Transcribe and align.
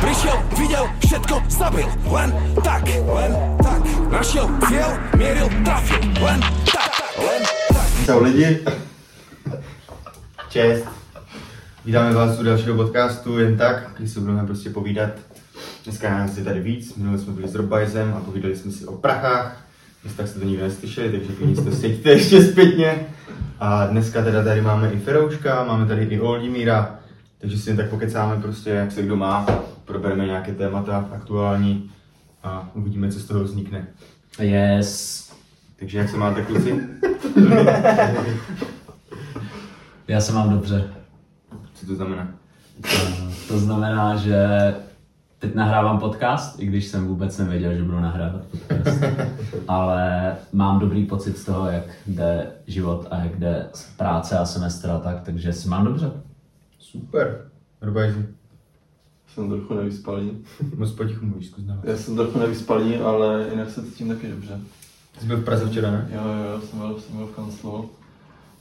Prišiel, 0.00 0.36
videl, 0.58 0.84
všetko 1.06 1.42
zabil 1.48 1.88
Len 2.12 2.28
tak, 2.64 2.84
len 2.88 3.32
tak 3.62 3.80
Našiel 4.12 4.46
cieľ, 4.68 4.90
mieril, 5.16 5.48
trafil 5.64 6.02
Len 6.22 6.40
tak, 6.68 6.92
len 7.18 7.42
tak 7.68 7.88
Čau 8.06 8.22
lidi. 8.22 8.64
Čest. 10.48 10.84
Vítáme 11.84 12.14
vás 12.14 12.40
u 12.40 12.42
dalšího 12.42 12.76
podcastu 12.76 13.38
jen 13.38 13.56
tak, 13.56 13.90
když 13.98 14.10
si 14.10 14.20
budeme 14.20 14.46
prostě 14.46 14.70
povídat. 14.70 15.10
Dneska 15.84 16.10
nás 16.10 16.36
je 16.36 16.44
tady 16.44 16.60
víc, 16.60 16.96
minule 16.96 17.18
jsme 17.18 17.32
byli 17.32 17.48
s 17.48 17.54
Robajzem 17.54 18.14
a 18.16 18.20
povídali 18.20 18.56
jsme 18.56 18.72
si 18.72 18.86
o 18.86 18.92
prachách. 18.92 19.66
Dnes 20.02 20.16
tak 20.16 20.28
jste 20.28 20.40
to 20.40 20.46
nikdo 20.46 20.64
neslyšeli, 20.64 21.10
takže 21.10 21.32
klidně 21.32 21.62
to 21.62 21.70
sjeďte 21.72 22.10
ještě 22.10 22.42
zpětně. 22.42 23.06
A 23.60 23.86
dneska 23.86 24.22
teda 24.22 24.44
tady 24.44 24.60
máme 24.60 24.90
i 24.92 24.98
Ferouška, 24.98 25.64
máme 25.64 25.86
tady 25.86 26.02
i 26.02 26.20
Oldimíra, 26.20 26.98
takže 27.38 27.58
si 27.58 27.70
jen 27.70 27.76
tak 27.76 27.90
pokecáme 27.90 28.42
prostě, 28.42 28.70
jak 28.70 28.92
se 28.92 29.02
kdo 29.02 29.16
má, 29.16 29.46
probereme 29.86 30.26
nějaké 30.26 30.52
témata 30.54 31.08
aktuální 31.12 31.90
a 32.42 32.70
uvidíme, 32.74 33.12
co 33.12 33.18
z 33.20 33.24
toho 33.26 33.44
vznikne. 33.44 33.86
Yes. 34.40 35.26
Takže 35.78 35.98
jak 35.98 36.08
se 36.08 36.16
máte 36.16 36.42
kluci? 36.42 36.80
Já 40.08 40.20
se 40.20 40.32
mám 40.32 40.50
dobře. 40.50 40.84
Co 41.74 41.86
to 41.86 41.94
znamená? 41.94 42.28
Eh, 42.94 43.00
To 43.48 43.58
znamená, 43.58 44.16
že 44.16 44.46
teď 45.38 45.54
nahrávám 45.54 45.98
podcast, 45.98 46.60
i 46.60 46.66
když 46.66 46.84
jsem 46.86 47.06
vůbec 47.06 47.38
nevěděl, 47.38 47.74
že 47.74 47.82
budu 47.82 48.00
nahrávat 48.00 48.42
podcast. 48.44 49.00
Ale 49.68 50.34
mám 50.52 50.78
dobrý 50.78 51.06
pocit 51.06 51.38
z 51.38 51.44
toho, 51.44 51.66
jak 51.70 51.84
jde 52.06 52.46
život 52.66 53.06
a 53.10 53.16
jak 53.18 53.38
jde 53.38 53.66
práce 53.96 54.38
a 54.38 54.44
semestr 54.44 54.90
a 54.90 54.98
tak, 54.98 55.20
takže 55.22 55.52
se 55.52 55.68
mám 55.68 55.84
dobře. 55.84 56.10
Super. 56.78 57.40
Robajzi, 57.80 58.26
Jsem 59.36 59.48
trochu 59.50 59.74
nevyspalý. 59.74 60.38
moc 60.76 60.92
potichu 60.92 61.26
mluvíš, 61.26 61.46
zkus. 61.46 61.64
Já 61.84 61.96
jsem 61.96 62.16
trochu 62.16 62.38
nevyspalý, 62.38 62.96
ale 62.96 63.46
jinak 63.50 63.70
se 63.70 63.82
cítím 63.82 64.08
taky 64.08 64.28
dobře. 64.28 64.60
Jsi 65.20 65.26
byl 65.26 65.36
v 65.36 65.44
Praze 65.44 65.68
včera, 65.68 65.90
ne? 65.90 66.10
Jo, 66.12 66.20
jo, 66.20 66.60
jsem 66.60 66.78
byl, 66.78 67.00
jsem 67.00 67.16
byl 67.16 67.26
v 67.26 67.36
kanclu. 67.36 67.90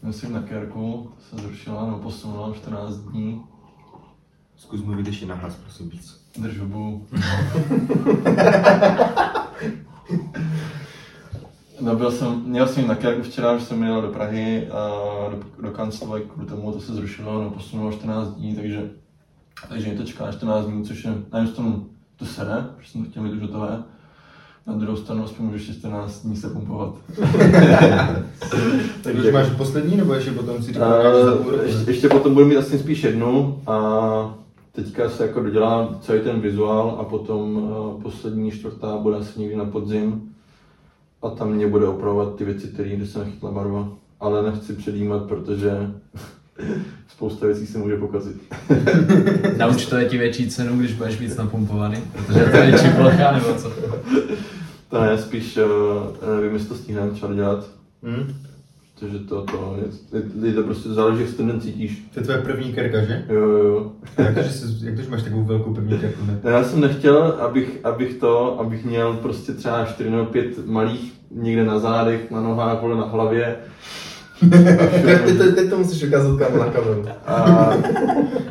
Myslím 0.03 0.33
na 0.33 0.41
Kerku, 0.41 1.11
to 1.15 1.37
se 1.37 1.43
zrušila, 1.43 1.85
nebo 1.85 1.97
posunula 1.97 2.53
14 2.55 2.95
dní. 2.95 3.41
Zkus 4.57 4.81
mluvit 4.81 5.07
ještě 5.07 5.25
nahlas, 5.25 5.55
prosím 5.55 5.89
víc. 5.89 6.21
Drž 6.37 6.59
hubu. 6.59 7.07
No 11.81 11.95
byl 11.95 12.11
jsem, 12.11 12.43
měl 12.45 12.67
jsem 12.67 12.87
na 12.87 12.95
Kerku 12.95 13.23
včera, 13.23 13.57
že 13.57 13.65
jsem 13.65 13.83
jel 13.83 14.01
do 14.01 14.07
Prahy 14.07 14.67
a 14.69 14.89
do, 15.29 15.43
do 15.61 15.71
kanclu, 15.71 16.19
kvůli 16.33 16.47
tomu 16.47 16.71
to 16.71 16.81
se 16.81 16.93
zrušilo, 16.93 17.43
no 17.43 17.49
posunulo 17.49 17.91
14 17.91 18.27
dní, 18.27 18.55
takže, 18.55 18.89
takže 19.69 19.87
mě 19.87 19.97
to 19.97 20.03
čeká 20.03 20.31
14 20.31 20.65
dní, 20.65 20.85
což 20.85 21.03
je, 21.03 21.11
na 21.33 21.39
jednu 21.39 21.51
stranu 21.53 21.85
to 22.15 22.25
sere, 22.25 22.65
protože 22.75 22.91
jsem 22.91 23.03
to 23.03 23.11
chtěl 23.11 23.23
mít 23.23 23.33
už 23.33 23.41
hotové, 23.41 23.83
na 24.67 24.73
druhou 24.73 24.97
stranu 24.97 25.23
aspoň 25.23 25.45
můžu 25.45 25.57
ještě 25.57 25.73
14 25.73 26.21
dní 26.25 26.35
se 26.35 26.49
pumpovat. 26.49 26.95
Takže 29.03 29.21
už 29.21 29.33
máš 29.33 29.49
poslední, 29.57 29.97
nebo 29.97 30.13
ještě 30.13 30.31
potom 30.31 30.63
si 30.63 30.73
půl 30.73 30.83
roku? 30.83 31.49
ještě, 31.65 31.91
ještě 31.91 32.09
potom 32.09 32.33
budu 32.33 32.45
mít 32.45 32.57
asi 32.57 32.79
spíš 32.79 33.03
jednu 33.03 33.61
a 33.67 34.35
teďka 34.71 35.09
se 35.09 35.25
jako 35.25 35.43
dodělá 35.43 35.95
celý 36.01 36.21
ten 36.21 36.39
vizuál 36.39 36.97
a 36.99 37.03
potom 37.03 37.55
uh, 37.55 38.01
poslední 38.01 38.51
čtvrtá 38.51 38.97
bude 38.97 39.17
asi 39.17 39.39
někdy 39.39 39.55
na 39.55 39.65
podzim 39.65 40.35
a 41.21 41.29
tam 41.29 41.51
mě 41.51 41.67
bude 41.67 41.87
opravovat 41.87 42.35
ty 42.35 42.45
věci, 42.45 42.67
které 42.67 42.89
kde 42.89 43.07
se 43.07 43.19
nechytla 43.19 43.51
barva. 43.51 43.89
Ale 44.19 44.51
nechci 44.51 44.73
předjímat, 44.73 45.23
protože 45.23 45.91
spousta 47.07 47.45
věcí 47.45 47.67
se 47.67 47.77
může 47.77 47.95
pokazit. 47.97 48.35
Nauč 49.57 49.85
to 49.85 49.95
je 49.97 50.05
ti 50.09 50.17
větší 50.17 50.49
cenu, 50.49 50.79
když 50.79 50.93
budeš 50.93 51.19
víc 51.19 51.35
napumpovaný, 51.35 51.97
protože 52.13 52.39
to 52.45 52.57
je 52.57 52.65
větší 52.71 52.87
plocha 52.97 53.31
nebo 53.31 53.53
co? 53.53 53.71
To 54.89 55.01
ne, 55.01 55.17
spíš 55.17 55.57
uh, 55.57 56.35
nevím, 56.35 56.53
jestli 56.53 56.69
to 56.69 56.75
stihneme 56.75 57.11
třeba 57.11 57.33
dělat, 57.33 57.65
Hm? 58.03 58.33
protože 58.99 59.19
to, 59.19 59.41
to, 59.41 59.77
je, 60.13 60.47
je, 60.47 60.53
to 60.53 60.63
prostě 60.63 60.89
záleží, 60.89 61.21
jak 61.21 61.29
se 61.29 61.35
ten 61.37 61.47
den 61.47 61.61
cítíš. 61.61 62.03
To 62.13 62.19
je 62.19 62.23
tvoje 62.23 62.39
první 62.41 62.73
kerka, 62.73 63.01
že? 63.05 63.25
Jo, 63.29 63.39
jo, 63.41 63.57
jo. 63.57 63.91
Jak 64.17 64.33
to, 64.35 64.41
že, 64.43 64.49
jsi, 64.49 64.65
jak 64.85 64.95
to, 64.95 65.01
že 65.01 65.09
máš 65.09 65.23
takovou 65.23 65.43
velkou 65.43 65.73
první 65.73 65.99
kerku, 65.99 66.25
ne? 66.25 66.39
Ne, 66.43 66.51
Já 66.51 66.63
jsem 66.63 66.81
nechtěl, 66.81 67.23
abych, 67.23 67.79
abych 67.83 68.13
to, 68.13 68.59
abych 68.59 68.85
měl 68.85 69.13
prostě 69.13 69.53
třeba 69.53 69.85
4 69.85 70.09
nebo 70.09 70.25
5 70.25 70.65
malých 70.67 71.13
někde 71.31 71.63
na 71.65 71.79
zádech, 71.79 72.31
na 72.31 72.41
nohách, 72.41 72.81
vole 72.81 72.95
na 72.97 73.05
hlavě. 73.05 73.55
Teď, 74.49 75.37
teď, 75.37 75.55
teď 75.55 75.69
to 75.69 75.77
musíš 75.77 76.03
ukázat 76.03 76.39
kam 76.39 76.59
na 76.59 76.65
kameru. 76.65 77.03
A 77.27 77.73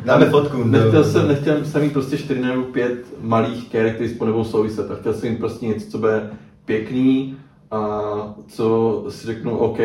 Dáme 0.05 0.25
fotku. 0.29 0.63
nechtěl 0.63 1.03
jsem, 1.03 1.27
nechtěl 1.27 1.65
jsem 1.65 1.81
mít 1.81 1.93
prostě 1.93 2.17
4 2.17 2.41
nebo 2.41 2.61
5 2.61 2.93
malých 3.21 3.69
kérek, 3.69 3.95
které 3.95 4.09
spolu 4.09 4.27
nebudou 4.27 4.43
souviset. 4.43 4.91
A 4.91 4.95
chtěl 4.95 5.13
jsem 5.13 5.29
mít 5.29 5.39
prostě 5.39 5.65
něco, 5.65 5.91
co 5.91 5.97
bude 5.97 6.29
pěkný 6.65 7.37
a 7.71 7.99
co 8.47 9.03
si 9.09 9.27
řeknu, 9.27 9.57
OK, 9.57 9.79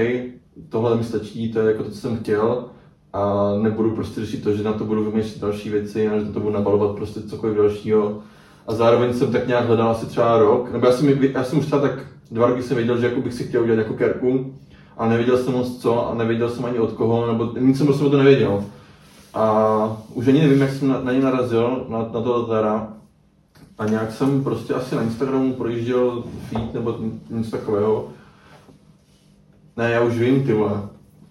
tohle 0.69 0.97
mi 0.97 1.05
stačí, 1.05 1.53
to 1.53 1.61
je 1.61 1.67
jako 1.67 1.83
to, 1.83 1.91
co 1.91 1.97
jsem 1.99 2.17
chtěl. 2.17 2.65
A 3.13 3.53
nebudu 3.63 3.91
prostě 3.91 4.21
řešit 4.21 4.43
to, 4.43 4.53
že 4.53 4.63
na 4.63 4.73
to 4.73 4.85
budu 4.85 5.11
vymýšlet 5.11 5.41
další 5.41 5.71
věci, 5.71 6.09
a 6.09 6.19
že 6.19 6.25
na 6.25 6.33
to 6.33 6.41
budu 6.41 6.53
nabalovat 6.55 6.97
prostě 6.97 7.21
cokoliv 7.21 7.57
dalšího. 7.57 8.19
A 8.67 8.75
zároveň 8.75 9.13
jsem 9.15 9.33
tak 9.33 9.49
nějak 9.49 9.67
hledal 9.67 9.91
asi 9.91 10.07
třeba 10.07 10.39
rok, 10.39 10.73
nebo 10.73 10.87
já 10.87 10.93
jsem, 10.93 11.25
já 11.35 11.45
jsem 11.45 11.59
už 11.59 11.67
třeba 11.67 11.83
tak 11.83 12.07
dva 12.31 12.47
roky 12.47 12.63
jsem 12.63 12.77
věděl, 12.77 12.99
že 13.01 13.07
jako 13.07 13.21
bych 13.21 13.35
si 13.35 13.45
chtěl 13.45 13.63
udělat 13.63 13.79
jako 13.79 13.95
kerku, 13.95 14.55
a 14.99 15.09
nevěděl 15.09 15.39
jsem 15.39 15.53
moc 15.53 15.79
co 15.83 16.09
a 16.11 16.15
nevěděl 16.15 16.49
jsem 16.51 16.65
ani 16.65 16.79
od 16.79 16.93
koho, 16.93 17.27
nebo 17.27 17.53
nic 17.61 17.77
jsem 17.79 17.87
prostě 17.87 18.05
o 18.05 18.11
to 18.11 18.19
nevěděl. 18.19 18.65
A 19.35 19.97
už 20.15 20.29
ani 20.29 20.41
nevím, 20.41 20.61
jak 20.61 20.73
jsem 20.73 20.89
na, 20.89 21.01
na 21.01 21.13
ně 21.13 21.21
narazil, 21.21 21.87
na, 21.89 21.99
na 21.99 22.21
to 22.21 22.47
teda. 22.47 22.89
A 23.79 23.87
nějak 23.87 24.13
jsem 24.13 24.45
prostě 24.45 24.75
asi 24.75 24.95
na 24.95 25.03
Instagramu 25.03 25.53
projížděl 25.53 26.23
feed 26.49 26.75
nebo 26.75 26.97
něco 27.31 27.51
takového. 27.51 28.09
Ne, 29.77 29.91
já 29.91 30.01
už 30.01 30.19
vím, 30.19 30.43
ty 30.45 30.53
vole. 30.53 30.83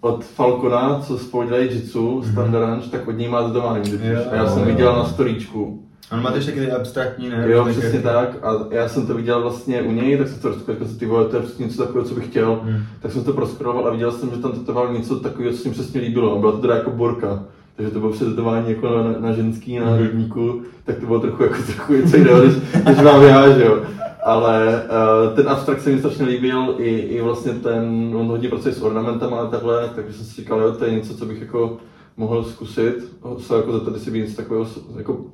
Od 0.02 0.24
Falcona, 0.26 1.00
co 1.00 1.18
spolu 1.18 1.48
dělají 1.48 1.74
jitsu, 1.74 2.24
Standard 2.32 2.66
Ranch, 2.66 2.88
tak 2.88 3.08
od 3.08 3.12
něj 3.12 3.30
má 3.30 3.48
tetování. 3.48 3.92
totiž. 3.92 4.08
Jo, 4.08 4.22
A 4.32 4.36
já 4.36 4.50
jsem 4.50 4.66
viděl 4.66 4.96
na 4.96 5.06
storíčku. 5.06 5.84
On 6.12 6.22
má 6.22 6.32
ještě 6.36 6.52
taky 6.52 6.72
abstraktní, 6.72 7.30
ne? 7.30 7.46
Jo, 7.48 7.66
přesně 7.66 7.82
kerky. 7.82 8.04
tak. 8.04 8.44
A 8.44 8.68
já 8.72 8.90
jsem 8.90 9.08
to 9.08 9.14
viděl 9.14 9.42
vlastně 9.42 9.82
u 9.82 9.92
něj, 9.92 10.18
tak 10.18 10.28
jsem 10.28 10.40
to 10.40 10.48
rozkoukal, 10.48 10.88
že 10.88 10.98
ty 10.98 11.06
vole, 11.06 11.26
to 11.26 11.36
je 11.36 11.42
přesně 11.42 11.66
něco 11.66 11.84
takového, 11.84 12.08
co 12.08 12.16
bych 12.16 12.26
chtěl. 12.26 12.60
Hmm. 12.64 12.84
Tak 13.02 13.12
jsem 13.12 13.24
to 13.24 13.34
proskroloval 13.34 13.88
a 13.88 13.92
viděl 13.92 14.12
jsem, 14.12 14.30
že 14.30 14.38
tam 14.38 14.52
tetoval 14.52 14.94
něco 14.94 15.20
takového, 15.20 15.54
co 15.54 15.58
se 15.58 15.68
mi 15.68 15.74
přesně 15.74 16.02
líbilo. 16.02 16.36
A 16.36 16.40
byla 16.40 16.52
to 16.52 16.58
teda 16.58 16.76
jako 16.76 16.92
borka. 16.92 17.44
Takže 17.76 17.92
to 17.92 18.00
bylo 18.00 18.12
předtetování 18.12 18.70
jako 18.70 18.88
na, 18.90 19.20
na 19.20 19.32
ženský, 19.32 19.80
na 19.80 19.90
hrudníku, 19.90 20.62
tak 20.86 21.00
to 21.00 21.06
bylo 21.06 21.20
trochu 21.20 21.44
jako 21.44 21.56
trochu 21.76 21.94
něco 21.94 22.18
jiného, 22.18 22.46
než, 22.46 22.54
než 22.86 22.98
mám 22.98 23.24
já, 23.24 23.58
že 23.58 23.66
jo. 23.66 23.84
Ale 24.24 24.84
uh, 24.84 25.36
ten 25.36 25.50
abstrakt 25.50 25.82
se 25.82 25.90
mi 25.90 26.00
strašně 26.00 26.26
líbil, 26.26 26.76
i, 26.78 26.90
i 26.90 27.22
vlastně 27.22 27.54
ten, 27.54 28.14
on 28.16 28.28
hodně 28.28 28.50
pracuje 28.50 28.74
s 28.74 28.82
ornamentama 28.82 29.38
a 29.38 29.48
takhle, 29.48 29.90
takže 29.96 30.14
jsem 30.14 30.26
si 30.26 30.42
říkal, 30.42 30.60
jo, 30.62 30.72
to 30.72 30.86
je 30.86 30.92
něco, 30.92 31.18
co 31.18 31.26
bych 31.26 31.42
jako 31.42 31.78
mohl 32.18 32.44
zkusit, 32.44 32.96
se 33.38 33.56
jako 33.56 33.72
zeptat, 33.72 33.94
jestli 33.94 34.12
by 34.12 34.20
něco 34.20 34.36
takového 34.36 34.68
jako 34.98 35.26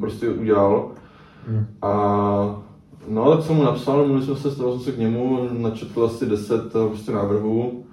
prostě 0.00 0.28
udělal. 0.28 0.90
Hmm. 1.46 1.66
A 1.82 2.62
no, 3.08 3.36
tak 3.36 3.46
jsem 3.46 3.56
mu 3.56 3.62
napsal, 3.62 4.06
mluvili 4.06 4.26
jsme 4.26 4.36
se, 4.36 4.50
stalo 4.50 4.72
jsem 4.72 4.84
se 4.84 4.92
k 4.92 4.98
němu, 4.98 5.48
načetl 5.52 6.04
asi 6.04 6.26
10 6.26 6.54
eh, 6.54 6.88
prostě 6.88 7.12
návrhů. 7.12 7.84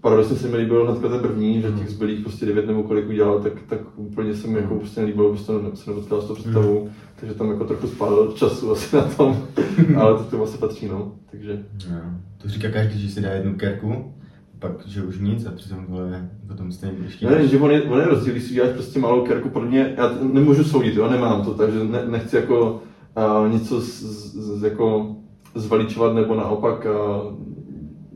Paradoxně 0.00 0.36
se 0.36 0.48
mi 0.48 0.56
líbil 0.56 0.84
hnedka 0.84 1.08
ten 1.08 1.20
první, 1.20 1.62
že 1.62 1.72
těch 1.72 1.88
zbylých 1.88 2.20
prostě 2.20 2.46
9 2.46 2.66
nebo 2.66 2.82
kolik 2.82 3.08
udělal, 3.08 3.40
tak, 3.40 3.52
tak 3.68 3.80
úplně 3.96 4.34
se 4.34 4.48
mi 4.48 4.58
jako 4.58 4.74
prostě 4.74 5.00
nelíbilo, 5.00 5.28
prostě 5.28 5.52
to 5.52 5.76
se 5.76 5.90
nedotkal 5.90 6.22
s 6.22 6.24
tou 6.24 6.34
představou, 6.34 6.88
takže 7.16 7.34
tam 7.34 7.50
jako 7.50 7.64
trochu 7.64 7.86
spálil 7.86 8.32
času 8.32 8.72
asi 8.72 8.96
na 8.96 9.02
tom, 9.02 9.46
ale 9.96 10.18
to 10.18 10.24
k 10.24 10.30
tomu 10.30 10.44
asi 10.44 10.58
patří, 10.58 10.88
no, 10.88 11.12
takže 11.30 11.64
Jo. 11.90 11.96
To 12.42 12.48
říká 12.48 12.70
každý, 12.70 13.02
že 13.02 13.14
si 13.14 13.20
dá 13.20 13.30
jednu 13.30 13.54
kerku, 13.54 14.14
pak, 14.60 14.86
že 14.86 15.02
už 15.02 15.18
nic 15.18 15.46
a 15.46 15.50
přitom 15.50 15.86
vole, 15.88 16.30
potom 16.48 16.72
stejně 16.72 16.96
ještě. 17.04 17.26
Ne, 17.26 17.46
že 17.46 17.58
on 17.58 17.70
je, 17.70 17.82
on 17.82 18.00
je 18.00 18.06
rozdíl, 18.06 18.32
když 18.32 18.44
si 18.44 18.50
uděláš 18.50 18.72
prostě 18.72 18.98
malou 18.98 19.24
kerku, 19.24 19.48
podle 19.48 19.68
mě, 19.68 19.94
já 19.96 20.10
nemůžu 20.32 20.64
soudit, 20.64 20.94
jo, 20.94 21.10
nemám 21.10 21.44
to, 21.44 21.54
takže 21.54 21.84
ne, 21.84 22.02
nechci 22.06 22.36
jako 22.36 22.82
uh, 23.16 23.52
něco 23.52 23.80
z, 23.80 24.02
z, 24.34 24.62
jako 24.62 25.16
zvaličovat 25.54 26.14
nebo 26.14 26.34
naopak 26.34 26.86
uh, 26.86 27.34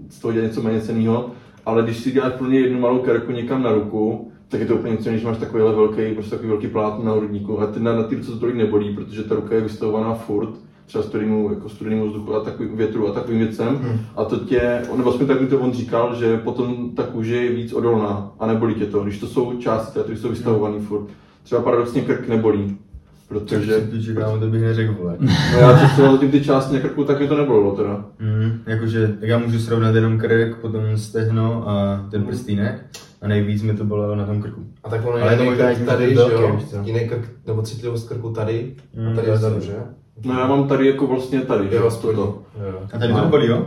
z 0.08 0.20
toho 0.20 0.32
dělat 0.32 0.46
něco 0.46 0.62
méně 0.62 0.81
cenného, 0.81 1.31
ale 1.67 1.82
když 1.82 1.96
si 1.96 2.12
děláš 2.12 2.32
pro 2.32 2.47
mě 2.47 2.61
jednu 2.61 2.81
malou 2.81 2.99
kerku 2.99 3.32
někam 3.32 3.62
na 3.62 3.73
ruku, 3.73 4.31
tak 4.49 4.61
je 4.61 4.67
to 4.67 4.75
úplně 4.75 4.93
něco, 4.93 5.11
když 5.11 5.25
máš 5.25 5.38
takovýhle 5.38 5.75
velký, 5.75 6.14
prostě 6.14 6.31
takový 6.31 6.49
velký 6.49 6.69
plátno 6.69 7.05
na 7.05 7.12
hrudníku 7.12 7.61
a 7.61 7.67
ty 7.67 7.81
na, 7.81 7.97
na 7.97 8.02
ty 8.02 8.17
to 8.17 8.38
tolik 8.38 8.56
nebolí, 8.56 8.94
protože 8.94 9.23
ta 9.23 9.35
ruka 9.35 9.55
je 9.55 9.61
vystavovaná 9.61 10.14
furt, 10.14 10.55
třeba 10.86 11.04
studenému, 11.04 11.50
jako 11.54 11.69
studenému 11.69 12.06
vzduchu 12.06 12.34
a 12.34 12.40
takovým 12.44 12.76
větru 12.76 13.08
a 13.08 13.12
takovým 13.12 13.38
věcem. 13.40 13.76
Hmm. 13.76 14.00
A 14.16 14.25
to 14.25 14.38
tě, 14.38 14.82
nebo 14.96 15.10
aspoň 15.10 15.26
tak 15.26 15.38
to 15.50 15.58
on 15.58 15.72
říkal, 15.72 16.14
že 16.14 16.36
potom 16.36 16.90
ta 16.96 17.02
kůže 17.02 17.36
je 17.36 17.52
víc 17.52 17.72
odolná 17.72 18.32
a 18.40 18.46
nebolí 18.46 18.75
tě 18.75 18.86
to, 18.86 19.00
když 19.04 19.19
to 19.19 19.26
jsou 19.26 19.58
části, 19.58 20.00
které 20.00 20.16
jsou 20.16 20.28
vystavované 20.28 20.81
furt. 20.81 21.06
Třeba 21.42 21.62
paradoxně 21.62 22.00
krk 22.02 22.28
nebolí. 22.28 22.76
Protože 23.28 23.81
Ty 23.81 24.02
čekám, 24.02 24.40
to 24.40 24.46
bych 24.46 24.60
neřekl, 24.62 24.94
vole. 25.00 25.16
no 25.20 25.58
já 25.58 25.78
co 25.78 25.94
jsem 25.94 26.12
zatím 26.12 26.31
ty 26.31 26.44
části 26.44 26.75
na 26.75 26.81
krku, 26.81 27.04
tak 27.04 27.20
mi 27.20 27.28
to 27.28 27.37
nebolelo 27.38 27.76
teda. 27.76 28.04
Mm, 28.19 28.52
jakože, 28.66 29.08
tak 29.20 29.28
já 29.28 29.38
můžu 29.38 29.58
srovnat 29.58 29.94
jenom 29.94 30.19
krk, 30.19 30.56
potom 30.60 30.80
stehno 30.96 31.69
a 31.69 32.04
ten 32.10 32.22
prstýnek. 32.22 32.84
A 33.22 33.28
nejvíc 33.28 33.62
mi 33.62 33.75
to 33.75 33.84
bylo 33.84 34.14
na 34.16 34.26
tom 34.26 34.42
krku. 34.42 34.60
A 34.84 34.90
tak 34.90 35.06
ono 35.06 35.16
Ale 35.22 35.32
je 35.32 35.37
to 35.37 35.42
jiný 35.42 35.50
možná 35.56 35.75
krk 35.75 35.87
tady, 35.87 36.08
že 36.08 36.14
to 36.14 36.30
je 36.30 36.34
jo? 36.42 36.60
Jiný 36.82 37.08
krk, 37.08 37.28
nebo 37.46 37.62
citlivost 37.62 38.08
krku 38.08 38.30
tady 38.30 38.75
Mm, 38.96 39.08
a 39.08 39.14
tady 39.14 39.28
jasně. 39.28 39.48
vzadu, 39.48 39.60
že? 39.60 39.75
No 40.25 40.38
já 40.38 40.46
mám 40.46 40.69
tady 40.69 40.87
jako 40.87 41.06
vlastně 41.06 41.40
tady, 41.40 41.69
že 41.69 41.76
Jo, 41.76 41.90
toto. 42.02 42.12
to. 42.14 42.43
Jo. 42.66 42.81
A 42.94 42.99
tady 42.99 43.12
to 43.12 43.28
bolí, 43.28 43.46
jo? 43.46 43.66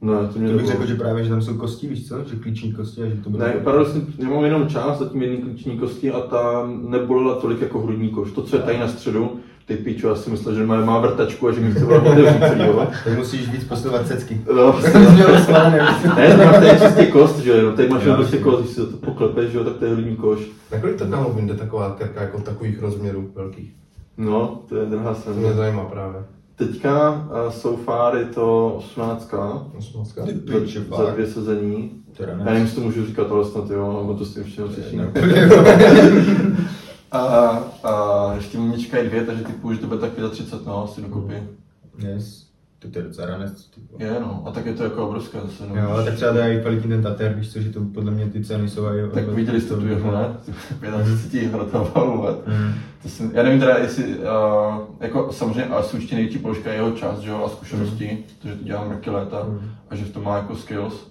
Ne, 0.00 0.12
to 0.32 0.38
mě 0.38 0.50
To 0.50 0.56
bych 0.56 0.66
řekl, 0.66 0.86
že 0.86 0.94
právě, 0.94 1.24
že 1.24 1.30
tam 1.30 1.42
jsou 1.42 1.56
kosti, 1.56 1.86
víš 1.86 2.08
co? 2.08 2.24
Že 2.24 2.36
klíční 2.36 2.72
kosti 2.72 3.02
a 3.02 3.06
že 3.06 3.14
to 3.14 3.30
bude... 3.30 3.44
Ne, 3.44 3.52
paradoxně, 3.52 4.00
já 4.18 4.28
mám 4.28 4.44
jenom 4.44 4.68
část, 4.68 4.98
zatím 4.98 5.22
jedný 5.22 5.38
klíční 5.38 5.78
kosti 5.78 6.10
a 6.10 6.20
ta 6.20 6.68
nebolela 6.88 7.34
tolik 7.34 7.60
jako 7.60 7.80
hrudní 7.80 8.08
koš. 8.08 8.32
To, 8.32 8.42
co 8.42 8.56
je 8.56 8.62
tady 8.62 8.78
na 8.78 8.88
středu, 8.88 9.40
ty 9.66 9.76
píču, 9.76 10.06
já 10.08 10.14
si 10.14 10.30
myslel, 10.30 10.54
že 10.54 10.66
má, 10.66 10.84
má 10.84 10.98
vrtačku 10.98 11.48
a 11.48 11.52
že 11.52 11.60
mi 11.60 11.70
chce 11.72 11.84
volat 11.84 12.06
otevřít 12.06 12.38
celýho. 12.38 12.88
Tak 13.04 13.16
musíš 13.16 13.48
víc 13.48 13.64
posilovat 13.64 14.06
cecky. 14.06 14.40
No, 14.54 14.80
ne, 16.16 16.36
ty 16.36 16.44
máš 16.44 16.56
tady 16.56 16.80
čistě 16.80 17.06
kost, 17.06 17.38
že 17.38 17.50
jo, 17.50 17.70
no, 17.70 17.76
tady 17.76 17.88
máš 17.88 18.02
jenom 18.02 18.16
prostě 18.16 18.38
kost, 18.38 18.60
když 18.60 18.70
si 18.70 18.80
to 18.80 18.96
poklepeš, 18.96 19.50
že 19.50 19.58
jo, 19.58 19.64
tak 19.64 19.76
to 19.76 19.84
je 19.84 19.92
hrudní 19.92 20.16
koš. 20.16 20.40
Na 20.72 20.80
kolik 20.80 20.96
to 20.96 21.06
kámo 21.06 21.32
vyjde 21.32 21.54
taková 21.54 21.96
krka 21.98 22.22
jako 22.22 22.40
takových 22.40 22.82
rozměrů 22.82 23.30
velkých? 23.34 23.72
No, 24.18 24.62
to 24.68 24.76
je 24.76 24.86
druhá 24.86 25.14
To 25.14 25.30
mě 25.30 25.40
strana. 25.40 25.56
zajímá 25.56 25.84
právě. 25.84 26.24
Teďka 26.56 27.10
uh, 27.10 27.52
so 27.52 27.82
far 27.84 28.16
je 28.16 28.24
to 28.24 28.74
18 28.76 29.34
Osmnáctka. 29.78 30.26
Ty 30.26 30.34
za, 30.52 30.60
piče, 30.60 30.84
za 30.96 31.10
dvě 31.10 31.26
sezení. 31.26 31.90
Já 32.18 32.36
ne. 32.36 32.44
nevím, 32.44 32.62
jestli 32.62 32.76
to 32.76 32.86
můžu 32.86 33.06
říkat, 33.06 33.30
ale 33.30 33.44
snad 33.44 33.70
jo, 33.70 34.00
nebo 34.00 34.14
to 34.14 34.24
s 34.24 34.34
tím 34.34 34.42
ještě 34.42 34.62
nepřičím. 34.62 35.02
A, 37.12 37.18
a 37.84 38.32
ještě 38.34 38.58
mimička 38.58 38.98
je 38.98 39.04
dvě, 39.04 39.24
takže 39.24 39.44
typu, 39.44 39.72
že 39.72 39.78
to 39.78 39.86
bude 39.86 40.00
tak 40.00 40.10
35, 40.30 40.66
no, 40.66 40.84
asi 40.84 41.02
dokupy. 41.02 41.42
Yes. 41.98 42.47
To 42.78 42.98
je 42.98 43.02
docela 43.04 43.26
ranec. 43.26 43.70
Je, 43.98 44.16
no, 44.20 44.42
a 44.46 44.50
tak 44.50 44.66
je 44.66 44.74
to 44.74 44.84
jako 44.84 45.08
obrovské 45.08 45.38
zase, 45.40 45.64
no. 45.68 45.76
Jo, 45.82 45.90
ale 45.90 46.04
tak 46.04 46.14
třeba 46.14 46.32
to 46.32 46.38
i 46.38 46.58
kvalitní 46.60 46.88
ten 46.90 47.02
tater, 47.02 47.34
víš 47.34 47.52
co, 47.52 47.60
že 47.60 47.70
to 47.70 47.80
podle 47.94 48.10
mě 48.10 48.26
ty 48.26 48.44
ceny 48.44 48.68
jsou 48.68 48.84
i... 48.84 49.10
Tak 49.14 49.28
viděli 49.28 49.60
jste 49.60 49.74
tu 49.76 49.86
jeho, 49.86 50.10
ne? 50.12 50.34
35 51.04 51.52
hratovalo, 51.52 52.22
ale 52.22 52.36
Mm. 52.46 52.74
to 53.02 53.08
jsem, 53.08 53.30
já 53.34 53.42
nevím 53.42 53.60
teda, 53.60 53.78
jestli, 53.78 54.04
uh, 54.18 54.24
jako 55.00 55.32
samozřejmě 55.32 55.64
asi 55.64 55.96
určitě 55.96 56.14
největší 56.14 56.38
položka 56.38 56.70
je 56.70 56.76
jeho 56.76 56.90
čas, 56.90 57.18
že 57.18 57.30
jo, 57.30 57.42
a 57.46 57.48
zkušenosti, 57.48 58.24
protože 58.42 58.54
to 58.56 58.64
dělám 58.64 58.90
roky 58.90 59.10
léta 59.10 59.46
a 59.90 59.94
že 59.96 60.04
v 60.04 60.10
tom 60.12 60.24
má 60.24 60.36
jako 60.36 60.56
skills. 60.56 61.10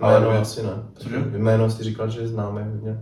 Ale 0.00 0.20
no 0.20 0.28
Ale 0.30 0.38
asi 0.38 0.62
ne. 0.62 0.72
Cože? 0.94 1.16
Jméno 1.36 1.70
jsi 1.70 1.84
říkal, 1.84 2.10
že 2.10 2.28
známe 2.28 2.64
hodně. 2.72 3.00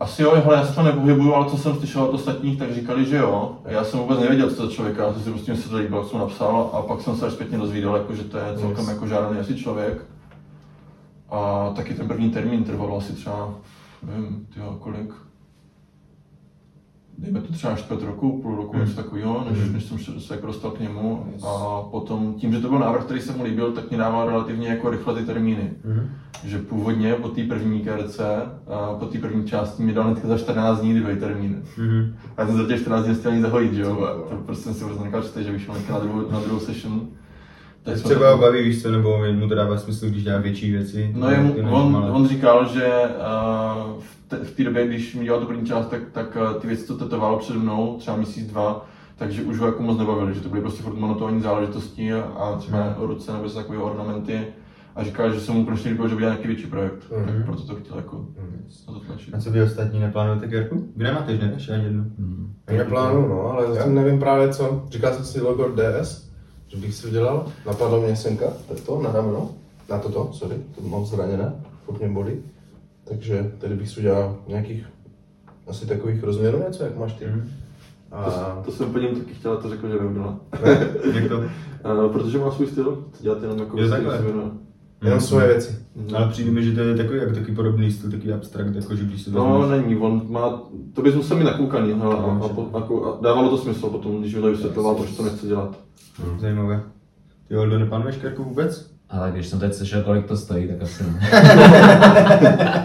Asi 0.00 0.22
jo, 0.22 0.32
hele, 0.44 0.56
já 0.56 0.66
se 0.66 0.74
to 0.74 0.82
nepohybuju, 0.82 1.34
ale 1.34 1.50
co 1.50 1.56
jsem 1.58 1.74
slyšel 1.76 2.02
od 2.02 2.14
ostatních, 2.14 2.58
tak 2.58 2.74
říkali, 2.74 3.04
že 3.04 3.16
jo. 3.16 3.56
Já 3.64 3.84
jsem 3.84 4.00
vůbec 4.00 4.18
nevěděl, 4.20 4.50
co 4.50 4.62
to 4.66 4.72
člověka, 4.72 5.04
já 5.06 5.12
jsem 5.12 5.22
si 5.22 5.30
prostě 5.30 5.56
se 5.56 5.68
to 5.68 5.76
líbilo, 5.76 6.04
jsem 6.04 6.18
napsal 6.18 6.70
a 6.72 6.82
pak 6.82 7.00
jsem 7.00 7.16
se 7.16 7.26
až 7.26 7.32
zpětně 7.32 7.58
dozvídal, 7.58 7.96
jako, 7.96 8.14
že 8.14 8.24
to 8.24 8.38
je 8.38 8.44
celkem 8.58 8.78
Yes. 8.84 8.88
jako 8.88 9.06
žádný 9.06 9.38
asi 9.38 9.56
člověk. 9.56 10.04
A 11.30 11.70
taky 11.76 11.94
ten 11.94 12.08
první 12.08 12.30
termín 12.30 12.64
trval 12.64 12.96
asi 12.98 13.12
třeba, 13.12 13.54
nevím, 14.02 14.46
tyjo, 14.54 14.76
kolik, 14.80 15.10
dejme 17.18 17.40
to 17.40 17.52
třeba 17.52 17.76
čtvrt 17.76 18.02
roku, 18.02 18.38
půl 18.42 18.56
roku, 18.56 18.76
něco 18.76 18.92
takového, 18.96 19.46
než, 19.50 19.70
než 19.72 19.84
jsem 19.84 19.98
se- 19.98 20.20
se 20.20 20.34
jako 20.34 20.46
dostal 20.46 20.70
k 20.70 20.80
němu. 20.80 21.26
A 21.46 21.82
potom 21.90 22.34
tím, 22.34 22.52
že 22.52 22.60
to 22.60 22.68
byl 22.68 22.78
návrh, 22.78 23.04
který 23.04 23.20
se 23.20 23.32
mu 23.32 23.44
líbil, 23.44 23.72
tak 23.72 23.88
mě 23.90 23.98
dával 23.98 24.28
relativně 24.28 24.68
jako 24.68 24.90
rychle 24.90 25.14
ty 25.14 25.24
termíny. 25.26 25.70
Mhm. 25.84 26.08
Že 26.44 26.58
původně 26.58 27.14
po 27.14 27.28
té 27.28 27.42
první 27.44 27.80
KRC, 27.80 28.20
a 28.68 28.94
po 28.94 29.06
té 29.06 29.18
první 29.18 29.44
části 29.44 29.82
mi 29.82 29.92
dal 29.92 30.04
hnedka 30.04 30.28
za 30.28 30.38
14 30.38 30.80
dní 30.80 31.00
dvě 31.00 31.16
termíny. 31.16 31.56
Mhm. 31.78 32.14
A 32.36 32.40
já 32.40 32.46
jsem 32.46 32.56
za 32.56 32.66
těch 32.66 32.80
14 32.80 33.02
dní 33.02 33.08
nestihl 33.08 33.32
ani 33.32 33.42
zahojit, 33.42 33.72
že 33.74 33.82
jo? 33.82 34.00
A 34.02 34.30
to 34.30 34.36
prostě 34.46 34.64
jsem 34.64 34.74
si 34.74 34.84
vůbec 34.84 34.98
nekal 35.00 35.22
že 35.38 35.52
vyšel 35.52 35.74
na 35.90 35.98
druhou, 35.98 36.30
na 36.30 36.40
druhou 36.40 36.60
session. 36.60 37.00
Tak 37.88 37.98
jsme 37.98 38.10
Třeba 38.10 38.30
tak- 38.30 38.40
baví, 38.40 38.62
víš 38.62 38.82
co, 38.82 38.90
nebo 38.90 39.18
mu 39.32 39.48
to 39.48 39.54
dává 39.54 39.78
smysl, 39.78 40.06
když 40.08 40.24
dělá 40.24 40.38
větší 40.40 40.70
věci. 40.70 41.12
No 41.16 41.30
jemu, 41.30 41.54
on, 41.70 41.92
malé. 41.92 42.10
on 42.10 42.28
říkal, 42.28 42.68
že 42.68 42.86
uh, 42.86 44.00
v, 44.02 44.28
te, 44.28 44.36
v 44.36 44.50
té 44.56 44.64
době, 44.64 44.86
když 44.86 45.14
mi 45.14 45.24
dělal 45.24 45.40
tu 45.40 45.46
první 45.46 45.66
část, 45.66 45.86
tak, 45.86 46.00
tak 46.12 46.36
uh, 46.36 46.60
ty 46.60 46.66
věci, 46.66 46.86
co 46.86 46.96
tetoval 46.98 47.36
přede 47.38 47.58
mnou, 47.58 47.96
třeba 47.98 48.16
měsíc, 48.16 48.46
dva, 48.50 48.86
takže 49.16 49.42
už 49.42 49.58
ho 49.58 49.66
jako 49.66 49.82
moc 49.82 49.98
nebavili, 49.98 50.34
že 50.34 50.40
to 50.40 50.48
byly 50.48 50.60
prostě 50.60 50.82
furt 50.82 50.94
monotónní 50.94 51.40
záležitosti 51.40 52.12
a 52.12 52.56
třeba 52.58 52.78
Mhm. 52.78 52.94
ruce 52.98 53.32
nebo 53.32 53.48
takové 53.48 53.78
ornamenty. 53.78 54.40
A 54.96 55.04
říkal, 55.04 55.32
že 55.34 55.40
se 55.40 55.52
mu 55.52 55.64
konečně 55.64 55.90
líbilo, 55.90 56.08
že 56.08 56.14
bude 56.14 56.26
nějaký 56.26 56.46
větší 56.48 56.66
projekt, 56.66 57.04
Mhm. 57.16 57.24
tak 57.26 57.44
proto 57.46 57.62
to 57.62 57.74
chtěl 57.76 57.96
jako 57.96 58.24
na 58.88 58.94
to 58.94 59.00
tlačit. 59.00 59.34
A 59.34 59.40
co 59.40 59.50
vy 59.50 59.62
ostatní 59.62 60.00
neplánujete 60.00 60.46
Gerku? 60.46 60.88
Vy 60.96 61.04
nemáte, 61.04 61.36
že 61.36 61.42
ne? 61.46 61.50
Ještě 61.54 61.72
ani 61.72 61.84
jednu. 61.84 62.02
Hmm. 62.18 62.54
Já 62.70 62.76
neplánuju, 62.78 63.28
no, 63.28 63.42
ale 63.42 63.74
zatím 63.74 63.94
nevím 63.94 64.18
právě 64.20 64.48
co. 64.48 64.84
Říkal 64.90 65.12
jsem 65.14 65.24
si 65.24 65.40
logo 65.40 65.68
DS, 65.76 66.27
že 66.68 66.76
bych 66.76 66.94
si 66.94 67.06
udělal. 67.06 67.46
Napadlo 67.66 68.00
mě 68.00 68.16
senka, 68.16 68.46
to 68.68 68.74
je 68.74 68.80
to, 68.80 69.02
na 69.02 69.12
rameno. 69.12 69.50
Na 69.88 69.98
toto, 69.98 70.30
sorry, 70.32 70.56
to 70.74 70.82
mám 70.88 71.04
zraněné, 71.04 71.52
furt 71.84 71.98
mě 71.98 72.08
bolí. 72.08 72.32
Takže 73.04 73.52
tady 73.58 73.74
bych 73.74 73.88
si 73.88 74.00
udělal 74.00 74.36
nějakých 74.48 74.86
asi 75.66 75.86
takových 75.86 76.22
rozměrů 76.22 76.58
něco, 76.58 76.84
jak 76.84 76.96
máš 76.98 77.12
ty. 77.12 77.26
Mhm. 77.26 77.50
A 78.12 78.30
To, 78.30 78.70
to 78.70 78.76
jsem 78.76 78.88
úplně 78.88 79.08
taky 79.08 79.34
chtěl, 79.34 79.52
a 79.52 79.56
to 79.56 79.68
řekl, 79.68 79.88
že 79.88 79.94
neudělá. 79.94 80.40
Jak 81.14 81.28
to? 81.28 81.42
Protože 82.12 82.38
má 82.38 82.50
svůj 82.50 82.66
styl, 82.66 82.84
to 82.84 83.22
dělat 83.22 83.42
jenom 83.42 83.58
jako 83.58 83.76
vlastně 83.76 83.96
takhle. 83.96 84.50
Jenom 85.02 85.20
svoje 85.20 85.46
věci. 85.46 85.76
Ale 86.14 86.28
přijde 86.28 86.50
mi, 86.50 86.62
že 86.64 86.72
to 86.72 86.80
je 86.80 86.96
takový, 86.96 87.18
jako 87.18 87.34
taky 87.34 87.52
podobný 87.52 87.92
styl, 87.92 88.10
takový 88.10 88.32
abstrakt, 88.32 88.74
jako 88.74 88.96
že 88.96 89.04
když 89.04 89.22
se 89.22 89.30
No, 89.30 89.60
vezmeš- 89.60 89.82
není, 89.82 89.96
on 89.96 90.22
má, 90.28 90.62
to 90.94 91.02
bys 91.02 91.14
musel 91.14 91.36
mít 91.36 91.44
nakoukaný, 91.44 91.92
hele, 91.92 92.16
a, 92.16 92.20
No, 92.20 92.40
a, 92.44 92.48
po- 92.48 92.78
jako, 92.78 93.06
a, 93.14 93.22
dávalo 93.22 93.50
to 93.50 93.58
smysl 93.58 93.86
potom, 93.90 94.20
když 94.20 94.34
mi 94.34 94.40
to 94.40 94.50
vysvětloval, 94.50 94.94
proč 94.94 95.10
to 95.10 95.22
nechce 95.22 95.46
dělat. 95.46 95.78
Zajímavé. 96.38 96.80
Ty 97.48 97.56
Oldo, 97.56 97.78
neplánuješ 97.78 98.18
Gerku 98.18 98.44
vůbec? 98.44 98.90
Ale 99.10 99.30
když 99.30 99.46
jsem 99.46 99.58
teď 99.60 99.74
slyšel, 99.74 100.02
kolik 100.02 100.26
to 100.26 100.36
stojí, 100.36 100.68
tak 100.68 100.82
asi 100.82 101.04
ne. 101.04 101.28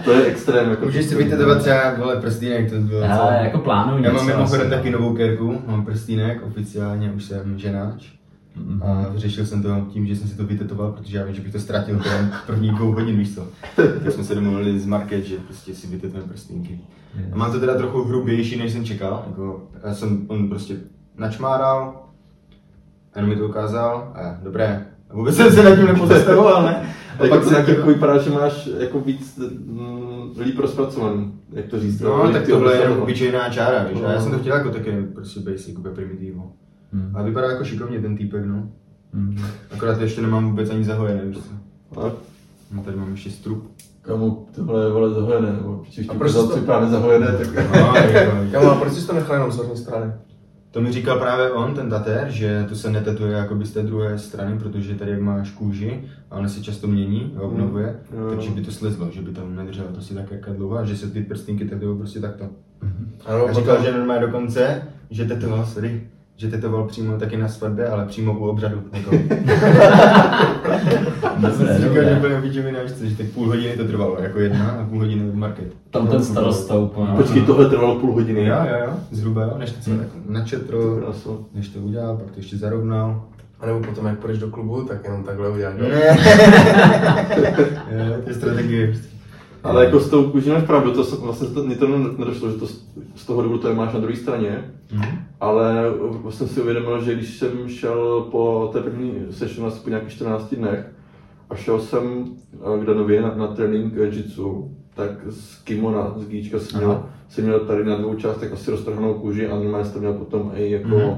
To 0.04 0.12
je 0.12 0.24
extrém, 0.24 0.70
jako 0.70 0.84
Můžeš 0.84 1.06
si 1.06 1.14
vytetovat 1.14 1.58
třeba, 1.62 1.94
vole, 1.98 2.16
prstínek, 2.16 2.70
to 2.70 2.76
bylo 2.80 3.04
Ale 3.10 3.40
jako 3.42 3.58
plánuju 3.58 4.04
Já 4.04 4.12
mám 4.12 4.26
mimochodem 4.26 4.70
taky 4.70 4.90
no. 4.90 4.98
novou 4.98 5.14
kerku, 5.16 5.58
mám 5.66 5.84
prstínek, 5.84 6.42
oficiálně 6.46 7.12
už 7.12 7.24
jsem 7.24 7.58
ženáč. 7.58 8.04
A 8.82 9.08
vyřešil 9.12 9.46
jsem 9.46 9.62
to 9.62 9.86
tím, 9.90 10.06
že 10.06 10.16
jsem 10.16 10.28
si 10.28 10.36
to 10.36 10.44
vytetoval, 10.46 10.92
protože 10.92 11.16
já 11.18 11.24
vím, 11.24 11.34
že 11.34 11.40
bych 11.42 11.52
to 11.52 11.58
ztratil 11.58 11.98
během 11.98 12.30
první 12.46 12.70
dvou 12.70 12.92
hodin, 12.92 13.16
víš 13.16 13.34
co. 13.34 13.46
Tak 13.76 14.12
jsme 14.12 14.24
se 14.24 14.34
domluvili 14.34 14.80
z 14.80 14.86
Market, 14.86 15.24
že 15.24 15.36
prostě 15.36 15.74
si 15.74 15.86
vytetujeme 15.86 16.28
prstínky. 16.28 16.80
A 17.32 17.36
mám 17.36 17.52
to 17.52 17.60
teda 17.60 17.74
trochu 17.76 18.04
hrubější, 18.04 18.58
než 18.58 18.72
jsem 18.72 18.84
čekal. 18.84 19.24
Jako, 19.26 19.68
já 19.84 19.94
jsem, 19.94 20.24
on 20.28 20.48
prostě 20.48 20.76
načmáral, 21.18 22.06
jenom 23.16 23.30
mi 23.30 23.36
to 23.36 23.46
ukázal 23.48 24.12
a 24.14 24.38
dobré. 24.44 24.86
A 25.10 25.14
vůbec 25.16 25.36
jsem 25.36 25.52
se 25.52 25.62
nad 25.62 25.76
tím 25.76 25.86
nepozastavoval, 25.86 26.62
ne? 26.62 26.94
A 27.14 27.18
Tak 27.18 27.30
pak 27.30 27.44
se 27.44 27.54
tak 27.54 27.68
jako 27.68 27.86
vypadá, 27.86 28.18
že 28.18 28.30
máš 28.30 28.68
jako 28.78 29.00
víc 29.00 29.38
mm, 29.66 30.30
líp 30.40 30.58
rozpracovaný, 30.58 31.32
jak 31.52 31.66
to 31.66 31.80
říct. 31.80 32.00
No, 32.00 32.32
tak 32.32 32.42
ty 32.44 32.52
tohle 32.52 32.76
je 32.76 32.88
obyčejná 32.88 33.48
čára, 33.48 33.84
víš, 33.84 33.98
a 34.02 34.10
já 34.10 34.14
No. 34.18 34.22
jsem 34.22 34.32
to 34.32 34.38
chtěl 34.38 34.56
jako 34.56 34.70
taky 34.70 34.90
prostě 35.14 35.40
basic, 35.40 35.78
úplně 35.78 35.94
primitivo. 35.94 36.52
Hmm. 36.94 37.10
A 37.16 37.22
vypadá 37.22 37.50
jako 37.50 37.64
šikovně 37.64 38.00
ten 38.00 38.16
týpek, 38.16 38.44
no. 38.46 38.68
Hmm. 39.14 39.38
Akorát 39.72 40.00
ještě 40.00 40.22
nemám 40.22 40.50
vůbec 40.50 40.70
ani 40.70 40.84
zahojené, 40.84 41.24
víš 41.24 41.38
co. 41.38 42.00
A 42.00 42.12
No, 42.74 42.82
tady 42.82 42.96
mám 42.96 43.10
ještě 43.10 43.30
strup. 43.30 43.70
Kamu, 44.02 44.46
tohle 44.54 44.84
je 44.84 44.90
vole 44.92 45.10
zahojené, 45.14 45.52
nebo 45.52 45.82
A 45.88 45.90
ti 45.90 46.04
proč 46.18 46.30
jsi 46.32 46.36
to- 46.38 46.48
co 46.48 46.54
vypadá 46.56 46.80
nezahojené, 46.80 47.26
tak... 47.26 47.48
No, 48.34 48.50
Kámo, 48.52 48.70
a 48.70 48.74
proč 48.80 48.92
jsi 48.92 49.06
to 49.06 49.12
nechal 49.12 49.36
jenom 49.36 49.52
z 49.52 49.56
horní 49.56 49.76
strany? 49.76 50.12
To 50.70 50.80
mi 50.80 50.92
říkal 50.92 51.18
právě 51.18 51.50
on, 51.50 51.74
ten 51.74 51.90
tater, 51.90 52.26
že 52.30 52.66
to 52.68 52.74
se 52.76 52.90
netetuje 52.90 53.32
jakoby 53.32 53.64
z 53.66 53.72
té 53.72 53.82
druhé 53.82 54.18
strany, 54.18 54.58
protože 54.58 54.94
tady 54.94 55.10
jak 55.10 55.20
máš 55.20 55.50
kůži 55.50 56.04
a 56.30 56.36
ona 56.36 56.48
se 56.48 56.62
často 56.62 56.86
mění 56.86 57.34
a 57.38 57.42
obnovuje, 57.42 57.96
Mm. 58.12 58.30
Takže 58.30 58.50
by 58.50 58.60
to 58.60 58.70
slezlo, 58.70 59.08
že 59.12 59.22
by 59.22 59.30
to 59.32 59.48
nedrželo 59.48 59.88
prostě 59.88 60.14
tak 60.14 60.30
jak 60.30 60.50
dlouho 60.56 60.76
a 60.78 60.84
že 60.84 60.96
se 60.96 61.10
ty 61.10 61.20
prstínky 61.22 61.64
tetují 61.64 61.98
prostě 61.98 62.20
takto. 62.20 62.44
Ano, 63.26 63.46
A 63.48 63.52
říkal, 63.52 63.82
že 63.84 63.92
normálně 63.92 64.26
dokonce, 64.26 64.82
že 65.10 65.24
tetoval, 65.24 65.66
sorry, 65.66 66.08
že 66.36 66.48
tetoval 66.48 66.84
přímo 66.84 67.18
taky 67.18 67.36
na 67.36 67.48
svatbě, 67.48 67.88
ale 67.88 68.06
přímo 68.06 68.32
u 68.38 68.44
obřadu. 68.48 68.82
Jako. 68.92 69.10
Dobré, 71.38 71.78
Říkal, 71.78 72.04
že 72.04 72.16
úplně 72.18 72.40
vyčivináš, 72.40 72.90
že 72.90 73.16
tak 73.16 73.26
půl 73.26 73.46
hodiny 73.46 73.76
to 73.76 73.84
trvalo, 73.84 74.16
jako 74.20 74.38
jedna 74.38 74.70
a 74.70 74.84
půl 74.84 74.98
hodiny 74.98 75.30
market. 75.34 75.72
Tam 75.90 76.06
ten 76.06 76.24
starosta 76.24 76.74
úplně. 76.78 77.06
Počkej, 77.16 77.42
tohle 77.42 77.68
trvalo 77.70 77.94
půl 78.00 78.12
hodiny. 78.12 78.46
Jo, 78.46 78.56
jo, 78.70 78.76
jo, 78.86 78.92
zhruba 79.10 79.42
jo, 79.42 79.54
než 79.58 79.70
to 79.72 79.80
celé 79.80 79.96
tak 79.96 80.06
načetl, 80.28 81.12
než 81.54 81.68
to 81.68 81.78
udělal, 81.78 82.16
pak 82.16 82.26
to 82.30 82.38
ještě 82.40 82.56
zarovnal. 82.56 83.22
A 83.60 83.66
nebo 83.66 83.80
potom, 83.80 84.06
jak 84.06 84.18
půjdeš 84.18 84.38
do 84.38 84.48
klubu, 84.50 84.82
tak 84.82 85.04
jenom 85.04 85.22
takhle 85.24 85.48
uděláš. 85.50 85.74
jo? 85.78 85.86
Jo, 87.90 88.14
to 88.24 88.28
je 88.28 88.34
strategie. 88.34 88.94
Ale 89.64 89.84
jako 89.84 90.00
s 90.00 90.08
tou 90.10 90.24
kůží 90.30 90.50
máš 90.50 90.62
pravdu, 90.62 90.90
to 90.92 91.04
jsem, 91.04 91.18
vlastně 91.18 91.48
to, 91.48 91.62
mě 91.62 91.76
to 91.76 91.86
nedošlo, 92.18 92.50
že 92.50 92.56
to 92.56 92.66
z- 92.66 92.84
toho 93.26 93.42
důvodu 93.42 93.60
to 93.62 93.68
je 93.68 93.74
máš 93.74 93.92
na 93.94 94.00
druhé 94.00 94.16
straně, 94.16 94.64
Mhm. 94.92 95.06
Ale 95.40 95.84
vlastně 95.98 96.46
si 96.46 96.60
uvědomil, 96.62 97.04
že 97.04 97.14
když 97.14 97.38
jsem 97.38 97.68
šel 97.68 98.20
po 98.30 98.70
té 98.72 98.80
první 98.80 99.14
session 99.30 99.66
asi 99.68 99.80
po 99.80 99.88
nějakých 99.90 100.12
14 100.12 100.54
dnech 100.54 100.86
a 101.50 101.54
šel 101.54 101.80
jsem 101.80 102.24
eh, 102.54 102.82
k 102.82 102.86
Danovi 102.86 103.20
na, 103.20 103.34
na 103.34 103.46
trénink 103.46 103.94
jitsu, 104.10 104.76
tak 104.94 105.10
z 105.28 105.56
kimona, 105.62 106.14
z 106.16 106.28
gíčka 106.28 106.58
jsem 106.58 106.78
měl 106.80 107.02
jsi 107.28 107.42
měl 107.42 107.60
tady 107.60 107.84
na 107.84 107.96
dvou 107.96 108.14
částech 108.14 108.52
asi 108.52 108.70
roztrhanou 108.70 109.14
kůži 109.14 109.48
a 109.48 109.56
normálně 109.56 109.90
to 109.90 109.98
měl 109.98 110.12
potom 110.12 110.52
i 110.54 110.70
jako, 110.70 110.88
Mhm. 110.88 111.16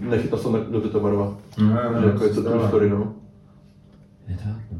mm. 0.00 0.10
nechytal 0.10 0.38
jsem 0.38 0.66
ta 0.92 0.98
barva. 0.98 1.36
No, 1.58 2.00
že 2.00 2.06
jako 2.06 2.24
je 2.24 2.30
to 2.30 2.42
true 2.42 2.68
story, 2.68 2.90
no. 2.90 3.12
Je 4.28 4.36
tak, 4.36 4.56
no. 4.72 4.78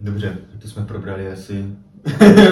Dobře, 0.00 0.38
to 0.62 0.68
jsme 0.68 0.84
probrali 0.84 1.28
asi. 1.32 1.64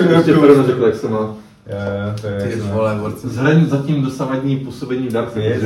Prostě 0.08 0.32
Ferno 0.40 0.62
řekl, 0.66 0.82
jak 0.82 0.94
se 0.94 1.08
má. 1.08 1.34
Jo, 1.68 2.14
to 2.20 2.26
je 2.26 2.56
Ty 2.56 2.60
vole, 2.60 3.00
zatím 3.68 4.02
dosavadní 4.02 4.56
působení 4.56 5.08
v 5.08 5.12
Dark 5.12 5.32
Side, 5.32 5.44
Je, 5.44 5.50
je, 5.50 5.56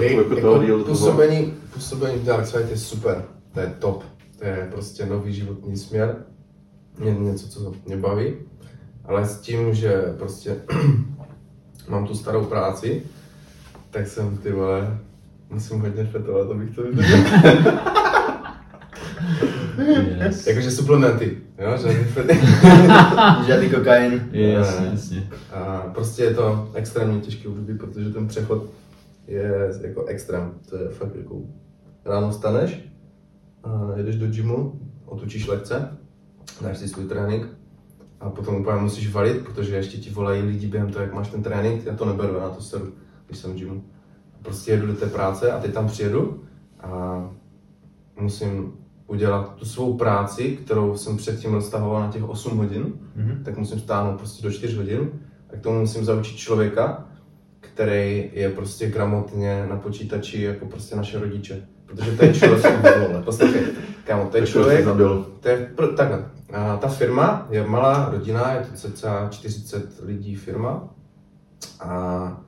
Ej, 0.00 0.16
jako 0.16 0.36
toho 0.40 0.62
jako 0.62 0.78
toho. 0.78 0.84
působení, 0.84 1.54
působení 1.74 2.18
v 2.18 2.24
Dark 2.24 2.46
Side 2.46 2.66
je 2.70 2.76
super, 2.76 3.24
to 3.54 3.60
je 3.60 3.74
top, 3.78 4.04
to 4.38 4.44
je 4.44 4.68
prostě 4.72 5.06
nový 5.06 5.34
životní 5.34 5.76
směr, 5.76 6.16
je 7.04 7.14
něco, 7.14 7.48
co 7.48 7.72
mě 7.86 7.96
baví, 7.96 8.34
ale 9.04 9.26
s 9.26 9.40
tím, 9.40 9.74
že 9.74 10.02
prostě 10.18 10.56
mám 11.88 12.06
tu 12.06 12.14
starou 12.14 12.44
práci, 12.44 13.02
tak 13.90 14.08
jsem 14.08 14.36
ty 14.36 14.52
vole, 14.52 14.98
musím 15.50 15.80
hodně 15.80 16.04
fetovat, 16.04 16.50
abych 16.50 16.74
to 16.74 16.82
vydržel. 16.82 17.18
Yes. 19.78 20.46
Jakože 20.46 20.70
suplementy, 20.70 21.38
jo, 21.58 21.76
že 21.76 22.04
fety. 22.04 22.34
Žádný 23.46 23.70
kokain. 23.70 24.28
Yes, 24.32 24.80
Ne. 24.80 24.88
jasně. 24.92 25.28
A 25.52 25.80
prostě 25.94 26.22
je 26.22 26.34
to 26.34 26.70
extrémně 26.74 27.20
těžký 27.20 27.48
období, 27.48 27.78
protože 27.78 28.10
ten 28.10 28.28
přechod 28.28 28.64
je 29.26 29.70
jako 29.82 30.04
extrém. 30.04 30.50
To 30.68 30.76
je 30.76 30.88
fakt 30.88 31.14
jako 31.16 31.40
ráno 32.04 32.32
staneš, 32.32 32.80
a 33.64 33.90
jedeš 33.96 34.16
do 34.16 34.26
gymu, 34.26 34.80
otočíš 35.06 35.46
lekce, 35.46 35.98
dáš 36.60 36.78
si 36.78 36.88
svůj 36.88 37.04
trénink 37.04 37.46
a 38.20 38.30
potom 38.30 38.54
úplně 38.56 38.76
musíš 38.76 39.12
valit, 39.12 39.44
protože 39.44 39.76
ještě 39.76 39.98
ti 39.98 40.10
volají 40.10 40.42
lidi 40.42 40.66
během 40.66 40.90
toho, 40.92 41.04
jak 41.04 41.14
máš 41.14 41.28
ten 41.30 41.42
trénink, 41.42 41.86
já 41.86 41.96
to 41.96 42.04
neberu, 42.04 42.40
na 42.40 42.48
to 42.48 42.62
sedu, 42.62 42.92
když 43.26 43.38
jsem 43.38 43.52
v 43.52 43.56
gymu. 43.56 43.84
Prostě 44.42 44.70
jedu 44.72 44.86
do 44.86 44.94
té 44.94 45.06
práce 45.06 45.52
a 45.52 45.60
teď 45.60 45.72
tam 45.72 45.86
přijedu 45.86 46.42
a 46.80 47.22
musím 48.20 48.72
udělat 49.06 49.54
tu 49.54 49.64
svou 49.64 49.94
práci, 49.96 50.58
kterou 50.64 50.96
jsem 50.96 51.16
předtím 51.16 51.54
roztahoval 51.54 52.00
na 52.00 52.12
těch 52.12 52.28
8 52.28 52.56
hodin, 52.56 52.92
Mhm. 53.16 53.42
tak 53.44 53.58
musím 53.58 53.80
stáhnout 53.80 54.16
prostě 54.18 54.42
do 54.42 54.52
4 54.52 54.76
hodin 54.76 55.10
a 55.52 55.56
k 55.56 55.60
tomu 55.60 55.80
musím 55.80 56.04
zaučit 56.04 56.36
člověka, 56.36 57.04
který 57.60 58.30
je 58.32 58.50
prostě 58.50 58.90
gramotně 58.90 59.66
na 59.70 59.76
počítači 59.76 60.42
jako 60.42 60.66
prostě 60.66 60.96
naše 60.96 61.18
rodiče. 61.18 61.66
Protože 61.86 62.10
to 62.16 62.24
je 62.24 62.34
člověk, 62.34 62.62
poslouchej, 63.24 63.62
kámo, 64.04 64.28
to 64.30 64.36
je 64.36 64.46
člověk, 64.46 64.84
to 65.40 65.48
je 65.48 65.70
takhle. 65.96 66.24
A 66.52 66.76
ta 66.76 66.88
firma 66.88 67.46
je 67.50 67.66
malá 67.66 68.08
rodina, 68.12 68.52
je 68.52 68.60
to 68.60 68.76
cca 68.88 69.28
40 69.30 70.00
lidí 70.02 70.34
firma 70.36 70.88
a 71.80 72.40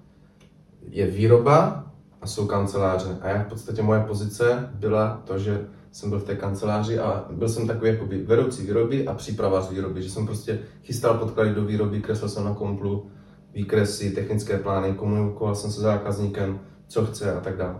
je 0.88 1.06
výroba 1.06 1.84
a 2.22 2.26
jsou 2.26 2.46
kanceláře. 2.46 3.18
A 3.20 3.28
já 3.28 3.42
v 3.42 3.46
podstatě 3.46 3.82
moje 3.82 4.00
pozice 4.00 4.70
byla 4.74 5.22
to, 5.24 5.38
že 5.38 5.66
jsem 5.94 6.10
byl 6.10 6.18
v 6.18 6.24
té 6.24 6.36
kanceláři 6.36 6.98
a 6.98 7.26
byl 7.30 7.48
jsem 7.48 7.66
takový 7.66 7.90
jakoby 7.90 8.22
vedoucí 8.22 8.62
výroby 8.62 9.06
a 9.06 9.14
příprava 9.14 9.62
z 9.62 9.70
výroby, 9.70 10.02
že 10.02 10.10
jsem 10.10 10.26
prostě 10.26 10.58
chystal 10.82 11.18
podklady 11.18 11.54
do 11.54 11.64
výroby, 11.64 12.02
kreslil 12.02 12.28
jsem 12.28 12.44
na 12.44 12.54
komplu 12.54 13.10
výkresy, 13.52 14.10
technické 14.10 14.58
plány, 14.58 14.94
komunikoval 14.94 15.54
jsem 15.54 15.70
se 15.70 15.80
zákazníkem, 15.80 16.60
co 16.86 17.06
chce 17.06 17.34
a 17.34 17.40
tak 17.40 17.56
dále. 17.56 17.76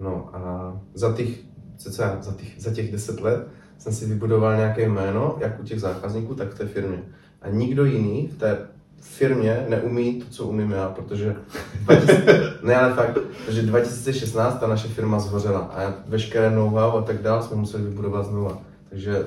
No 0.00 0.36
a 0.36 0.72
za 0.94 1.12
těch, 1.12 1.38
cca 1.76 2.18
za 2.20 2.32
těch, 2.32 2.54
za 2.58 2.70
těch 2.70 2.92
10 2.92 3.20
let 3.20 3.48
jsem 3.78 3.92
si 3.92 4.06
vybudoval 4.06 4.56
nějaké 4.56 4.88
jméno, 4.88 5.36
jak 5.40 5.60
u 5.60 5.62
těch 5.62 5.80
zákazníků, 5.80 6.34
tak 6.34 6.48
v 6.48 6.58
té 6.58 6.66
firmě. 6.66 7.02
A 7.42 7.48
nikdo 7.48 7.84
jiný 7.84 8.28
v 8.28 8.38
té 8.38 8.68
firmě 9.04 9.66
neumí 9.68 10.20
to, 10.20 10.26
co 10.30 10.46
umím 10.46 10.70
já, 10.70 10.88
protože 10.88 11.36
2000, 11.84 12.58
ne, 12.62 12.76
ale 12.76 12.94
fakt, 12.94 13.18
protože 13.46 13.62
2016 13.62 14.60
ta 14.60 14.66
naše 14.66 14.88
firma 14.88 15.18
zhořela 15.18 15.58
a 15.58 15.92
veškeré 16.06 16.50
know-how 16.50 16.98
a 16.98 17.02
tak 17.02 17.22
dále 17.22 17.42
jsme 17.42 17.56
museli 17.56 17.82
vybudovat 17.82 18.26
znova. 18.26 18.58
Takže 18.90 19.18
uh, 19.18 19.26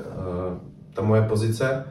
ta 0.94 1.02
moje 1.02 1.22
pozice 1.22 1.84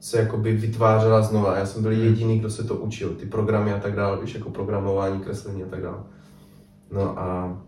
se 0.00 0.18
jakoby 0.18 0.56
vytvářela 0.56 1.22
znova. 1.22 1.58
Já 1.58 1.66
jsem 1.66 1.82
byl 1.82 1.92
jediný, 1.92 2.38
kdo 2.38 2.50
se 2.50 2.64
to 2.64 2.74
učil, 2.74 3.08
ty 3.08 3.26
programy 3.26 3.72
a 3.72 3.78
tak 3.78 3.94
dále, 3.94 4.18
víš, 4.20 4.34
jako 4.34 4.50
programování, 4.50 5.20
kreslení 5.20 5.62
a 5.62 5.66
tak 5.66 5.82
dále. 5.82 5.98
No 6.92 7.18
a 7.18 7.58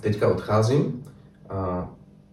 teďka 0.00 0.28
odcházím 0.28 1.04
a 1.48 1.90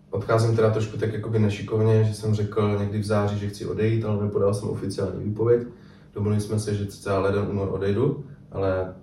odcházím 0.10 0.56
teda 0.56 0.70
trošku 0.70 0.98
tak 0.98 1.14
jakoby 1.14 1.40
nešikovně, 1.40 2.04
že 2.04 2.14
jsem 2.14 2.34
řekl 2.34 2.78
někdy 2.80 3.00
v 3.00 3.06
září, 3.06 3.40
že 3.40 3.50
chci 3.50 3.66
odejít, 3.66 4.06
ale 4.06 4.24
nepodal 4.24 4.54
jsem 4.54 4.70
oficiální 4.70 5.24
výpověď. 5.24 5.68
Domluvili 6.18 6.42
jsme 6.42 6.60
se, 6.60 6.76
že 6.76 6.86
cca 6.86 7.20
leden, 7.20 7.48
únor 7.50 7.70
odejdu, 7.72 8.26
ale 8.52 8.94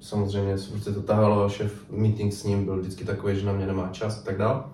samozřejmě 0.00 0.58
se 0.58 0.92
to 0.94 1.02
tahalo, 1.02 1.48
šéf 1.48 1.90
meeting 1.90 2.32
s 2.32 2.44
ním 2.44 2.64
byl 2.64 2.80
vždycky 2.80 3.04
takový, 3.04 3.36
že 3.36 3.46
na 3.46 3.52
mě 3.52 3.66
nemá 3.66 3.88
čas 3.88 4.18
a 4.20 4.24
tak 4.24 4.38
dál. 4.38 4.70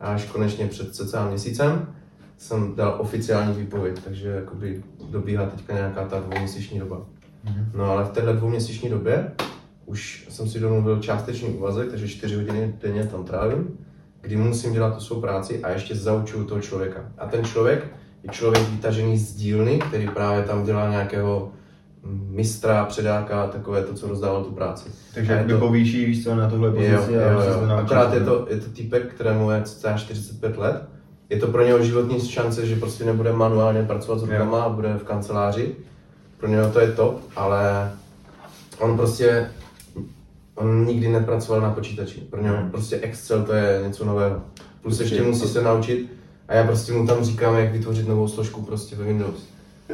A 0.00 0.06
až 0.06 0.24
konečně 0.24 0.66
před 0.66 0.94
cca 0.94 1.28
měsícem 1.28 1.94
jsem 2.38 2.74
dal 2.74 2.96
oficiální 2.98 3.54
výpověď, 3.54 4.00
takže 4.04 4.28
jakoby 4.28 4.82
dobíhá 5.10 5.46
teďka 5.46 5.74
nějaká 5.74 6.08
ta 6.08 6.20
dvouměsíční 6.20 6.78
doba. 6.78 7.06
No 7.74 7.84
ale 7.84 8.04
v 8.04 8.10
téhle 8.10 8.32
dvouměsíční 8.32 8.90
době 8.90 9.32
už 9.86 10.26
jsem 10.30 10.48
si 10.48 10.60
domluvil 10.60 11.00
částečný 11.00 11.48
úvazek, 11.48 11.90
takže 11.90 12.08
4 12.08 12.34
hodiny 12.36 12.74
denně 12.82 13.06
tam 13.06 13.24
trávím, 13.24 13.78
kdy 14.20 14.36
musím 14.36 14.72
dělat 14.72 14.94
tu 14.94 15.00
svou 15.00 15.20
práci 15.20 15.62
a 15.62 15.70
ještě 15.70 15.94
zaučuju 15.94 16.44
toho 16.44 16.60
člověka. 16.60 17.12
A 17.18 17.26
ten 17.26 17.44
člověk 17.44 18.01
je 18.24 18.30
člověk 18.30 18.68
vytažený 18.68 19.18
z 19.18 19.34
dílny, 19.34 19.78
který 19.78 20.08
právě 20.08 20.42
tam 20.44 20.64
dělá 20.64 20.90
nějakého 20.90 21.50
mistra, 22.28 22.84
předáka, 22.84 23.46
takové 23.46 23.82
to, 23.82 23.94
co 23.94 24.08
rozdával 24.08 24.44
tu 24.44 24.50
práci. 24.50 24.88
Takže 25.14 25.32
jakoby 25.32 25.52
to- 25.52 25.58
povýší, 25.58 26.04
víš 26.04 26.24
co, 26.24 26.34
na 26.34 26.50
tohle 26.50 26.68
Jo, 26.68 26.74
pozici 26.74 27.12
jo, 27.14 27.20
jo. 27.20 27.54
to 27.60 27.66
naučíš. 27.66 27.84
Akorát 27.84 28.14
je 28.14 28.20
to, 28.20 28.46
je 28.50 28.56
to 28.60 28.70
týpek, 28.70 29.14
kterému 29.14 29.50
je 29.50 29.62
cca 29.62 29.96
45 29.96 30.56
let. 30.58 30.82
Je 31.30 31.38
to 31.38 31.46
pro 31.46 31.66
něho 31.66 31.82
životní 31.84 32.20
šance, 32.20 32.66
že 32.66 32.76
prostě 32.76 33.04
nebude 33.04 33.32
manuálně 33.32 33.82
pracovat 33.82 34.18
s 34.18 34.22
rukama 34.22 34.62
a 34.62 34.68
bude 34.68 34.94
v 34.94 35.04
kanceláři. 35.04 35.74
Pro 36.38 36.48
něho 36.48 36.70
to 36.70 36.80
je 36.80 36.92
top, 36.92 37.20
ale 37.36 37.92
on 38.78 38.96
prostě 38.96 39.50
on 40.54 40.84
nikdy 40.86 41.08
nepracoval 41.08 41.60
na 41.60 41.70
počítači. 41.70 42.20
Pro 42.20 42.42
něho 42.42 42.56
prostě 42.70 42.96
Excel 42.96 43.42
to 43.42 43.52
je 43.52 43.82
něco 43.86 44.04
nového. 44.04 44.40
Plus 44.82 45.00
ještě 45.00 45.22
musí 45.22 45.48
se 45.48 45.62
naučit 45.62 46.12
a 46.52 46.54
já 46.56 46.64
prostě 46.64 46.92
mu 46.92 47.06
tam 47.06 47.24
říkám, 47.24 47.56
jak 47.56 47.72
vytvořit 47.72 48.08
novou 48.08 48.28
složku 48.28 48.62
prostě 48.62 48.96
ve 48.96 49.04
Windows. 49.04 49.40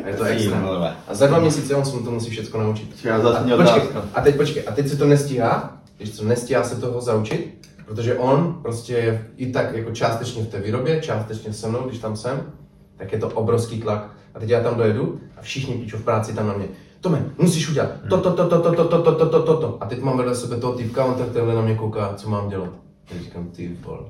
A 0.04 0.08
je 0.08 0.14
to 0.14 0.24
extra. 0.24 0.96
A 1.08 1.14
za 1.14 1.26
dva 1.26 1.38
měsíce 1.38 1.74
on 1.74 1.84
se 1.84 1.96
mu 1.96 2.02
to 2.02 2.10
musí 2.10 2.30
všechno 2.30 2.62
naučit. 2.62 3.04
Já 3.04 3.20
zase 3.20 3.38
A, 3.38 3.56
počkej, 3.56 3.82
a 4.14 4.20
teď 4.20 4.36
počkej, 4.36 4.64
a 4.66 4.72
teď 4.72 4.88
se 4.88 4.96
to 4.96 5.06
nestíhá, 5.06 5.78
víš 6.00 6.16
co, 6.16 6.24
nestíhá 6.24 6.64
se 6.64 6.80
toho 6.80 7.00
zaučit, 7.00 7.68
protože 7.86 8.14
on 8.14 8.58
prostě 8.62 8.92
je 8.92 9.26
i 9.36 9.52
tak 9.52 9.74
jako 9.74 9.90
částečně 9.90 10.42
v 10.42 10.48
té 10.48 10.60
výrobě, 10.60 11.00
částečně 11.00 11.52
se 11.52 11.68
mnou, 11.68 11.82
když 11.88 11.98
tam 11.98 12.16
jsem, 12.16 12.42
tak 12.96 13.12
je 13.12 13.18
to 13.18 13.28
obrovský 13.28 13.80
tlak. 13.80 14.10
A 14.34 14.38
teď 14.38 14.50
já 14.50 14.62
tam 14.62 14.76
dojedu 14.76 15.20
a 15.36 15.42
všichni 15.42 15.74
píču 15.74 15.96
v 15.96 16.02
práci 16.02 16.34
tam 16.34 16.46
na 16.46 16.52
mě. 16.52 16.66
Tome, 17.00 17.24
musíš 17.38 17.70
udělat 17.70 17.90
to, 18.10 18.20
to, 18.20 18.32
to, 18.32 18.48
to, 18.48 18.60
to, 18.60 18.72
to, 18.72 18.88
to, 18.88 19.02
to, 19.02 19.14
to, 19.14 19.26
to, 19.26 19.42
to, 19.42 19.56
to. 19.56 19.78
A 19.80 19.86
teď 19.86 20.02
mám 20.02 20.16
vedle 20.16 20.34
sebe 20.34 20.56
toho 20.56 20.72
týpka, 20.72 21.04
on 21.04 21.14
tak 21.14 21.32
tenhle 21.32 21.54
na 21.54 21.62
mě 21.62 21.74
kouká, 21.74 22.14
co 22.16 22.28
mám 22.28 22.48
dělat. 22.48 22.70
Já 23.10 23.22
říkám, 23.22 23.46
ty 23.46 23.76
vole. 23.84 24.00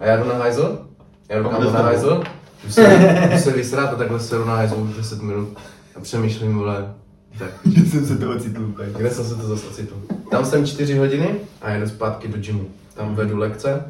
A 0.00 0.04
já 0.04 0.16
jdu 0.16 0.28
na 0.28 0.34
hajzl, 0.34 0.89
já 1.30 1.42
jdu 1.42 1.48
kam 1.48 1.64
na 1.64 1.70
hajzl, 1.70 2.22
jdu 2.64 2.72
se, 2.72 3.28
jdu 3.32 3.38
se 3.38 3.50
vysrát 3.50 3.92
a 3.92 3.96
takhle 3.96 4.20
se 4.20 4.38
na 4.38 4.56
hajzl 4.56 4.74
už 4.74 4.96
10 4.96 5.22
minut 5.22 5.58
a 5.96 6.00
přemýšlím, 6.00 6.54
vole, 6.54 6.94
tak 7.38 7.50
Že 7.64 7.86
jsem 7.86 8.06
se 8.06 8.18
toho 8.18 8.36
ocitl 8.36 8.62
úplně. 8.62 8.88
kde 8.96 9.10
jsem 9.10 9.24
se 9.24 9.34
to 9.34 9.42
zase 9.42 9.66
ocitl? 9.66 9.94
Tam 10.30 10.44
jsem 10.44 10.66
4 10.66 10.98
hodiny 10.98 11.34
a 11.62 11.70
jedu 11.70 11.88
zpátky 11.88 12.28
do 12.28 12.38
gymu. 12.38 12.66
Tam 12.94 13.14
vedu 13.14 13.38
lekce, 13.38 13.84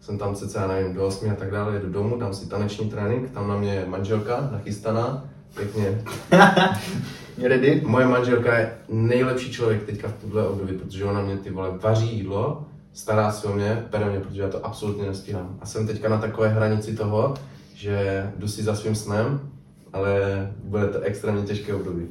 jsem 0.00 0.18
tam 0.18 0.34
cca, 0.34 0.66
nevím, 0.66 0.94
do 0.94 1.06
8 1.06 1.30
a 1.30 1.34
tak 1.34 1.50
dále, 1.50 1.74
jedu 1.74 1.90
domů, 1.92 2.16
dám 2.18 2.34
si 2.34 2.48
taneční 2.48 2.90
trénink, 2.90 3.30
tam 3.30 3.48
na 3.48 3.56
mě 3.56 3.74
je 3.74 3.86
manželka, 3.86 4.48
nachystaná, 4.52 5.24
pěkně. 5.54 6.02
Ready? 7.42 7.82
Moje 7.86 8.06
manželka 8.06 8.58
je 8.58 8.72
nejlepší 8.88 9.52
člověk 9.52 9.86
teďka 9.86 10.08
v 10.08 10.12
tuhle 10.12 10.48
období, 10.48 10.72
protože 10.72 11.04
ona 11.04 11.20
mě 11.22 11.36
ty 11.36 11.50
vole 11.50 11.70
vaří 11.82 12.16
jídlo, 12.16 12.64
stará 12.96 13.32
se 13.32 13.46
o 13.46 13.52
mě, 13.52 13.86
bere 13.90 14.10
mě, 14.10 14.20
protože 14.20 14.42
já 14.42 14.48
to 14.48 14.66
absolutně 14.66 15.06
nestíhám. 15.06 15.58
A 15.60 15.66
jsem 15.66 15.86
teďka 15.86 16.08
na 16.08 16.18
takové 16.18 16.48
hranici 16.48 16.96
toho, 16.96 17.34
že 17.74 18.32
jdu 18.36 18.48
si 18.48 18.62
za 18.62 18.74
svým 18.74 18.94
snem, 18.94 19.50
ale 19.92 20.20
bude 20.64 20.88
to 20.88 21.00
extrémně 21.00 21.42
těžké 21.42 21.74
období. 21.74 22.06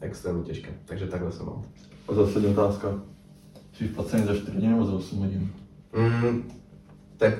Extrémně 0.00 0.42
těžké, 0.42 0.70
takže 0.84 1.06
takhle 1.06 1.32
se 1.32 1.42
mám. 1.42 1.62
A 2.08 2.14
zase 2.14 2.38
otázka. 2.38 2.88
Jsi 3.72 3.88
placený 3.88 4.26
za 4.26 4.34
4 4.34 4.52
hodiny 4.52 4.72
nebo 4.72 4.84
za 4.84 4.92
8 4.92 5.18
hodin? 5.18 5.52
Mm, 5.96 6.50
tak 7.16 7.34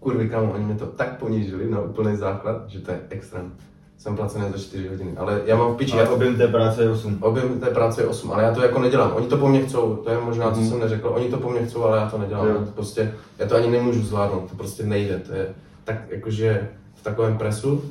kurvy 0.00 0.28
kámo, 0.28 0.52
oni 0.52 0.64
mě 0.64 0.74
to 0.74 0.86
tak 0.86 1.18
ponížili 1.18 1.70
na 1.70 1.80
úplný 1.80 2.16
základ, 2.16 2.70
že 2.70 2.80
to 2.80 2.90
je 2.90 3.00
extrém. 3.10 3.52
Jsem 3.98 4.16
placený 4.16 4.44
za 4.52 4.58
4 4.58 4.88
hodiny, 4.88 5.16
ale 5.16 5.42
já 5.44 5.56
mám 5.56 5.74
v 5.74 5.76
piči, 5.76 5.92
A 5.92 6.00
já 6.00 6.10
objem 6.10 6.36
té 6.36 6.48
práce 6.48 6.82
je 6.82 6.90
8. 6.90 7.18
Objem 7.20 7.60
té 7.60 7.66
práce 7.66 8.02
je 8.02 8.06
8, 8.06 8.32
ale 8.32 8.42
já 8.42 8.54
to 8.54 8.62
jako 8.62 8.78
nedělám. 8.78 9.12
Oni 9.14 9.26
to 9.26 9.36
po 9.36 9.48
mně 9.48 9.62
chcou, 9.62 9.96
to 9.96 10.10
je 10.10 10.20
možná, 10.20 10.50
co 10.50 10.60
jsem 10.60 10.80
neřekl. 10.80 11.08
Oni 11.08 11.28
to 11.28 11.36
po 11.36 11.50
mně 11.50 11.66
chcou, 11.66 11.82
ale 11.82 11.98
já 11.98 12.10
to 12.10 12.18
nedělám. 12.18 12.48
Jo. 12.48 12.54
To 12.54 12.70
prostě, 12.70 13.14
já 13.38 13.46
to 13.46 13.56
ani 13.56 13.70
nemůžu 13.70 14.02
zvládnout, 14.02 14.50
to 14.50 14.56
prostě 14.56 14.82
nejde. 14.82 15.18
To 15.18 15.32
je 15.32 15.54
tak 15.84 15.96
jakože 16.10 16.68
v 16.94 17.02
takovém 17.02 17.38
presu, 17.38 17.84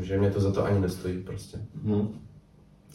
že 0.00 0.18
mě 0.18 0.30
to 0.30 0.40
za 0.40 0.52
to 0.52 0.64
ani 0.64 0.80
nestojí 0.80 1.18
prostě. 1.18 1.58
Hm. 1.84 2.08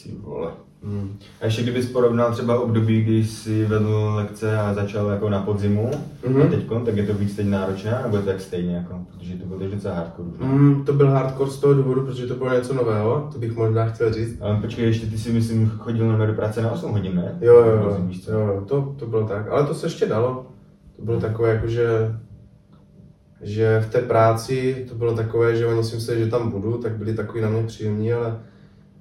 Ty 0.03 0.09
vole. 0.21 0.51
Hmm. 0.83 1.17
A 1.41 1.45
ještě 1.45 1.61
kdybys 1.63 1.91
porovnal 1.91 2.31
třeba 2.33 2.59
období, 2.59 3.01
kdy 3.03 3.23
jsi 3.25 3.65
vedl 3.65 4.11
lekce 4.15 4.57
a 4.59 4.73
začal 4.73 5.07
jako 5.09 5.29
na 5.29 5.41
podzimu, 5.41 5.91
Mhm. 6.25 6.35
mm-hmm. 6.35 6.45
a 6.47 6.49
teďkon, 6.49 6.85
tak 6.85 6.97
je 6.97 7.05
to 7.05 7.13
víc 7.13 7.35
teď 7.35 7.47
náročné, 7.47 7.99
nebo 8.03 8.15
je 8.17 8.21
to 8.23 8.29
tak 8.29 8.41
stejně 8.41 8.75
jako, 8.75 8.99
protože 9.11 9.33
to 9.35 9.45
bylo 9.45 9.59
docela 9.71 9.95
hardcore. 9.95 10.29
ne? 10.39 10.47
Mm, 10.47 10.85
to 10.85 10.93
byl 10.93 11.09
hardcore 11.09 11.51
z 11.51 11.57
toho 11.57 11.73
důvodu, 11.73 12.01
protože 12.05 12.27
to 12.27 12.35
bylo 12.35 12.53
něco 12.53 12.73
nového, 12.73 13.29
to 13.33 13.39
bych 13.39 13.55
možná 13.55 13.85
chtěl 13.85 14.13
říct. 14.13 14.37
Ale 14.41 14.55
počkej, 14.61 14.85
ještě 14.85 15.07
ty 15.07 15.17
si 15.17 15.31
myslím 15.31 15.69
chodil 15.69 16.17
na 16.17 16.25
do 16.25 16.33
práce 16.33 16.61
na 16.61 16.71
8 16.71 16.91
hodin, 16.91 17.15
ne? 17.15 17.37
Jo, 17.41 17.53
jo, 17.55 17.65
jo, 17.65 17.97
jo, 18.27 18.39
jo 18.39 18.63
to, 18.67 18.95
to 18.99 19.05
bylo 19.05 19.27
tak, 19.27 19.49
ale 19.49 19.67
to 19.67 19.73
se 19.75 19.85
ještě 19.85 20.05
dalo. 20.05 20.45
To 20.95 21.01
bylo 21.05 21.19
takové 21.19 21.49
jako, 21.49 21.67
že, 21.67 22.15
že 23.41 23.79
v 23.87 23.91
té 23.91 23.99
práci 24.01 24.85
to 24.89 24.95
bylo 24.95 25.15
takové, 25.15 25.55
že 25.55 25.65
oni 25.65 25.83
si 25.83 25.95
mysleli, 25.95 26.19
že 26.23 26.31
tam 26.31 26.51
budu, 26.51 26.77
tak 26.77 26.91
byli 26.97 27.13
takový 27.13 27.41
na 27.41 27.49
mě 27.49 27.63
příjemní, 27.63 28.13
ale 28.13 28.39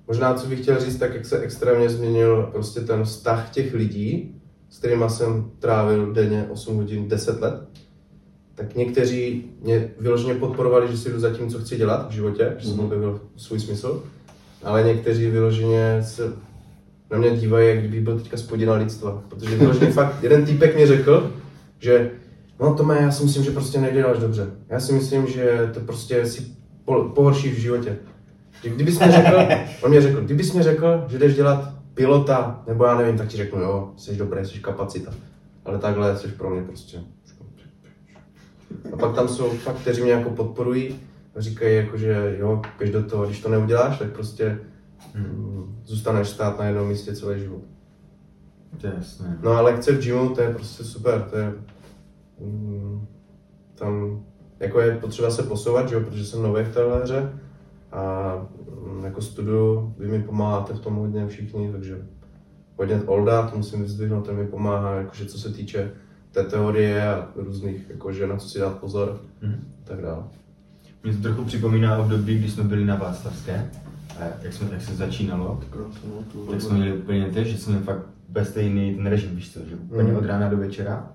možná 0.08 0.34
co 0.34 0.46
bych 0.46 0.62
chtěl 0.62 0.80
říct, 0.80 0.98
tak 0.98 1.14
jak 1.14 1.26
se 1.26 1.38
extrémně 1.38 1.88
změnil 1.90 2.48
prostě 2.52 2.80
ten 2.80 3.04
vztah 3.04 3.50
těch 3.50 3.74
lidí, 3.74 4.34
s 4.70 4.78
kterými 4.78 5.04
jsem 5.08 5.50
trávil 5.58 6.12
denně 6.12 6.46
8 6.50 6.76
hodin, 6.76 7.08
10 7.08 7.40
let, 7.40 7.68
tak 8.54 8.74
někteří 8.74 9.44
mě 9.60 9.90
vyloženě 9.98 10.34
podporovali, 10.34 10.88
že 10.90 10.98
si 10.98 11.10
jdu 11.10 11.20
za 11.20 11.30
tím, 11.30 11.50
co 11.50 11.58
chci 11.58 11.76
dělat 11.76 12.08
v 12.08 12.12
životě, 12.12 12.54
že 12.58 12.68
jsem 12.68 12.80
objevil 12.80 13.20
svůj 13.36 13.60
smysl, 13.60 14.02
ale 14.62 14.82
někteří 14.82 15.26
vyloženě 15.26 16.02
se 16.02 16.32
na 17.10 17.18
mě 17.18 17.30
dívají, 17.30 17.68
jak 17.68 17.78
kdyby 17.78 18.00
byl 18.00 18.18
teďka 18.18 18.36
spodina 18.36 18.74
lidstva. 18.74 19.22
Protože 19.28 19.56
vyloženě 19.56 19.92
fakt, 19.92 20.22
jeden 20.22 20.44
týpek 20.44 20.76
mi 20.76 20.86
řekl, 20.86 21.32
že 21.78 22.10
no 22.60 22.74
Tome, 22.74 22.98
já 23.02 23.10
si 23.10 23.24
myslím, 23.24 23.44
že 23.44 23.50
prostě 23.50 23.80
neděláš 23.80 24.18
dobře. 24.18 24.50
Já 24.68 24.80
si 24.80 24.92
myslím, 24.92 25.26
že 25.26 25.70
to 25.74 25.80
prostě 25.80 26.26
si 26.26 26.46
po- 26.84 27.04
pohoršíš 27.04 27.54
v 27.54 27.58
životě. 27.58 27.96
Kdybys 28.62 28.98
mě 28.98 29.10
řekl, 29.12 29.38
on 29.82 29.90
mě 29.90 30.00
řekl, 30.00 30.20
kdybys 30.20 30.52
mě 30.52 30.62
řekl, 30.62 31.04
že 31.08 31.18
jdeš 31.18 31.34
dělat 31.34 31.72
pilota, 31.94 32.62
nebo 32.66 32.84
já 32.84 32.98
nevím, 32.98 33.18
tak 33.18 33.28
ti 33.28 33.36
řeknu, 33.36 33.60
jo, 33.60 33.92
jsi 33.96 34.16
dobrý, 34.16 34.44
jsi 34.46 34.58
kapacita. 34.58 35.12
Ale 35.64 35.78
takhle 35.78 36.16
jsi 36.16 36.28
pro 36.28 36.50
mě 36.50 36.62
prostě. 36.62 37.00
A 38.92 38.96
pak 38.96 39.14
tam 39.14 39.28
jsou 39.28 39.50
fakt, 39.50 39.76
kteří 39.76 40.02
mě 40.02 40.12
jako 40.12 40.30
podporují 40.30 41.00
a 41.36 41.40
říkají 41.40 41.76
jako, 41.76 41.98
že 41.98 42.36
jo, 42.38 42.62
pěš 42.78 42.90
do 42.90 43.02
toho, 43.02 43.26
když 43.26 43.40
to 43.40 43.48
neuděláš, 43.48 43.98
tak 43.98 44.12
prostě 44.12 44.60
mm, 45.14 45.78
zůstaneš 45.84 46.28
stát 46.28 46.58
na 46.58 46.64
jednom 46.64 46.88
místě 46.88 47.16
celý 47.16 47.40
život. 47.40 47.62
To 48.80 48.86
je 48.86 48.92
jasné. 48.96 49.38
No 49.42 49.50
a 49.50 49.60
lekce 49.60 49.92
v 49.92 50.02
gymu, 50.02 50.28
to 50.34 50.40
je 50.40 50.54
prostě 50.54 50.84
super, 50.84 51.26
to 51.30 51.36
je, 51.36 51.52
mm, 52.40 53.06
tam 53.74 54.22
jako 54.60 54.80
je 54.80 54.96
potřeba 54.96 55.30
se 55.30 55.42
posouvat, 55.42 55.88
že 55.88 55.94
jo, 55.94 56.00
protože 56.00 56.24
jsem 56.24 56.42
nový 56.42 56.64
v 56.64 56.74
téhle 56.74 57.02
hře 57.02 57.32
a 57.92 58.32
mm, 58.86 59.04
jako 59.04 59.20
studuju, 59.22 59.94
vy 59.98 60.06
mi 60.08 60.22
pomáháte 60.22 60.72
v 60.74 60.80
tom 60.80 60.94
hodně 60.94 61.26
všichni, 61.28 61.72
takže 61.72 61.98
hodně 62.76 63.00
Olda, 63.06 63.46
to 63.50 63.56
musím 63.56 63.82
vyzdvihnout, 63.82 64.26
ten 64.26 64.36
mi 64.36 64.46
pomáhá, 64.46 64.94
jakože 64.94 65.26
co 65.26 65.38
se 65.38 65.52
týče 65.52 65.90
té 66.32 66.44
teorie 66.44 67.08
a 67.08 67.28
různých, 67.36 67.86
jakože 67.90 68.26
na 68.26 68.36
co 68.36 68.48
si 68.48 68.58
dát 68.58 68.78
pozor, 68.78 69.20
Mhm. 69.42 69.60
tak 69.84 70.02
dále. 70.02 70.22
Mě 71.04 71.12
to 71.12 71.22
trochu 71.22 71.44
připomíná 71.44 71.98
období, 71.98 72.38
kdy 72.38 72.50
jsme 72.50 72.64
byli 72.64 72.84
na 72.84 72.96
Václavské, 72.96 73.70
a 74.20 74.24
jak, 74.42 74.52
jsme, 74.52 74.68
jak 74.72 74.82
se 74.82 74.94
začínalo, 74.96 75.60
tak 76.50 76.60
jsme 76.60 76.74
měli 76.76 76.92
úplně 76.98 77.24
ty, 77.26 77.44
že 77.44 77.58
jsme 77.58 77.78
fakt 77.78 78.02
bez 78.28 78.48
stejný 78.50 78.94
ten 78.94 79.06
režim, 79.06 79.36
víš 79.36 79.52
co, 79.52 79.58
že 79.68 79.74
úplně 79.76 80.02
Mhm. 80.08 80.16
od 80.18 80.24
rána 80.24 80.48
do 80.48 80.56
večera. 80.56 81.12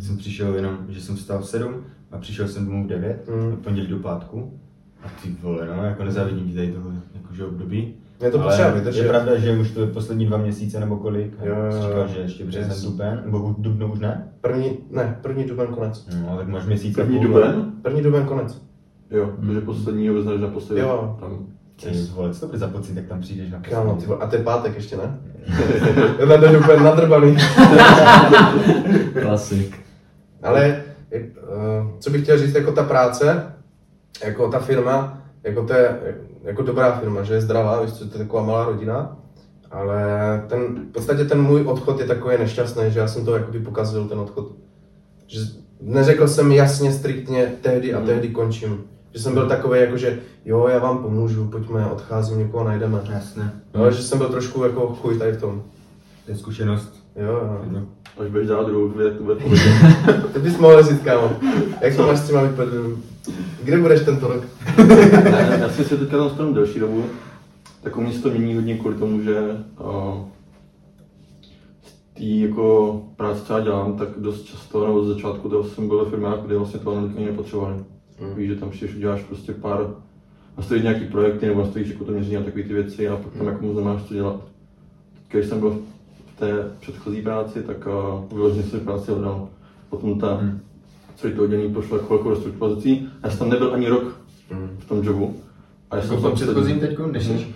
Jsem 0.00 0.16
přišel 0.16 0.54
jenom, 0.54 0.78
že 0.88 1.00
jsem 1.00 1.16
vstal 1.16 1.38
v 1.42 1.46
7 1.48 1.84
a 2.10 2.18
přišel 2.18 2.48
jsem 2.48 2.64
domů 2.66 2.84
v 2.84 2.86
9, 2.86 3.28
Mhm. 3.28 3.52
od 3.52 3.58
pondělí 3.58 3.86
do 3.86 3.98
pátku. 3.98 4.60
A 5.04 5.08
ty 5.22 5.28
vole, 5.42 5.66
no, 5.76 5.84
jako 5.84 6.04
nezávidím 6.04 6.48
ti 6.50 6.54
tady 6.56 6.72
toho 6.72 6.90
jakože 7.14 7.44
období. 7.44 7.94
Je 8.22 8.30
to 8.30 8.40
Ale 8.40 8.46
potřeba 8.48 8.70
vydržet. 8.70 9.02
Je 9.02 9.08
pravda, 9.08 9.38
že 9.38 9.58
už 9.58 9.70
to 9.70 9.80
je 9.80 9.86
poslední 9.86 10.26
dva 10.26 10.38
měsíce 10.38 10.80
nebo 10.80 10.96
kolik. 10.96 11.32
Jo, 11.44 11.54
jo, 11.54 11.82
říkal, 11.88 12.08
že 12.08 12.18
ještě 12.20 12.44
březen, 12.44 12.70
Yes. 12.70 12.82
duben, 12.84 13.22
nebo 13.24 13.38
u 13.38 13.54
dubnu 13.58 13.92
už 13.92 13.98
ne? 14.00 14.28
První, 14.40 14.78
ne, 14.90 15.18
první 15.22 15.44
duben 15.44 15.66
konec. 15.66 16.06
No, 16.22 16.36
tak 16.36 16.48
máš 16.48 16.66
měsíc 16.66 16.94
První 16.94 17.16
půl. 17.18 17.26
duben? 17.26 17.72
První 17.82 18.02
duben 18.02 18.24
konec. 18.26 18.62
Jo, 19.10 19.30
takže 19.46 19.60
poslední 19.60 20.08
vyznali 20.10 20.38
naposledy. 20.40 20.80
Jo. 20.80 21.16
Tam. 21.20 21.46
Ty 21.82 21.88
vole, 22.14 22.34
co 22.34 22.40
to 22.40 22.46
bude 22.46 22.58
za 22.58 22.68
pocit, 22.68 22.96
jak 22.96 23.06
tam 23.06 23.20
přijdeš 23.20 23.50
na 23.50 23.58
Kámo, 23.60 23.94
ty 23.94 24.06
vole, 24.06 24.18
a 24.20 24.26
to 24.26 24.36
je 24.36 24.42
pátek 24.42 24.74
ještě, 24.74 24.96
ne? 24.96 25.18
Na 26.28 26.36
den 26.36 26.56
úplně 26.56 26.76
nadrbaný. 26.80 27.36
Klasik. 29.22 29.80
Ale 30.42 30.82
eh, 31.12 31.22
co 31.98 32.10
bych 32.10 32.22
chtěl 32.22 32.38
říct, 32.38 32.54
jako 32.54 32.72
ta 32.72 32.82
práce, 32.84 33.52
jako 34.24 34.48
ta 34.48 34.58
firma, 34.58 35.22
jako 35.42 35.66
to 35.66 35.72
je 35.72 35.98
jako 36.42 36.62
dobrá 36.62 37.00
firma, 37.00 37.22
že 37.22 37.34
je 37.34 37.40
zdravá, 37.40 37.82
víš 37.82 37.92
co, 37.92 38.08
to 38.08 38.18
je 38.18 38.24
taková 38.24 38.42
malá 38.42 38.64
rodina, 38.64 39.16
ale 39.70 40.00
ten, 40.48 40.60
v 40.88 40.92
podstatě 40.92 41.24
ten 41.24 41.42
můj 41.42 41.62
odchod 41.62 42.00
je 42.00 42.06
takový 42.06 42.38
nešťastný, 42.38 42.82
že 42.88 42.98
já 42.98 43.08
jsem 43.08 43.24
to 43.24 43.34
jakoby 43.34 43.60
pokazil, 43.60 44.08
ten 44.08 44.18
odchod. 44.18 44.52
Že 45.26 45.40
neřekl 45.80 46.28
jsem 46.28 46.52
jasně, 46.52 46.92
striktně 46.92 47.52
tehdy 47.60 47.94
a 47.94 48.00
tehdy 48.00 48.28
končím. 48.28 48.84
Že 49.14 49.22
jsem 49.22 49.34
byl 49.34 49.48
takový 49.48 49.80
jako, 49.80 49.96
že 49.96 50.18
jo, 50.44 50.68
já 50.68 50.78
vám 50.78 50.98
pomůžu, 50.98 51.48
pojďme, 51.48 51.86
odcházím, 51.86 52.38
někoho 52.38 52.64
najdeme. 52.64 53.00
Jasné. 53.12 53.52
No, 53.74 53.90
že 53.90 54.02
jsem 54.02 54.18
byl 54.18 54.28
trošku 54.28 54.64
jako 54.64 54.86
chuj 54.86 55.18
tady 55.18 55.32
v 55.32 55.40
tom. 55.40 55.62
To 56.24 56.30
je 56.30 56.36
zkušenost. 56.36 57.04
Jo, 57.16 57.26
jo. 57.26 57.64
No. 57.70 57.86
Až 58.18 58.30
budeš 58.30 58.48
dát 58.48 58.66
druhou 58.66 58.88
dvě, 58.88 59.10
to 59.10 59.22
bude 59.22 59.34
pohodě. 59.42 59.62
To 60.32 60.38
bys 60.40 60.58
mohl 60.58 60.82
říct, 60.82 61.02
kámo. 61.02 61.30
Jak 61.80 61.96
to 61.96 62.06
máš 62.06 62.18
s 62.18 62.26
těma 62.26 62.42
vypadlým? 62.42 63.04
Kde 63.64 63.78
budeš 63.78 64.00
tento 64.04 64.28
rok? 64.28 64.44
Ne, 64.88 65.58
já 65.60 65.68
si 65.68 65.84
si 65.84 65.96
teďka 65.96 66.16
tam 66.16 66.30
spomínám 66.30 66.54
delší 66.54 66.78
dobu, 66.78 67.04
tak 67.82 67.96
u 67.96 68.00
mě 68.00 68.12
se 68.12 68.22
to 68.22 68.30
mění 68.30 68.54
hodně 68.54 68.78
kvůli 68.78 68.94
tomu, 68.94 69.20
že 69.22 69.40
uh, 69.80 70.24
z 71.82 72.14
té 72.14 72.24
jako 72.24 73.02
práce, 73.16 73.40
co 73.44 73.52
já 73.52 73.60
dělám, 73.60 73.96
tak 73.96 74.08
dost 74.16 74.42
často, 74.44 74.86
nebo 74.86 75.04
z 75.04 75.08
začátku 75.08 75.48
to 75.48 75.64
jsem 75.64 75.88
byl 75.88 76.04
ve 76.04 76.10
firmách, 76.10 76.38
kde 76.38 76.56
vlastně 76.56 76.80
to 76.80 76.92
analytiky 76.92 77.24
nepotřebovali. 77.24 77.74
Mm. 78.20 78.34
Víš, 78.34 78.48
že 78.48 78.56
tam 78.56 78.70
přijdeš, 78.70 78.96
uděláš 78.96 79.22
prostě 79.22 79.52
pár, 79.52 79.86
nastavíš 80.56 80.82
nějaký 80.82 81.04
projekty, 81.04 81.46
nebo 81.46 81.60
nastavíš 81.60 81.88
jako 81.88 82.04
to 82.04 82.12
měření 82.12 82.36
a 82.36 82.42
takové 82.42 82.62
ty 82.62 82.74
věci 82.74 83.08
a 83.08 83.16
pak 83.16 83.32
tam 83.32 83.46
jako 83.46 83.64
moc 83.64 83.76
nemáš 83.76 84.02
co 84.02 84.14
dělat. 84.14 84.40
Když 85.30 85.46
jsem 85.46 85.60
byl 85.60 85.70
v 85.70 85.97
té 86.38 86.70
předchozí 86.80 87.22
práci, 87.22 87.62
tak 87.62 87.88
vyloženě 88.32 88.62
jsem 88.62 88.80
práci 88.80 89.12
oddal. 89.12 89.48
Potom 89.90 90.20
ta, 90.20 90.38
Mm. 90.42 90.60
celé 91.16 91.32
to 91.32 91.42
oddělení 91.42 91.72
prošlo 91.72 91.96
jako 91.96 92.14
velkou 92.14 92.30
restrukturalizací. 92.30 93.08
Já 93.24 93.30
jsem 93.30 93.38
tam 93.38 93.48
nebyl 93.50 93.74
ani 93.74 93.88
rok 93.88 94.20
v 94.78 94.84
tom 94.88 95.04
jobu. 95.04 95.36
A 95.90 95.96
já 95.96 96.02
Jako 96.02 96.16
v 96.16 96.22
tom 96.22 96.32
předchozím 96.32 96.80
teď, 96.80 96.98
než 97.12 97.24
jsi? 97.26 97.46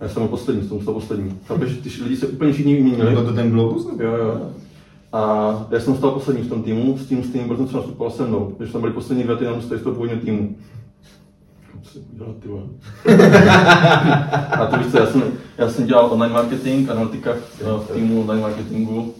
A 0.00 0.04
já 0.04 0.08
jsem 0.08 0.22
byl 0.22 0.28
poslední, 0.28 0.68
jsem 0.68 0.78
byl 0.78 0.92
poslední. 0.92 1.38
Chápeš, 1.46 1.76
ty 1.76 2.02
lidi 2.02 2.16
se 2.16 2.26
úplně 2.26 2.52
všichni 2.52 2.74
vyměnili. 2.74 3.10
Nebo 3.10 3.22
to 3.22 3.32
ten 3.32 3.50
Globus? 3.50 3.86
Jo, 4.00 4.16
jo. 4.16 4.40
A 5.12 5.52
já 5.70 5.80
jsem 5.80 5.96
stal 5.96 6.10
poslední 6.10 6.42
v 6.42 6.48
tom 6.48 6.62
týmu, 6.62 6.98
s 6.98 7.06
tím 7.06 7.24
s 7.24 7.30
tím, 7.32 7.48
protože 7.48 7.66
jsem 7.66 7.76
nastupoval 7.76 8.10
se 8.10 8.26
mnou. 8.26 8.54
Když 8.58 8.70
jsme 8.70 8.80
byli 8.80 8.92
poslední 8.92 9.24
dva 9.24 9.36
týdny, 9.36 9.62
z 9.62 9.68
toho 9.82 9.94
původního 9.94 10.20
týmu. 10.20 10.56
Co 11.82 11.90
jsem 11.90 12.02
udělal, 12.12 12.34
ty? 12.40 12.48
A 14.60 14.66
to 14.66 14.76
víš 14.78 14.86
co, 14.90 14.98
já 14.98 15.06
jsem, 15.06 15.22
já 15.58 15.68
jsem 15.68 15.86
dělal 15.86 16.12
online 16.12 16.34
marketing, 16.34 16.90
analytika 16.90 17.34
v, 17.34 17.60
v 17.60 17.90
týmu 17.92 18.20
online 18.20 18.42
marketingu. 18.42 19.14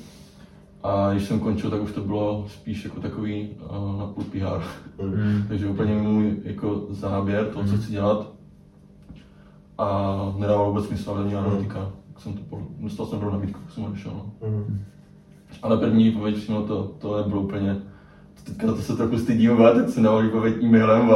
A 0.82 1.12
když 1.12 1.24
jsem 1.24 1.40
končil, 1.40 1.70
tak 1.70 1.82
už 1.82 1.92
to 1.92 2.00
bylo 2.00 2.46
spíš 2.48 2.84
jako 2.84 3.00
takový 3.00 3.48
uh, 3.70 3.98
na 3.98 4.06
půl 4.06 4.24
PR. 4.24 4.64
Mm. 5.02 5.44
Takže 5.48 5.68
úplně 5.68 5.94
můj 5.94 6.36
jako 6.44 6.86
záběr 6.90 7.46
toho, 7.46 7.68
co 7.68 7.76
chci 7.76 7.92
dělat. 7.92 8.32
A 9.78 10.16
nedával 10.38 10.68
vůbec 10.68 10.86
smysl 10.86 11.12
hlavní 11.12 11.34
analytika. 11.34 11.92
Tak 12.12 12.22
jsem 12.22 12.32
to 12.32 12.40
pol... 12.48 12.62
dostal 12.80 13.06
jsem 13.06 13.20
do 13.20 13.30
nabídku, 13.30 13.60
tak 13.64 13.72
jsem 13.72 13.84
odešel. 13.84 14.12
No. 14.14 14.48
Mm. 14.48 14.84
Ale 15.62 15.76
první 15.76 16.04
výpověď 16.04 16.46
to, 16.46 16.92
to 16.98 17.16
nebylo 17.16 17.40
úplně 17.40 17.76
Teďka 18.44 18.66
to 18.66 18.76
se 18.76 18.96
trochu 18.96 19.18
stydím, 19.18 19.52
ale 19.52 19.74
tak 19.74 19.90
jsem 19.90 20.02
dával 20.02 20.22
výpověď 20.22 20.54
e-mailem, 20.62 21.10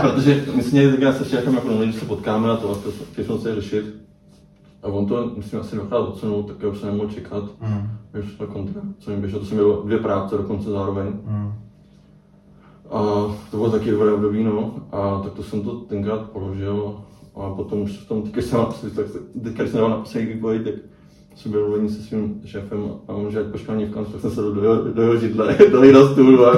protože 0.00 0.44
my 0.56 0.62
jsme 0.62 0.88
takhle 0.88 1.12
se 1.14 1.24
šéfem 1.24 1.54
jako 1.54 1.84
že 1.86 1.92
se 1.92 2.04
potkáme 2.04 2.50
a 2.50 2.56
to, 2.56 2.74
to 2.74 2.90
všechno 3.12 3.38
se 3.38 3.54
řešit. 3.54 4.02
A 4.82 4.86
on 4.86 5.06
to, 5.06 5.32
myslím, 5.36 5.60
asi 5.60 5.76
dvakrát 5.76 5.98
odsunul, 5.98 6.42
tak 6.42 6.56
já 6.62 6.68
už 6.68 6.78
se 6.78 6.86
nemohl 6.86 7.08
čekat. 7.08 7.44
Mm. 7.60 7.88
Už 8.20 8.38
na 8.38 8.46
kontrakt, 8.46 8.86
co 8.98 9.10
mi 9.10 9.16
běželo, 9.16 9.40
to 9.40 9.46
jsem 9.46 9.56
měl 9.56 9.82
dvě 9.82 9.98
práce 9.98 10.36
dokonce 10.36 10.70
zároveň. 10.70 11.06
Mm. 11.06 11.52
A 12.90 12.98
to 13.50 13.56
bylo 13.56 13.70
taky 13.70 13.90
dobré 13.90 14.12
období, 14.12 14.44
no. 14.44 14.74
A 14.92 15.20
tak 15.24 15.32
to 15.32 15.42
jsem 15.42 15.62
to 15.62 15.70
tenkrát 15.70 16.30
položil. 16.30 17.00
A 17.34 17.50
potom 17.50 17.80
už 17.82 17.98
v 17.98 18.08
tom, 18.08 18.22
teďka 18.22 18.42
jsem 18.42 18.58
napsal, 18.58 18.90
tak 18.90 19.08
se- 19.08 19.40
teďka, 19.42 19.62
když 19.62 19.72
jsem 19.72 19.80
dal 19.80 19.90
na 19.90 19.96
poslední 19.96 20.32
výpověď, 20.32 20.64
tak 20.64 20.74
jsem 21.34 21.52
byl 21.52 21.68
mluvení 21.68 21.88
se 21.88 22.02
svým 22.02 22.40
šéfem 22.44 22.84
a 23.08 23.12
on, 23.12 23.30
že 23.30 23.40
ať 23.40 23.46
počkal 23.46 23.74
mě 23.76 23.86
v 23.86 23.92
kancu, 23.94 24.12
tak 24.12 24.20
jsem 24.20 24.30
se 24.30 24.40
do, 24.40 24.52
do, 24.54 24.62
jeho- 24.62 24.82
do 24.92 25.02
jeho 25.02 25.16
židle, 25.16 25.56
do 25.72 25.82
jeho 25.82 26.08
stůl. 26.12 26.46
A, 26.46 26.52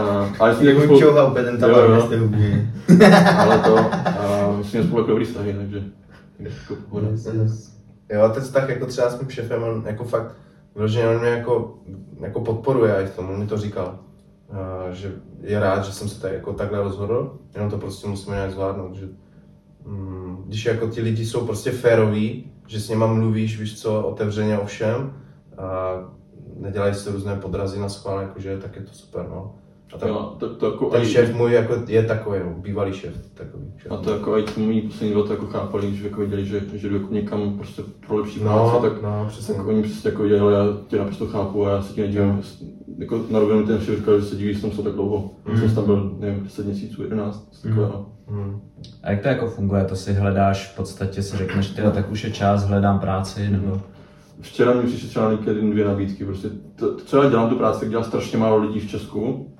a, 0.00 0.28
ale 0.38 0.54
jsme 0.54 0.64
Jak 0.66 0.74
jako 0.74 0.84
spolu, 0.86 1.00
čouhal 1.00 1.30
úplně 1.30 1.44
ten 1.44 1.54
Jo, 1.54 1.60
tabak, 1.60 1.88
jo. 1.90 2.06
jste 2.06 2.18
hubí. 2.18 2.68
ale 3.38 3.58
to, 3.58 3.78
a 3.78 4.54
my 4.58 4.64
jsme 4.64 4.82
spolu 4.84 5.00
jako 5.00 5.10
dobrý 5.10 5.24
vztahy, 5.24 5.54
takže 5.58 5.82
jako 6.38 6.74
pohoda. 6.88 7.08
Jo, 8.12 8.20
a 8.22 8.28
ten 8.28 8.42
vztah 8.42 8.68
jako 8.68 8.86
třeba 8.86 9.10
s 9.10 9.20
mým 9.20 9.30
šefem, 9.30 9.62
on 9.62 9.82
jako 9.86 10.04
fakt, 10.04 10.32
vyloženě 10.74 11.08
on 11.08 11.20
mě 11.20 11.28
jako, 11.28 11.78
jako 12.20 12.40
podporuje 12.40 12.94
i 12.94 13.06
v 13.06 13.16
tom, 13.16 13.30
on 13.30 13.38
mi 13.38 13.46
to 13.46 13.58
říkal. 13.58 13.98
Uh, 14.50 14.92
že 14.92 15.12
je 15.42 15.60
rád, 15.60 15.84
že 15.84 15.92
jsem 15.92 16.08
se 16.08 16.20
tak, 16.22 16.32
jako 16.32 16.52
takhle 16.52 16.82
rozhodl, 16.82 17.32
jenom 17.54 17.70
to 17.70 17.78
prostě 17.78 18.08
musíme 18.08 18.36
nějak 18.36 18.50
zvládnout, 18.52 18.94
že 18.94 19.08
mm, 19.86 20.44
když 20.46 20.64
jako 20.66 20.86
ti 20.88 21.00
lidi 21.00 21.26
jsou 21.26 21.46
prostě 21.46 21.70
féroví, 21.70 22.50
že 22.66 22.80
s 22.80 22.88
něma 22.88 23.06
mluvíš, 23.06 23.60
víš 23.60 23.80
co, 23.80 24.02
otevřeně 24.02 24.58
o 24.58 24.66
všem 24.66 25.12
a 25.58 25.94
nedělají 26.60 26.94
se 26.94 27.10
různé 27.12 27.36
podrazy 27.36 27.80
na 27.80 27.88
schvál, 27.88 28.20
jakože, 28.20 28.58
tak 28.58 28.76
je 28.76 28.82
to 28.82 28.92
super, 28.92 29.26
no. 29.30 29.54
A 29.94 29.98
ten, 29.98 30.08
Jo, 30.08 30.36
to, 30.38 30.54
to 30.54 30.66
jako 30.70 30.90
ten 30.90 31.04
šéf 31.04 31.34
můj 31.34 31.52
jako 31.52 31.74
je 31.88 32.02
takový, 32.04 32.38
no, 32.44 32.54
bývalý 32.58 32.92
šéf, 32.92 33.14
takový 33.34 33.64
šéf. 33.76 33.92
A 33.92 33.96
to 33.96 34.10
jako 34.10 34.38
i 34.38 34.42
ti 34.42 34.60
moji 34.60 34.82
poslední 34.82 35.14
dva 35.14 35.22
to 35.22 35.32
jako 35.32 35.46
chápali, 35.46 35.88
když 35.88 36.00
jako 36.00 36.20
viděli, 36.20 36.46
že, 36.46 36.60
že 36.74 36.88
jdu 36.88 36.96
jako 36.96 37.14
někam 37.14 37.56
prostě 37.56 37.82
pro 38.06 38.16
lepší 38.16 38.40
No, 38.44 38.70
práci, 38.70 38.94
tak, 38.94 39.02
no, 39.02 39.24
přesně. 39.28 39.54
tak 39.54 39.66
oni 39.66 39.82
přesně 39.82 40.10
jako 40.10 40.22
viděli, 40.22 40.40
ale 40.40 40.52
já 40.52 40.64
tě 40.88 40.98
naprosto 40.98 41.26
chápu 41.26 41.66
a 41.66 41.70
já 41.70 41.82
se 41.82 41.92
tím 41.94 42.04
nedívám. 42.04 42.42
Jako 42.98 43.20
na 43.30 43.38
rovinu 43.38 43.66
ten 43.66 43.80
šéf 43.80 43.98
říkal, 43.98 44.20
že 44.20 44.26
se 44.26 44.36
díví, 44.36 44.54
že 44.54 44.60
jsem 44.60 44.72
se 44.72 44.82
tak 44.82 44.92
dlouho. 44.92 45.30
Mm. 45.48 45.58
Jsem 45.58 45.74
tam 45.74 45.84
byl, 45.84 46.16
nevím, 46.18 46.44
10 46.44 46.66
měsíců, 46.66 47.02
11, 47.02 47.64
mm. 47.64 47.70
takového. 47.70 48.06
Hmm. 48.28 48.60
A 49.02 49.10
jak 49.10 49.22
to 49.22 49.28
jako 49.28 49.46
funguje? 49.46 49.84
To 49.84 49.96
si 49.96 50.12
hledáš, 50.12 50.72
v 50.72 50.76
podstatě 50.76 51.22
si 51.22 51.36
řekneš, 51.36 51.70
ty 51.70 51.82
tak 51.82 52.10
už 52.10 52.24
je 52.24 52.30
čas, 52.30 52.64
hledám 52.64 53.00
práci, 53.00 53.50
nebo... 53.50 53.80
Včera 54.40 54.74
mi 54.74 54.82
přišly 54.82 55.08
třeba 55.08 55.28
LinkedIn 55.28 55.70
dvě 55.70 55.84
nabídky. 55.84 56.24
Prostě 56.24 56.48
to, 56.76 56.96
co 56.96 57.22
já 57.22 57.30
dělám 57.30 57.48
tu 57.48 57.56
práci, 57.56 57.80
tak 57.80 57.90
dělá 57.90 58.02
strašně 58.02 58.38
málo 58.38 58.58
lidí 58.58 58.80
v 58.80 58.90
Česku. 58.90 59.52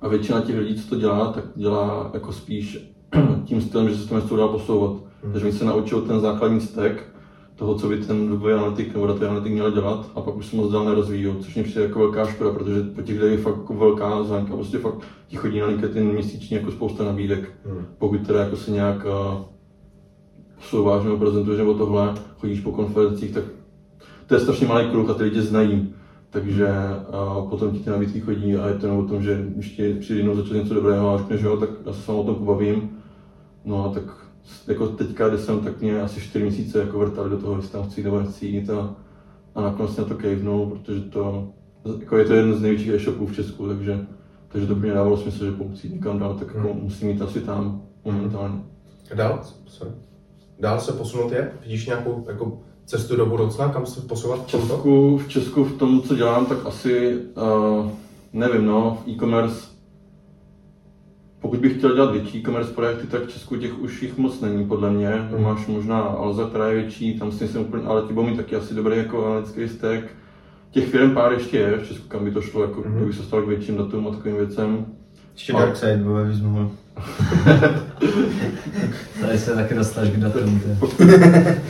A 0.00 0.08
většina 0.08 0.40
těch 0.40 0.58
lidí, 0.58 0.82
co 0.82 0.88
to 0.88 1.00
dělá, 1.00 1.32
tak 1.32 1.44
dělá 1.56 2.10
jako 2.14 2.32
spíš 2.32 2.92
tím 3.44 3.60
stylem, 3.60 3.88
že 3.88 3.96
se 3.96 4.08
to 4.08 4.14
něco 4.14 4.36
dá 4.36 4.48
posouvat. 4.48 4.92
Mm. 5.24 5.32
Takže 5.32 5.46
oni 5.46 5.56
se 5.56 5.64
naučil 5.64 6.02
ten 6.02 6.20
základní 6.20 6.60
stack 6.60 6.94
toho, 7.60 7.74
co 7.74 7.88
by 7.88 7.96
ten 7.96 8.30
webový 8.30 8.52
analytik 8.52 8.94
nebo 8.94 9.06
datový 9.06 9.26
analytik 9.26 9.52
měl 9.52 9.70
dělat 9.70 10.10
a 10.14 10.20
pak 10.20 10.36
už 10.36 10.46
se 10.46 10.56
moc 10.56 10.72
dál 10.72 10.84
nerozvíjí, 10.84 11.34
což 11.40 11.54
mě 11.54 11.64
přijde 11.64 11.82
jako 11.82 11.98
velká 11.98 12.26
škoda, 12.26 12.52
protože 12.52 12.82
po 12.82 13.02
těch 13.02 13.20
lidech 13.20 13.38
je 13.38 13.44
fakt 13.44 13.56
jako 13.56 13.74
velká 13.74 14.22
zájemka, 14.22 14.54
prostě 14.54 14.78
fakt 14.78 14.98
ti 15.28 15.36
chodí 15.36 15.60
na 15.60 15.66
LinkedIn 15.66 16.12
měsíčně 16.12 16.56
jako 16.56 16.70
spousta 16.70 17.04
nabídek, 17.04 17.52
Hmm. 17.66 17.86
pokud 17.98 18.26
teda 18.26 18.40
jako 18.40 18.56
se 18.56 18.70
nějak 18.70 19.04
uh, 19.04 19.38
posouváš 20.56 21.04
nebo 21.04 21.16
prezentuješ 21.16 21.58
nebo 21.58 21.74
tohle, 21.74 22.14
chodíš 22.38 22.60
po 22.60 22.72
konferencích, 22.72 23.34
tak 23.34 23.44
to 24.26 24.34
je 24.34 24.40
strašně 24.40 24.66
malý 24.66 24.90
kruh 24.90 25.10
a 25.10 25.14
ty 25.14 25.22
lidi 25.22 25.42
znají. 25.42 25.94
Takže 26.30 26.68
a 27.12 27.46
potom 27.50 27.70
ti 27.70 27.78
ty 27.78 27.90
nabídky 27.90 28.20
chodí 28.20 28.56
a 28.56 28.68
je 28.68 28.74
to 28.74 28.86
jenom 28.86 29.04
o 29.04 29.08
tom, 29.08 29.22
že 29.22 29.46
ti 29.76 29.94
přijde 29.94 30.20
jednou 30.20 30.34
začít 30.34 30.54
něco 30.54 30.74
dobrého 30.74 31.14
a 31.14 31.18
řekneš, 31.18 31.40
že 31.40 31.46
jo, 31.46 31.56
tak 31.56 31.70
já 31.86 31.92
se 31.92 32.02
s 32.02 32.08
o 32.08 32.24
tom 32.24 32.34
pobavím. 32.34 32.90
No 33.64 33.84
a 33.84 33.88
tak 33.88 34.29
jako 34.66 34.86
teďka, 34.86 35.28
kde 35.28 35.38
jsem, 35.38 35.60
tak 35.60 35.80
mě 35.80 36.00
asi 36.00 36.20
4 36.20 36.44
měsíce 36.44 36.78
jako 36.78 36.98
vrtali 36.98 37.30
do 37.30 37.38
toho, 37.38 37.56
jestli 37.56 37.70
tam 37.70 37.90
chci 37.90 38.02
nebo 38.02 38.20
nechci 38.20 38.46
jít 38.46 38.70
a, 38.70 38.94
a 39.54 39.60
nakonec 39.60 39.96
na 39.96 40.04
to 40.04 40.14
kejvnul, 40.14 40.66
protože 40.66 41.00
to, 41.00 41.48
jako 42.00 42.16
je 42.16 42.24
to 42.24 42.34
jeden 42.34 42.54
z 42.54 42.60
největších 42.60 42.92
e-shopů 42.92 43.26
v 43.26 43.34
Česku, 43.34 43.68
takže, 43.68 44.06
takže 44.48 44.66
to 44.66 44.74
by 44.74 44.80
mě 44.80 44.92
dávalo 44.92 45.16
smysl, 45.16 45.44
že 45.44 45.52
pokud 45.52 45.84
jít 45.84 45.94
někam 45.94 46.18
dál, 46.18 46.34
tak 46.34 46.54
jako 46.54 46.74
musím 46.74 47.08
mít 47.08 47.22
asi 47.22 47.40
tam 47.40 47.82
momentálně. 48.04 48.60
A 49.12 49.14
dál? 49.14 49.42
Sorry. 49.66 49.92
Dál 50.60 50.80
se 50.80 50.92
posunout 50.92 51.32
je? 51.32 51.52
Vidíš 51.62 51.86
nějakou 51.86 52.24
jako 52.28 52.58
cestu 52.86 53.16
do 53.16 53.26
budoucna, 53.26 53.68
kam 53.68 53.86
se 53.86 54.00
posouvat 54.00 54.46
v? 54.46 54.46
Česku, 54.46 55.18
v 55.18 55.28
Česku 55.28 55.64
v 55.64 55.78
tom, 55.78 56.02
co 56.02 56.16
dělám, 56.16 56.46
tak 56.46 56.66
asi, 56.66 57.16
uh, 57.16 57.90
nevím, 58.32 58.66
no, 58.66 58.98
v 59.04 59.08
e-commerce, 59.08 59.69
pokud 61.40 61.58
bych 61.60 61.76
chtěl 61.78 61.94
dělat 61.94 62.12
větší 62.12 62.38
e-commerce 62.38 62.72
projekty, 62.72 63.06
tak 63.06 63.22
v 63.24 63.30
Česku 63.32 63.56
těch 63.56 63.78
už 63.82 64.02
jich 64.02 64.18
moc 64.18 64.40
není, 64.40 64.66
podle 64.66 64.90
mě. 64.90 65.28
Mhm. 65.32 65.42
Máš 65.42 65.66
možná 65.66 65.98
Alza, 66.00 66.46
která 66.48 66.68
je 66.68 66.74
větší, 66.74 67.18
tam 67.18 67.32
si 67.32 67.44
nejsem 67.44 67.60
úplně, 67.62 67.82
ale 67.84 68.02
ti 68.02 68.12
budou 68.12 68.26
mít 68.26 68.36
taky 68.36 68.56
asi 68.56 68.74
dobrý 68.74 68.96
jako 68.96 69.26
analytický 69.26 69.68
stack. 69.68 70.04
Těch 70.70 70.88
firm 70.88 71.10
pár 71.10 71.32
ještě 71.32 71.56
je 71.58 71.76
v 71.78 71.88
Česku, 71.88 72.08
kam 72.08 72.24
by 72.24 72.30
to 72.30 72.42
šlo, 72.42 72.62
jako 72.62 72.80
Mhm. 72.86 72.96
kdyby 72.96 73.12
se 73.12 73.22
stal 73.22 73.42
k 73.42 73.48
větším 73.48 73.76
datům 73.76 74.06
a 74.08 74.10
takovým 74.10 74.36
věcem. 74.36 74.86
Ještě 75.34 75.52
Darkseid, 75.52 76.00
bo 76.00 76.24
bys 76.24 76.40
mohl. 76.40 76.70
Tady 79.20 79.38
se 79.38 79.54
taky 79.54 79.74
dostaneš 79.74 80.10
k 80.10 80.16
datům. 80.16 80.60
ty. 80.60 80.68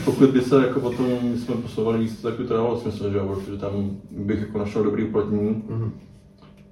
Pokud 0.05 0.29
by 0.29 0.41
se 0.41 0.55
jako 0.55 0.79
potom 0.79 1.05
my 1.23 1.37
jsme 1.37 1.55
posouvali 1.55 1.99
víc, 1.99 2.21
tak 2.21 2.33
by 2.37 2.43
to 2.43 2.53
dávalo 2.53 2.79
smysl, 2.79 3.11
že 3.11 3.19
protože 3.19 3.57
tam 3.57 3.71
bych 4.11 4.39
jako 4.39 4.57
našel 4.57 4.83
dobrý 4.83 5.03
uplatnění. 5.03 5.63
Mhm. 5.69 5.91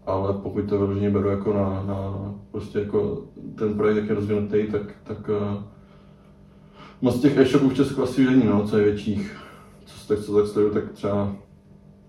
Ale 0.10 0.34
pokud 0.34 0.62
to 0.62 0.78
vyloženě 0.78 1.10
beru 1.10 1.30
jako 1.30 1.54
na, 1.54 1.84
na 1.84 2.14
prostě 2.52 2.80
jako 2.80 3.22
ten 3.56 3.74
projekt, 3.74 3.98
jak 3.98 4.10
je 4.10 4.16
rozvinutý, 4.16 4.68
tak, 4.72 4.82
tak 5.04 5.30
uh, 5.30 5.64
moc 7.02 7.22
těch 7.22 7.38
e-shopů 7.38 7.70
v 7.70 7.76
Česku 7.76 8.04
asi 8.04 8.26
není, 8.26 8.46
no, 8.46 8.68
co 8.68 8.78
je 8.78 8.84
větších, 8.84 9.38
co 9.86 10.08
tak, 10.08 10.26
co 10.26 10.36
tak 10.36 10.48
sleduju, 10.48 10.74
tak 10.74 10.92
třeba 10.92 11.32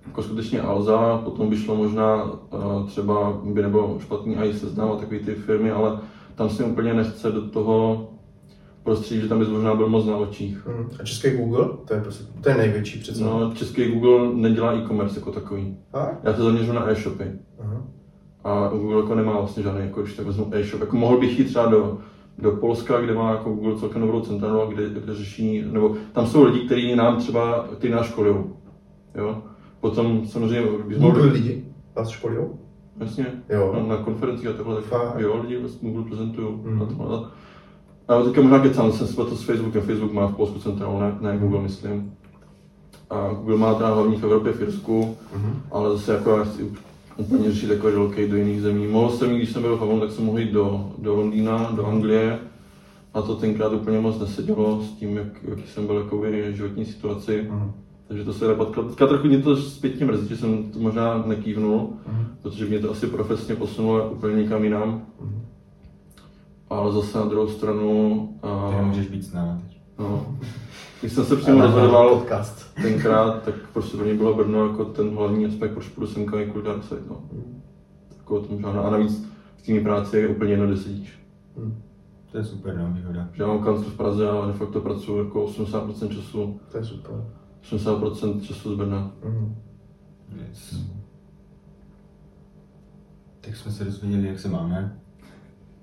jako 0.07 0.23
skutečně 0.23 0.61
Alza, 0.61 1.19
potom 1.25 1.51
by 1.51 1.57
šlo 1.57 1.77
možná 1.77 2.25
uh, 2.25 2.87
třeba, 2.87 3.41
by 3.45 3.63
nebylo 3.63 3.99
špatný 4.01 4.37
i 4.37 4.55
seznam 4.55 4.93
a 4.93 4.97
takové 4.97 5.19
ty 5.19 5.35
firmy, 5.35 5.71
ale 5.71 6.01
tam 6.35 6.51
si 6.51 6.65
úplně 6.65 6.95
nechce 6.95 7.33
do 7.33 7.49
toho 7.49 8.09
prostředí, 8.83 9.21
že 9.21 9.29
tam 9.29 9.39
bys 9.39 9.49
možná 9.49 9.75
byl 9.75 9.89
moc 9.89 10.07
na 10.07 10.17
očích. 10.17 10.67
Mhm. 10.67 10.89
A 11.01 11.05
český 11.05 11.31
Google? 11.31 11.69
To 11.85 11.95
je, 11.95 12.01
prostě, 12.01 12.25
to 12.41 12.49
je 12.49 12.57
největší 12.57 12.99
přece. 13.01 13.23
No, 13.25 13.53
český 13.55 13.85
Google 13.89 14.35
nedělá 14.35 14.73
e-commerce 14.73 15.19
jako 15.19 15.33
takový. 15.33 15.77
A? 15.93 16.09
Já 16.23 16.35
se 16.35 16.43
zaměřuji 16.43 16.73
na 16.73 16.91
e-shopy. 16.91 17.25
Aha. 17.61 17.83
A 18.45 18.69
Google 18.69 18.97
jako 18.97 19.15
nemá 19.15 19.33
vlastně 19.33 19.63
žádný, 19.63 19.81
jako 19.81 20.03
když 20.03 20.15
tak 20.17 20.27
vezmu 20.27 20.49
e-shop. 20.53 20.81
Jako 20.81 20.97
mohl 20.97 21.19
bych 21.19 21.39
jít 21.39 21.45
třeba 21.45 21.67
do, 21.67 21.99
do 22.39 22.51
Polska, 22.53 23.01
kde 23.01 23.15
má 23.15 23.31
jako 23.31 23.51
Google 23.51 23.77
celkem 23.79 24.01
dobrou 24.03 24.21
centrálu, 24.21 24.71
kde, 24.71 24.89
kde 24.91 25.15
řeší, 25.15 25.65
nebo 25.73 25.97
tam 26.13 26.27
jsou 26.27 26.45
lidi, 26.45 26.67
kteří 26.67 26.97
nám 26.97 27.17
třeba, 27.17 27.69
ty 27.79 27.89
nás 27.89 28.07
školujou. 28.07 28.57
Jo? 29.15 29.43
Potom 29.81 30.27
samozřejmě, 30.27 30.63
Google 30.63 30.99
mohl, 30.99 31.23
lidi 31.23 31.65
vás 31.97 32.09
školujou? 32.09 32.59
jasně, 33.01 33.27
Jo. 33.49 33.73
na, 33.77 33.97
na 33.97 33.97
konferencích 33.97 34.47
a 34.47 34.53
takhle, 34.53 34.83
tak 34.83 35.01
jo, 35.19 35.41
lidi 35.43 35.57
vlastně 35.57 35.91
Google 35.91 36.05
prezentují. 36.05 36.49
A 36.83 36.85
tohle. 36.85 37.19
A 38.09 38.23
teďka 38.23 38.41
možná 38.43 38.59
kecám, 38.59 38.93
jsem 38.93 39.07
se 39.07 39.17
to 39.17 39.37
s 39.37 39.43
Facebookem, 39.43 39.83
Facebook 39.83 40.13
má 40.13 40.27
v 40.27 40.37
Polsku 40.37 40.59
centrálu, 40.59 41.01
ne, 41.01 41.17
ne 41.21 41.39
Google 41.39 41.63
myslím. 41.63 42.13
A 43.11 43.29
Google 43.33 43.57
má 43.57 43.75
teda 43.75 43.95
hlavní 43.95 44.17
v 44.17 44.25
Evropě, 44.25 44.53
v 44.53 44.63
Irsku, 44.63 45.17
Mhm. 45.37 45.63
ale 45.71 45.91
zase 45.93 46.13
jako 46.13 46.31
já 46.31 46.45
chci 46.45 46.71
úplně 47.17 47.51
řešit 47.51 47.71
jako 47.71 47.91
relocate 47.91 48.27
do 48.29 48.37
jiných 48.37 48.63
zemí. 48.63 48.87
Mohl 48.87 49.11
jsem, 49.11 49.37
když 49.37 49.51
jsem 49.53 49.63
byl 49.63 49.77
v 49.77 49.81
Havanu, 49.81 50.01
tak 50.01 50.11
jsem 50.11 50.25
mohl 50.25 50.39
jít 50.39 50.53
do, 50.53 50.91
do 50.99 51.15
Londýna, 51.17 51.71
do 51.77 51.87
Anglie. 51.87 52.39
A 53.15 53.23
to 53.23 53.35
tenkrát 53.37 53.73
úplně 53.73 54.01
moc 54.01 54.19
nesedělo 54.21 54.83
s 54.83 54.91
tím, 54.93 55.17
jak, 55.17 55.27
jaký 55.49 55.63
jsem 55.67 55.87
byl 55.87 55.97
jako 55.97 56.19
v 56.19 56.53
životní 56.53 56.85
situaci. 56.85 57.47
Mhm. 57.51 57.73
Takže 58.09 58.25
to 58.25 58.33
se 58.33 58.49
nepotkalo. 58.49 58.89
Teďka 58.89 59.07
trochu 59.07 59.27
mě 59.27 59.39
to 59.39 59.57
zpětně 59.57 60.07
mrzí, 60.07 60.29
že 60.29 60.37
jsem 60.37 60.65
to 60.73 60.79
možná 60.79 61.23
nekývnul, 61.27 61.89
Mhm. 62.07 62.27
protože 62.43 62.67
mě 62.67 62.79
to 62.79 62.91
asi 62.91 63.07
profesně 63.07 63.55
posunulo 63.57 64.11
úplně 64.11 64.43
někam 64.43 64.65
jinam. 64.65 65.03
Mhm. 65.21 65.41
Ale 66.71 66.93
zase 66.93 67.19
na 67.19 67.25
druhou 67.25 67.49
stranu, 67.49 68.29
Ty 68.41 68.47
a, 68.49 68.71
nemůžeš 68.81 69.07
být 69.09 69.23
s 69.25 69.33
námi 69.33 69.61
teď. 69.63 69.81
no, 69.99 70.37
když 71.01 71.13
jsem 71.13 71.25
se 71.25 71.37
přímo 71.37 71.61
rozhodoval 71.61 72.17
podcast. 72.19 72.75
tenkrát, 72.83 73.43
tak 73.43 73.55
prostě 73.73 73.97
pro 73.97 74.07
mě 74.07 74.15
bylo 74.15 74.35
Brno 74.35 74.67
jako 74.67 74.85
ten 74.85 75.17
hlavní 75.17 75.47
aspekt, 75.47 75.73
proč 75.73 75.89
půjdu 75.89 76.07
semka 76.07 76.39
je 76.41 76.47
kvůli 76.47 76.65
Darkseid, 76.65 77.09
no. 77.11 77.23
Jako 78.19 78.41
to 78.41 78.53
možná, 78.59 78.81
a 78.83 78.91
navíc 78.91 79.29
v 79.57 79.63
té 79.67 79.81
práci 79.81 80.17
je 80.17 80.29
úplně 80.29 80.51
jedno, 80.51 80.67
kde 80.67 80.77
sedíš. 80.77 81.19
To 82.33 82.39
je 82.39 82.45
super, 82.45 82.79
no, 82.79 82.93
výhoda. 82.95 83.29
Že 83.33 83.43
já 83.43 83.49
mám 83.49 83.59
kancel 83.65 83.91
v 83.91 83.97
Praze, 83.97 84.29
ale 84.31 84.47
de 84.47 84.53
facto 84.53 84.81
pracuji 84.81 85.19
jako 85.25 85.47
80% 85.47 86.09
času, 86.09 86.61
To 86.73 86.79
je 86.79 86.85
super. 86.85 87.15
80% 87.63 88.41
času 88.41 88.75
z 88.75 88.77
Brna. 88.79 89.11
Mhm. 89.25 89.55
Yes. 90.49 90.81
Tak 93.41 93.57
jsme 93.57 93.73
se 93.73 93.85
dozvěděli, 93.85 94.29
jak 94.29 94.39
se 94.39 94.49
máme. 94.49 95.00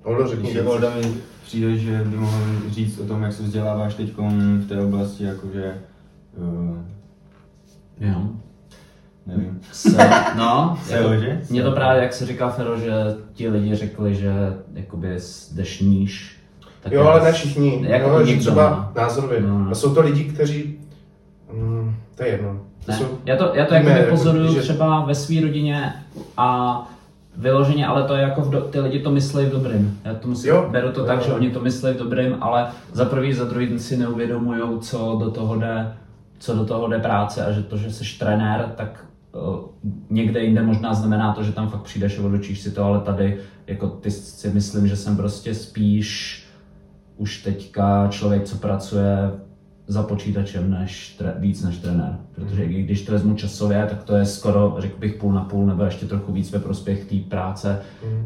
Oldo, 0.08 0.28
řekni 0.28 0.44
Když 0.44 0.54
věc. 0.54 0.68
Olda 0.68 0.90
mi 0.96 1.14
přijde, 1.46 1.78
že 1.78 2.02
by 2.06 2.18
mohl 2.18 2.38
říct 2.70 3.00
o 3.00 3.06
tom, 3.08 3.24
jak 3.24 3.34
se 3.34 3.44
vzděláváš 3.44 3.96
teď 3.96 4.14
v 4.18 4.66
té 4.70 4.82
oblasti, 4.82 5.24
jakože, 5.24 5.74
uh, 6.38 6.78
Jo. 8.00 8.22
nevím, 9.26 9.60
Se, 9.72 10.10
no, 10.38 10.78
SEO, 10.84 11.12
jako, 11.12 11.24
že? 11.24 11.42
Mně 11.50 11.64
to 11.64 11.72
právě, 11.72 12.04
jak 12.04 12.14
se 12.14 12.26
říká 12.26 12.50
Fero, 12.50 12.80
že 12.80 12.92
ti 13.34 13.50
lidi 13.50 13.76
řekli, 13.76 14.16
že 14.16 14.34
jakoby 14.74 15.18
jdeš 15.52 15.80
níž. 15.80 16.38
Tak 16.84 16.92
Jo, 16.92 17.04
ale 17.08 17.24
ne 17.24 17.32
všichni. 17.32 17.86
Jako 17.90 18.10
no, 18.10 18.26
že 18.26 18.38
třeba 18.38 18.70
no. 18.96 19.02
názorově. 19.02 19.42
No, 19.42 19.60
no. 19.60 19.72
A 19.72 19.76
jsou 19.76 19.94
to 19.96 20.02
lidi, 20.02 20.24
kteří... 20.24 20.80
Mm, 21.54 21.96
to 22.16 22.24
je 22.24 22.30
jedno. 22.30 22.60
To 22.86 22.92
Ne, 22.92 22.98
jsou... 22.98 23.18
já 23.26 23.36
to, 23.36 23.52
já 23.54 23.66
to 23.66 23.74
jako 23.74 24.10
pozoruju 24.10 24.54
že- 24.54 24.62
třeba 24.62 25.06
ve 25.06 25.16
své 25.16 25.42
rodině 25.42 25.94
a 26.38 26.78
vyloženě, 27.38 27.88
ale 27.88 28.04
to 28.04 28.16
je 28.16 28.22
jako 28.22 28.42
v 28.42 28.50
do, 28.50 28.62
ty 28.62 28.80
lidi 28.80 29.00
to 29.00 29.12
myslí 29.12 29.46
v 29.46 29.52
dobrým. 29.52 30.00
Já 30.04 30.14
to 30.16 30.28
musím, 30.28 30.50
Jo. 30.50 30.68
beru 30.72 30.92
to 30.92 31.00
Jo, 31.00 31.06
tak, 31.06 31.20
jo. 31.20 31.26
že 31.26 31.34
oni 31.34 31.52
to 31.52 31.60
myslí 31.60 31.94
v 31.94 31.98
dobrým, 31.98 32.38
ale 32.42 32.68
za 32.94 33.06
prvý, 33.06 33.34
za 33.34 33.46
druhý 33.46 33.80
si 33.80 33.98
neuvědomují, 33.98 34.80
co 34.80 35.18
do 35.24 35.32
toho 35.32 35.56
jde, 35.56 35.94
co 36.40 36.56
do 36.56 36.66
toho 36.66 36.88
jde 36.88 37.00
práce 37.00 37.46
a 37.46 37.52
že 37.52 37.64
to, 37.64 37.78
že 37.78 37.92
jsi 37.92 38.20
trenér, 38.20 38.74
tak 38.76 39.06
uh, 39.32 39.60
někde 40.10 40.40
jinde 40.44 40.62
možná 40.62 40.94
znamená 40.94 41.34
to, 41.34 41.44
že 41.44 41.52
tam 41.52 41.70
fakt 41.70 41.82
přijdeš 41.82 42.20
a 42.20 42.24
odučíš 42.24 42.62
si 42.62 42.72
to, 42.72 42.84
ale 42.84 43.00
tady 43.00 43.38
jako 43.68 43.88
ty 43.88 44.12
si 44.12 44.50
myslím, 44.50 44.88
že 44.88 44.96
jsem 44.96 45.18
prostě 45.18 45.54
spíš 45.54 46.44
už 47.18 47.44
teďka 47.44 48.08
člověk, 48.12 48.44
co 48.44 48.58
pracuje 48.58 49.32
za 49.88 50.04
počítačem 50.04 50.72
než 50.72 51.16
tre, 51.18 51.34
víc 51.38 51.64
než 51.64 51.78
trenér. 51.78 52.18
Protože 52.36 52.64
i 52.64 52.84
když 52.84 53.06
to 53.06 53.12
vezmu 53.12 53.36
časově, 53.36 53.88
tak 53.90 54.04
to 54.04 54.16
je 54.16 54.26
skoro, 54.26 54.76
řekl 54.78 55.00
bych, 55.00 55.14
půl 55.16 55.34
na 55.34 55.44
půl 55.44 55.66
nebo 55.66 55.84
ještě 55.84 56.06
trochu 56.06 56.32
víc 56.32 56.52
ve 56.52 56.60
prospěch 56.60 57.06
té 57.06 57.16
práce. 57.16 57.82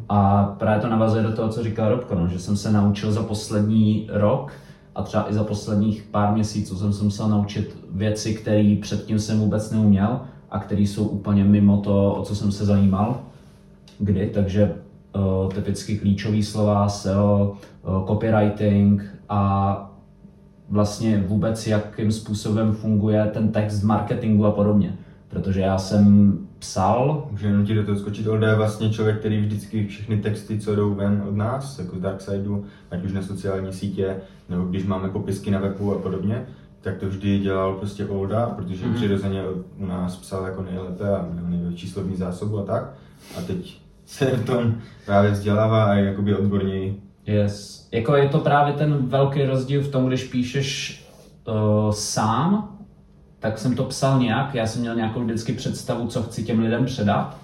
A 0.10 0.44
právě 0.60 0.82
to 0.82 0.90
navazuje 0.90 1.24
do 1.24 1.32
toho, 1.32 1.50
co 1.50 1.64
říkal 1.64 1.90
Robko, 1.90 2.16
no, 2.16 2.28
že 2.28 2.40
jsem 2.40 2.58
se 2.58 2.72
naučil 2.72 3.12
za 3.12 3.24
poslední 3.24 4.08
rok 4.12 4.52
a 4.96 5.04
třeba 5.04 5.30
i 5.30 5.34
za 5.34 5.44
posledních 5.44 6.04
pár 6.04 6.34
měsíců 6.34 6.78
jsem 6.78 6.94
se 6.94 7.04
musel 7.04 7.30
naučit 7.30 7.78
věci, 7.92 8.34
které 8.34 8.78
předtím 8.82 9.20
jsem 9.20 9.40
vůbec 9.40 9.72
neuměl 9.72 10.22
a 10.52 10.60
které 10.60 10.82
jsou 10.82 11.08
úplně 11.08 11.44
mimo 11.44 11.78
to, 11.78 12.14
o 12.14 12.24
co 12.24 12.36
jsem 12.36 12.52
se 12.52 12.66
zajímal 12.66 13.22
kdy, 14.02 14.28
takže 14.34 14.76
uh, 15.16 15.54
typicky 15.54 15.98
klíčové 15.98 16.44
slova, 16.44 16.90
SEO, 16.90 17.58
uh, 17.84 18.08
copywriting 18.08 19.04
a 19.30 19.91
vlastně 20.72 21.24
vůbec 21.28 21.68
jakým 21.68 22.12
způsobem 22.12 22.74
funguje 22.74 23.26
ten 23.34 23.52
text 23.52 23.80
v 23.80 23.86
marketingu 23.86 24.46
a 24.46 24.52
podobně. 24.52 24.96
Protože 25.28 25.62
já 25.62 25.78
jsem 25.78 26.38
psal, 26.60 27.28
Může 27.32 27.48
jenom 27.48 27.66
ti 27.66 27.74
do 27.74 27.84
toho 27.84 27.98
skočit, 27.98 28.28
Olda 28.28 28.50
je 28.50 28.56
vlastně 28.56 28.90
člověk, 28.90 29.20
který 29.20 29.42
vždycky 29.42 29.88
všechny 29.88 30.18
texty, 30.18 30.60
co 30.60 30.76
jdou 30.76 30.96
ven 30.96 31.24
od 31.30 31.36
nás, 31.36 31.80
jako 31.80 31.98
z 31.98 32.00
Darksideu, 32.00 32.64
ať 32.92 33.04
už 33.04 33.14
na 33.14 33.22
sociální 33.22 33.74
sítě, 33.74 34.16
nebo 34.50 34.64
když 34.64 34.86
máme 34.86 35.10
popisky 35.10 35.52
na 35.52 35.60
webu 35.60 35.96
a 35.96 36.00
podobně, 36.00 36.46
tak 36.82 36.98
to 36.98 37.08
vždy 37.08 37.40
dělal 37.40 37.74
prostě 37.74 38.06
Olda, 38.06 38.46
protože 38.46 38.86
mm-hmm. 38.86 38.94
přirozeně 38.94 39.44
u 39.78 39.86
nás 39.86 40.16
psal 40.16 40.46
jako 40.46 40.64
nejlépe 40.64 41.10
a 41.10 41.26
měl 41.32 41.46
největší 41.50 41.90
slovní 41.90 42.16
zásobu 42.16 42.60
a 42.60 42.64
tak. 42.64 42.94
A 43.38 43.42
teď 43.42 43.82
se 44.06 44.26
v 44.26 44.46
tom 44.46 44.76
právě 45.06 45.32
vzdělává 45.32 45.84
a 45.84 45.94
je 45.94 46.06
jakoby 46.06 46.36
odborněji. 46.36 47.02
Yes. 47.26 47.88
Jako 47.92 48.16
je 48.16 48.30
to 48.30 48.40
právě 48.40 48.74
ten 48.74 49.08
velký 49.08 49.44
rozdíl 49.44 49.82
v 49.82 49.92
tom, 49.92 50.08
když 50.08 50.24
píšeš 50.24 51.02
uh, 51.48 51.92
sám, 51.92 52.78
tak 53.40 53.58
jsem 53.58 53.76
to 53.76 53.84
psal 53.84 54.20
nějak, 54.20 54.56
já 54.56 54.68
jsem 54.68 54.82
měl 54.82 54.96
nějakou 54.96 55.24
vždycky 55.24 55.54
představu, 55.54 56.08
co 56.08 56.24
chci 56.24 56.44
těm 56.44 56.60
lidem 56.60 56.86
předat. 56.86 57.38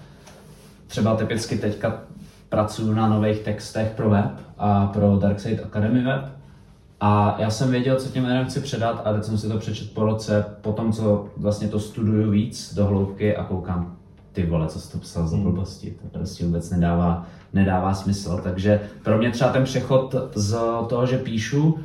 Třeba 0.86 1.16
typicky 1.16 1.58
teďka 1.58 2.00
pracuji 2.48 2.94
na 2.94 3.08
nových 3.08 3.38
textech 3.38 3.92
pro 3.96 4.10
web 4.10 4.30
a 4.58 4.86
pro 4.86 5.16
Darkside 5.16 5.62
Academy 5.62 6.02
web. 6.02 6.24
A 7.00 7.36
já 7.38 7.50
jsem 7.50 7.70
věděl, 7.70 7.96
co 7.96 8.08
těm 8.08 8.24
lidem 8.24 8.46
chci 8.46 8.60
předat 8.60 9.02
a 9.04 9.12
teď 9.12 9.24
jsem 9.24 9.38
si 9.38 9.48
to 9.48 9.58
přečet 9.58 9.94
po 9.94 10.04
roce, 10.04 10.44
po 10.60 10.72
tom, 10.72 10.92
co 10.92 11.28
vlastně 11.36 11.68
to 11.68 11.80
studuju 11.80 12.30
víc 12.30 12.74
do 12.74 12.86
hloubky 12.86 13.36
a 13.36 13.44
koukám, 13.44 13.96
ty 14.32 14.46
vole, 14.46 14.66
co 14.66 14.80
jsi 14.80 14.92
to 14.92 14.98
psal 14.98 15.26
za 15.26 15.36
blbosti, 15.36 15.90
to 15.90 16.18
prostě 16.18 16.44
vůbec 16.44 16.70
nedává, 16.70 17.26
nedává 17.52 17.94
smysl. 17.94 18.40
Takže 18.42 18.80
pro 19.02 19.18
mě 19.18 19.30
třeba 19.30 19.52
ten 19.52 19.64
přechod 19.64 20.14
z 20.34 20.58
toho, 20.88 21.06
že 21.06 21.18
píšu, 21.18 21.78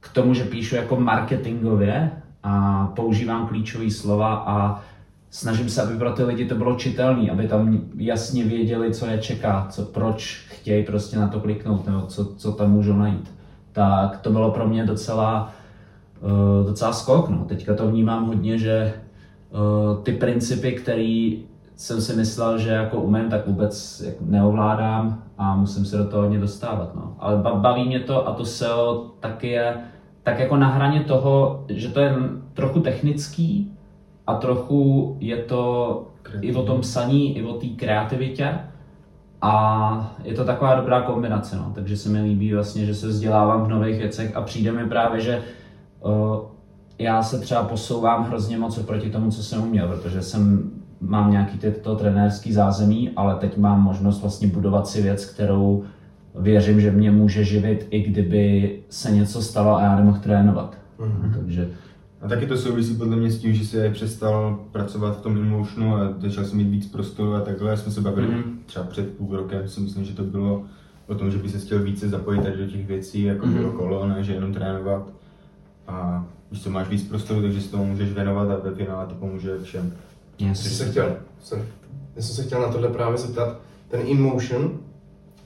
k 0.00 0.08
tomu, 0.08 0.34
že 0.34 0.44
píšu 0.44 0.76
jako 0.76 0.96
marketingově 0.96 2.10
a 2.42 2.86
používám 2.96 3.46
klíčové 3.46 3.90
slova 3.90 4.34
a 4.34 4.82
snažím 5.30 5.68
se, 5.68 5.82
aby 5.82 5.98
pro 5.98 6.12
ty 6.12 6.24
lidi 6.24 6.44
to 6.44 6.54
bylo 6.54 6.76
čitelné, 6.76 7.30
aby 7.30 7.48
tam 7.48 7.80
jasně 7.96 8.44
věděli, 8.44 8.94
co 8.94 9.06
je 9.06 9.18
čeká, 9.18 9.66
co, 9.70 9.82
proč 9.82 10.46
chtějí 10.48 10.84
prostě 10.84 11.18
na 11.18 11.28
to 11.28 11.40
kliknout, 11.40 11.86
nebo 11.86 12.02
co, 12.02 12.34
co 12.34 12.52
tam 12.52 12.70
můžou 12.70 12.96
najít. 12.96 13.34
Tak 13.72 14.18
to 14.20 14.30
bylo 14.30 14.50
pro 14.50 14.68
mě 14.68 14.86
docela, 14.86 15.52
uh, 16.20 16.66
docela 16.66 16.92
skok. 16.92 17.28
No. 17.28 17.44
Teďka 17.44 17.74
to 17.74 17.88
vnímám 17.88 18.26
hodně, 18.26 18.58
že 18.58 18.94
uh, 19.50 20.02
ty 20.02 20.12
principy, 20.12 20.72
které 20.72 21.36
jsem 21.76 22.00
si 22.00 22.16
myslel, 22.16 22.58
že 22.58 22.70
jako 22.70 23.00
umím, 23.00 23.30
tak 23.30 23.46
vůbec 23.46 24.00
jako 24.06 24.24
neovládám 24.24 25.22
a 25.38 25.56
musím 25.56 25.84
se 25.84 25.96
do 25.96 26.06
toho 26.06 26.22
hodně 26.22 26.38
dostávat. 26.38 26.94
No. 26.94 27.16
Ale 27.18 27.36
baví 27.36 27.84
mě 27.84 28.00
to 28.00 28.28
a 28.28 28.32
to 28.32 28.44
SEO 28.44 29.10
taky 29.20 29.48
je 29.48 29.76
tak 30.22 30.38
jako 30.38 30.56
na 30.56 30.68
hraně 30.68 31.00
toho, 31.00 31.64
že 31.68 31.88
to 31.88 32.00
je 32.00 32.14
trochu 32.54 32.80
technický 32.80 33.72
a 34.26 34.34
trochu 34.34 35.16
je 35.20 35.36
to 35.36 36.06
i 36.40 36.54
o 36.54 36.62
tom 36.62 36.80
psaní, 36.80 37.38
i 37.38 37.42
o 37.42 37.52
té 37.52 37.66
kreativitě. 37.66 38.58
A 39.42 40.16
je 40.24 40.34
to 40.34 40.44
taková 40.44 40.74
dobrá 40.74 41.02
kombinace, 41.02 41.56
no. 41.56 41.72
takže 41.74 41.96
se 41.96 42.08
mi 42.08 42.22
líbí 42.22 42.54
vlastně, 42.54 42.86
že 42.86 42.94
se 42.94 43.08
vzdělávám 43.08 43.64
v 43.64 43.68
nových 43.68 43.98
věcech 43.98 44.36
a 44.36 44.42
přijde 44.42 44.72
mi 44.72 44.88
právě, 44.88 45.20
že 45.20 45.42
uh, 46.00 46.12
já 46.98 47.22
se 47.22 47.40
třeba 47.40 47.62
posouvám 47.62 48.24
hrozně 48.24 48.58
moc 48.58 48.78
proti 48.78 49.10
tomu, 49.10 49.30
co 49.30 49.42
jsem 49.42 49.62
uměl, 49.62 49.88
protože 49.88 50.22
jsem 50.22 50.70
mám 51.02 51.30
nějaký 51.30 51.58
tyto 51.58 51.96
trenérský 51.96 52.52
zázemí, 52.52 53.10
ale 53.16 53.34
teď 53.34 53.58
mám 53.58 53.82
možnost 53.82 54.20
vlastně 54.20 54.48
budovat 54.48 54.86
si 54.86 55.02
věc, 55.02 55.26
kterou 55.26 55.84
věřím, 56.34 56.80
že 56.80 56.90
mě 56.90 57.10
může 57.10 57.44
živit, 57.44 57.86
i 57.90 58.02
kdyby 58.02 58.78
se 58.88 59.10
něco 59.10 59.42
stalo 59.42 59.76
a 59.76 59.82
já 59.82 59.96
nemohl 59.96 60.18
trénovat. 60.18 60.76
Mm-hmm. 60.98 61.32
Takže 61.34 61.68
a 62.22 62.28
taky 62.28 62.46
to 62.46 62.56
souvisí 62.56 62.94
podle 62.94 63.16
mě 63.16 63.30
s 63.30 63.38
tím, 63.38 63.54
že 63.54 63.64
si 63.64 63.90
přestal 63.90 64.60
pracovat 64.72 65.18
v 65.18 65.20
tom 65.20 65.36
emotionu 65.36 65.96
a 65.96 66.14
začal 66.18 66.44
jsem 66.44 66.58
mít 66.58 66.70
víc 66.70 66.86
prostoru 66.86 67.34
a 67.34 67.40
takhle. 67.40 67.76
Jsme 67.76 67.92
se 67.92 68.00
bavili 68.00 68.28
mm-hmm. 68.28 68.42
třeba 68.66 68.84
před 68.84 69.16
půl 69.16 69.36
rokem, 69.36 69.68
si 69.68 69.80
myslím, 69.80 70.04
že 70.04 70.12
to 70.12 70.22
bylo 70.22 70.62
o 71.06 71.14
tom, 71.14 71.30
že 71.30 71.38
by 71.38 71.48
se 71.48 71.58
chtěl 71.58 71.82
více 71.82 72.08
zapojit 72.08 72.42
tady 72.42 72.56
do 72.56 72.66
těch 72.66 72.86
věcí, 72.86 73.22
jako 73.22 73.46
mm-hmm. 73.46 73.52
bylo 73.52 73.72
kolo, 73.72 74.08
ne, 74.08 74.22
že 74.22 74.32
jenom 74.32 74.52
trénovat. 74.52 75.12
A 75.88 76.26
když 76.50 76.62
to 76.62 76.70
máš 76.70 76.88
víc 76.88 77.08
prostoru, 77.08 77.42
takže 77.42 77.60
si 77.60 77.70
tomu 77.70 77.86
můžeš 77.86 78.12
věnovat 78.12 78.50
a 78.50 78.56
ve 78.56 78.74
finále 78.74 79.06
to 79.06 79.14
pomůže 79.14 79.58
všem. 79.62 79.92
Yes. 80.38 80.62
Jsi 80.62 80.70
se 80.70 80.90
chtěl, 80.90 81.16
sorry. 81.40 81.64
Já 82.16 82.22
jsem 82.22 82.36
se 82.36 82.42
chtěl 82.42 82.60
na 82.60 82.72
tohle 82.72 82.88
právě 82.88 83.18
zeptat, 83.18 83.60
ten 83.88 84.00
InMotion, 84.04 84.78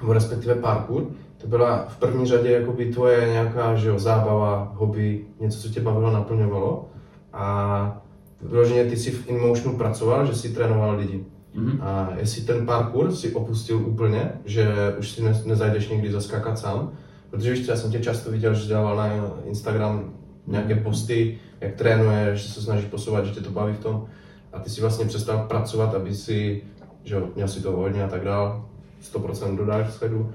nebo 0.01 0.13
respektive 0.13 0.55
parkour, 0.55 1.07
to 1.39 1.47
byla 1.47 1.85
v 1.89 1.97
první 1.97 2.27
řadě 2.27 2.51
jakoby 2.51 2.93
tvoje 2.93 3.29
nějaká 3.29 3.75
že 3.75 3.89
jo, 3.89 3.99
zábava, 3.99 4.73
hobby, 4.75 5.25
něco, 5.41 5.63
co 5.63 5.69
tě 5.69 5.81
bavilo, 5.81 6.13
naplňovalo. 6.13 6.89
A 7.33 8.03
vyloženě 8.43 8.85
ty 8.85 8.97
jsi 8.97 9.11
v 9.11 9.29
InMotionu 9.31 9.79
pracoval, 9.79 10.27
že 10.27 10.35
jsi 10.35 10.49
trénoval 10.49 10.97
lidi. 10.97 11.25
Mm-hmm. 11.57 11.79
A 11.83 12.09
jestli 12.17 12.43
ten 12.43 12.67
parkour 12.67 13.13
si 13.13 13.35
opustil 13.35 13.77
úplně, 13.77 14.33
že 14.45 14.95
už 14.99 15.11
si 15.11 15.23
ne, 15.23 15.43
nezajdeš 15.45 15.89
někdy 15.89 16.13
zaskakat 16.13 16.59
sám, 16.59 16.93
protože 17.31 17.53
víš, 17.53 17.69
já 17.69 17.77
jsem 17.77 17.91
tě 17.91 18.01
často 18.01 18.31
viděl, 18.31 18.55
že 18.55 18.75
dával 18.75 18.97
na 18.97 19.09
Instagram 19.45 20.13
nějaké 20.47 20.75
posty, 20.75 21.39
jak 21.61 21.75
trénuješ, 21.75 22.41
že 22.41 22.53
se 22.53 22.63
snažíš 22.63 22.87
posouvat, 22.87 23.27
že 23.27 23.33
tě 23.33 23.41
to 23.41 23.51
baví 23.51 23.75
v 23.75 23.81
tom 23.81 24.07
a 24.57 24.61
ty 24.61 24.71
si 24.71 24.81
vlastně 24.81 25.05
přestal 25.05 25.47
pracovat, 25.49 25.95
aby 25.95 26.15
si, 26.15 26.63
že 27.05 27.23
měl 27.35 27.49
si 27.49 27.63
to 27.63 27.73
volně 27.73 28.05
a 28.05 28.09
tak 28.09 28.25
dál, 28.25 28.65
100% 29.13 29.57
dodáš 29.57 29.93
sledu. 29.93 30.33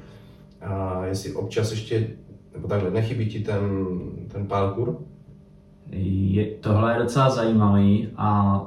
A 0.61 1.05
jestli 1.05 1.33
občas 1.33 1.71
ještě, 1.71 2.07
nebo 2.53 2.67
takhle, 2.67 2.91
nechybí 2.91 3.25
ti 3.25 3.39
ten, 3.39 3.87
ten 4.27 4.47
parkour? 4.47 4.97
Je, 5.91 6.45
tohle 6.45 6.93
je 6.93 6.99
docela 6.99 7.29
zajímavý 7.29 8.09
a 8.17 8.61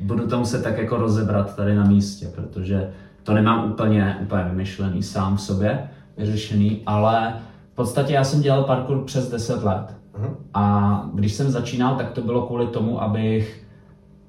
budu 0.00 0.26
to 0.26 0.38
muset 0.38 0.62
tak 0.62 0.78
jako 0.78 0.96
rozebrat 0.96 1.56
tady 1.56 1.74
na 1.74 1.84
místě, 1.84 2.26
protože 2.34 2.92
to 3.22 3.34
nemám 3.34 3.72
úplně, 3.72 4.18
úplně 4.22 4.44
vymyšlený 4.44 5.02
sám 5.02 5.36
v 5.36 5.40
sobě, 5.40 5.88
vyřešený, 6.16 6.82
ale 6.86 7.40
v 7.72 7.74
podstatě 7.74 8.12
já 8.12 8.24
jsem 8.24 8.42
dělal 8.42 8.64
parkour 8.64 9.04
přes 9.04 9.30
10 9.30 9.62
let. 9.62 9.96
Uh-huh. 10.18 10.34
A 10.54 11.04
když 11.14 11.32
jsem 11.32 11.50
začínal, 11.50 11.96
tak 11.96 12.10
to 12.10 12.22
bylo 12.22 12.46
kvůli 12.46 12.66
tomu, 12.66 13.02
abych 13.02 13.66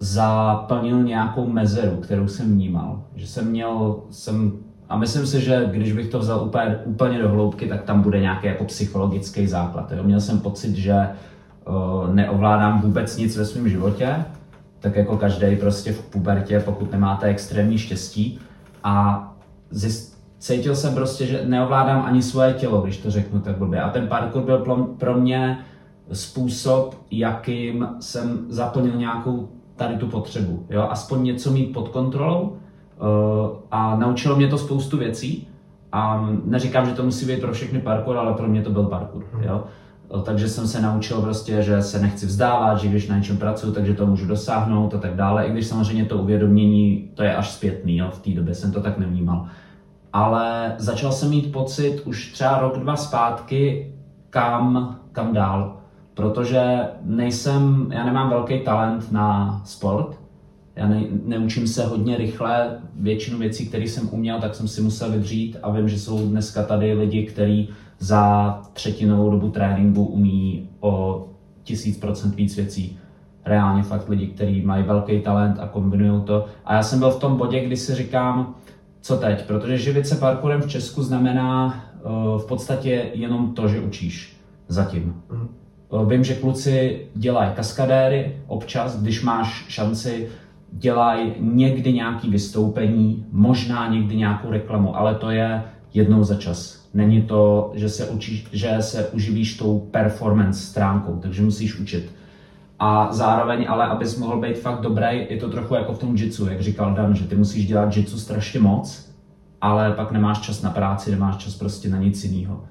zaplnil 0.02 1.04
nějakou 1.04 1.48
mezeru, 1.48 1.98
kterou 1.98 2.28
jsem 2.28 2.52
vnímal. 2.52 3.04
Že 3.16 3.28
jsem 3.28 3.48
měl, 3.48 4.00
jsem, 4.10 4.52
a 4.90 4.98
myslím 4.98 5.26
si, 5.26 5.42
že 5.42 5.70
když 5.72 5.94
bych 5.94 6.08
to 6.08 6.20
vzal 6.20 6.44
úplně, 6.44 6.80
úplně 6.86 7.20
do 7.20 7.30
hloubky, 7.30 7.68
tak 7.68 7.84
tam 7.84 8.02
bude 8.02 8.20
nějaký 8.20 8.48
jako 8.48 8.66
psychologický 8.66 9.48
základ. 9.48 9.92
Jo? 9.92 10.04
Měl 10.04 10.20
jsem 10.22 10.40
pocit, 10.40 10.76
že 10.76 11.10
uh, 11.68 12.16
neovládám 12.16 12.82
vůbec 12.82 13.18
nic 13.18 13.38
ve 13.38 13.46
svém 13.46 13.70
životě, 13.70 14.26
tak 14.80 14.96
jako 14.96 15.18
každý 15.18 15.56
prostě 15.56 15.94
v 15.94 16.02
pubertě, 16.02 16.60
pokud 16.60 16.92
nemáte 16.92 17.28
extrémní 17.28 17.78
štěstí. 17.78 18.40
A 18.84 19.28
zjist, 19.70 20.24
cítil 20.40 20.76
jsem 20.76 20.96
prostě, 20.96 21.26
že 21.26 21.42
neovládám 21.46 22.02
ani 22.06 22.22
svoje 22.22 22.54
tělo, 22.54 22.82
když 22.82 22.98
to 22.98 23.12
řeknu 23.12 23.40
tak 23.40 23.58
blbě. 23.58 23.82
A 23.82 23.90
ten 23.90 24.08
parkour 24.08 24.44
byl 24.44 24.86
pro 24.98 25.14
mě 25.14 25.60
způsob, 26.12 26.96
jakým 27.12 27.88
jsem 28.00 28.46
zaplnil 28.50 28.96
nějakou 28.96 29.50
tady 29.82 29.98
tu 29.98 30.08
potřebu. 30.08 30.66
Jo? 30.70 30.88
Aspoň 30.90 31.24
něco 31.24 31.52
mít 31.52 31.74
pod 31.74 31.90
kontrolou 31.90 32.42
uh, 32.42 33.08
a 33.72 33.96
naučilo 33.96 34.36
mě 34.36 34.48
to 34.48 34.58
spoustu 34.58 34.98
věcí. 34.98 35.48
A 35.92 36.30
neříkám, 36.46 36.86
že 36.86 36.94
to 36.94 37.04
musí 37.04 37.26
být 37.26 37.42
pro 37.42 37.54
všechny 37.54 37.80
parkour, 37.80 38.18
ale 38.18 38.34
pro 38.34 38.48
mě 38.48 38.62
to 38.62 38.70
byl 38.70 38.84
parkour. 38.84 39.26
Hmm. 39.34 39.44
Jo? 39.44 39.64
Takže 40.24 40.50
jsem 40.50 40.68
se 40.68 40.82
naučil 40.82 41.22
prostě, 41.22 41.62
že 41.62 41.82
se 41.82 42.00
nechci 42.00 42.26
vzdávat, 42.26 42.80
že 42.80 42.88
když 42.88 43.08
na 43.08 43.18
něčem 43.18 43.38
pracuji, 43.38 43.72
takže 43.72 43.94
to 43.94 44.06
můžu 44.06 44.28
dosáhnout 44.28 44.94
a 44.94 44.98
tak 44.98 45.16
dále. 45.16 45.46
I 45.46 45.52
když 45.52 45.68
samozřejmě 45.68 46.06
to 46.06 46.18
uvědomění, 46.18 47.10
to 47.14 47.24
je 47.24 47.36
až 47.36 47.52
zpětný, 47.52 47.98
jo? 47.98 48.10
v 48.12 48.20
té 48.20 48.32
době 48.32 48.56
jsem 48.56 48.72
to 48.72 48.82
tak 48.82 48.98
nevnímal. 48.98 49.46
Ale 50.14 50.76
začal 50.78 51.12
jsem 51.12 51.30
mít 51.30 51.52
pocit 51.52 52.02
už 52.06 52.32
třeba 52.32 52.60
rok, 52.60 52.78
dva 52.78 52.96
zpátky, 52.96 53.94
kam, 54.30 55.00
kam 55.12 55.34
dál 55.34 55.81
protože 56.22 56.80
nejsem, 57.04 57.88
já 57.94 58.06
nemám 58.06 58.30
velký 58.30 58.60
talent 58.60 59.12
na 59.12 59.62
sport, 59.66 60.20
já 60.76 60.88
ne, 60.88 61.04
neučím 61.26 61.68
se 61.68 61.86
hodně 61.86 62.18
rychle, 62.18 62.78
většinu 62.96 63.38
věcí, 63.38 63.68
které 63.68 63.84
jsem 63.84 64.10
uměl, 64.12 64.40
tak 64.40 64.56
jsem 64.56 64.68
si 64.68 64.82
musel 64.82 65.12
vydřít 65.12 65.58
a 65.64 65.72
vím, 65.72 65.90
že 65.90 66.00
jsou 66.00 66.28
dneska 66.28 66.64
tady 66.64 66.94
lidi, 66.94 67.26
kteří 67.26 67.70
za 68.00 68.62
třetinovou 68.74 69.32
dobu 69.32 69.50
tréninku 69.50 70.06
umí 70.06 70.70
o 70.80 71.26
tisíc 71.64 71.98
procent 71.98 72.36
víc 72.36 72.56
věcí. 72.56 72.98
Reálně 73.46 73.84
fakt 73.84 74.10
lidi, 74.10 74.28
kteří 74.28 74.62
mají 74.62 74.84
velký 74.84 75.20
talent 75.20 75.60
a 75.60 75.68
kombinují 75.68 76.22
to. 76.24 76.46
A 76.66 76.74
já 76.74 76.84
jsem 76.84 77.00
byl 77.00 77.12
v 77.12 77.20
tom 77.20 77.38
bodě, 77.38 77.66
kdy 77.66 77.78
si 77.78 77.96
říkám, 77.96 78.56
co 79.02 79.18
teď, 79.18 79.46
protože 79.46 79.78
živit 79.78 80.08
se 80.08 80.16
parkourem 80.16 80.62
v 80.62 80.68
Česku 80.68 81.04
znamená 81.04 81.66
uh, 82.04 82.42
v 82.42 82.46
podstatě 82.46 83.12
jenom 83.14 83.54
to, 83.54 83.68
že 83.68 83.80
učíš 83.80 84.38
zatím. 84.68 85.22
Uh, 85.32 85.61
vím, 86.06 86.24
že 86.24 86.36
kluci 86.36 87.06
dělají 87.16 87.52
kaskadéry 87.56 88.36
občas, 88.48 89.02
když 89.02 89.24
máš 89.24 89.66
šanci, 89.68 90.28
dělají 90.72 91.34
někdy 91.40 91.94
nějaký 91.94 92.30
vystoupení, 92.30 93.26
možná 93.32 93.88
někdy 93.88 94.16
nějakou 94.16 94.50
reklamu, 94.50 94.98
ale 94.98 95.16
to 95.16 95.30
je 95.30 95.64
jednou 95.94 96.24
za 96.24 96.36
čas. 96.36 96.82
Není 96.94 97.22
to, 97.22 97.72
že 97.76 97.90
se, 97.90 98.06
učíš, 98.06 98.48
že 98.52 98.78
se 98.80 99.08
uživíš 99.08 99.58
tou 99.58 99.80
performance 99.80 100.60
stránkou, 100.60 101.20
takže 101.22 101.42
musíš 101.42 101.80
učit. 101.80 102.12
A 102.80 103.14
zároveň, 103.14 103.66
ale 103.70 103.86
abys 103.86 104.18
mohl 104.18 104.42
být 104.42 104.60
fakt 104.60 104.82
dobrý, 104.82 105.26
je 105.30 105.38
to 105.38 105.50
trochu 105.50 105.76
jako 105.76 105.94
v 105.94 106.00
tom 106.00 106.16
jitsu, 106.16 106.50
jak 106.50 106.62
říkal 106.62 106.94
Dan, 106.94 107.16
že 107.16 107.28
ty 107.28 107.36
musíš 107.36 107.68
dělat 107.68 107.98
jitsu 107.98 108.20
strašně 108.20 108.60
moc, 108.60 109.12
ale 109.62 109.92
pak 109.92 110.12
nemáš 110.12 110.40
čas 110.40 110.62
na 110.62 110.70
práci, 110.70 111.12
nemáš 111.12 111.38
čas 111.38 111.56
prostě 111.56 111.90
na 111.90 111.98
nic 111.98 112.24
jiného. 112.24 112.62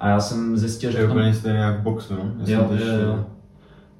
A 0.00 0.08
já 0.08 0.20
jsem 0.20 0.58
zjistil, 0.58 0.90
To 0.90 0.96
že 0.96 1.02
je 1.02 1.06
v 1.06 1.08
tom... 1.08 1.16
úplně 1.16 1.34
stejné 1.34 1.58
jak 1.58 1.80
v 1.80 1.82
boxu, 1.82 2.14
no. 2.14 2.32
Já 2.46 2.56
Jo, 2.56 2.68
jsem 2.68 2.78
tež, 2.78 2.86
jo, 2.86 2.94
jo. 3.00 3.24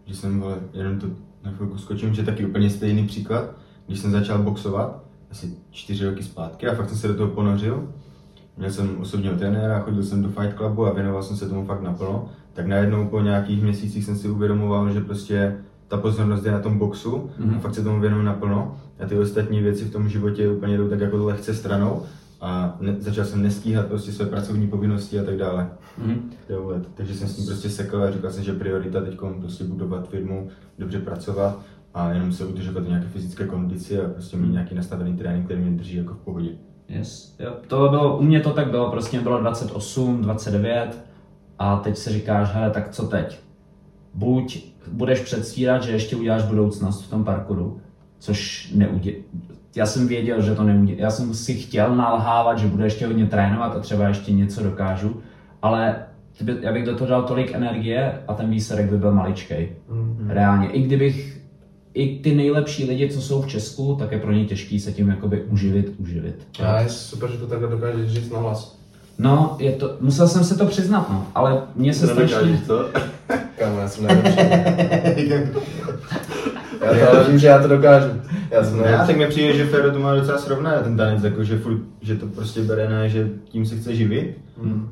Že 0.06 0.16
jsem, 0.16 0.40
vole, 0.40 0.56
jenom 0.72 0.98
to 0.98 1.06
na 1.44 1.50
chvilku 1.50 1.78
skočím, 1.78 2.14
že 2.14 2.22
taky 2.22 2.46
úplně 2.46 2.70
stejný 2.70 3.06
příklad, 3.06 3.44
když 3.86 3.98
jsem 3.98 4.10
začal 4.10 4.38
boxovat, 4.38 5.04
asi 5.30 5.54
čtyři 5.70 6.04
roky 6.06 6.22
zpátky 6.22 6.68
a 6.68 6.74
fakt 6.74 6.88
jsem 6.88 6.98
se 6.98 7.08
do 7.08 7.14
toho 7.14 7.28
ponořil. 7.30 7.88
Měl 8.56 8.70
jsem 8.70 9.00
osobního 9.00 9.34
trenéra, 9.36 9.80
chodil 9.80 10.02
jsem 10.02 10.22
do 10.22 10.28
Fight 10.28 10.56
Clubu 10.56 10.86
a 10.86 10.92
věnoval 10.92 11.22
jsem 11.22 11.36
se 11.36 11.48
tomu 11.48 11.66
fakt 11.66 11.82
naplno. 11.82 12.28
Tak 12.52 12.66
najednou 12.66 13.08
po 13.08 13.20
nějakých 13.20 13.62
měsících 13.62 14.04
jsem 14.04 14.16
si 14.16 14.28
uvědomoval, 14.28 14.90
že 14.92 15.00
prostě 15.00 15.56
ta 15.88 15.96
pozornost 15.96 16.44
je 16.46 16.52
na 16.52 16.58
tom 16.58 16.78
boxu 16.78 17.30
mm-hmm. 17.40 17.56
a 17.56 17.58
fakt 17.60 17.74
se 17.74 17.84
tomu 17.84 18.00
věnuju 18.00 18.22
naplno. 18.22 18.76
A 19.00 19.06
ty 19.06 19.18
ostatní 19.18 19.60
věci 19.60 19.84
v 19.84 19.92
tom 19.92 20.08
životě 20.08 20.50
úplně 20.50 20.76
jdou 20.76 20.88
tak 20.88 21.00
jako 21.00 21.24
lehce 21.24 21.54
stranou 21.54 22.02
a 22.40 22.76
ne, 22.80 22.96
začal 22.98 23.24
jsem 23.24 23.42
nestíhat 23.42 23.86
prostě 23.86 24.12
své 24.12 24.26
pracovní 24.26 24.68
povinnosti 24.68 25.20
a 25.20 25.24
tak 25.24 25.36
dále. 25.36 25.70
Mhm. 25.98 26.30
Jo, 26.48 26.62
vole, 26.62 26.82
takže 26.94 27.14
jsem 27.14 27.28
s 27.28 27.36
tím 27.36 27.46
prostě 27.46 27.70
sekl 27.70 28.02
a 28.02 28.10
říkal 28.10 28.30
jsem, 28.30 28.44
že 28.44 28.52
priorita 28.52 29.00
teď 29.00 29.18
prostě 29.40 29.64
budovat 29.64 30.08
firmu, 30.08 30.48
dobře 30.78 30.98
pracovat 30.98 31.60
a 31.94 32.12
jenom 32.12 32.32
se 32.32 32.44
udržovat 32.44 32.84
v 32.84 32.88
nějaké 32.88 33.08
fyzické 33.08 33.46
kondici 33.46 34.00
a 34.00 34.08
prostě 34.08 34.36
mít 34.36 34.52
nějaký 34.52 34.74
nastavený 34.74 35.16
trénink, 35.16 35.44
který 35.44 35.60
mě 35.60 35.70
drží 35.70 35.96
jako 35.96 36.14
v 36.14 36.18
pohodě. 36.18 36.50
Yes. 36.88 37.36
Jo, 37.38 37.56
to 37.66 37.88
bylo, 37.88 38.18
u 38.18 38.22
mě 38.22 38.40
to 38.40 38.50
tak 38.50 38.70
bylo, 38.70 38.90
prostě 38.90 39.16
mě 39.16 39.22
bylo 39.22 39.40
28, 39.40 40.22
29 40.22 41.04
a 41.58 41.76
teď 41.76 41.96
si 41.96 42.10
říkáš, 42.10 42.54
hele, 42.54 42.70
tak 42.70 42.88
co 42.88 43.06
teď? 43.06 43.40
Buď 44.14 44.64
budeš 44.92 45.20
předstírat, 45.20 45.82
že 45.82 45.92
ještě 45.92 46.16
uděláš 46.16 46.42
budoucnost 46.42 47.02
v 47.02 47.10
tom 47.10 47.24
parkouru, 47.24 47.80
což 48.18 48.70
neudě... 48.74 49.14
Já 49.74 49.86
jsem 49.86 50.08
věděl, 50.08 50.42
že 50.42 50.54
to 50.54 50.62
neudě... 50.64 50.94
Já 50.98 51.10
jsem 51.10 51.34
si 51.34 51.54
chtěl 51.54 51.96
nalhávat, 51.96 52.58
že 52.58 52.66
budu 52.66 52.84
ještě 52.84 53.06
hodně 53.06 53.26
trénovat 53.26 53.76
a 53.76 53.80
třeba 53.80 54.08
ještě 54.08 54.32
něco 54.32 54.62
dokážu, 54.62 55.20
ale 55.62 55.96
kdyby- 56.38 56.66
já 56.66 56.72
bych 56.72 56.84
do 56.84 56.96
toho 56.96 57.10
dal 57.10 57.22
tolik 57.22 57.54
energie 57.54 58.12
a 58.28 58.34
ten 58.34 58.50
výsledek 58.50 58.90
by 58.90 58.98
byl 58.98 59.12
maličkej. 59.12 59.68
Reálně. 60.28 60.68
I 60.70 60.82
kdybych 60.82 61.40
i 61.94 62.18
ty 62.18 62.34
nejlepší 62.34 62.84
lidi, 62.84 63.08
co 63.08 63.20
jsou 63.22 63.42
v 63.42 63.46
Česku, 63.46 63.96
tak 63.98 64.12
je 64.12 64.18
pro 64.18 64.32
ně 64.32 64.44
těžký 64.44 64.80
se 64.80 64.92
tím 64.92 65.08
jakoby 65.08 65.42
uživit, 65.42 65.92
uživit. 65.98 66.46
A 66.64 66.80
je 66.80 66.88
super, 66.88 67.30
že 67.30 67.38
to 67.38 67.46
takhle 67.46 67.68
dokážeš 67.68 68.10
říct 68.10 68.30
na 68.30 68.38
hlas. 68.38 68.78
No, 69.18 69.56
je 69.58 69.72
to, 69.72 69.96
musel 70.00 70.28
jsem 70.28 70.44
se 70.44 70.58
to 70.58 70.66
přiznat, 70.66 71.10
no, 71.10 71.26
ale 71.34 71.62
mě 71.76 71.94
se 71.94 72.06
To 72.06 72.12
strašně... 72.12 72.36
nedokážeš, 72.36 72.66
co? 72.66 72.88
Kámo, 73.58 73.78
já 73.78 73.88
jsem 73.88 74.06
nejlepší. 74.06 74.38
já 76.98 77.06
to 77.06 77.16
ale 77.16 77.24
vím, 77.28 77.38
že 77.38 77.46
já 77.46 77.62
to 77.62 77.68
dokážu. 77.68 78.08
Já 78.50 78.64
jsem 78.64 78.82
Ne, 78.82 79.04
tak 79.06 79.16
mi 79.16 79.26
přijde, 79.26 79.56
že 79.56 79.66
Fero 79.66 79.90
to 79.90 79.98
má 79.98 80.14
docela 80.14 80.38
srovnané 80.38 80.82
ten 80.82 80.96
tanec, 80.96 81.24
jako 81.24 81.44
že, 81.44 81.58
furt, 81.58 81.78
že 82.00 82.16
to 82.16 82.26
prostě 82.26 82.62
bere 82.62 82.88
ne, 82.88 83.08
že 83.08 83.28
tím 83.44 83.66
se 83.66 83.76
chce 83.76 83.94
živit, 83.94 84.38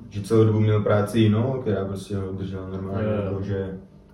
že 0.09 0.23
celou 0.23 0.45
dobu 0.45 0.61
měl 0.61 0.83
práci 0.83 1.19
jinou, 1.19 1.59
která 1.61 1.85
prostě 1.85 2.17
ho 2.17 2.33
držela 2.33 2.69
normálně, 2.69 3.09
jo. 3.09 3.23
jako, 3.25 3.43
že 3.43 3.67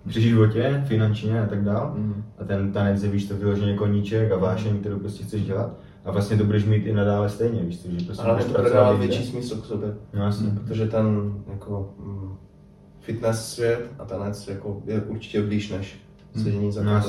při 0.07 0.21
životě, 0.21 0.83
finančně 0.87 1.41
a 1.41 1.45
tak 1.45 1.63
dál. 1.63 1.93
Mhm. 1.97 2.23
A 2.39 2.43
ten 2.43 2.71
tanec 2.71 3.03
je, 3.03 3.09
víš, 3.09 3.25
to 3.25 3.35
vyloženě 3.35 3.75
koníček 3.75 4.31
a 4.31 4.37
vášeň, 4.37 4.79
kterou 4.79 4.99
prostě 4.99 5.23
chceš 5.23 5.45
dělat. 5.45 5.73
A 6.05 6.11
vlastně 6.11 6.37
to 6.37 6.43
budeš 6.43 6.65
mít 6.65 6.85
i 6.85 6.93
nadále 6.93 7.29
stejně, 7.29 7.63
víš, 7.63 7.77
to, 7.77 7.91
že 7.91 8.05
prostě 8.05 8.23
Ale 8.23 8.43
to 8.43 8.61
bude 8.61 8.69
dávat 8.73 8.99
větší 8.99 9.25
smysl 9.25 9.55
k 9.55 9.65
sobě. 9.65 9.93
No 10.13 10.23
jasně. 10.23 10.49
Protože 10.49 10.87
ten 10.87 11.33
jako 11.51 11.93
mm, 11.99 12.35
fitness 12.99 13.53
svět 13.53 13.91
a 13.99 14.05
tanec 14.05 14.47
jako 14.47 14.81
je 14.85 15.01
určitě 15.01 15.41
blíž 15.41 15.69
než 15.69 15.99
sedění 16.35 16.71
za 16.71 16.83
No 16.83 17.01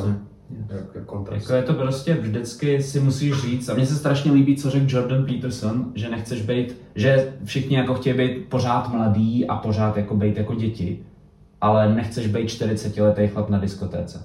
jasně. 0.50 0.76
jak, 0.76 0.94
jak 0.94 1.04
kontrast. 1.04 1.42
Jako 1.42 1.54
je 1.54 1.62
to 1.62 1.74
prostě 1.74 2.14
vždycky 2.14 2.82
si 2.82 3.00
musíš 3.00 3.42
říct, 3.42 3.68
a 3.68 3.74
mně 3.74 3.86
se 3.86 3.94
strašně 3.94 4.32
líbí, 4.32 4.56
co 4.56 4.70
řekl 4.70 4.86
Jordan 4.88 5.24
Peterson, 5.24 5.92
že 5.94 6.08
nechceš 6.08 6.42
být, 6.42 6.76
že 6.94 7.32
všichni 7.44 7.76
jako 7.76 7.94
chtějí 7.94 8.16
být 8.16 8.48
pořád 8.48 8.92
mladý 8.92 9.46
a 9.46 9.56
pořád 9.56 9.96
jako 9.96 10.16
být 10.16 10.36
jako 10.36 10.54
děti, 10.54 10.98
ale 11.60 11.94
nechceš 11.94 12.26
být 12.26 12.48
40 12.48 12.96
letý 12.96 13.26
chlap 13.26 13.50
na 13.50 13.58
diskotéce. 13.58 14.22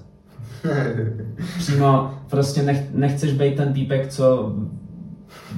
Přímo 1.58 2.14
prostě 2.30 2.62
nech, 2.62 2.94
nechceš 2.94 3.32
být 3.32 3.56
ten 3.56 3.72
týpek, 3.72 4.08
co 4.08 4.54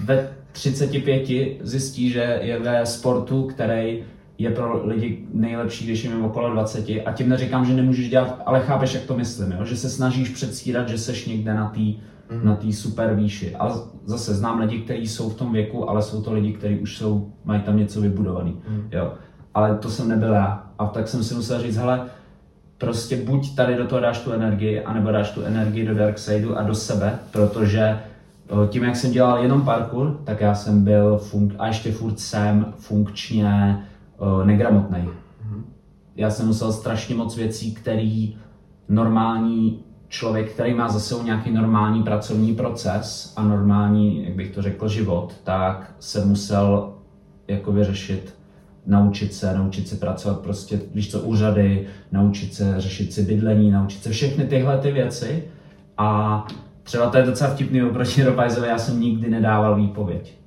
ve 0.05 0.29
35 0.53 1.59
zjistí, 1.61 2.11
že 2.11 2.38
je 2.42 2.59
ve 2.59 2.87
sportu, 2.87 3.46
který 3.46 4.05
je 4.38 4.51
pro 4.51 4.87
lidi 4.87 5.25
nejlepší, 5.35 5.85
když 5.85 6.05
jim 6.05 6.12
je 6.12 6.18
okolo 6.18 6.51
20 6.51 6.88
a 6.88 7.12
tím 7.12 7.29
neříkám, 7.29 7.64
že 7.64 7.75
nemůžeš 7.75 8.09
dělat, 8.09 8.42
ale 8.47 8.61
chápeš, 8.61 8.94
jak 8.94 9.03
to 9.03 9.16
myslím, 9.16 9.53
jo? 9.53 9.64
že 9.64 9.77
se 9.77 9.90
snažíš 9.90 10.29
předstírat, 10.29 10.88
že 10.88 10.99
seš 10.99 11.27
někde 11.27 11.55
na 11.55 11.68
té 11.70 11.81
na 12.42 12.57
tý 12.57 12.73
super 12.73 13.14
výši. 13.14 13.57
A 13.57 13.75
zase 14.05 14.35
znám 14.35 14.61
lidi, 14.61 14.79
kteří 14.79 15.09
jsou 15.09 15.31
v 15.31 15.35
tom 15.35 15.53
věku, 15.53 15.90
ale 15.90 16.03
jsou 16.03 16.23
to 16.23 16.33
lidi, 16.33 16.53
kteří 16.53 16.79
už 16.79 16.99
jsou, 16.99 17.33
mají 17.44 17.61
tam 17.61 17.77
něco 17.77 18.01
vybudovaný. 18.01 18.57
Jo? 18.92 19.12
Ale 19.55 19.77
to 19.77 19.90
jsem 19.90 20.09
nebyl 20.09 20.33
já. 20.33 20.66
A 20.79 20.87
tak 20.87 21.09
jsem 21.09 21.25
si 21.25 21.35
musel 21.35 21.62
říct, 21.62 21.77
hele, 21.77 22.01
prostě 22.79 23.16
buď 23.16 23.55
tady 23.55 23.77
do 23.77 23.87
toho 23.87 24.01
dáš 24.01 24.18
tu 24.18 24.33
energii, 24.33 24.85
anebo 24.85 25.11
dáš 25.11 25.31
tu 25.31 25.42
energii 25.42 25.87
do 25.87 25.94
Darksideu 25.94 26.55
a 26.55 26.62
do 26.62 26.75
sebe, 26.75 27.18
protože 27.31 27.99
tím, 28.68 28.85
jak 28.85 28.97
jsem 28.97 29.12
dělal 29.12 29.42
jenom 29.42 29.62
parkour, 29.62 30.20
tak 30.25 30.40
já 30.40 30.55
jsem 30.55 30.85
byl 30.85 31.20
funk- 31.33 31.57
a 31.59 31.66
ještě 31.66 31.92
furt 31.92 32.20
jsem 32.20 32.66
funkčně 32.79 33.79
o, 34.18 34.44
negramotnej. 34.44 35.09
Já 36.16 36.31
jsem 36.31 36.46
musel 36.46 36.72
strašně 36.72 37.14
moc 37.14 37.37
věcí, 37.37 37.74
který 37.74 38.37
normální 38.88 39.83
člověk, 40.09 40.53
který 40.53 40.74
má 40.74 40.88
za 40.88 41.00
sebou 41.00 41.22
nějaký 41.22 41.50
normální 41.50 42.03
pracovní 42.03 42.55
proces 42.55 43.33
a 43.37 43.42
normální, 43.42 44.24
jak 44.24 44.35
bych 44.35 44.50
to 44.50 44.62
řekl, 44.62 44.88
život, 44.88 45.35
tak 45.44 45.94
se 46.00 46.24
musel 46.24 46.94
jako 47.48 47.72
vyřešit 47.72 48.35
naučit 48.87 49.35
se, 49.35 49.59
naučit 49.59 49.88
se 49.88 49.96
pracovat 49.96 50.40
prostě, 50.40 50.81
víš 50.94 51.11
co, 51.11 51.20
úřady, 51.20 51.87
naučit 52.12 52.55
se 52.55 52.74
řešit 52.81 53.12
si 53.12 53.22
bydlení, 53.22 53.70
naučit 53.70 54.03
se 54.03 54.11
všechny 54.11 54.46
tyhle 54.46 54.79
ty 54.79 54.92
věci. 54.92 55.44
A 55.98 56.46
třeba 56.85 57.11
to 57.11 57.16
je 57.16 57.27
docela 57.27 57.51
vtipný 57.51 57.83
oproti 57.83 58.25
Robajzovi, 58.25 58.68
já 58.68 58.79
jsem 58.79 59.01
nikdy 59.01 59.31
nedával 59.31 59.77
výpověď. 59.77 60.38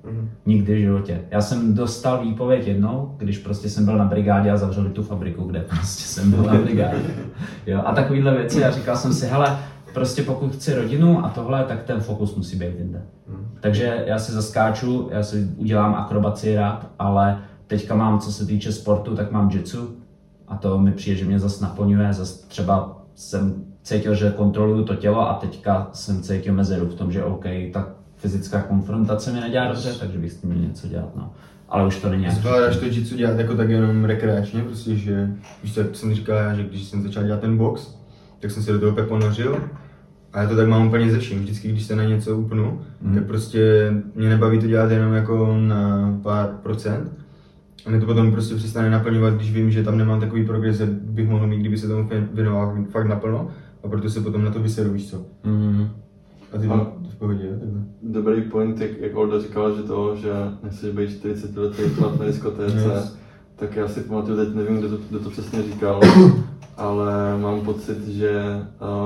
Nikdy 0.45 0.75
v 0.75 0.79
životě. 0.79 1.21
Já 1.31 1.41
jsem 1.41 1.73
dostal 1.73 2.25
výpověď 2.25 2.67
jednou, 2.67 3.15
když 3.17 3.37
prostě 3.37 3.69
jsem 3.69 3.85
byl 3.85 3.97
na 3.97 4.05
brigádě 4.05 4.51
a 4.51 4.57
zavřeli 4.57 4.89
tu 4.89 5.03
fabriku, 5.03 5.43
kde 5.43 5.59
prostě 5.59 6.03
jsem 6.03 6.31
byl 6.31 6.43
na 6.43 6.53
brigádě. 6.53 7.01
Jo, 7.65 7.81
a 7.85 7.95
takovýhle 7.95 8.35
věci 8.37 8.65
a 8.65 8.71
říkal 8.71 8.97
jsem 8.97 9.13
si, 9.13 9.27
hele, 9.27 9.57
prostě 9.93 10.21
pokud 10.21 10.53
chci 10.53 10.75
rodinu 10.75 11.25
a 11.25 11.29
tohle, 11.29 11.63
tak 11.63 11.83
ten 11.83 11.99
fokus 11.99 12.35
musí 12.35 12.57
být 12.57 12.79
jinde. 12.79 13.01
Takže 13.59 14.03
já 14.07 14.19
si 14.19 14.31
zaskáču, 14.31 15.09
já 15.11 15.23
si 15.23 15.49
udělám 15.57 15.95
akrobaci 15.95 16.55
rád, 16.55 16.91
ale 16.99 17.39
teďka 17.67 17.95
mám, 17.95 18.19
co 18.19 18.31
se 18.31 18.45
týče 18.45 18.71
sportu, 18.71 19.15
tak 19.15 19.31
mám 19.31 19.49
jitsu 19.49 19.89
a 20.47 20.57
to 20.57 20.79
mi 20.79 20.91
přijde, 20.91 21.17
že 21.17 21.25
mě 21.25 21.39
zase 21.39 21.63
naplňuje, 21.63 22.13
zase 22.13 22.47
třeba 22.47 23.01
jsem 23.15 23.66
cítil, 23.87 24.15
že 24.15 24.33
kontroluju 24.35 24.83
to 24.83 24.95
tělo 24.95 25.29
a 25.29 25.33
teďka 25.33 25.89
jsem 25.93 26.21
cítil 26.21 26.53
mezeru 26.53 26.85
v 26.85 26.95
tom, 26.95 27.11
že 27.11 27.23
OK, 27.23 27.45
tak 27.73 27.87
fyzická 28.15 28.61
konfrontace 28.61 29.31
mi 29.31 29.39
nedělá 29.39 29.67
dobře, 29.67 29.93
takže 29.99 30.17
bych 30.17 30.31
s 30.31 30.37
tím 30.37 30.49
měl 30.49 30.67
něco 30.67 30.87
dělat, 30.87 31.15
no. 31.15 31.33
Ale 31.69 31.87
už 31.87 32.01
to 32.01 32.09
není. 32.09 32.29
Zvládáš 32.29 32.77
to 32.77 32.85
jitsu 32.85 33.15
dělat 33.15 33.39
jako 33.39 33.55
tak 33.55 33.69
jenom 33.69 34.05
rekreačně, 34.05 34.61
prostě, 34.61 34.95
že, 34.95 35.29
víš 35.63 35.79
jsem 35.93 36.15
říkal 36.15 36.37
já, 36.37 36.53
že 36.53 36.63
když 36.63 36.83
jsem 36.83 37.03
začal 37.03 37.23
dělat 37.23 37.39
ten 37.39 37.57
box, 37.57 37.97
tak 38.39 38.51
jsem 38.51 38.63
se 38.63 38.71
do 38.71 38.79
toho 38.79 38.91
úplně 38.91 39.07
ponořil. 39.07 39.61
A 40.33 40.41
já 40.41 40.49
to 40.49 40.55
tak 40.55 40.67
mám 40.67 40.87
úplně 40.87 41.11
ze 41.11 41.19
vším. 41.19 41.39
Vždycky, 41.39 41.67
když 41.67 41.83
se 41.83 41.95
na 41.95 42.03
něco 42.03 42.37
upnu, 42.37 42.81
mm. 43.01 43.15
tak 43.15 43.25
prostě 43.25 43.93
mě 44.15 44.29
nebaví 44.29 44.59
to 44.59 44.67
dělat 44.67 44.91
jenom 44.91 45.13
jako 45.13 45.57
na 45.57 46.13
pár 46.23 46.47
procent. 46.63 47.11
A 47.85 47.89
mě 47.89 47.99
to 47.99 48.05
potom 48.05 48.31
prostě 48.31 48.55
přestane 48.55 48.89
naplňovat, 48.89 49.33
když 49.33 49.51
vím, 49.51 49.71
že 49.71 49.83
tam 49.83 49.97
nemám 49.97 50.19
takový 50.19 50.45
progres, 50.45 50.79
jak 50.79 50.89
bych 50.89 51.29
mohl 51.29 51.47
mít, 51.47 51.59
kdyby 51.59 51.77
se 51.77 51.87
tomu 51.87 52.09
věnoval 52.33 52.77
fakt 52.89 53.07
naplno. 53.07 53.49
A 53.83 53.87
proto 53.87 54.09
se 54.09 54.21
potom 54.21 54.43
na 54.43 54.51
to 54.51 54.59
vyseru, 54.59 54.89
víš 54.93 55.09
co. 55.09 55.25
Mm. 55.43 55.87
A 56.53 56.57
ty 56.57 56.67
A- 56.67 56.77
to 56.77 57.09
v 57.09 57.15
pohodě, 57.15 57.43
jo, 57.47 57.53
takhle. 57.59 57.81
Dobrý 58.03 58.41
point, 58.41 58.81
jak, 58.81 58.91
jak 58.99 59.15
Olda 59.15 59.39
říkal, 59.41 59.75
že 59.75 59.83
to, 59.83 60.15
že 60.15 60.31
nechceš 60.63 60.95
být 60.95 61.09
40 61.09 61.57
letý 61.57 61.81
chlap 61.83 62.19
na 62.19 62.25
diskotéce, 62.25 62.91
Yes. 62.93 63.17
tak 63.55 63.75
já 63.75 63.87
si 63.87 64.01
pamatuju, 64.01 64.37
teď 64.37 64.55
nevím, 64.55 64.77
kdo 64.77 64.89
to, 64.89 64.97
kdo 65.09 65.19
to 65.19 65.29
přesně 65.29 65.63
říkal, 65.63 66.01
ale 66.77 67.37
mám 67.41 67.61
pocit, 67.61 68.07
že 68.07 68.31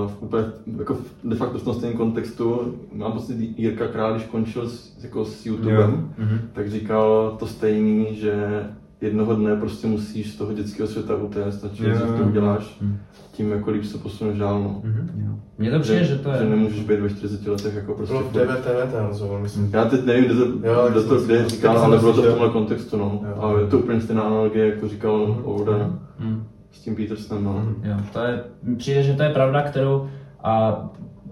uh, 0.03 0.09
v 0.11 0.17
úplně, 0.23 0.43
jako 0.77 0.97
de 1.23 1.35
facto 1.35 1.59
v 1.59 1.63
tom 1.63 1.73
stejném 1.73 1.97
kontextu, 1.97 2.75
mám 2.93 3.11
pocit, 3.11 3.39
že 3.39 3.45
Jirka 3.61 3.87
Král, 3.87 4.13
když 4.13 4.25
končil 4.25 4.69
s, 4.69 5.03
jako 5.03 5.25
s 5.25 5.45
YouTubem, 5.45 5.75
Jo, 6.17 6.25
mhm. 6.25 6.39
tak 6.53 6.69
říkal 6.69 7.35
to 7.39 7.47
stejný, 7.47 8.15
že 8.15 8.63
jednoho 9.01 9.35
dne 9.35 9.55
prostě 9.55 9.87
musíš 9.87 10.33
z 10.33 10.35
toho 10.35 10.53
dětského 10.53 10.87
světa 10.87 11.15
utéct 11.15 11.63
a 11.65 11.67
čím 11.73 11.85
Jo, 11.85 11.91
dřív 11.95 12.07
to 12.17 12.23
uděláš, 12.23 12.77
Mhm. 12.81 12.97
tím 13.31 13.51
jako 13.51 13.71
líp 13.71 13.83
se 13.85 13.97
posuneš 13.97 14.37
dál. 14.37 14.61
No. 14.63 14.81
Mhm. 14.83 15.41
Mně 15.57 15.71
to 15.71 15.79
přijde, 15.79 16.03
že 16.03 16.15
to 16.17 16.31
je... 16.31 16.37
že 16.37 16.49
nemůžeš 16.49 16.83
být 16.83 16.99
ve 16.99 17.09
40 17.09 17.47
letech 17.47 17.75
jako 17.75 17.93
prostě... 17.93 18.13
Bylo 18.15 18.29
v 18.29 18.31
DVTV 18.33 18.91
ten 18.91 19.05
rozhovor, 19.07 19.39
myslím. 19.39 19.69
Já 19.73 19.85
teď 19.85 20.05
nevím, 20.05 20.25
kde, 20.25 20.35
to, 20.35 20.67
Jo, 20.67 20.87
kde 20.91 21.03
to 21.03 21.15
kde 21.21 21.49
říkal, 21.49 21.77
ale 21.77 21.95
to 21.97 22.01
bylo 22.01 22.13
to 22.13 22.21
v 22.21 22.25
tomhle 22.25 22.49
kontextu, 22.49 22.97
no. 22.97 23.21
Jo. 23.29 23.35
Ale 23.41 23.61
je 23.61 23.67
to 23.67 23.79
úplně 23.79 24.01
stejná 24.01 24.21
analogie, 24.21 24.65
jako 24.67 24.87
říkal 24.87 25.41
Ouda 25.45 25.89
Hmm. 26.19 26.43
s 26.71 26.79
tím 26.79 26.95
Petersonem, 26.95 27.43
no. 27.43 27.65
Jo, 27.83 27.95
to 28.13 28.19
je, 28.19 28.43
přijde, 28.77 29.03
že 29.03 29.13
to 29.13 29.23
je 29.23 29.29
pravda, 29.29 29.61
kterou 29.61 30.07
a 30.43 30.81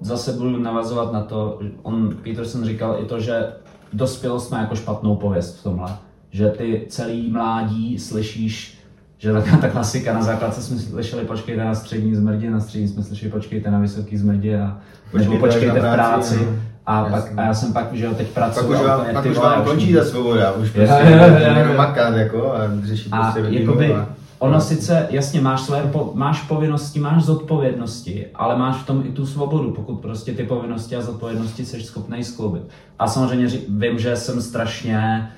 zase 0.01 0.31
budu 0.33 0.57
navazovat 0.57 1.13
na 1.13 1.21
to, 1.21 1.59
on, 1.83 2.15
Peterson 2.23 2.63
říkal 2.65 2.95
i 3.01 3.05
to, 3.05 3.19
že 3.19 3.47
dospělost 3.93 4.51
má 4.51 4.59
jako 4.59 4.75
špatnou 4.75 5.15
pověst 5.15 5.59
v 5.59 5.63
tomhle. 5.63 5.89
Že 6.31 6.49
ty 6.49 6.85
celý 6.89 7.31
mládí 7.31 7.99
slyšíš, 7.99 8.79
že 9.17 9.33
taková 9.33 9.57
ta 9.57 9.69
klasika, 9.69 10.13
na 10.13 10.23
základce 10.23 10.61
jsme 10.61 10.77
slyšeli 10.77 11.25
počkejte 11.25 11.63
na 11.63 11.75
střední 11.75 12.15
zmrdě, 12.15 12.49
na 12.49 12.59
střední 12.59 12.87
jsme 12.87 13.03
slyšeli 13.03 13.31
počkejte 13.31 13.71
na 13.71 13.79
vysoký 13.79 14.17
zmrdě 14.17 14.61
a 14.61 14.77
nebo 15.13 15.37
Počkejte 15.37 15.39
počkejte 15.39 15.77
až 15.77 15.83
na 15.83 15.91
v 15.91 15.95
práci, 15.95 16.35
práci. 16.35 16.51
no. 16.51 16.61
A, 16.85 17.03
pak, 17.03 17.25
Jasně. 17.25 17.35
a 17.35 17.45
já 17.45 17.53
jsem 17.53 17.73
pak, 17.73 17.93
že 17.93 18.05
jo, 18.05 18.13
teď 18.13 18.27
Pak 18.27 18.33
pracuji 18.33 18.69
už 18.73 18.77
a 18.79 18.97
vám, 18.97 19.05
pak 19.13 19.25
už 19.25 19.37
vám 19.37 19.61
už 19.61 19.67
končí 19.67 19.93
ta 19.93 20.05
svoboda, 20.05 20.51
už 20.51 20.69
prostě 20.73 21.03
jo, 21.03 21.17
jo, 21.17 21.35
jenom 21.37 21.71
jo. 21.71 21.77
makat 21.77 22.15
jako 22.15 22.53
a 22.53 22.59
řešit 22.83 23.09
A 23.13 23.31
prostě 23.31 23.59
jakoby, 23.59 23.93
a... 23.93 24.09
ono 24.39 24.61
sice, 24.61 25.07
jasně, 25.09 25.41
máš 25.41 25.61
své, 25.61 25.81
po, 25.81 26.11
máš 26.15 26.41
povinnosti, 26.41 26.99
máš 26.99 27.23
zodpovědnosti, 27.23 28.25
ale 28.35 28.57
máš 28.57 28.75
v 28.75 28.85
tom 28.85 29.03
i 29.05 29.09
tu 29.11 29.25
svobodu, 29.25 29.71
pokud 29.71 29.95
prostě 29.95 30.33
ty 30.33 30.43
povinnosti 30.43 30.95
a 30.95 31.01
zodpovědnosti 31.01 31.65
jsi 31.65 31.81
schopný 31.81 32.23
skloubit. 32.23 32.63
A 32.99 33.07
samozřejmě 33.07 33.47
vím, 33.69 33.99
že 33.99 34.15
jsem 34.15 34.41
strašně, 34.41 35.29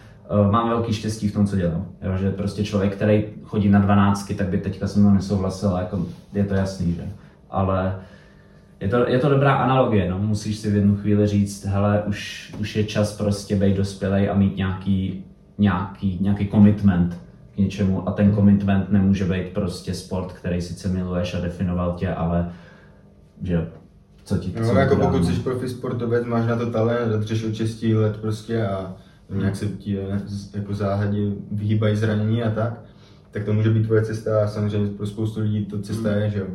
mám 0.51 0.69
velký 0.69 0.93
štěstí 0.93 1.27
v 1.27 1.33
tom, 1.33 1.47
co 1.47 1.55
dělám. 1.55 1.85
Jo, 2.01 2.17
že 2.17 2.31
prostě 2.31 2.63
člověk, 2.63 2.95
který 2.95 3.25
chodí 3.43 3.69
na 3.69 3.79
dvanáctky, 3.79 4.33
tak 4.33 4.47
by 4.47 4.57
teďka 4.57 4.87
se 4.87 4.99
mnou 4.99 5.13
nesouhlasil, 5.13 5.77
jako 5.79 6.05
je 6.33 6.45
to 6.45 6.53
jasný, 6.53 6.93
že? 6.93 7.03
Ale 7.49 7.95
je 8.79 8.87
to, 8.87 9.09
je 9.09 9.19
to 9.19 9.29
dobrá 9.29 9.53
analogie, 9.53 10.09
no. 10.09 10.19
musíš 10.19 10.57
si 10.57 10.71
v 10.71 10.75
jednu 10.75 10.95
chvíli 10.95 11.27
říct, 11.27 11.65
hele, 11.65 12.03
už, 12.07 12.53
už 12.59 12.75
je 12.75 12.83
čas 12.83 13.17
prostě 13.17 13.55
být 13.55 13.77
dospělej 13.77 14.29
a 14.29 14.33
mít 14.33 14.57
nějaký, 14.57 15.23
nějaký, 15.57 16.17
nějaký 16.21 16.47
commitment 16.47 17.17
k 17.55 17.57
něčemu 17.57 18.09
a 18.09 18.11
ten 18.11 18.35
commitment 18.35 18.91
nemůže 18.91 19.25
být 19.25 19.47
prostě 19.47 19.93
sport, 19.93 20.33
který 20.33 20.61
sice 20.61 20.87
miluješ 20.87 21.33
a 21.33 21.39
definoval 21.39 21.93
tě, 21.93 22.09
ale 22.09 22.51
že 23.41 23.67
co 24.23 24.37
ti 24.37 24.53
No, 24.59 24.67
co 24.67 24.77
jako 24.77 24.95
pokud 24.95 25.17
no. 25.17 25.23
jsi 25.23 25.39
profi 25.39 25.69
sportovec, 25.69 26.25
máš 26.25 26.47
na 26.47 26.55
to 26.55 26.71
talent, 26.71 27.13
dřeš 27.13 27.43
od 27.43 27.55
6 27.55 27.83
let 27.83 28.17
prostě 28.17 28.67
a 28.67 28.95
nějak 29.37 29.55
se 29.55 29.65
ti 29.67 29.99
eh, 29.99 30.19
z- 30.27 30.55
jako 30.55 30.73
záhadě 30.73 31.17
vyhýbají 31.51 31.95
zranění 31.95 32.43
a 32.43 32.51
tak, 32.51 32.73
tak 33.31 33.43
to 33.43 33.53
může 33.53 33.69
být 33.69 33.85
tvoje 33.85 34.01
cesta 34.01 34.43
a 34.43 34.47
samozřejmě 34.47 34.89
pro 34.97 35.07
spoustu 35.07 35.39
lidí 35.41 35.65
to 35.65 35.79
cesta 35.81 36.11
je, 36.11 36.29
že 36.29 36.39
jo. 36.39 36.45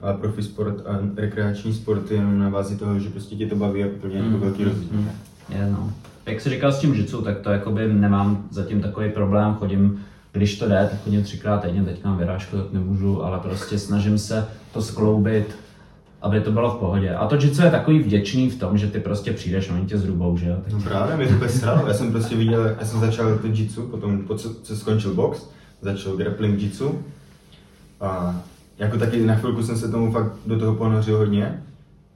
Ale 0.00 0.14
profi 0.14 0.42
sport 0.42 0.82
a 0.86 0.98
rekreační 1.16 1.72
sport 1.74 2.10
je 2.10 2.16
jenom 2.16 2.38
na 2.38 2.50
bázi 2.50 2.76
toho, 2.76 2.98
že 2.98 3.08
prostě 3.10 3.36
tě 3.36 3.46
to 3.46 3.56
baví 3.56 3.84
a 3.84 3.86
úplně 3.86 4.18
jako 4.18 4.38
velký 4.38 4.64
rozdíl. 4.64 4.88
Mm, 4.92 5.08
Je, 5.48 5.68
no. 5.70 5.92
Jak 6.26 6.40
jsi 6.40 6.50
říkal 6.50 6.72
s 6.72 6.78
tím 6.78 6.94
jitsu, 6.94 7.22
tak 7.22 7.38
to 7.40 7.50
jakoby 7.50 7.88
nemám 7.92 8.46
zatím 8.50 8.80
takový 8.80 9.10
problém, 9.10 9.54
chodím, 9.54 10.00
když 10.32 10.58
to 10.58 10.68
jde, 10.68 10.88
tak 10.90 11.02
chodím 11.04 11.22
třikrát 11.22 11.58
týdně, 11.64 11.82
teď 11.82 12.04
mám 12.04 12.18
vyrážku, 12.18 12.56
tak 12.56 12.72
nemůžu, 12.72 13.22
ale 13.24 13.38
prostě 13.38 13.78
snažím 13.78 14.18
se 14.18 14.46
to 14.74 14.82
skloubit, 14.82 15.56
aby 16.22 16.40
to 16.40 16.52
bylo 16.52 16.70
v 16.70 16.74
pohodě. 16.78 17.10
A 17.14 17.26
to 17.26 17.34
jitsu 17.34 17.62
je 17.62 17.70
takový 17.70 17.98
vděčný 17.98 18.50
v 18.50 18.58
tom, 18.58 18.78
že 18.78 18.86
ty 18.86 19.00
prostě 19.00 19.32
přijdeš 19.32 19.70
a 19.70 19.74
oni 19.74 19.86
tě 19.86 19.98
zrubou, 19.98 20.36
že 20.36 20.48
jo? 20.48 20.56
Tak 20.64 20.72
No 20.72 20.80
právě, 20.80 21.16
mě 21.16 21.26
to 21.26 21.34
úplně 21.34 21.50
sralo. 21.50 21.86
Já 21.88 21.94
jsem 21.94 22.12
prostě 22.12 22.36
viděl, 22.36 22.64
já 22.80 22.84
jsem 22.86 23.00
začal 23.00 23.38
to 23.38 23.46
jitsu, 23.46 23.82
potom 23.82 24.18
po 24.18 24.34
co, 24.34 24.54
co 24.54 24.76
skončil 24.76 25.14
box, 25.14 25.48
začal 25.80 26.16
grappling 26.16 26.60
jitsu. 26.60 26.98
A 28.00 28.40
jako 28.78 28.98
taky 28.98 29.26
na 29.26 29.34
chvilku 29.34 29.62
jsem 29.62 29.76
se 29.76 29.88
tomu 29.90 30.12
fakt 30.12 30.32
do 30.46 30.58
toho 30.58 30.74
ponořil 30.74 31.16
hodně. 31.18 31.62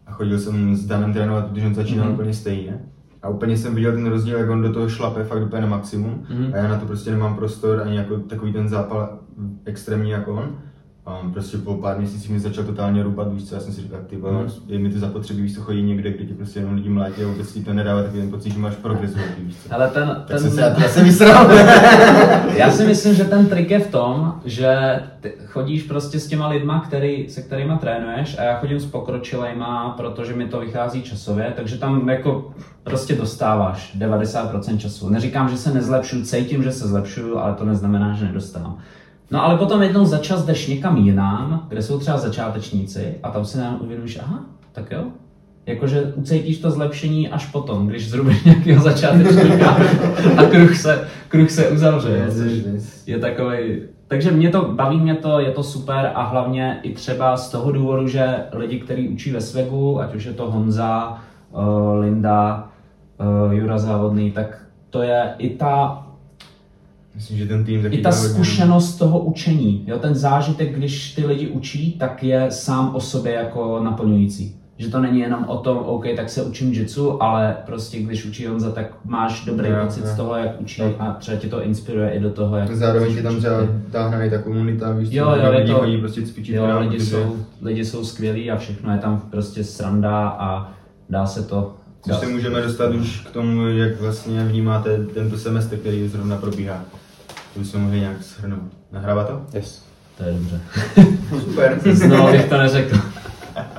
A 0.06 0.12
chodil 0.12 0.38
jsem 0.38 0.76
s 0.76 0.86
Danem 0.86 1.12
trénovat, 1.12 1.46
protože 1.46 1.66
on 1.66 1.74
začínal 1.74 2.04
Mhm. 2.06 2.14
úplně 2.14 2.34
stejně. 2.34 2.80
A 3.22 3.28
úplně 3.28 3.56
jsem 3.56 3.74
viděl 3.74 3.92
ten 3.92 4.06
rozdíl, 4.06 4.38
jak 4.38 4.50
on 4.50 4.62
do 4.62 4.72
toho 4.72 4.88
šlape 4.88 5.24
fakt 5.24 5.42
úplně 5.42 5.62
na 5.62 5.68
maximum. 5.68 6.26
Mhm. 6.30 6.50
A 6.54 6.56
já 6.56 6.68
na 6.68 6.78
to 6.78 6.86
prostě 6.86 7.10
nemám 7.10 7.36
prostor 7.36 7.82
ani 7.86 7.96
jako 7.96 8.16
takový 8.16 8.52
ten 8.52 8.68
zápal 8.68 9.18
extrémní 9.64 10.10
jako 10.10 10.32
on. 10.34 10.58
A 11.06 11.14
on 11.18 11.32
prostě 11.32 11.58
po 11.58 11.74
pár 11.74 11.98
měsících 11.98 12.30
mi 12.30 12.40
začal 12.40 12.64
totálně 12.64 13.02
rubat, 13.02 13.32
víš 13.32 13.44
co, 13.48 13.54
já 13.54 13.60
jsem 13.60 13.72
si 13.72 13.80
říkal, 13.80 13.98
ty 14.06 14.16
vole, 14.16 14.32
Mhm. 14.42 14.50
je 14.66 14.78
mi 14.78 14.90
to 14.90 14.98
zapotřebí, 14.98 15.42
víš 15.42 15.54
co, 15.54 15.60
chodí 15.60 15.82
někde, 15.82 16.10
kde 16.12 16.24
ti 16.24 16.34
prostě 16.34 16.58
jenom 16.60 16.74
lidi 16.74 16.88
mlátí 16.88 17.22
a 17.22 17.26
vůbec 17.26 17.52
ti 17.52 17.64
to 17.64 17.72
nedává 17.72 18.02
takový 18.02 18.20
ten 18.20 18.30
pocit, 18.30 18.52
že 18.52 18.58
máš 18.58 18.74
progres 18.74 19.10
víš 19.38 19.56
co. 19.68 19.74
Ale 19.74 19.88
ten, 19.88 20.08
Tak 20.08 20.24
ten, 20.26 20.38
jsem 20.38 20.50
se 20.50 20.60
já, 20.60 20.80
já 20.82 20.88
jsem 20.88 21.04
vysral. 21.04 21.46
Já 22.56 22.70
si 22.70 22.84
myslím, 22.86 23.14
že 23.14 23.24
ten 23.24 23.46
trik 23.46 23.70
je 23.70 23.78
v 23.78 23.90
tom, 23.90 24.34
že 24.44 24.76
ty 25.20 25.32
chodíš 25.46 25.82
prostě 25.82 26.20
s 26.20 26.26
těma 26.26 26.48
lidma, 26.48 26.80
který, 26.80 27.28
se 27.30 27.42
kterými 27.42 27.72
trénuješ 27.80 28.38
a 28.38 28.42
já 28.42 28.56
chodím 28.58 28.80
s 28.80 28.86
pokročilejma, 28.86 29.94
protože 29.96 30.34
mi 30.34 30.46
to 30.46 30.60
vychází 30.60 31.02
časově, 31.02 31.52
takže 31.56 31.78
tam 31.78 32.08
jako 32.08 32.50
prostě 32.82 33.14
dostáváš 33.14 33.96
90% 33.98 34.78
času. 34.78 35.08
Neříkám, 35.08 35.48
že 35.48 35.56
se 35.56 35.74
nezlepšuju, 35.74 36.24
cítím, 36.24 36.62
že 36.62 36.72
se 36.72 36.88
zlepšuju, 36.88 37.38
ale 37.38 37.54
to 37.54 37.64
neznamená, 37.64 38.12
že 38.14 38.24
nedostávám. 38.24 38.78
No 39.30 39.44
ale 39.44 39.58
potom 39.58 39.82
jednou 39.82 40.04
za 40.04 40.18
čas 40.18 40.44
jdeš 40.44 40.66
někam 40.66 40.96
jinam, 40.96 41.66
kde 41.68 41.82
jsou 41.82 41.98
třeba 41.98 42.18
začátečníci 42.18 43.14
a 43.22 43.30
tam 43.30 43.44
si 43.44 43.58
nám 43.58 43.78
uvědomíš, 43.80 44.18
aha, 44.22 44.40
tak 44.72 44.90
jo, 44.90 45.04
Jakože 45.66 46.12
ucítíš 46.16 46.58
to 46.58 46.70
zlepšení 46.70 47.28
až 47.28 47.46
potom, 47.46 47.86
když 47.86 48.10
zrubeš 48.10 48.44
nějakého 48.44 48.82
začátečníka 48.82 49.76
a 50.36 50.44
kruh 50.44 50.76
se, 50.76 51.08
kruh 51.28 51.50
se 51.50 51.68
uzavře. 51.68 52.26
je 53.06 53.18
takový. 53.18 53.82
Takže 54.08 54.30
mě 54.30 54.50
to, 54.50 54.62
baví 54.62 55.00
mě 55.00 55.14
to, 55.14 55.40
je 55.40 55.50
to 55.50 55.62
super 55.62 56.12
a 56.14 56.22
hlavně 56.22 56.80
i 56.82 56.94
třeba 56.94 57.36
z 57.36 57.50
toho 57.50 57.72
důvodu, 57.72 58.08
že 58.08 58.44
lidi, 58.52 58.80
kteří 58.80 59.08
učí 59.08 59.32
ve 59.32 59.40
Svegu, 59.40 60.00
ať 60.00 60.14
už 60.14 60.24
je 60.24 60.32
to 60.32 60.50
Honza, 60.50 61.18
uh, 61.52 61.98
Linda, 62.00 62.68
uh, 63.46 63.52
Jura 63.52 63.78
Závodný, 63.78 64.30
tak 64.30 64.66
to 64.90 65.02
je 65.02 65.34
i 65.38 65.50
ta 65.50 66.05
Myslím, 67.16 67.38
že 67.38 67.46
ten 67.46 67.64
tým 67.64 67.82
taky 67.82 67.96
i 67.96 68.02
ta 68.02 68.10
dá 68.10 68.16
hodně. 68.16 68.34
zkušenost 68.34 68.96
toho 68.96 69.18
učení, 69.18 69.84
jo, 69.86 69.98
ten 69.98 70.14
zážitek, 70.14 70.74
když 70.76 71.14
ty 71.14 71.26
lidi 71.26 71.48
učí, 71.48 71.92
tak 71.92 72.22
je 72.22 72.46
sám 72.50 72.94
o 72.94 73.00
sobě 73.00 73.32
jako 73.32 73.80
naplňující. 73.84 74.56
Že 74.78 74.90
to 74.90 75.00
není 75.00 75.20
jenom 75.20 75.44
o 75.48 75.56
tom, 75.56 75.78
OK, 75.78 76.04
tak 76.16 76.30
se 76.30 76.42
učím 76.42 76.72
jitsu, 76.72 77.22
ale 77.22 77.56
prostě 77.66 77.98
když 78.00 78.24
učí 78.24 78.46
Honza, 78.46 78.70
tak 78.70 78.86
máš 79.04 79.44
dobrý 79.44 79.68
Jo, 79.68 79.76
pocit 79.82 80.00
jo. 80.00 80.06
z 80.06 80.16
toho, 80.16 80.34
jak 80.36 80.60
učí 80.60 80.82
Jo. 80.82 80.94
a 80.98 81.12
třeba 81.12 81.38
tě 81.38 81.48
to 81.48 81.62
inspiruje 81.62 82.10
i 82.10 82.20
do 82.20 82.30
toho, 82.30 82.56
jak 82.56 82.76
Zároveň 82.76 83.14
tě 83.14 83.22
tam 83.22 83.36
třeba 83.38 83.56
táhne 83.90 84.26
i 84.26 84.30
ta 84.30 84.38
komunita, 84.38 84.92
víš 84.92 85.08
Jo, 85.12 85.34
jo, 85.44 85.50
lidi 85.52 85.72
to- 85.72 85.78
chodí 85.78 85.98
prostě 85.98 86.22
cvičit 86.22 86.54
Jo, 86.54 86.64
krám, 86.64 86.82
lidi 86.82 87.00
jsou, 87.04 87.36
lidi 87.62 87.84
jsou 87.84 88.04
skvělí 88.04 88.50
a 88.50 88.56
všechno 88.56 88.92
je 88.92 88.98
tam 88.98 89.20
prostě 89.30 89.64
sranda 89.64 90.28
a 90.28 90.72
dá 91.10 91.26
se 91.26 91.42
to... 91.42 91.74
Což 92.06 92.16
se 92.16 92.26
můžeme 92.26 92.60
dostat 92.62 92.94
už 92.94 93.20
k 93.20 93.30
tomu, 93.30 93.66
jak 93.68 94.00
vlastně 94.00 94.44
vnímáte 94.44 94.98
tento 95.14 95.38
semestr, 95.38 95.76
který 95.76 96.08
zrovna 96.08 96.36
probíhá. 96.36 96.84
To 97.56 97.60
bychom 97.62 97.82
mohli 97.82 98.00
nějak 98.00 98.22
shrnout. 98.22 98.72
Nahrává 98.92 99.24
to? 99.24 99.46
Yes. 99.54 99.84
To 100.18 100.24
je 100.24 100.32
dobře. 100.32 100.60
Super. 101.40 101.80
Znovu 101.92 102.32
bych 102.32 102.48
to 102.48 102.56
neřekl. 102.58 102.96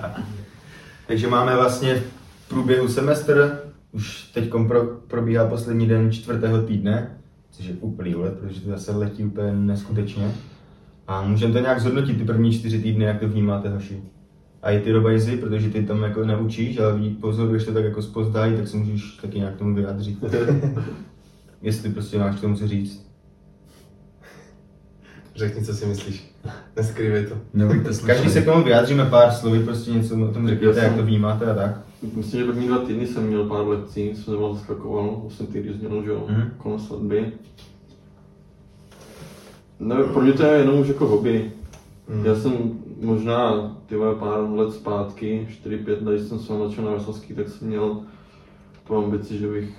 Takže 1.07 1.27
máme 1.27 1.55
vlastně 1.55 1.95
v 1.95 2.49
průběhu 2.49 2.87
semestr, 2.87 3.59
už 3.91 4.23
teď 4.23 4.49
pro, 4.67 4.83
probíhá 5.07 5.45
poslední 5.45 5.87
den 5.87 6.11
čtvrtého 6.11 6.61
týdne, 6.61 7.17
což 7.51 7.65
je 7.65 7.73
úplný 7.73 8.15
let, 8.15 8.33
protože 8.39 8.61
to 8.61 8.69
zase 8.69 8.91
letí 8.91 9.23
úplně 9.23 9.53
neskutečně. 9.53 10.31
A 11.07 11.21
můžeme 11.21 11.53
to 11.53 11.59
nějak 11.59 11.81
zhodnotit 11.81 12.17
ty 12.17 12.23
první 12.25 12.51
čtyři 12.51 12.81
týdny, 12.81 13.05
jak 13.05 13.19
to 13.19 13.27
vnímáte, 13.27 13.69
hoši. 13.69 14.01
A 14.61 14.71
i 14.71 14.79
ty 14.79 14.91
robajzy, 14.91 15.37
protože 15.37 15.69
ty 15.69 15.83
tam 15.83 16.03
jako 16.03 16.25
neučíš, 16.25 16.79
ale 16.79 16.93
vidí- 16.93 17.15
pozoruješ 17.15 17.65
to 17.65 17.73
tak 17.73 17.83
jako 17.83 18.01
spozdají, 18.01 18.55
tak 18.55 18.67
se 18.67 18.77
můžeš 18.77 19.17
taky 19.21 19.39
nějak 19.39 19.55
k 19.55 19.57
tomu 19.57 19.75
vyjádřit. 19.75 20.17
Jestli 21.61 21.89
prostě 21.89 22.19
máš 22.19 22.35
k 22.35 22.41
tomu 22.41 22.55
co 22.55 22.67
říct. 22.67 23.06
Řekni, 25.37 25.65
co 25.65 25.73
si 25.73 25.85
myslíš. 25.85 26.33
Neskrývej 26.75 27.25
to. 27.25 27.35
Nebojte 27.53 27.89
Každý 28.05 28.29
se 28.29 28.41
k 28.41 28.45
tomu 28.45 28.63
vyjádříme 28.63 29.05
pár 29.05 29.31
slovy, 29.31 29.59
prostě 29.63 29.91
něco 29.91 30.15
o 30.29 30.33
tom 30.33 30.47
řekněte, 30.47 30.79
jak 30.79 30.95
to 30.95 31.03
vnímáte 31.03 31.51
a 31.51 31.55
tak. 31.55 31.79
Myslím, 32.15 32.39
že 32.41 32.45
první 32.45 32.67
dva 32.67 32.77
týdny 32.77 33.07
jsem 33.07 33.23
měl 33.27 33.43
pár 33.45 33.67
lekcí, 33.67 34.15
jsem 34.15 34.33
nemoc 34.33 34.57
zaskakoval, 34.57 35.21
už 35.23 35.33
jsem 35.33 35.45
týdny 35.47 35.73
změnil, 35.73 36.03
že 36.03 36.09
jo, 36.09 36.25
Mhm. 36.29 36.51
kolem 36.57 36.79
svatby. 36.79 37.31
Ne, 39.79 39.95
pro 40.03 40.21
mě 40.21 40.33
to 40.33 40.43
je 40.43 40.59
jenom 40.59 40.79
už 40.79 40.87
jako 40.87 41.07
hobby. 41.07 41.51
Mm. 42.09 42.25
Já 42.25 42.35
jsem 42.35 42.53
možná 43.01 43.71
ty 43.85 43.95
pár 44.19 44.39
let 44.49 44.73
zpátky, 44.73 45.47
4-5 45.51 46.05
let, 46.05 46.15
když 46.15 46.27
jsem 46.27 46.39
se 46.39 46.53
začal 46.67 46.85
na 46.85 46.91
Veselský, 46.91 47.33
tak 47.33 47.49
jsem 47.49 47.67
měl 47.67 47.97
tu 48.87 48.95
ambici, 48.97 49.37
že 49.37 49.47
bych 49.47 49.73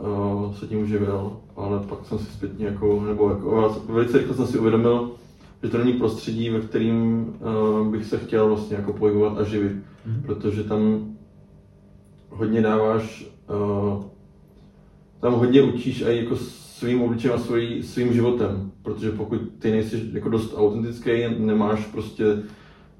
uh, 0.00 0.54
se 0.54 0.66
tím 0.66 0.82
uživil, 0.82 1.36
ale 1.56 1.80
pak 1.80 2.06
jsem 2.06 2.18
si 2.18 2.24
zpětně 2.24 2.66
jako, 2.66 3.04
nebo 3.06 3.30
jako, 3.30 3.82
velice 3.88 4.18
rychle 4.18 4.36
jsem 4.36 4.46
si 4.46 4.58
uvědomil, 4.58 5.10
že 5.62 5.68
to 5.68 5.78
není 5.78 5.92
prostředí, 5.92 6.50
ve 6.50 6.60
kterým 6.60 7.26
uh, 7.80 7.86
bych 7.86 8.04
se 8.04 8.18
chtěl 8.18 8.48
vlastně 8.48 8.76
jako 8.76 8.92
pohybovat 8.92 9.38
a 9.38 9.44
živit, 9.44 9.72
mm-hmm. 9.72 10.22
protože 10.26 10.64
tam 10.64 11.10
hodně 12.30 12.62
dáváš, 12.62 13.26
uh, 13.50 14.04
tam 15.20 15.32
hodně 15.32 15.62
učíš 15.62 16.00
i 16.00 16.16
jako 16.16 16.36
svým 16.76 17.02
obličem 17.02 17.32
a 17.32 17.38
svý, 17.38 17.82
svým 17.82 18.12
životem, 18.12 18.70
protože 18.82 19.10
pokud 19.10 19.40
ty 19.58 19.70
nejsi 19.70 20.10
jako 20.12 20.28
dost 20.28 20.54
autentický, 20.56 21.10
nemáš 21.38 21.86
prostě, 21.86 22.24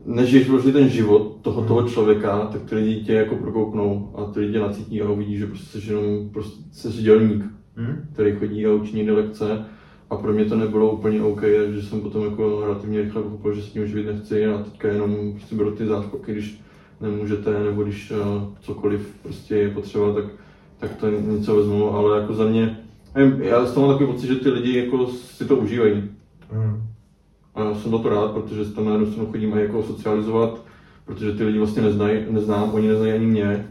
nežiješ 0.06 0.48
vlastně 0.48 0.72
ten 0.72 0.88
život 0.88 1.38
toho, 1.42 1.62
toho 1.62 1.80
hmm. 1.80 1.88
člověka, 1.88 2.48
tak 2.52 2.62
ty 2.62 2.74
lidi 2.74 3.04
tě 3.04 3.12
jako 3.12 3.36
prokouknou 3.36 4.12
a 4.14 4.24
ty 4.24 4.40
lidi 4.40 4.58
nacítí 4.58 5.02
a 5.02 5.10
uvidí, 5.10 5.36
že 5.36 5.46
prostě 5.46 5.80
jsi 5.80 5.92
jenom 5.92 6.28
prostě 6.32 6.90
jsi 6.90 7.02
dělník, 7.02 7.44
hmm. 7.76 8.06
který 8.12 8.32
chodí 8.32 8.66
a 8.66 8.72
učí 8.72 8.96
někde 8.96 9.12
lekce 9.12 9.64
a 10.10 10.16
pro 10.16 10.32
mě 10.32 10.44
to 10.44 10.56
nebylo 10.56 10.92
úplně 10.92 11.22
OK, 11.22 11.40
takže 11.40 11.82
jsem 11.82 12.00
potom 12.00 12.24
jako 12.24 12.60
relativně 12.60 13.02
rychle 13.02 13.22
pochopil, 13.22 13.54
že 13.54 13.62
s 13.62 13.70
tím 13.70 13.86
živit 13.86 14.06
nechci 14.06 14.46
a 14.46 14.62
teďka 14.62 14.88
jenom 14.88 15.32
prostě 15.32 15.56
beru 15.56 15.70
ty 15.70 15.86
záskoky, 15.86 16.32
když 16.32 16.60
nemůžete, 17.00 17.64
nebo 17.64 17.82
když 17.82 18.10
uh, 18.10 18.42
cokoliv 18.60 19.14
prostě 19.22 19.56
je 19.56 19.70
potřeba, 19.70 20.12
tak, 20.14 20.24
tak 20.78 20.96
to 20.96 21.10
něco 21.10 21.56
vezmu, 21.56 21.94
ale 21.94 22.20
jako 22.20 22.34
za 22.34 22.44
mě, 22.44 22.78
nevím, 23.14 23.42
já 23.42 23.66
z 23.66 23.74
toho 23.74 23.86
mám 23.86 23.96
takový 23.96 24.12
pocit, 24.12 24.26
že 24.26 24.36
ty 24.36 24.50
lidi 24.50 24.78
jako 24.78 25.06
si 25.06 25.44
to 25.44 25.56
užívají. 25.56 26.15
A 27.56 27.64
já 27.64 27.74
jsem 27.74 27.90
za 27.90 27.98
to 27.98 28.08
rád, 28.08 28.30
protože 28.30 28.64
tam 28.64 28.84
na 28.84 28.92
jednu 28.92 29.06
stranu 29.06 29.30
chodím 29.30 29.58
jako 29.58 29.82
socializovat, 29.82 30.62
protože 31.04 31.32
ty 31.32 31.44
lidi 31.44 31.58
vlastně 31.58 31.82
neznají, 31.82 32.20
neznám, 32.30 32.70
oni 32.72 32.88
neznají 32.88 33.12
ani 33.12 33.26
mě, 33.26 33.66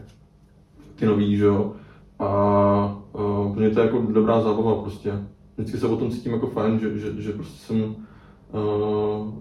ty 0.96 1.06
noví, 1.06 1.36
že 1.36 1.44
jo. 1.44 1.72
A 2.18 2.98
uh, 3.12 3.52
pro 3.52 3.60
mě 3.60 3.70
to 3.70 3.80
je 3.80 3.86
jako 3.86 4.02
dobrá 4.10 4.40
zábava 4.40 4.74
prostě. 4.74 5.12
Vždycky 5.56 5.78
se 5.78 5.86
o 5.86 5.96
tom 5.96 6.10
cítím 6.10 6.32
jako 6.32 6.46
fajn, 6.46 6.78
že, 6.80 6.98
že, 6.98 7.22
že 7.22 7.32
prostě 7.32 7.58
jsem 7.58 7.94
uh, 8.52 9.32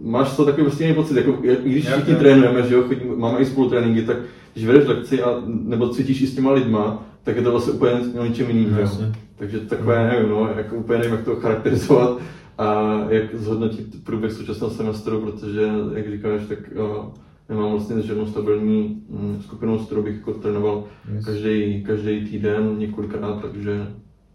máš 0.00 0.36
to 0.36 0.44
takový 0.44 0.62
prostě 0.62 0.94
pocit, 0.94 1.16
jako 1.16 1.32
když 1.62 1.88
všichni 1.88 2.14
trénujeme, 2.14 2.62
že 2.62 2.74
jo, 2.74 2.82
chodím, 2.82 3.18
máme 3.18 3.38
i 3.38 3.44
spolutréninky, 3.44 4.02
tak 4.02 4.16
když 4.52 4.66
vedeš 4.66 4.88
lekci 4.88 5.22
a, 5.22 5.42
nebo 5.46 5.88
cvičíš 5.88 6.22
i 6.22 6.26
s 6.26 6.34
těma 6.34 6.52
lidma, 6.52 7.04
tak 7.22 7.36
je 7.36 7.42
to 7.42 7.50
vlastně 7.50 7.72
úplně 7.72 7.92
o 8.18 8.24
něčem 8.24 8.48
jiným, 8.48 8.76
jo. 8.78 8.88
Takže 9.36 9.58
takové, 9.58 10.10
nevím, 10.12 10.30
no, 10.30 10.48
jako 10.56 10.76
úplně 10.76 10.98
nevím, 10.98 11.14
jak 11.14 11.24
to 11.24 11.36
charakterizovat 11.36 12.18
a 12.62 12.96
jak 13.08 13.34
zhodnotit 13.34 14.04
průběh 14.04 14.32
současného 14.32 14.70
semestru, 14.70 15.20
protože, 15.20 15.70
jak 15.94 16.10
říkáš, 16.10 16.42
tak 16.48 16.58
uh, 16.58 17.14
nemám 17.48 17.70
vlastně 17.70 18.02
žádnou 18.02 18.26
stabilní 18.26 19.02
um, 19.08 19.42
skupinu, 19.42 19.78
s 19.78 19.86
kterou 19.86 20.02
bych 20.02 20.16
jako 20.16 20.32
trénoval 20.32 20.84
yes. 21.14 21.24
každý, 21.24 21.84
každý 21.84 22.24
týden 22.30 22.78
několikrát, 22.78 23.42
takže 23.42 23.86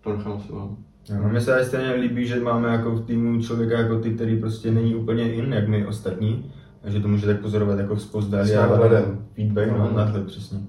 to 0.01 0.17
nechám 0.17 0.41
si 0.41 0.51
vám. 0.51 0.77
No, 1.23 1.29
mně 1.29 1.41
se 1.41 1.65
stejně 1.65 1.93
líbí, 1.93 2.27
že 2.27 2.39
máme 2.39 2.69
jako 2.69 2.91
v 2.91 3.05
týmu 3.05 3.41
člověka 3.41 3.77
jako 3.77 3.99
ty, 3.99 4.11
který 4.11 4.39
prostě 4.39 4.71
není 4.71 4.95
úplně 4.95 5.33
in, 5.33 5.53
jak 5.53 5.67
my 5.67 5.85
ostatní, 5.85 6.51
takže 6.81 6.99
to 6.99 7.07
může 7.07 7.25
tak 7.25 7.41
pozorovat 7.41 7.79
jako 7.79 7.97
zpozdali 7.97 8.55
a 8.55 8.79
feedback, 9.35 9.71
no, 9.71 9.91
nadhled 9.95 10.25
přesně. 10.25 10.59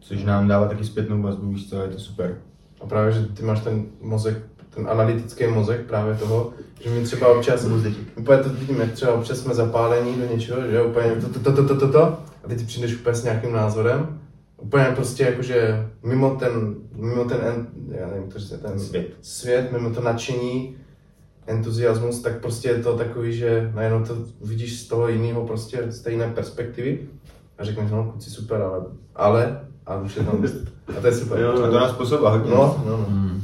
Což 0.00 0.24
nám 0.24 0.48
dává 0.48 0.68
taky 0.68 0.84
zpětnou 0.84 1.22
vazbu, 1.22 1.48
víš 1.48 1.70
co, 1.70 1.82
je 1.82 1.88
to 1.88 1.98
super. 1.98 2.38
A 2.80 2.86
právě, 2.86 3.12
že 3.12 3.26
ty 3.26 3.42
máš 3.42 3.60
ten 3.60 3.86
mozek, 4.00 4.42
ten 4.74 4.88
analytický 4.90 5.46
mozek 5.46 5.86
právě 5.86 6.14
toho, 6.14 6.52
že 6.80 6.90
my 6.90 7.02
třeba 7.02 7.28
občas, 7.28 7.66
úplně 8.16 8.38
to 8.38 8.48
vidíme, 8.48 8.86
třeba 8.86 9.12
občas 9.12 9.38
jsme 9.38 9.54
zapálení 9.54 10.14
do 10.14 10.34
něčeho, 10.34 10.60
že 10.70 10.82
úplně 10.82 11.10
to, 11.10 11.28
to, 11.28 11.52
to, 11.52 11.66
to, 11.66 11.76
to, 11.76 11.92
to, 11.92 12.02
a 12.44 12.48
ty 12.48 12.56
ty 12.56 12.64
přijdeš 12.64 12.94
úplně 12.94 13.14
s 13.14 13.24
nějakým 13.24 13.52
názorem 13.52 14.18
úplně 14.64 14.84
prostě 14.94 15.24
jakože 15.24 15.88
mimo 16.02 16.30
ten, 16.30 16.74
mimo 16.96 17.24
ten, 17.24 17.66
já 17.88 18.06
nevím, 18.06 18.30
to 18.30 18.38
říct, 18.38 18.54
ten 18.62 18.80
svět. 18.80 19.06
svět, 19.22 19.72
mimo 19.72 19.90
to 19.90 20.00
nadšení, 20.00 20.76
entuziasmus, 21.46 22.22
tak 22.22 22.40
prostě 22.40 22.68
je 22.68 22.82
to 22.82 22.96
takový, 22.96 23.36
že 23.36 23.70
najednou 23.74 24.04
to 24.04 24.16
vidíš 24.44 24.80
z 24.80 24.88
toho 24.88 25.08
jiného 25.08 25.46
prostě, 25.46 25.84
z 25.88 26.00
té 26.00 26.10
jiné 26.10 26.28
perspektivy 26.28 27.08
a 27.58 27.64
řekneš, 27.64 27.90
no 27.90 28.04
kluci 28.04 28.30
super, 28.30 28.62
ale, 28.62 28.84
ale, 29.14 29.60
a 29.86 29.96
už 29.96 30.16
je 30.16 30.24
tam, 30.24 30.44
a 30.98 31.00
to 31.00 31.06
je 31.06 31.14
super. 31.14 31.40
Jo, 31.40 31.50
a 31.50 31.70
to 31.70 31.80
nás 31.80 31.92
hodně. 32.20 32.50
No, 32.50 32.82
no, 32.86 32.96
no. 32.96 33.06
Hmm. 33.08 33.42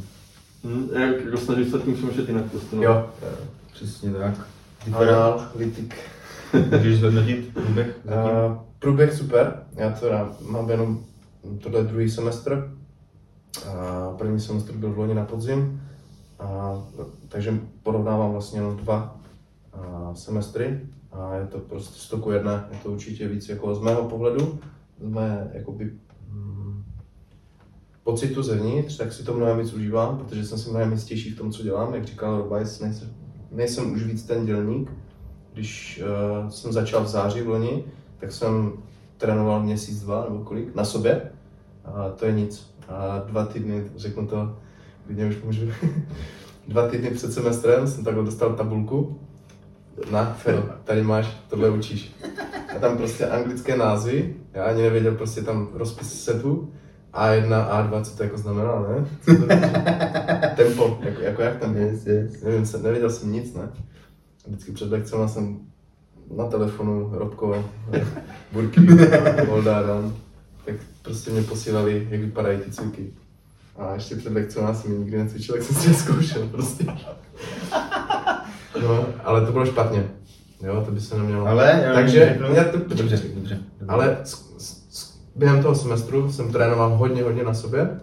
Hmm, 0.64 0.88
jak 0.92 1.24
jako 1.24 1.36
snažíš 1.36 1.68
se 1.68 1.78
tím 1.78 1.94
přemýšlet 1.94 2.28
jinak 2.28 2.50
prostě, 2.50 2.76
no. 2.76 2.82
Jo. 2.82 3.10
Přesně 3.72 4.12
tak. 4.12 4.34
Analytik. 4.92 5.94
Můžeš 6.76 6.98
zhodnotit 6.98 7.54
průběh? 7.54 8.00
Uh, 8.04 8.56
průběh 8.78 9.14
super, 9.14 9.62
já 9.76 9.90
to 9.90 10.06
mám 10.48 10.70
jenom 10.70 11.04
tohle 11.62 11.84
druhý 11.84 12.10
semestr. 12.10 12.76
A 13.68 14.10
první 14.18 14.40
semestr 14.40 14.72
byl 14.72 14.92
v 14.92 14.98
loni 14.98 15.14
na 15.14 15.24
podzim, 15.24 15.82
a, 16.38 16.78
takže 17.28 17.60
porovnávám 17.82 18.32
vlastně 18.32 18.58
jenom 18.58 18.76
dva 18.76 19.16
a, 19.72 20.14
semestry 20.14 20.80
a 21.12 21.34
je 21.34 21.46
to 21.46 21.58
prostě 21.58 22.00
stoku 22.00 22.30
jedna, 22.30 22.68
je 22.70 22.78
to 22.82 22.90
určitě 22.90 23.28
víc 23.28 23.48
jako 23.48 23.74
z 23.74 23.80
mého 23.80 24.08
pohledu, 24.08 24.58
z 25.00 25.08
mé 25.08 25.50
jakoby, 25.54 25.92
pocitu 28.10 28.42
zevnitř, 28.42 28.96
tak 28.96 29.12
si 29.12 29.22
to 29.22 29.34
mnohem 29.34 29.58
víc 29.58 29.72
užívám, 29.72 30.18
protože 30.18 30.46
jsem 30.46 30.58
si 30.58 30.70
mnohem 30.70 30.92
jistější 30.92 31.30
v 31.30 31.38
tom, 31.38 31.52
co 31.52 31.62
dělám. 31.62 31.94
Jak 31.94 32.04
říkal 32.04 32.38
Robajs, 32.38 32.80
nejsem, 32.80 33.08
nejsem 33.50 33.92
už 33.92 34.02
víc 34.02 34.22
ten 34.22 34.46
dělník. 34.46 34.90
Když 35.52 36.02
uh, 36.42 36.48
jsem 36.48 36.72
začal 36.72 37.04
v 37.04 37.08
září 37.08 37.40
v 37.40 37.48
loni, 37.48 37.84
tak 38.18 38.32
jsem 38.32 38.72
trénoval 39.16 39.62
měsíc, 39.62 40.00
dva 40.00 40.26
nebo 40.30 40.44
kolik, 40.44 40.74
na 40.74 40.84
sobě. 40.84 41.22
A 41.84 42.08
to 42.08 42.26
je 42.26 42.32
nic. 42.32 42.74
A 42.88 43.18
dva 43.18 43.46
týdny, 43.46 43.84
řeknu 43.96 44.26
to, 44.26 44.56
klidně 45.06 45.26
už 45.26 45.42
můžu, 45.44 45.66
dva 46.68 46.88
týdny 46.88 47.10
před 47.10 47.32
semestrem 47.32 47.86
jsem 47.86 48.04
takhle 48.04 48.24
dostal 48.24 48.54
tabulku. 48.54 49.20
Na, 50.10 50.24
Fero, 50.24 50.64
tady 50.84 51.02
máš, 51.02 51.36
tohle 51.48 51.70
učíš. 51.70 52.16
A 52.76 52.78
tam 52.78 52.96
prostě 52.96 53.26
anglické 53.26 53.76
názvy, 53.76 54.36
já 54.52 54.64
ani 54.64 54.82
nevěděl 54.82 55.14
prostě 55.14 55.42
tam 55.42 55.68
rozpis 55.72 56.24
setu. 56.24 56.72
A1, 57.12 57.68
A2, 57.70 58.02
co 58.02 58.16
to 58.16 58.22
jako 58.22 58.38
znamená, 58.38 58.80
ne? 58.80 59.06
Co 59.22 59.36
to 59.36 59.46
tempo, 60.56 60.98
jako, 61.02 61.20
jako 61.22 61.42
jak 61.42 61.56
tempo? 61.56 61.78
Yes, 61.78 62.06
yes. 62.06 62.42
Nevím, 62.42 62.64
nevěděl 62.82 63.10
jsem 63.10 63.32
nic, 63.32 63.54
ne? 63.54 63.68
Vždycky 64.46 64.72
před 64.72 64.90
lekcemi 64.90 65.28
jsem 65.28 65.58
na 66.36 66.44
telefonu 66.44 67.10
Robko, 67.12 67.64
Burky, 68.52 68.80
Voldáran, 69.46 70.14
tak 70.64 70.74
prostě 71.02 71.30
mě 71.30 71.42
posílali, 71.42 72.08
jak 72.10 72.20
vypadají 72.20 72.58
ty 72.58 72.70
cviky. 72.70 73.12
A 73.76 73.94
ještě 73.94 74.16
před 74.16 74.32
lekcí 74.32 74.58
jsem 74.72 74.98
nikdy 74.98 75.18
necvičil, 75.18 75.54
tak 75.54 75.64
jsem 75.64 75.76
si 75.76 75.88
je 75.88 75.94
zkoušel 75.94 76.48
prostě. 76.48 76.84
No, 78.82 79.06
ale 79.24 79.46
to 79.46 79.52
bylo 79.52 79.66
špatně. 79.66 80.04
Jo, 80.62 80.82
to 80.86 80.92
by 80.92 81.00
se 81.00 81.18
nemělo. 81.18 81.46
Ale, 81.46 81.84
jo, 81.86 81.94
Takže, 81.94 82.38
no, 82.40 82.46
já 82.48 82.64
to, 82.64 82.78
dobře, 82.78 83.02
dobře, 83.02 83.28
dobře. 83.34 83.58
Ale 83.88 84.16
s, 84.24 84.54
s, 84.58 84.89
během 85.36 85.62
toho 85.62 85.74
semestru 85.74 86.32
jsem 86.32 86.52
trénoval 86.52 86.96
hodně, 86.96 87.22
hodně 87.22 87.42
na 87.42 87.54
sobě. 87.54 88.00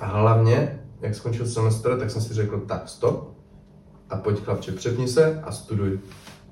A 0.00 0.06
hlavně, 0.06 0.80
jak 1.00 1.14
skončil 1.14 1.46
semestr, 1.46 1.98
tak 1.98 2.10
jsem 2.10 2.22
si 2.22 2.34
řekl, 2.34 2.60
tak 2.60 2.88
stop. 2.88 3.36
A 4.10 4.16
pojď 4.16 4.40
chlapče, 4.40 4.72
přepni 4.72 5.08
se 5.08 5.40
a 5.40 5.52
studuj 5.52 6.00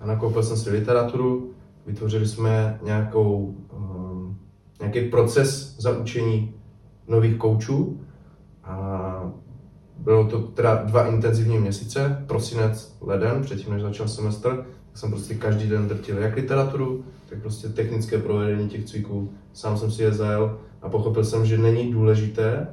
a 0.01 0.07
nakoupil 0.07 0.43
jsem 0.43 0.57
si 0.57 0.71
literaturu, 0.71 1.51
vytvořili 1.87 2.27
jsme 2.27 2.81
nějakou, 2.83 3.57
um, 3.73 4.39
nějaký 4.81 5.01
proces 5.01 5.77
za 5.79 5.99
učení 5.99 6.55
nových 7.09 7.37
koučů 7.37 8.01
a 8.65 9.33
bylo 9.99 10.27
to 10.27 10.39
teda 10.39 10.75
dva 10.75 11.07
intenzivní 11.07 11.59
měsíce, 11.59 12.25
prosinec, 12.27 12.97
leden, 13.01 13.43
předtím 13.43 13.73
než 13.73 13.83
začal 13.83 14.09
semestr, 14.09 14.67
jsem 14.95 15.11
prostě 15.11 15.35
každý 15.35 15.69
den 15.69 15.89
drtil 15.89 16.19
jak 16.19 16.37
literaturu, 16.37 17.05
tak 17.29 17.43
prostě 17.43 17.69
technické 17.69 18.19
provedení 18.19 18.69
těch 18.69 18.85
cviků. 18.85 19.33
Sám 19.53 19.79
jsem 19.79 19.91
si 19.91 20.03
je 20.03 20.13
zajel 20.13 20.59
a 20.83 20.89
pochopil 20.89 21.25
jsem, 21.25 21.47
že 21.47 21.59
není 21.59 21.93
důležité, 21.93 22.69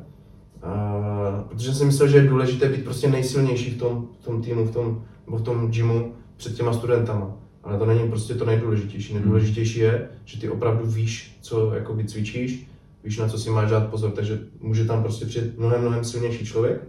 a, 0.63 1.45
protože 1.49 1.73
jsem 1.73 1.87
myslel, 1.87 2.09
že 2.09 2.17
je 2.17 2.27
důležité 2.27 2.69
být 2.69 2.83
prostě 2.83 3.09
nejsilnější 3.09 3.71
v 3.71 3.79
tom, 3.79 4.07
v 4.21 4.25
tom 4.25 4.41
týmu, 4.41 4.65
v 4.65 4.71
tom, 4.71 5.03
nebo 5.25 5.37
v 5.37 5.41
tom 5.41 5.71
gymu, 5.71 6.13
před 6.37 6.55
těma 6.55 6.73
studentama. 6.73 7.37
Ale 7.63 7.77
to 7.77 7.85
není 7.85 8.09
prostě 8.09 8.33
to 8.33 8.45
nejdůležitější. 8.45 9.13
Hmm. 9.13 9.21
Nejdůležitější 9.21 9.79
je, 9.79 10.09
že 10.25 10.39
ty 10.41 10.49
opravdu 10.49 10.85
víš, 10.85 11.37
co 11.41 11.73
jakoby 11.73 12.05
cvičíš, 12.05 12.67
víš, 13.03 13.17
na 13.17 13.29
co 13.29 13.37
si 13.37 13.49
máš 13.49 13.69
dát 13.69 13.89
pozor, 13.89 14.11
takže 14.11 14.39
může 14.59 14.85
tam 14.85 15.03
prostě 15.03 15.25
přijet 15.25 15.57
mnohem, 15.57 15.81
mnohem 15.81 16.03
silnější 16.03 16.45
člověk, 16.45 16.81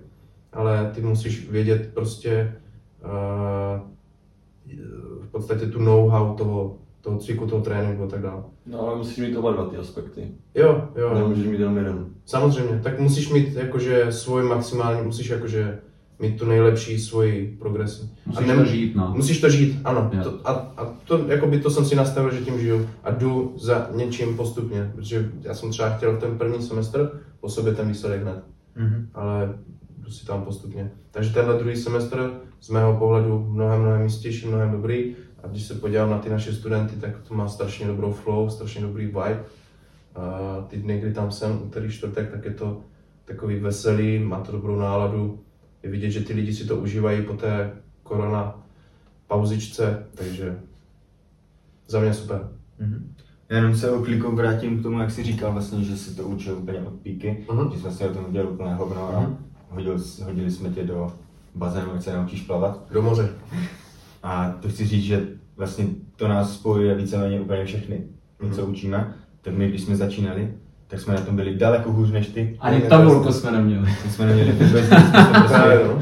ale 0.53 0.91
ty 0.95 1.01
musíš 1.01 1.51
vědět 1.51 1.91
prostě 1.95 2.57
uh, 3.05 3.81
podstatě 5.39 5.66
tu 5.66 5.82
know-how 5.82 6.34
toho, 6.34 6.76
toho 7.01 7.18
cviku, 7.18 7.47
toho 7.47 7.62
tréninku 7.62 8.03
a 8.03 8.07
tak 8.07 8.22
dále. 8.22 8.43
No 8.66 8.80
ale 8.80 8.97
musíš 8.97 9.18
mít 9.18 9.37
oba 9.37 9.53
dva 9.53 9.64
ty 9.64 9.76
aspekty. 9.76 10.28
Jo, 10.55 10.89
jo. 10.97 11.14
Nemůžeš 11.14 11.47
mít 11.47 11.61
jenom 11.61 11.76
jeden. 11.76 12.07
Samozřejmě, 12.24 12.80
tak 12.82 13.01
musíš 13.01 13.32
mít 13.32 13.57
jakože 13.57 14.07
svůj 14.12 14.43
maximální, 14.43 15.03
musíš 15.07 15.28
jakože 15.28 15.78
mít 16.18 16.39
tu 16.39 16.47
nejlepší 16.47 16.99
svoji 16.99 17.57
progresi. 17.59 18.11
Musíš 18.26 18.49
a 18.49 18.55
to 18.55 18.64
žít, 18.64 18.97
no. 18.97 19.12
Musíš 19.16 19.41
to 19.41 19.51
žít, 19.51 19.80
ano. 19.84 20.11
To, 20.22 20.49
a, 20.49 20.53
a 20.53 20.95
to, 21.05 21.24
jako 21.28 21.47
by 21.47 21.61
to 21.61 21.70
jsem 21.70 21.84
si 21.84 21.97
nastavil, 21.97 22.34
že 22.34 22.41
tím 22.41 22.61
žiju 22.61 22.89
a 23.05 23.11
jdu 23.11 23.53
za 23.57 23.91
něčím 23.95 24.37
postupně, 24.37 24.93
protože 24.95 25.30
já 25.43 25.55
jsem 25.55 25.70
třeba 25.70 25.91
chtěl 25.91 26.16
ten 26.16 26.39
první 26.39 26.62
semestr 26.62 27.20
po 27.41 27.49
sobě 27.49 27.74
ten 27.74 27.89
výsledek 27.89 28.22
hned. 28.22 28.45
Mm-hmm. 28.76 29.07
Ale 29.14 29.55
prostě 30.01 30.26
tam 30.26 30.43
postupně. 30.43 30.91
Takže 31.11 31.34
tenhle 31.34 31.59
druhý 31.59 31.76
semestr 31.76 32.30
z 32.61 32.70
mého 32.70 32.97
pohledu 32.97 33.47
mnohem, 33.51 33.80
mnohem 33.80 34.03
jistější, 34.03 34.49
mnohem 34.49 34.70
dobrý. 34.70 35.14
A 35.47 35.49
když 35.49 35.62
se 35.62 35.74
podívám 35.74 36.11
na 36.11 36.18
ty 36.18 36.30
naše 36.30 36.53
studenty, 36.53 36.97
tak 36.97 37.11
to 37.28 37.34
má 37.34 37.49
strašně 37.49 37.86
dobrou 37.86 38.12
flow, 38.12 38.51
strašně 38.51 38.80
dobrý 38.82 39.07
vibe. 39.07 39.44
A 40.16 40.61
ty 40.68 40.76
dny, 40.76 41.01
kdy 41.01 41.12
tam 41.14 41.30
jsem, 41.32 41.61
úterý, 41.62 41.90
čtvrtek, 41.92 42.30
tak 42.30 42.44
je 42.44 42.51
to 42.51 42.80
takový 43.24 43.59
veselý, 43.61 44.18
má 44.18 44.40
to 44.40 44.53
dobrou 44.53 44.78
náladu. 44.78 45.40
Je 45.82 45.90
vidět, 45.90 46.11
že 46.11 46.20
ty 46.20 46.32
lidi 46.32 46.55
si 46.55 46.64
to 46.64 46.76
užívají 46.76 47.22
po 47.22 47.32
té 47.32 47.72
korona 48.03 48.55
pauzičce, 49.26 50.07
takže 50.14 50.59
za 51.88 52.01
mě 52.01 52.14
super. 52.14 52.49
Mm-hmm. 52.80 53.01
Já 53.49 53.57
jenom 53.57 53.76
se 53.76 53.90
oklikou 53.90 54.36
vrátím 54.36 54.78
k 54.78 54.82
tomu, 54.82 55.01
jak 55.01 55.11
jsi 55.11 55.22
říkal 55.22 55.53
vlastně, 55.53 55.84
že 55.84 55.97
si 55.97 56.14
to 56.14 56.22
učil 56.22 56.59
úplně 56.59 56.80
od 56.80 56.94
píky, 56.94 57.47
Mhm. 57.53 57.70
že 57.74 57.78
jsme 57.80 57.90
si 57.92 58.05
o 58.09 58.14
tom 58.14 58.24
udělali 58.28 58.51
úplné 58.51 58.74
hovno 58.74 59.16
a 59.16 59.20
Mhm. 59.20 59.36
hodil, 59.70 59.99
hodili 60.24 60.51
jsme 60.51 60.68
tě 60.70 60.84
do 60.84 61.12
bazénu, 61.55 61.92
jak 61.92 62.03
se 62.03 62.16
naučíš 62.16 62.40
plavat. 62.42 62.82
Do 62.92 63.03
moře. 63.03 63.28
A 64.29 64.55
to 64.61 64.68
chci 64.68 64.87
říct, 64.87 65.05
že 65.05 65.22
vlastně 65.57 65.85
to 66.16 66.29
nás 66.29 66.55
spojuje 66.55 66.95
víceméně 66.95 67.41
úplně 67.41 67.64
všechny, 67.64 68.01
Mhm. 68.43 68.53
co 68.53 68.66
učíme. 68.66 69.12
Tak 69.43 69.55
my, 69.55 69.68
když 69.68 69.81
jsme 69.83 69.97
začínali, 69.97 70.53
tak 70.87 71.01
jsme 71.01 71.14
na 71.14 71.20
tom 71.20 71.37
byli 71.37 71.55
daleko 71.55 71.93
hůř 71.93 72.11
než 72.11 72.27
ty. 72.29 72.57
Ani 72.61 72.81
tabulku 72.81 73.33
jsme 73.33 73.53
neměli. 73.53 73.81
My 74.05 74.11
jsme 74.11 74.27
neměli 74.27 74.53
vůbec 74.53 74.91
nic, 74.91 74.91
my 74.91 74.99
jsme 74.99 75.39
prostě, 75.49 75.81
no. 75.89 76.01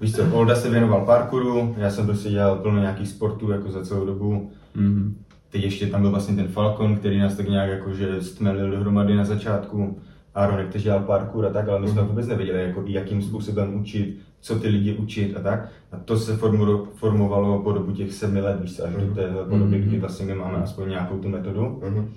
víš 0.00 0.16
co, 0.16 0.22
Olda 0.32 0.54
se 0.54 0.70
věnoval 0.70 1.00
parkouru, 1.04 1.74
já 1.78 1.90
jsem 1.90 2.06
prostě 2.06 2.30
dělal 2.30 2.56
plno 2.56 2.78
nějakých 2.80 3.08
sportů 3.08 3.50
jako 3.50 3.70
za 3.70 3.84
celou 3.84 4.06
dobu. 4.06 4.50
Mhm. 4.74 5.16
Teď 5.50 5.62
ještě 5.62 5.86
tam 5.86 6.00
byl 6.00 6.10
vlastně 6.10 6.36
ten 6.36 6.48
Falcon, 6.48 6.96
který 6.96 7.18
nás 7.18 7.34
tak 7.36 7.48
nějak 7.48 7.70
jakože 7.70 8.22
stmelil 8.22 8.70
dohromady 8.70 9.16
na 9.16 9.24
začátku. 9.24 9.98
Aaronek, 10.34 10.68
který 10.68 10.84
dělal 10.84 11.00
parkour 11.00 11.46
a 11.46 11.50
tak, 11.50 11.68
ale 11.68 11.80
my 11.80 11.88
jsme 11.88 12.02
vůbec 12.02 12.26
nevěděli, 12.26 12.62
jako, 12.62 12.82
jakým 12.86 13.22
způsobem 13.22 13.80
učit, 13.80 14.18
co 14.40 14.58
ty 14.58 14.68
lidi 14.68 14.92
učit 14.96 15.36
a 15.36 15.40
tak. 15.40 15.68
A 15.92 15.96
to 15.96 16.18
se 16.18 16.36
formu, 16.36 16.84
formovalo 16.94 17.58
po 17.62 17.72
dobu 17.72 17.92
těch 17.92 18.12
sedmi 18.12 18.40
let, 18.40 18.60
víš 18.60 18.80
až 18.80 18.94
do 18.94 19.14
téhle 19.14 19.44
podoby, 19.44 19.78
kdy 19.78 19.98
vlastně 19.98 20.26
my 20.26 20.34
máme 20.34 20.58
aspoň 20.58 20.88
nějakou 20.88 21.18
tu 21.18 21.28
metodu. 21.28 21.80
Mhm. 21.88 22.08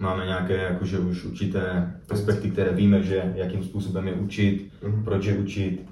Máme 0.00 0.26
nějaké 0.26 0.56
jakože 0.56 0.98
už 0.98 1.24
určité 1.24 1.92
aspekty, 2.10 2.50
které 2.50 2.72
víme, 2.72 3.02
že 3.02 3.32
jakým 3.34 3.64
způsobem 3.64 4.08
je 4.08 4.14
učit, 4.14 4.68
Mhm. 4.82 5.04
proč 5.04 5.24
je 5.26 5.34
učit 5.38 5.82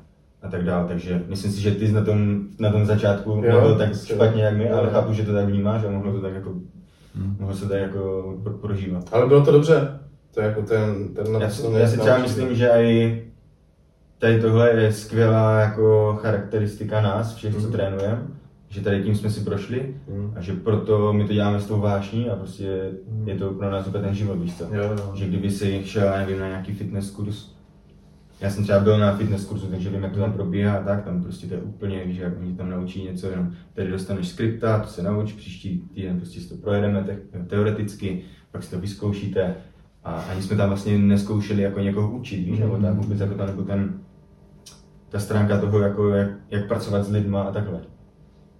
a 0.42 0.48
tak 0.48 0.64
dále. 0.64 0.88
Takže 0.88 1.22
myslím 1.28 1.52
si, 1.52 1.60
že 1.60 1.70
ty 1.70 1.86
jsi 1.86 1.92
na 1.92 2.04
tom, 2.04 2.40
na 2.58 2.70
tom 2.72 2.86
začátku 2.86 3.30
Jo, 3.30 3.40
nebyl 3.40 3.74
tak 3.78 3.96
špatně 4.06 4.42
jak 4.42 4.56
my, 4.56 4.70
ale 4.70 4.90
chápu, 4.90 5.12
že 5.12 5.22
to 5.22 5.32
tak 5.32 5.46
vnímáš 5.46 5.84
a 5.84 5.90
mohlo 5.90 6.12
to 6.12 6.20
tak 6.20 6.34
jako, 6.34 6.54
mohlo 7.38 7.56
se 7.56 7.68
tak 7.68 7.80
jako 7.80 8.34
pro- 8.42 8.52
prožívat. 8.52 9.04
Ale 9.12 9.26
bylo 9.26 9.44
to 9.44 9.52
dobře. 9.52 9.98
To 10.34 10.40
je 10.40 10.46
jako 10.46 10.62
ten, 10.62 11.08
ten 11.14 11.32
na 11.32 11.40
Já 11.40 11.46
to 11.48 11.52
si, 11.54 11.66
já 11.78 11.88
si 11.88 11.98
třeba 11.98 12.18
myslím, 12.18 12.54
že 12.54 12.68
i 12.68 13.24
tady 14.18 14.40
tohle 14.40 14.70
je 14.82 14.92
skvělá 14.92 15.60
jako 15.60 16.18
charakteristika 16.22 17.00
nás, 17.00 17.34
všech, 17.34 17.54
co 17.54 17.60
Mhm. 17.60 17.72
trénujeme, 17.72 18.22
že 18.68 18.80
tady 18.80 19.02
tím 19.02 19.14
jsme 19.14 19.30
si 19.30 19.40
prošli 19.40 19.94
Mhm. 20.08 20.32
a 20.36 20.40
že 20.40 20.52
proto 20.52 21.12
my 21.12 21.24
to 21.26 21.32
děláme 21.32 21.60
s 21.60 21.66
tou 21.66 21.80
vášní 21.80 22.30
a 22.30 22.36
prostě 22.36 22.90
Mhm. 23.08 23.28
je 23.28 23.34
to 23.34 23.50
pro 23.50 23.70
nás 23.70 23.86
úplně 23.86 24.04
ten 24.04 24.14
život, 24.14 24.34
víš 24.38 24.56
co? 24.58 24.64
Jo, 24.64 24.82
jo. 24.82 25.12
Že 25.14 25.26
kdyby 25.28 25.50
si 25.50 25.82
šel, 25.84 26.10
nevím, 26.18 26.38
na 26.40 26.48
nějaký 26.48 26.72
fitness 26.72 27.10
kurz, 27.10 27.52
já 28.40 28.50
jsem 28.50 28.64
třeba 28.64 28.80
byl 28.80 28.98
na 28.98 29.16
fitness 29.16 29.44
kurzu, 29.44 29.66
takže 29.66 29.90
vím, 29.90 30.02
jak 30.02 30.12
to 30.12 30.20
tam 30.20 30.32
probíhá 30.32 30.74
a 30.74 30.82
tak, 30.84 31.04
tam 31.04 31.22
prostě 31.22 31.46
to 31.46 31.54
je 31.54 31.60
úplně, 31.60 32.04
víš, 32.04 32.18
jak 32.18 32.32
oni 32.40 32.54
tam 32.54 32.70
naučí 32.70 33.04
něco, 33.04 33.26
jenom 33.30 33.52
tady 33.74 33.90
dostaneš 33.90 34.28
skripta, 34.28 34.78
to 34.78 34.88
se 34.88 35.02
nauč, 35.02 35.32
příští 35.32 35.78
týden 35.94 36.16
prostě 36.16 36.40
si 36.40 36.48
to 36.48 36.56
projedeme 36.56 37.04
te- 37.04 37.38
teoreticky, 37.46 38.22
pak 38.52 38.62
si 38.62 38.70
to 38.70 38.78
vyzkoušíte 38.80 39.54
a 40.04 40.10
ani 40.12 40.42
jsme 40.42 40.56
tam 40.56 40.68
vlastně 40.68 40.98
neskoušeli 40.98 41.62
jako 41.62 41.80
někoho 41.80 42.10
učit, 42.10 42.44
víš, 42.44 42.58
nebo 42.58 42.76
tak 42.76 42.94
vůbec 42.94 43.20
jako 43.20 43.34
tam 43.34 43.46
nebo 43.46 43.62
ten, 43.62 44.00
ta 45.08 45.18
stránka 45.18 45.60
toho, 45.60 45.78
jako 45.78 46.08
jak, 46.08 46.30
jak 46.50 46.68
pracovat 46.68 47.04
s 47.04 47.10
lidma 47.10 47.42
a 47.42 47.52
takhle. 47.52 47.80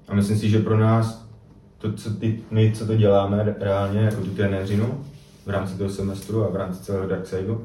A 0.09 0.15
myslím 0.15 0.39
si, 0.39 0.49
že 0.49 0.59
pro 0.59 0.79
nás, 0.79 1.29
to, 1.79 1.93
co 1.93 2.15
ty, 2.15 2.41
my, 2.51 2.73
co 2.75 2.87
to 2.87 2.97
děláme 2.97 3.43
re- 3.43 3.57
reálně, 3.61 4.01
jako 4.01 4.21
tu 4.21 4.31
trenéřinu, 4.31 5.05
v 5.47 5.51
rámci 5.51 5.79
toho 5.79 5.91
semestru 5.91 6.45
a 6.45 6.51
v 6.51 6.57
rámci 6.57 6.83
celého 6.83 7.09
Darksideu, 7.09 7.65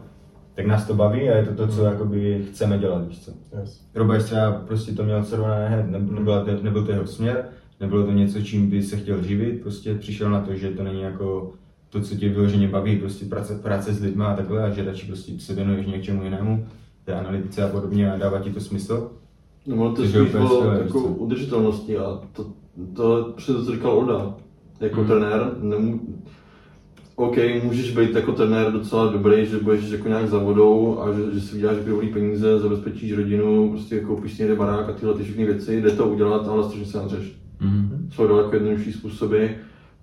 tak 0.56 0.66
nás 0.66 0.88
to 0.88 0.94
baví 0.94 1.30
a 1.30 1.38
je 1.38 1.46
to 1.46 1.54
to, 1.54 1.68
co 1.68 1.84
jakoby 1.84 2.46
chceme 2.50 2.78
dělat, 2.78 3.08
víš 3.08 3.20
co. 3.20 3.32
Yes. 3.60 3.82
Robert 3.96 4.24
třeba 4.24 4.52
prostě 4.52 4.92
to 4.92 5.04
měl 5.04 5.24
srovnané 5.24 5.70
hned, 5.70 5.92
ne, 5.92 6.00
nebyla 6.00 6.46
to, 6.46 6.52
nebyl 6.64 6.86
to 6.86 6.92
jeho 6.92 7.08
směr, 7.08 7.46
nebylo 7.80 8.06
to 8.06 8.12
něco, 8.12 8.42
čím 8.42 8.70
by 8.70 8.84
se 8.84 8.98
chtěl 8.98 9.24
živit, 9.24 9.62
prostě 9.62 9.96
přišel 9.96 10.30
na 10.30 10.42
to, 10.42 10.56
že 10.56 10.70
to 10.70 10.84
není 10.84 11.02
jako 11.02 11.54
to, 12.00 12.06
co 12.08 12.16
tě 12.16 12.30
vyloženě 12.30 12.68
baví, 12.68 12.96
prostě 12.98 13.26
práce, 13.26 13.60
práce 13.64 13.94
s 13.94 14.02
lidmi 14.02 14.24
a 14.24 14.36
takhle, 14.36 14.64
a 14.64 14.70
že 14.70 14.86
radši 14.86 15.08
prostě 15.08 15.40
se 15.40 15.54
věnuješ 15.54 15.88
něčemu 15.88 16.24
jinému, 16.24 16.66
té 17.06 17.14
analytice 17.14 17.64
a 17.64 17.68
podobně 17.68 18.12
a 18.12 18.18
dává 18.18 18.40
ti 18.40 18.50
to 18.50 18.60
smysl. 18.60 19.12
No, 19.68 19.90
to 19.90 20.02
Což 20.02 20.14
je 20.14 20.20
je 20.20 20.26
spíš 20.26 20.36
úplně 20.36 20.46
o 20.46 20.56
skvělé, 20.58 20.80
jako 20.84 21.00
udržitelnosti 21.00 21.98
a 21.98 22.20
to, 22.34 22.46
to 22.94 23.34
přesně 23.38 23.64
co 23.64 23.72
říkal 23.72 23.92
Oda. 23.92 24.36
Jako 24.80 25.00
Mhm. 25.00 25.08
trenér, 25.08 25.52
nemů... 25.62 26.00
OK, 27.16 27.36
můžeš 27.64 27.96
být 27.96 28.16
jako 28.16 28.32
trenér 28.32 28.72
docela 28.72 29.12
dobrý, 29.12 29.46
že 29.46 29.58
budeš 29.60 29.90
jako 29.92 30.08
nějak 30.08 30.30
za 30.30 30.38
vodou 30.38 31.00
a 31.00 31.14
že, 31.14 31.22
že 31.34 31.42
si 31.42 31.56
vyděláš 31.56 31.78
dobrý 31.86 32.08
peníze, 32.08 32.60
zabezpečíš 32.60 33.14
rodinu, 33.14 33.70
prostě 33.72 34.00
koupíš 34.00 34.34
si 34.34 34.42
někde 34.42 34.56
barák 34.56 34.90
a 34.90 34.94
tyhle 34.94 35.14
ty 35.14 35.24
všechny 35.24 35.46
věci, 35.46 35.82
jde 35.82 35.92
to 35.92 36.10
udělat, 36.10 36.48
ale 36.48 36.64
strašně 36.64 36.86
se 36.86 36.98
nadřeš. 36.98 37.38
Mhm. 37.62 38.10
Jsou 38.14 38.28
daleko 38.28 38.56
jednodušší 38.56 38.94
způsoby 38.94 39.46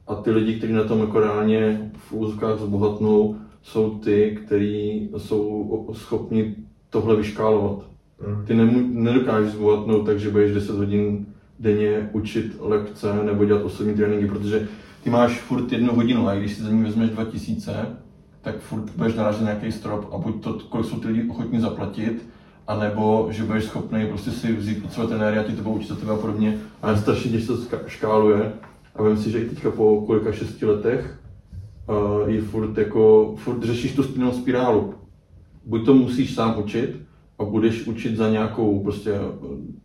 a 0.07 0.14
ty 0.14 0.30
lidi, 0.30 0.55
kteří 0.55 0.72
na 0.72 0.84
tom 0.84 1.00
jako 1.00 1.20
reálně 1.20 1.90
v 1.96 2.12
úzkách 2.12 2.59
zbohatnou, 2.59 3.36
jsou 3.62 3.98
ty, 3.98 4.38
kteří 4.44 5.09
jsou 5.16 5.88
schopni 5.92 6.55
tohle 6.90 7.16
vyškálovat. 7.16 7.86
Mhm. 8.26 8.46
Ty 8.46 8.55
nemů- 8.55 8.88
nedokážeš 8.92 9.52
zbohatnout 9.52 10.07
tak, 10.07 10.18
že 10.18 10.30
budeš 10.30 10.52
10 10.52 10.76
hodin 10.76 11.26
denně 11.59 12.11
učit 12.12 12.57
lekce 12.61 13.14
nebo 13.24 13.44
dělat 13.44 13.62
osobní 13.64 13.94
tréninky, 13.94 14.26
protože 14.26 14.68
ty 15.02 15.11
máš 15.11 15.40
furt 15.40 15.72
jednu 15.72 15.94
hodinu 15.94 16.28
a 16.28 16.34
když 16.34 16.55
si 16.55 16.62
za 16.62 16.70
ní 16.70 16.82
vezmeš 16.82 17.11
2000, 17.11 17.96
tak 18.42 18.59
furt 18.61 18.90
budeš 18.96 19.14
narážet 19.14 19.40
na 19.40 19.46
nějaký 19.46 19.72
strop 19.72 20.09
a 20.12 20.18
buď 20.18 20.42
to, 20.44 20.59
kolik 20.68 20.86
jsou 20.86 20.98
ty 21.00 21.09
lidi 21.09 21.30
ochotní 21.30 21.61
zaplatit, 21.61 22.28
anebo 22.66 23.28
že 23.30 23.42
budeš 23.42 23.64
schopný 23.64 24.07
prostě 24.07 24.30
si 24.30 24.52
vzít 24.52 24.84
od 24.84 24.92
své 24.92 25.07
trenéry 25.07 25.38
a 25.38 25.42
ti 25.42 25.52
to 25.52 25.62
budou 25.62 25.76
učit 25.76 25.88
za 25.88 25.94
tebe 25.96 26.12
a 26.12 26.16
podobně. 26.16 26.59
A 26.82 26.96
strašně 26.96 27.30
těžce 27.30 27.52
to 27.52 27.78
škáluje. 27.86 28.52
A 28.95 29.03
vím 29.03 29.16
si, 29.16 29.30
že 29.30 29.42
i 29.42 29.49
teďka 29.49 29.70
po 29.70 30.03
kolika 30.07 30.32
šesti 30.32 30.66
letech 30.66 31.18
uh, 31.88 32.28
je 32.28 32.42
furt 32.42 32.78
jako, 32.78 33.34
furt 33.38 33.62
řešíš 33.62 33.92
tu 33.92 34.03
stejnou 34.03 34.32
spirálu. 34.32 34.95
Buď 35.64 35.84
to 35.84 35.95
musíš 35.95 36.34
sám 36.34 36.59
učit, 36.59 37.05
a 37.38 37.45
budeš 37.45 37.86
učit 37.86 38.16
za 38.16 38.30
nějakou 38.30 38.80
prostě, 38.80 39.11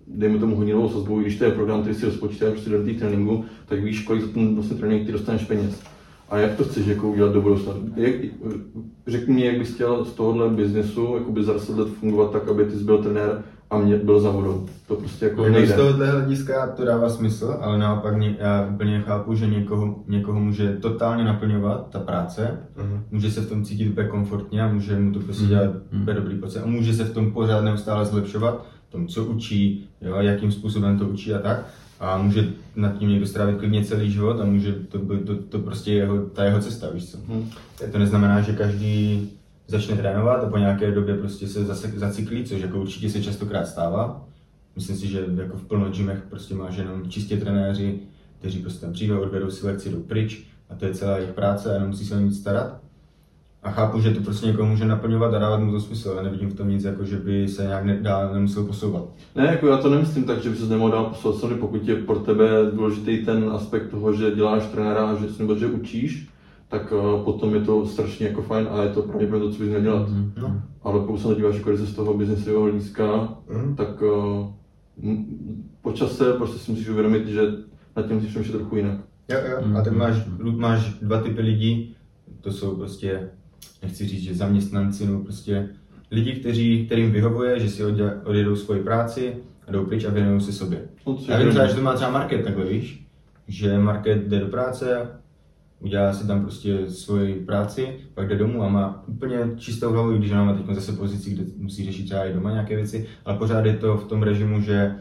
dejme 0.07 0.39
tomu 0.39 0.55
hodinovou 0.55 0.89
sazbu, 0.89 1.19
když 1.19 1.37
to 1.37 1.43
je 1.43 1.51
program, 1.51 1.81
který 1.81 1.95
si 1.95 2.05
rozpočítáš 2.05 2.51
prostě 2.51 2.69
do 2.69 2.83
té 2.83 2.93
tréninku, 2.93 3.45
tak 3.65 3.83
víš, 3.83 4.03
kolik 4.03 4.21
za 4.21 4.27
ten 4.33 4.55
vlastně 4.55 4.77
trénink 4.77 5.05
ty 5.05 5.11
dostaneš 5.11 5.43
peněz. 5.43 5.81
A 6.29 6.37
jak 6.37 6.55
to 6.55 6.63
chceš 6.63 6.87
jako 6.87 7.09
udělat 7.09 7.33
do 7.33 7.41
budoucna? 7.41 7.73
Jak, 7.95 8.15
řekni 9.07 9.33
mi, 9.33 9.45
jak 9.45 9.57
bys 9.57 9.73
chtěl 9.73 10.05
z 10.05 10.13
tohohle 10.13 10.49
biznesu 10.49 11.13
jakoby 11.13 11.43
za 11.43 11.53
10 11.53 11.77
let 11.77 11.89
fungovat 11.89 12.31
tak, 12.31 12.47
aby 12.47 12.65
ty 12.65 12.71
jsi 12.71 12.83
byl 12.83 12.97
trenér 12.97 13.43
a 13.71 13.77
mě 13.77 13.97
byl 13.97 14.19
za 14.19 14.29
vodou. 14.29 14.65
To 14.87 14.95
prostě 14.95 15.25
jako 15.25 15.43
z 15.45 15.51
nejde. 15.51 15.73
tohohle 15.73 16.11
hlediska 16.11 16.67
to 16.67 16.85
dává 16.85 17.09
smysl, 17.09 17.57
ale 17.61 17.77
naopak 17.77 18.17
ně, 18.17 18.35
já 18.39 18.67
úplně 18.73 19.01
chápu, 19.01 19.35
že 19.35 19.47
někoho, 19.47 19.95
někoho 20.07 20.39
může 20.39 20.73
totálně 20.81 21.23
naplňovat 21.23 21.89
ta 21.89 21.99
práce, 21.99 22.57
Mhm. 22.77 23.03
může 23.11 23.31
se 23.31 23.41
v 23.41 23.49
tom 23.49 23.63
cítit 23.65 23.89
úplně 23.89 24.07
komfortně 24.07 24.63
a 24.63 24.67
může 24.73 24.99
mu 24.99 25.11
to 25.13 25.19
prostě 25.19 25.45
dělat 25.45 25.69
úplně 26.01 26.15
dobrý 26.19 26.35
pocit 26.35 26.59
a 26.59 26.65
může 26.65 26.93
se 26.93 27.03
v 27.03 27.13
tom 27.13 27.31
pořád 27.31 27.61
neustále 27.61 28.05
zlepšovat, 28.05 28.65
v 28.89 28.91
tom, 28.91 29.07
co 29.07 29.25
učí, 29.25 29.85
jo, 30.01 30.15
jakým 30.15 30.51
způsobem 30.51 30.99
to 30.99 31.05
učí 31.05 31.33
a 31.33 31.39
tak. 31.39 31.65
A 31.99 32.17
může 32.17 32.47
nad 32.75 32.97
tím 32.97 33.09
někdo 33.09 33.25
strávit 33.25 33.57
klidně 33.57 33.85
celý 33.85 34.11
život 34.11 34.41
a 34.41 34.45
může 34.45 34.71
to, 34.73 34.97
být- 34.99 35.25
to, 35.25 35.35
to 35.35 35.59
prostě 35.59 35.93
jeho, 35.93 36.17
ta 36.21 36.43
jeho 36.43 36.59
cesta, 36.59 36.87
víš 36.93 37.11
co. 37.11 37.17
Mhm. 37.27 37.49
To 37.91 37.97
neznamená, 37.99 38.41
že 38.41 38.53
každý 38.53 39.29
začne 39.69 39.95
trénovat 39.95 40.43
a 40.43 40.49
po 40.49 40.57
nějaké 40.57 40.91
době 40.91 41.17
prostě 41.17 41.47
se 41.47 41.65
zase 41.65 41.87
zacyklí, 41.95 42.43
což 42.43 42.61
jako 42.61 42.81
určitě 42.81 43.09
se 43.09 43.23
častokrát 43.23 43.67
stává. 43.67 44.25
Myslím 44.75 44.97
si, 44.97 45.07
že 45.07 45.25
jako 45.35 45.57
v 45.57 45.65
plno 45.65 45.89
gymech 45.89 46.23
prostě 46.29 46.55
máš 46.55 46.77
jenom 46.77 47.09
čistě 47.09 47.37
trenéři, 47.37 47.99
kteří 48.39 48.59
prostě 48.59 48.81
tam 48.81 48.93
přijdou, 48.93 49.19
odvedou 49.19 49.51
si 49.51 49.65
lekci, 49.65 49.89
jdou 49.89 49.99
pryč 49.99 50.43
a 50.69 50.75
to 50.75 50.85
je 50.85 50.93
celá 50.93 51.17
jejich 51.17 51.33
práce 51.33 51.75
a 51.75 51.79
nemusí 51.79 52.05
se 52.05 52.15
o 52.15 52.19
nic 52.19 52.39
starat. 52.39 52.79
A 53.63 53.71
chápu, 53.71 54.01
že 54.01 54.11
to 54.11 54.21
prostě 54.21 54.47
někoho 54.47 54.69
může 54.69 54.85
naplňovat 54.85 55.33
a 55.33 55.39
dávat 55.39 55.59
mu 55.59 55.71
to 55.71 55.79
smysl, 55.79 56.09
ale 56.09 56.23
nevidím 56.23 56.49
v 56.49 56.55
tom 56.55 56.69
nic, 56.69 56.83
jako 56.83 57.05
že 57.05 57.17
by 57.17 57.47
se 57.47 57.63
nějak 57.63 57.85
ne, 57.85 57.97
dál 58.01 58.33
nemusel 58.33 58.63
posouvat. 58.63 59.03
Ne, 59.35 59.45
jako 59.45 59.67
já 59.67 59.77
to 59.77 59.89
nemyslím 59.89 60.23
tak, 60.23 60.43
že 60.43 60.49
by 60.49 60.55
se 60.55 60.65
nemohl 60.65 60.91
dál 60.91 61.15
sami, 61.39 61.55
pokud 61.55 61.87
je 61.87 61.95
pro 61.95 62.19
tebe 62.19 62.49
důležitý 62.73 63.25
ten 63.25 63.49
aspekt 63.49 63.89
toho, 63.89 64.13
že 64.13 64.31
děláš 64.31 64.65
trenéra 64.65 65.15
že, 65.15 65.27
nebo 65.39 65.55
že 65.55 65.67
učíš, 65.67 66.29
tak 66.69 66.91
uh, 66.91 67.23
potom 67.23 67.53
je 67.55 67.61
to 67.61 67.85
strašně 67.85 68.27
jako 68.27 68.41
fajn 68.41 68.67
a 68.71 68.83
je 68.83 68.89
to 68.89 69.01
pravděpodobně 69.01 69.49
to, 69.49 69.53
co 69.55 69.59
bys 69.63 69.69
měl 69.69 69.81
dělat. 69.81 70.09
No. 70.41 70.61
Ale 70.83 70.99
pokud 70.99 71.17
se 71.17 71.27
na 71.27 71.33
to 71.33 71.39
díváš 71.39 71.55
jako 71.55 71.77
z 71.77 71.93
toho 71.95 72.13
biznesového 72.13 72.61
hlediska, 72.63 73.33
Mhm. 73.49 73.75
tak 73.75 74.01
uh, 74.01 74.47
m- 75.03 75.25
po 75.81 75.91
čase 75.91 76.33
prostě 76.33 76.59
si 76.59 76.71
musíš 76.71 76.89
uvědomit, 76.89 77.27
že 77.27 77.41
nad 77.95 78.05
tím 78.05 78.15
musíš 78.15 78.29
přemýšlet 78.29 78.57
trochu 78.57 78.75
jinak. 78.75 78.97
Jo, 79.29 79.37
jo. 79.51 79.77
A 79.77 79.81
tak 79.81 79.93
máš, 79.93 80.15
máš 80.43 80.93
dva 81.01 81.21
typy 81.21 81.41
lidí, 81.41 81.95
to 82.41 82.51
jsou 82.51 82.75
prostě, 82.75 83.29
nechci 83.83 84.05
říct, 84.07 84.21
že 84.23 84.35
zaměstnanci, 84.35 85.05
nebo 85.05 85.19
prostě 85.23 85.69
lidi, 86.11 86.31
kteří, 86.33 86.85
kterým 86.85 87.11
vyhovuje, 87.11 87.59
že 87.59 87.69
si 87.69 87.85
odjel, 87.85 88.11
odjedou 88.25 88.55
svoji 88.55 88.83
práci 88.83 89.35
a 89.67 89.71
jdou 89.71 89.85
pryč 89.85 90.05
a 90.05 90.09
věnují 90.09 90.41
se 90.41 90.53
sobě. 90.53 90.81
No, 91.07 91.17
Já 91.27 91.39
vím 91.39 91.51
že 91.51 91.75
to 91.75 91.81
má 91.81 91.93
třeba 91.93 92.11
market 92.11 92.43
takhle, 92.45 92.65
víš? 92.65 93.05
Že 93.47 93.77
market 93.79 94.27
jde 94.27 94.39
do 94.39 94.45
práce, 94.47 95.07
udělá 95.79 96.13
si 96.13 96.27
tam 96.27 96.41
prostě 96.41 96.89
svoji 96.89 97.35
práci, 97.35 97.87
pak 98.13 98.27
jde 98.27 98.35
domů 98.35 98.63
a 98.63 98.69
má 98.69 99.03
úplně 99.07 99.37
čistou 99.57 99.91
hlavu, 99.91 100.17
když 100.17 100.31
ona 100.31 100.43
má 100.43 100.53
teď 100.53 100.75
zase 100.75 100.91
pozici, 100.91 101.29
kde 101.31 101.43
musí 101.57 101.85
řešit 101.85 102.03
třeba 102.05 102.25
i 102.25 102.33
doma 102.33 102.51
nějaké 102.51 102.75
věci, 102.75 103.07
ale 103.25 103.37
pořád 103.37 103.65
je 103.65 103.73
to 103.73 103.97
v 103.97 104.07
tom 104.07 104.23
režimu, 104.23 104.61
že 104.61 104.95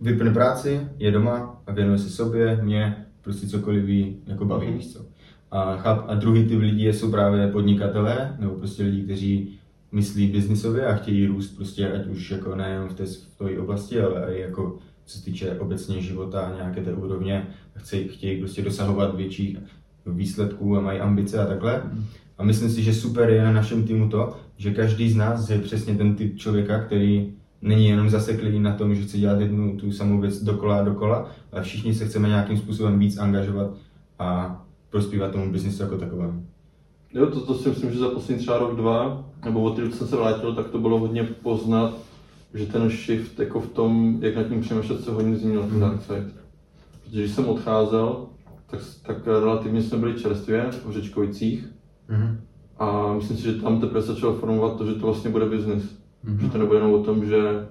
vypne 0.00 0.30
práci, 0.32 0.80
je 0.98 1.10
doma 1.10 1.62
a 1.66 1.72
věnuje 1.72 1.98
se 1.98 2.10
sobě, 2.10 2.60
mě, 2.62 3.04
prostě 3.22 3.46
cokoliv 3.46 3.84
ví, 3.84 4.16
jako 4.26 4.44
baví, 4.44 4.66
Mhm. 4.66 4.76
víš 4.76 4.92
co. 4.92 5.04
A, 5.50 5.76
cháp, 5.76 6.04
a 6.08 6.14
druhý 6.14 6.48
typ 6.48 6.60
lidí 6.60 6.86
jsou 6.86 7.10
právě 7.10 7.48
podnikatelé, 7.48 8.36
nebo 8.38 8.54
prostě 8.54 8.82
lidi, 8.82 9.02
kteří 9.02 9.58
myslí 9.92 10.26
biznisově 10.26 10.86
a 10.86 10.94
chtějí 10.94 11.26
růst 11.26 11.56
prostě 11.56 11.92
ať 11.92 12.06
už 12.06 12.30
jako 12.30 12.56
nejen 12.56 12.88
v 12.88 12.94
té 12.94 13.06
své 13.06 13.58
oblasti, 13.58 14.00
ale 14.00 14.34
i 14.34 14.40
jako 14.40 14.78
co 15.04 15.18
se 15.18 15.24
týče 15.24 15.58
obecně 15.58 16.02
života 16.02 16.40
a 16.40 16.54
nějaké 16.56 16.80
té 16.80 16.92
úrovně, 16.92 17.46
chtějí, 17.76 18.08
chtějí 18.08 18.38
prostě 18.40 18.62
dosahovat 18.62 19.16
větších 19.16 19.56
výsledků 20.06 20.76
a 20.76 20.80
mají 20.80 21.00
ambice 21.00 21.42
a 21.42 21.46
takhle. 21.46 21.82
A 22.38 22.44
myslím 22.44 22.70
si, 22.70 22.82
že 22.82 22.94
super 22.94 23.30
je 23.30 23.44
na 23.44 23.52
našem 23.52 23.84
týmu 23.84 24.08
to, 24.08 24.36
že 24.56 24.74
každý 24.74 25.10
z 25.10 25.16
nás 25.16 25.50
je 25.50 25.58
přesně 25.58 25.94
ten 25.94 26.14
typ 26.14 26.38
člověka, 26.38 26.78
který 26.78 27.32
není 27.62 27.88
jenom 27.88 28.10
zaseklý 28.10 28.60
na 28.60 28.74
tom, 28.74 28.94
že 28.94 29.02
chce 29.02 29.18
dělat 29.18 29.40
jednu 29.40 29.76
tu 29.76 29.92
samou 29.92 30.20
věc 30.20 30.42
dokola 30.42 30.78
a 30.78 30.84
dokola, 30.84 31.30
ale 31.52 31.62
všichni 31.62 31.94
se 31.94 32.06
chceme 32.06 32.28
nějakým 32.28 32.56
způsobem 32.58 32.98
víc 32.98 33.18
angažovat 33.18 33.70
a 34.18 34.60
prospívat 34.90 35.32
tomu 35.32 35.52
biznisu 35.52 35.82
jako 35.82 35.98
takovému. 35.98 36.46
Jo, 37.14 37.26
to, 37.26 37.40
to 37.40 37.54
si 37.54 37.68
myslím, 37.68 37.92
že 37.92 37.98
za 37.98 38.08
poslední 38.08 38.42
třeba 38.42 38.58
rok, 38.58 38.76
dva, 38.76 39.24
nebo 39.44 39.62
od 39.62 39.76
té, 39.76 39.80
doby, 39.80 39.92
co 39.92 39.98
jsem 39.98 40.08
se 40.08 40.16
vrátil, 40.16 40.54
tak 40.54 40.68
to 40.68 40.78
bylo 40.78 40.98
hodně 40.98 41.24
poznat, 41.24 41.94
že 42.54 42.66
ten 42.66 42.90
shift 42.90 43.38
jako 43.38 43.60
v 43.60 43.68
tom, 43.68 44.18
jak 44.20 44.36
nad 44.36 44.48
tím 44.48 44.60
přemýšlet, 44.60 45.04
se 45.04 45.10
hodně 45.10 45.36
změnil 45.36 45.62
ten 45.62 45.80
Dark 45.80 46.02
Side. 46.02 46.30
Protože 47.04 47.20
když 47.20 47.32
jsem 47.32 47.48
odcházel, 47.48 48.26
tak, 48.70 48.80
tak 49.02 49.26
relativně 49.26 49.82
jsme 49.82 49.98
byli 49.98 50.14
čerstvě 50.14 50.70
v 50.70 50.86
Hořečkovicích 50.86 51.68
Mhm. 52.08 52.40
a 52.78 53.14
myslím 53.14 53.36
si, 53.36 53.42
že 53.42 53.52
tam 53.52 53.80
teprve 53.80 54.02
začalo 54.02 54.32
formovat 54.34 54.76
to, 54.76 54.86
že 54.86 54.94
to 54.94 55.06
vlastně 55.06 55.30
bude 55.30 55.46
business. 55.46 55.98
Že 56.40 56.48
to 56.48 56.58
nebude 56.58 56.78
jenom 56.78 56.92
o 56.94 57.02
tom, 57.02 57.24
že 57.24 57.68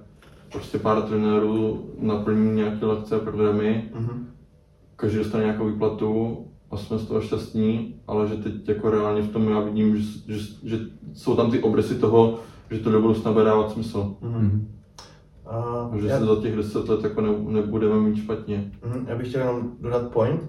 prostě 0.52 0.78
pár 0.78 1.02
trenérů 1.02 1.86
naplní 1.98 2.54
nějaké 2.54 2.86
lekce 2.86 3.16
a 3.16 3.18
programy, 3.18 3.90
Mhm. 3.94 4.26
každý 4.96 5.18
dostane 5.18 5.44
nějakou 5.44 5.66
výplatu 5.66 6.38
a 6.70 6.76
jsme 6.76 6.98
z 6.98 7.06
toho 7.06 7.20
šťastní, 7.20 7.94
ale 8.06 8.28
že 8.28 8.34
teď 8.36 8.68
jako 8.68 8.90
reálně 8.90 9.22
v 9.22 9.32
tom 9.32 9.48
já 9.48 9.60
vidím, 9.60 9.96
že, 9.96 10.02
že, 10.34 10.38
že 10.64 10.78
jsou 11.14 11.36
tam 11.36 11.50
ty 11.50 11.62
obrysy 11.62 11.94
toho, 11.94 12.38
že 12.70 12.78
to 12.78 12.90
do 12.92 13.00
budoucna 13.00 13.32
bude 13.32 13.44
dávat 13.44 13.70
smysl. 13.70 14.16
Mhm. 14.20 14.68
A 15.46 15.90
že 16.00 16.06
já, 16.06 16.18
se 16.18 16.24
za 16.26 16.36
těch 16.42 16.56
deset 16.56 16.88
let 16.88 17.04
jako 17.04 17.20
ne, 17.20 17.28
nebudeme 17.48 18.00
mít 18.00 18.16
špatně. 18.16 18.72
Mhm, 18.86 19.04
já 19.08 19.16
bych 19.16 19.28
chtěl 19.28 19.40
jenom 19.40 19.72
dodat 19.80 20.12
point, 20.12 20.40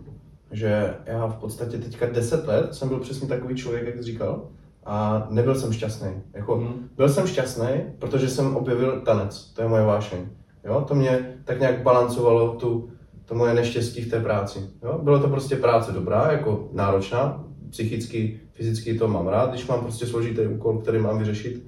že 0.51 0.93
já 1.05 1.27
v 1.27 1.35
podstatě 1.35 1.77
teďka 1.77 2.05
10 2.05 2.47
let 2.47 2.75
jsem 2.75 2.87
byl 2.89 2.99
přesně 2.99 3.27
takový 3.27 3.55
člověk, 3.55 3.85
jak 3.85 3.97
jsi 3.97 4.03
říkal, 4.03 4.47
a 4.85 5.27
nebyl 5.29 5.55
jsem 5.55 5.73
šťastný. 5.73 6.09
Jako, 6.33 6.55
Mhm. 6.55 6.89
Byl 6.97 7.09
jsem 7.09 7.27
šťastný, 7.27 7.67
protože 7.99 8.29
jsem 8.29 8.55
objevil 8.55 9.01
tanec, 9.01 9.53
to 9.53 9.61
je 9.61 9.67
moje 9.67 9.83
vášeň. 9.83 10.19
Jo? 10.65 10.85
To 10.87 10.95
mě 10.95 11.35
tak 11.45 11.59
nějak 11.59 11.83
balancovalo 11.83 12.55
tu, 12.55 12.89
to 13.25 13.35
moje 13.35 13.53
neštěstí 13.53 14.01
v 14.01 14.09
té 14.09 14.19
práci. 14.19 14.59
Jo? 14.83 14.99
Bylo 15.03 15.19
to 15.19 15.27
prostě 15.27 15.55
práce 15.55 15.91
dobrá, 15.91 16.31
jako 16.31 16.69
náročná, 16.73 17.43
psychicky, 17.69 18.39
fyzicky 18.51 18.97
to 18.97 19.07
mám 19.07 19.27
rád, 19.27 19.49
když 19.49 19.67
mám 19.67 19.81
prostě 19.81 20.05
složitý 20.05 20.41
úkol, 20.41 20.77
který 20.77 20.99
mám 20.99 21.19
vyřešit, 21.19 21.63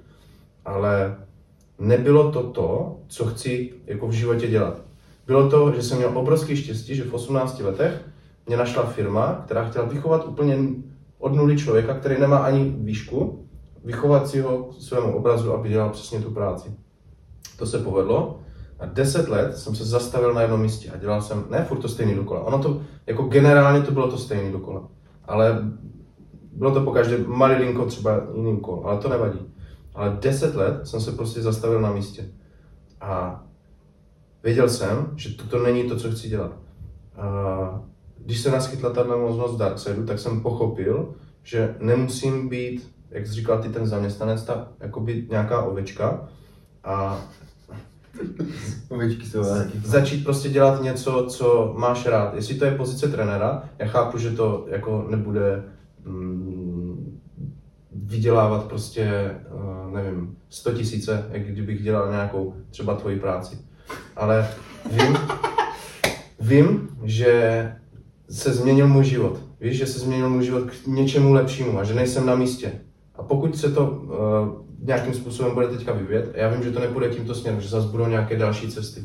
ale 0.65 1.17
nebylo 1.79 2.31
to 2.31 2.43
to, 2.43 2.99
co 3.07 3.25
chci 3.25 3.73
jako 3.85 4.07
v 4.07 4.11
životě 4.11 4.47
dělat. 4.47 4.81
Bylo 5.27 5.49
to, 5.49 5.73
že 5.75 5.83
jsem 5.83 5.97
měl 5.97 6.17
obrovský 6.17 6.55
štěstí, 6.55 6.95
že 6.95 7.03
v 7.03 7.13
18 7.13 7.59
letech 7.59 8.05
mě 8.47 8.57
našla 8.57 8.83
firma, 8.83 9.41
která 9.45 9.69
chtěla 9.69 9.85
vychovat 9.85 10.27
úplně 10.27 10.57
od 11.19 11.35
nuly 11.35 11.57
člověka, 11.57 11.93
který 11.93 12.19
nemá 12.19 12.37
ani 12.37 12.75
výšku, 12.77 13.47
vychovat 13.83 14.27
si 14.27 14.41
ho 14.41 14.63
k 14.63 14.73
svému 14.81 15.15
obrazu, 15.15 15.53
aby 15.53 15.69
dělal 15.69 15.89
přesně 15.89 16.19
tu 16.19 16.31
práci. 16.31 16.75
To 17.57 17.65
se 17.65 17.79
povedlo 17.79 18.39
a 18.79 18.85
10 18.85 19.29
let 19.29 19.57
jsem 19.57 19.75
se 19.75 19.85
zastavil 19.85 20.33
na 20.33 20.41
jednom 20.41 20.61
místě 20.61 20.91
a 20.91 20.97
dělal 20.97 21.21
jsem, 21.21 21.45
ne 21.49 21.65
furt 21.65 21.79
to 21.79 21.87
stejný 21.87 22.15
dokola, 22.15 22.41
ono 22.41 22.59
to, 22.59 22.81
jako 23.07 23.23
generálně 23.23 23.81
to 23.81 23.91
bylo 23.91 24.11
to 24.11 24.17
stejný 24.17 24.51
dokola, 24.51 24.87
ale 25.25 25.61
bylo 26.53 26.71
to 26.71 26.81
po 26.81 26.91
každé 26.91 27.17
malilinko 27.17 27.85
třeba 27.85 28.21
jiný 28.35 28.53
úkol, 28.53 28.81
ale 28.85 28.97
to 28.97 29.09
nevadí. 29.09 29.39
Ale 29.95 30.17
10 30.21 30.55
let 30.55 30.87
jsem 30.87 31.01
se 31.01 31.11
prostě 31.11 31.41
zastavil 31.41 31.81
na 31.81 31.91
místě 31.91 32.25
a 33.01 33.43
věděl 34.43 34.69
jsem, 34.69 35.11
že 35.15 35.35
toto 35.35 35.63
není 35.63 35.83
to, 35.83 35.95
co 35.95 36.11
chci 36.11 36.29
dělat. 36.29 36.51
A 37.15 37.83
když 38.25 38.39
se 38.39 38.51
naskytla 38.51 38.89
tato 38.89 39.17
možnost 39.17 39.55
v 39.55 39.57
Darksideu, 39.57 40.05
tak 40.05 40.19
jsem 40.19 40.41
pochopil, 40.41 41.13
že 41.43 41.75
nemusím 41.79 42.49
být, 42.49 42.91
jak 43.11 43.27
jsi 43.27 43.33
říkal 43.33 43.61
ty, 43.61 43.69
ten 43.69 43.87
zaměstnanec, 43.87 44.43
ta 44.43 44.67
jakoby 44.79 45.27
nějaká 45.29 45.61
ovečka 45.61 46.29
a 46.83 47.21
Ovečky 48.89 49.25
jsou 49.25 49.43
začít 49.83 50.23
prostě 50.23 50.49
dělat 50.49 50.81
něco, 50.81 51.25
co 51.29 51.73
máš 51.77 52.05
rád. 52.05 52.35
Jestli 52.35 52.55
to 52.55 52.65
je 52.65 52.71
pozice 52.71 53.07
trenéra, 53.07 53.63
já 53.79 53.87
chápu, 53.87 54.17
že 54.17 54.31
to 54.31 54.65
jako 54.69 55.07
nebude 55.09 55.63
mm, 56.05 57.19
vydělávat 57.91 58.65
prostě, 58.65 59.35
uh, 59.53 59.93
nevím, 59.93 60.37
100 60.49 60.71
tisíce, 60.71 61.25
jak 61.31 61.47
kdybych 61.47 61.83
dělal 61.83 62.11
nějakou 62.11 62.55
třeba 62.69 62.95
tvoji 62.95 63.19
práci. 63.19 63.57
Ale 64.15 64.47
vím, 64.91 65.17
vím, 66.39 66.89
že 67.03 67.75
se 68.31 68.53
změnil 68.53 68.87
můj 68.87 69.03
život. 69.03 69.39
Víš, 69.61 69.77
že 69.77 69.87
se 69.87 69.99
změnil 69.99 70.29
můj 70.29 70.43
život 70.43 70.63
k 70.63 70.87
něčemu 70.87 71.33
lepšímu 71.33 71.79
a 71.79 71.83
že 71.83 71.93
nejsem 71.93 72.25
na 72.25 72.35
místě. 72.35 72.71
A 73.15 73.23
pokud 73.23 73.57
se 73.57 73.71
to 73.71 73.85
uh, 73.85 74.87
nějakým 74.87 75.13
způsobem 75.13 75.53
bude 75.53 75.67
teďka 75.67 75.93
vyvíjet, 75.93 76.31
já 76.35 76.49
vím, 76.49 76.63
že 76.63 76.71
to 76.71 76.79
nebude 76.79 77.09
tímto 77.09 77.35
směrem, 77.35 77.61
že 77.61 77.69
zase 77.69 77.87
budou 77.87 78.07
nějaké 78.07 78.37
další 78.37 78.71
cesty. 78.71 79.01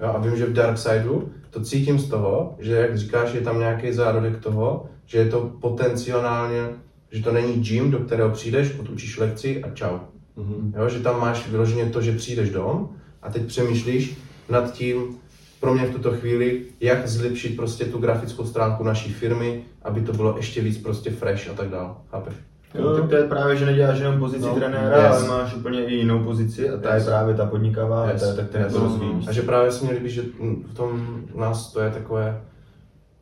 Jo, 0.00 0.12
a 0.14 0.18
vím, 0.18 0.36
že 0.36 0.46
v 0.46 0.52
Darksideu 0.52 1.28
to 1.50 1.60
cítím 1.60 1.98
z 1.98 2.08
toho, 2.08 2.54
že 2.58 2.74
jak 2.74 2.98
říkáš, 2.98 3.34
je 3.34 3.40
tam 3.40 3.58
nějaký 3.58 3.92
zárodek 3.92 4.38
toho, 4.38 4.86
že 5.06 5.18
je 5.18 5.26
to 5.26 5.52
potenciálně, 5.60 6.68
že 7.12 7.22
to 7.22 7.32
není 7.32 7.54
gym, 7.54 7.90
do 7.90 7.98
kterého 7.98 8.30
přijdeš, 8.30 8.78
odučíš 8.78 9.18
lekci 9.18 9.62
a 9.62 9.70
čau. 9.70 9.98
Mhm. 10.36 10.74
Jo, 10.78 10.88
že 10.88 10.98
tam 10.98 11.20
máš 11.20 11.48
vyloženě 11.48 11.86
to, 11.86 12.02
že 12.02 12.16
přijdeš 12.16 12.50
dom 12.50 12.88
a 13.22 13.30
teď 13.30 13.46
přemýšlíš 13.46 14.18
nad 14.48 14.72
tím, 14.72 15.16
pro 15.60 15.74
mě 15.74 15.86
v 15.86 15.92
tuto 15.94 16.10
chvíli, 16.12 16.62
jak 16.80 17.08
zlepšit 17.08 17.56
prostě 17.56 17.84
tu 17.84 17.98
grafickou 17.98 18.44
stránku 18.44 18.84
naší 18.84 19.12
firmy, 19.12 19.62
aby 19.82 20.00
to 20.00 20.12
bylo 20.12 20.36
ještě 20.36 20.60
víc 20.60 20.78
prostě 20.78 21.10
fresh 21.10 21.50
a 21.50 21.54
tak 21.54 21.68
dále. 21.68 21.90
Chápeš? 22.10 22.34
No, 22.80 22.96
tak 22.96 23.08
to 23.10 23.16
je 23.16 23.24
právě, 23.28 23.56
že 23.56 23.66
neděláš 23.66 23.98
jenom 23.98 24.18
pozici 24.18 24.46
No, 24.46 24.54
trenéra, 24.54 24.96
yes. 25.06 25.16
ale 25.16 25.28
máš 25.28 25.54
úplně 25.54 25.84
i 25.84 25.94
jinou 25.94 26.24
pozici 26.24 26.70
a 26.70 26.76
ta 26.76 26.94
Yes. 26.94 27.04
je 27.04 27.10
právě 27.10 27.34
ta 27.34 27.46
podnikavá, 27.46 28.10
Yes. 28.10 28.22
a 28.22 28.26
ta 28.26 28.36
tak 28.36 28.50
ten 28.50 28.62
Yes. 28.62 28.72
to 28.72 28.78
rozvíjí. 28.80 29.12
A 29.28 29.32
že 29.32 29.42
právě 29.42 29.72
se 29.72 29.84
mi 29.86 29.92
líbí, 29.92 30.10
že 30.10 30.22
mm, 30.40 30.64
v 30.70 30.74
tom 30.74 31.18
u 31.32 31.40
nás 31.40 31.72
to 31.72 31.80
je 31.80 31.90
takové 31.90 32.40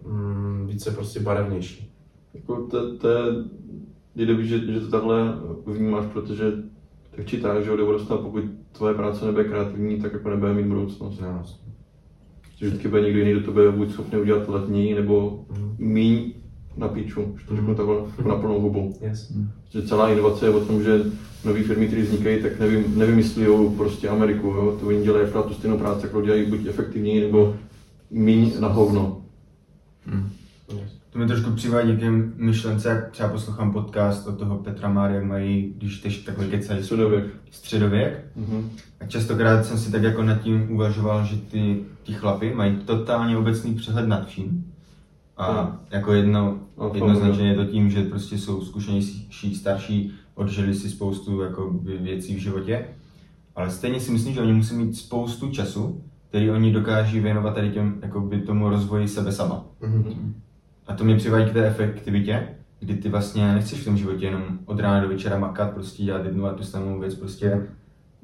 mm, 0.06 0.66
více 0.70 0.90
prostě 0.90 1.20
barevnější. 1.20 1.92
Jako 2.34 2.56
to, 2.62 2.96
to 2.98 3.08
je, 3.08 3.22
je 4.14 4.26
dobrý, 4.26 4.48
že, 4.48 4.58
že 4.72 4.80
to 4.80 4.90
takhle 4.90 5.16
vnímáš, 5.66 6.04
protože 6.12 6.52
tak 7.16 7.26
či 7.26 7.36
tak, 7.40 7.64
že 7.64 7.76
do 7.76 7.86
budoucna, 7.86 8.16
pokud 8.16 8.44
tvoje 8.72 8.94
práce 8.94 9.24
nebude 9.24 9.44
kreativní, 9.44 10.00
tak 10.00 10.12
jako 10.12 10.30
nebude 10.30 10.54
mít 10.54 10.66
budoucnost. 10.66 11.20
No. 11.20 11.44
Že 12.56 12.66
vždycky 12.66 12.88
bude 12.88 13.02
někdo 13.02 13.18
jiný, 13.18 13.30
kdo 13.32 13.40
to 13.42 13.52
bude 13.52 13.70
buď 13.72 13.90
schopný 13.92 14.18
udělat 14.20 14.48
letní, 14.48 14.94
nebo 14.94 15.44
Mhm. 15.50 15.74
míň 15.78 16.32
na 16.76 16.88
píču, 16.88 17.34
že 17.40 17.46
to 17.48 17.56
řeknu 17.56 17.74
takhle 17.74 17.96
jako 18.18 18.28
na 18.28 18.36
plnou 18.36 18.60
hubu. 18.60 18.94
Yes. 19.00 19.32
Že 19.70 19.82
celá 19.82 20.10
inovace 20.12 20.46
je 20.46 20.50
o 20.50 20.64
tom, 20.64 20.82
že 20.82 21.00
nové 21.44 21.62
firmy, 21.62 21.86
které 21.86 22.02
vznikají, 22.02 22.42
tak 22.42 22.60
nevím, 22.60 22.98
nevymyslí 22.98 23.46
prostě 23.76 24.08
Ameriku. 24.08 24.46
Jo? 24.46 24.76
To 24.80 24.86
oni 24.86 25.02
dělají 25.02 25.26
akorát 25.26 25.46
tu 25.46 25.54
stejnou 25.54 25.78
práci, 25.78 26.06
jako 26.06 26.22
dělají 26.22 26.46
buď 26.46 26.66
efektivněji, 26.66 27.20
nebo 27.20 27.54
míň 28.10 28.52
na 28.60 28.68
hovno. 28.68 29.22
To 31.16 31.20
mi 31.22 31.28
trošku 31.28 31.50
přivádí 31.50 31.96
k 31.96 32.00
myšlence, 32.36 32.88
jak 32.88 33.10
třeba 33.10 33.28
poslouchám 33.28 33.72
podcast 33.72 34.26
od 34.28 34.38
toho 34.38 34.56
Petra 34.58 34.88
Máry, 34.88 35.14
jak 35.14 35.24
mají, 35.24 35.74
když 35.78 35.98
tež 36.00 36.18
takhle 36.18 36.46
kecají 36.46 36.82
Středověk. 36.82 37.24
středověk. 37.50 38.24
Mhm. 38.36 38.70
A 39.00 39.06
častokrát 39.06 39.64
jsem 39.66 39.78
si 39.78 39.92
tak 39.92 40.02
jako 40.02 40.22
nad 40.22 40.34
tím 40.40 40.70
uvažoval, 40.70 41.24
že 41.24 41.36
ty, 41.36 41.80
ty 42.02 42.12
chlapy 42.12 42.54
mají 42.54 42.76
totálně 42.76 43.36
obecný 43.38 43.74
přehled 43.74 44.08
nad 44.08 44.26
vším. 44.26 44.72
A 45.36 45.62
Hmm. 45.62 45.72
jako 45.90 46.12
jedno, 46.12 46.58
No, 46.78 46.90
jednoznačně 46.94 47.48
je 47.48 47.54
to 47.56 47.64
tím, 47.64 47.90
že 47.90 48.02
prostě 48.02 48.38
jsou 48.38 48.64
zkušenější, 48.64 49.54
starší, 49.54 50.12
odžili 50.34 50.74
si 50.74 50.90
spoustu 50.90 51.40
jako 51.40 51.70
vě- 51.70 52.02
věcí 52.02 52.34
v 52.34 52.38
životě. 52.38 52.86
Ale 53.54 53.70
stejně 53.70 54.00
si 54.00 54.12
myslím, 54.12 54.34
že 54.34 54.40
oni 54.40 54.52
musí 54.52 54.74
mít 54.74 54.96
spoustu 54.96 55.50
času, 55.50 56.00
který 56.28 56.50
oni 56.50 56.72
dokáží 56.72 57.20
věnovat 57.20 57.54
tady 57.54 57.70
těm, 57.70 57.94
jakoby 58.02 58.40
tomu 58.40 58.68
rozvoji 58.68 59.08
sebe 59.08 59.32
sama. 59.32 59.64
Mhm. 59.80 60.34
A 60.86 60.94
to 60.94 61.04
mě 61.04 61.16
přivádí 61.16 61.50
k 61.50 61.52
té 61.52 61.66
efektivitě, 61.66 62.48
kdy 62.80 62.94
ty 62.94 63.08
vlastně 63.08 63.54
nechceš 63.54 63.80
v 63.80 63.84
tom 63.84 63.96
životě 63.96 64.26
jenom 64.26 64.58
od 64.64 64.80
rána 64.80 65.00
do 65.00 65.08
večera 65.08 65.38
makat, 65.38 65.74
prostě 65.74 66.02
dělat 66.02 66.24
jednu 66.24 66.46
a 66.46 66.54
tu 66.54 66.62
samou 66.62 67.00
věc, 67.00 67.14
prostě 67.14 67.66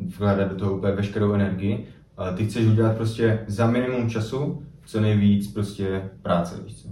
vkládat 0.09 0.49
do 0.49 0.57
toho 0.57 0.77
úplně 0.77 0.93
veškerou 0.93 1.33
energii, 1.33 1.87
ale 2.17 2.33
ty 2.33 2.47
chceš 2.47 2.67
udělat 2.67 2.97
prostě 2.97 3.45
za 3.47 3.71
minimum 3.71 4.11
času 4.11 4.63
co 4.87 5.01
nejvíc 5.01 5.53
prostě 5.53 6.11
práce, 6.23 6.61
víš 6.65 6.83
co. 6.83 6.89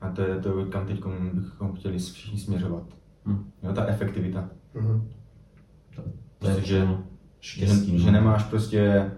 A 0.00 0.10
to 0.10 0.22
je 0.22 0.38
to, 0.38 0.66
kam 0.66 0.86
teď 0.86 1.04
bychom 1.32 1.74
chtěli 1.74 1.98
všichni 1.98 2.38
směřovat. 2.38 2.82
Hm. 3.26 3.50
Jo, 3.62 3.72
ta 3.72 3.86
efektivita. 3.86 4.48
Mhm. 4.74 5.08
To 6.38 6.48
je 6.48 6.60
Že, 6.60 6.86
že, 7.40 7.66
že 7.98 8.10
nemáš 8.10 8.44
prostě 8.44 9.10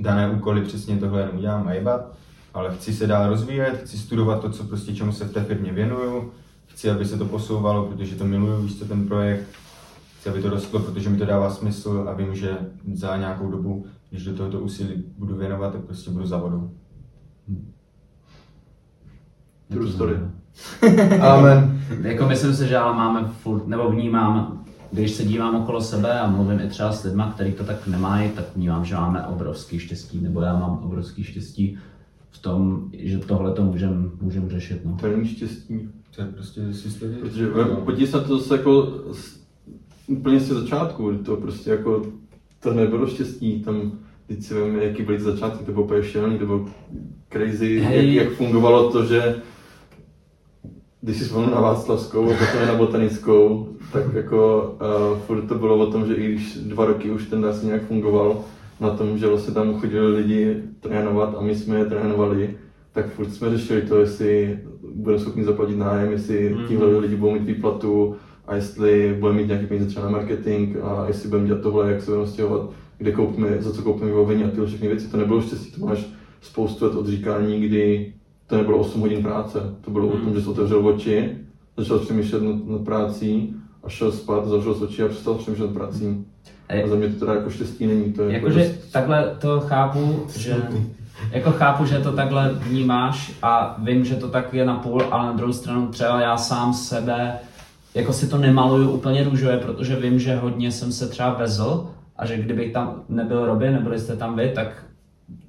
dané 0.00 0.30
úkoly, 0.30 0.62
přesně 0.62 0.96
tohle 0.96 1.20
jenom 1.20 1.36
udělám 1.36 1.68
a 1.68 1.72
jebat, 1.72 2.16
ale 2.54 2.74
chci 2.74 2.92
se 2.92 3.06
dál 3.06 3.28
rozvíjet, 3.28 3.80
chci 3.84 3.98
studovat 3.98 4.40
to, 4.40 4.50
co 4.50 4.64
prostě 4.64 4.94
čemu 4.94 5.12
se 5.12 5.24
v 5.24 5.32
té 5.32 5.44
firmě 5.44 5.72
věnuju, 5.72 6.32
chci, 6.66 6.90
aby 6.90 7.04
se 7.04 7.18
to 7.18 7.24
posouvalo, 7.24 7.86
protože 7.86 8.16
to 8.16 8.24
miluju, 8.24 8.62
víš 8.62 8.78
co, 8.78 8.84
ten 8.84 9.08
projekt, 9.08 9.46
chci, 10.18 10.28
aby 10.28 10.42
to 10.42 10.50
rostlo, 10.50 10.80
protože 10.80 11.10
mi 11.10 11.18
to 11.18 11.24
dává 11.24 11.50
smysl 11.50 12.06
a 12.08 12.14
vím, 12.14 12.34
že 12.34 12.58
za 12.92 13.16
nějakou 13.16 13.50
dobu, 13.50 13.86
když 14.10 14.24
do 14.24 14.34
tohoto 14.34 14.60
úsilí 14.60 15.04
budu 15.18 15.36
věnovat, 15.36 15.72
tak 15.72 15.80
prostě 15.80 16.10
budu 16.10 16.26
za 16.26 16.38
vodou. 16.38 16.70
True 19.68 19.92
story. 19.92 20.14
Amen. 21.20 21.82
Jako 22.02 22.26
myslím 22.26 22.54
si, 22.54 22.68
že 22.68 22.78
ale 22.78 22.96
máme 22.96 23.28
furt, 23.28 23.66
nebo 23.66 23.90
vnímám, 23.90 24.64
když 24.92 25.10
se 25.10 25.24
dívám 25.24 25.56
okolo 25.56 25.80
sebe 25.80 26.20
a 26.20 26.30
mluvím 26.30 26.60
i 26.60 26.68
třeba 26.68 26.92
s 26.92 27.04
lidmi, 27.04 27.22
kteří 27.34 27.52
to 27.52 27.64
tak 27.64 27.86
nemají, 27.86 28.30
tak 28.30 28.44
vnímám, 28.56 28.84
že 28.84 28.94
máme 28.94 29.26
obrovský 29.26 29.78
štěstí, 29.78 30.20
nebo 30.20 30.40
já 30.40 30.52
mám 30.56 30.80
obrovský 30.84 31.24
štěstí 31.24 31.78
v 32.32 32.38
tom, 32.38 32.90
že 32.92 33.18
tohle 33.18 33.52
to 33.52 33.62
můžeme 33.62 34.10
můžem 34.20 34.50
řešit. 34.50 34.80
No. 34.84 34.96
To 35.00 35.08
není 35.08 35.28
štěstí. 35.28 35.88
To 36.16 36.22
je 36.22 36.28
prostě 36.28 36.72
systém. 36.72 37.14
Protože 37.20 37.48
podívej 37.84 38.06
se 38.06 38.16
na 38.16 38.22
to 38.22 38.38
zase 38.38 38.56
jako 38.56 38.86
z, 39.12 39.40
úplně 40.06 40.40
z 40.40 40.48
začátku, 40.48 41.14
to 41.14 41.36
prostě 41.36 41.70
jako, 41.70 42.02
to 42.60 42.72
nebylo 42.72 43.06
štěstí, 43.06 43.62
tam 43.62 43.92
teď 44.26 44.42
si 44.42 44.54
vím, 44.54 44.76
jaký 44.76 45.02
byly 45.02 45.20
začátky, 45.20 45.64
to 45.64 45.72
bylo 45.72 45.84
úplně 45.84 46.02
šílený, 46.02 46.38
to 46.38 46.46
bylo 46.46 46.66
crazy, 47.32 47.78
Hej. 47.78 48.14
jak, 48.14 48.26
jak, 48.26 48.36
fungovalo 48.36 48.92
to, 48.92 49.04
že 49.04 49.36
když 51.00 51.16
si 51.16 51.24
vzpomenu 51.24 51.54
na 51.54 51.60
Václavskou 51.60 52.30
a 52.30 52.36
potom 52.36 52.68
na 52.68 52.74
Botanickou, 52.74 53.68
tak 53.92 54.14
jako 54.14 54.70
uh, 55.12 55.18
furt 55.18 55.42
to 55.42 55.54
bylo 55.54 55.78
o 55.78 55.92
tom, 55.92 56.06
že 56.06 56.14
i 56.14 56.24
když 56.24 56.56
dva 56.56 56.84
roky 56.84 57.10
už 57.10 57.26
ten 57.26 57.46
asi 57.46 57.66
nějak 57.66 57.86
fungoval, 57.86 58.44
na 58.82 58.90
tom, 58.90 59.18
že 59.18 59.26
vlastně 59.26 59.54
tam 59.54 59.74
chodili 59.80 60.06
lidi 60.16 60.56
trénovat 60.80 61.34
a 61.38 61.42
my 61.42 61.54
jsme 61.54 61.78
je 61.78 61.84
trénovali, 61.84 62.56
tak 62.92 63.10
furt 63.12 63.30
jsme 63.30 63.50
řešili 63.50 63.82
to, 63.82 64.00
jestli 64.00 64.58
budeme 64.94 65.20
schopni 65.20 65.44
zaplatit 65.44 65.76
nájem, 65.78 66.12
jestli 66.12 66.50
Mhm. 66.54 66.66
tihle 66.68 66.98
lidi 66.98 67.16
budou 67.16 67.32
mít 67.32 67.42
výplatu 67.44 68.14
a 68.46 68.54
jestli 68.54 69.16
budeme 69.20 69.38
mít 69.40 69.48
nějaký 69.48 69.66
peníze 69.66 69.86
třeba 69.86 70.04
na 70.06 70.10
marketing 70.12 70.76
a 70.82 71.04
jestli 71.08 71.28
budeme 71.28 71.46
dělat 71.48 71.62
tohle, 71.62 71.92
jak 71.92 72.02
se 72.02 72.10
budeme 72.10 72.26
stěhovat, 72.26 72.70
kde 72.98 73.12
koupíme, 73.12 73.56
za 73.60 73.72
co 73.72 73.82
koupíme 73.82 74.06
vybavení 74.10 74.44
a 74.44 74.48
tyhle 74.50 74.66
všechny 74.66 74.88
věci. 74.88 75.08
To 75.10 75.16
nebylo 75.16 75.42
štěstí, 75.42 75.72
to 75.80 75.86
máš 75.86 76.06
spoustu 76.40 76.84
let 76.84 76.94
odříkání, 76.94 77.60
kdy 77.60 78.12
to 78.46 78.56
nebylo 78.56 78.78
8 78.78 79.00
hodin 79.00 79.22
práce, 79.22 79.58
to 79.80 79.90
bylo 79.90 80.06
o 80.08 80.16
tom, 80.16 80.34
že 80.34 80.40
jsi 80.42 80.48
otevřel 80.48 80.86
oči, 80.86 81.30
začal 81.76 81.98
přemýšlet 81.98 82.42
nad, 82.42 82.66
nad 82.68 82.80
prací 82.84 83.56
a 83.84 83.88
šel 83.88 84.12
spát, 84.12 84.46
zavřel 84.46 84.74
z 84.74 84.82
očí 84.82 85.02
a 85.02 85.08
přestal 85.08 85.34
přemýšlet 85.34 85.72
prací. 85.72 86.24
A 86.68 86.88
za 86.88 86.94
mě 86.94 87.08
to 87.08 87.18
teda 87.18 87.34
jako 87.34 87.50
štěstí 87.50 87.86
není, 87.86 88.12
to 88.12 88.22
je 88.22 88.32
jako 88.32 88.46
Jakože 88.46 88.64
dost- 88.64 88.92
takhle 88.92 89.36
to 89.40 89.60
chápu, 89.60 90.26
že 90.36 90.56
jako 91.30 91.50
chápu, 91.50 91.84
že 91.84 91.98
to 91.98 92.12
takhle 92.12 92.50
vnímáš 92.54 93.32
a 93.42 93.76
vím, 93.82 94.04
že 94.04 94.14
to 94.14 94.28
tak 94.28 94.54
je 94.54 94.64
na 94.64 94.76
půl, 94.76 95.02
ale 95.10 95.26
na 95.26 95.32
druhou 95.32 95.52
stranu 95.52 95.88
třeba 95.88 96.20
já 96.20 96.36
sám 96.36 96.74
sebe 96.74 97.38
jako 97.94 98.12
si 98.12 98.28
to 98.28 98.38
nemaluju 98.38 98.90
úplně 98.90 99.24
růžové, 99.24 99.58
protože 99.58 99.96
vím, 99.96 100.18
že 100.18 100.36
hodně 100.36 100.72
jsem 100.72 100.92
se 100.92 101.08
třeba 101.08 101.32
vezl 101.34 101.86
a 102.16 102.26
že 102.26 102.36
kdyby 102.36 102.70
tam 102.70 103.02
nebyl 103.08 103.46
Robin, 103.46 103.72
nebyli 103.72 103.98
jste 103.98 104.16
tam 104.16 104.36
vy, 104.36 104.52
tak 104.54 104.84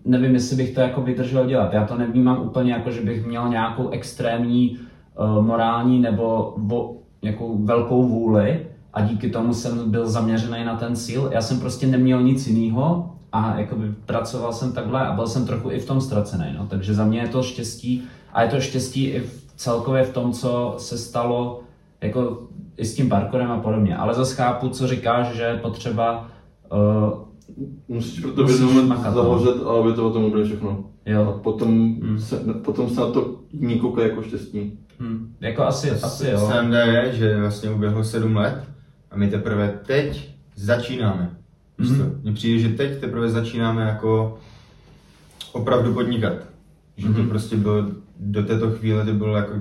nevím, 0.05 0.33
jestli 0.33 0.55
bych 0.55 0.75
to 0.75 0.81
jako 0.81 1.01
vydržel 1.01 1.45
dělat. 1.45 1.73
Já 1.73 1.85
to 1.85 1.97
nevnímám 1.97 2.41
úplně 2.41 2.73
jako, 2.73 2.91
že 2.91 3.01
bych 3.01 3.25
měl 3.25 3.49
nějakou 3.49 3.89
extrémní 3.89 4.77
uh, 5.19 5.45
morální 5.45 5.99
nebo 5.99 6.53
vo, 6.57 7.02
nějakou 7.23 7.65
velkou 7.65 8.07
vůli 8.07 8.67
a 8.93 9.01
díky 9.01 9.29
tomu 9.29 9.53
jsem 9.53 9.91
byl 9.91 10.09
zaměřený 10.09 10.65
na 10.65 10.75
ten 10.75 10.95
cíl. 10.95 11.29
Já 11.33 11.41
jsem 11.41 11.59
prostě 11.59 11.87
neměl 11.87 12.23
nic 12.23 12.47
jiného 12.47 13.09
a 13.31 13.59
jakoby 13.59 13.91
pracoval 14.05 14.53
jsem 14.53 14.71
takhle 14.71 15.07
a 15.07 15.13
byl 15.13 15.27
jsem 15.27 15.45
trochu 15.45 15.71
i 15.71 15.79
v 15.79 15.85
tom 15.85 16.01
ztracený. 16.01 16.45
No. 16.57 16.67
Takže 16.67 16.93
za 16.93 17.05
mě 17.05 17.19
je 17.19 17.27
to 17.27 17.43
štěstí 17.43 18.03
a 18.33 18.41
je 18.43 18.49
to 18.49 18.59
štěstí 18.59 19.05
i 19.05 19.19
v, 19.19 19.43
celkově 19.55 20.03
v 20.03 20.13
tom, 20.13 20.31
co 20.31 20.75
se 20.77 20.97
stalo 20.97 21.61
jako 22.01 22.47
i 22.77 22.85
s 22.85 22.95
tím 22.95 23.09
parkourem 23.09 23.51
a 23.51 23.59
podobně. 23.59 23.97
Ale 23.97 24.13
zase 24.13 24.35
chápu, 24.35 24.69
co 24.69 24.87
říkáš, 24.87 25.35
že 25.35 25.43
je 25.43 25.57
potřeba 25.57 26.27
uh, 26.71 27.23
Musíš 27.87 28.19
pro 28.19 28.31
to 28.31 28.41
Musíš 28.41 28.57
v 28.57 28.61
jeden 28.61 28.75
moment 28.75 28.89
makat, 28.89 29.15
no. 29.15 29.23
zahořet 29.23 29.63
a 29.63 29.69
obětovat 29.69 30.13
tomu 30.13 30.27
úplně 30.27 30.43
všechno. 30.45 30.85
A 31.05 31.09
jo, 31.09 31.39
potom, 31.43 31.95
Hmm. 32.01 32.19
se, 32.19 32.39
potom 32.63 32.89
se 32.89 32.99
na 32.99 33.11
to 33.11 33.35
jiní 33.51 33.79
koukají 33.79 34.09
jako 34.09 34.21
štěstí. 34.21 34.79
Hm, 34.99 35.35
jako 35.41 35.63
asi, 35.63 35.91
asi 35.91 36.27
jo. 36.29 36.39
Sranda 36.47 36.79
je, 36.79 37.13
že 37.15 37.37
vlastně 37.37 37.69
uběhlo 37.71 38.03
sedm 38.03 38.35
let 38.35 38.63
a 39.11 39.17
my 39.17 39.27
teprve 39.29 39.79
teď 39.85 40.29
začínáme. 40.55 41.29
Mhm. 41.77 42.19
Mně 42.23 42.31
přijde, 42.33 42.59
že 42.59 42.69
teď 42.69 42.99
teprve 42.99 43.29
začínáme 43.29 43.81
jako 43.81 44.37
opravdu 45.51 45.93
podnikat. 45.93 46.33
Že 46.97 47.07
to 47.07 47.19
Mhm. 47.19 47.29
prostě 47.29 47.55
bylo, 47.55 47.85
do 48.19 48.43
této 48.43 48.71
chvíle 48.71 49.05
to 49.05 49.13
bylo 49.13 49.35
jako 49.37 49.53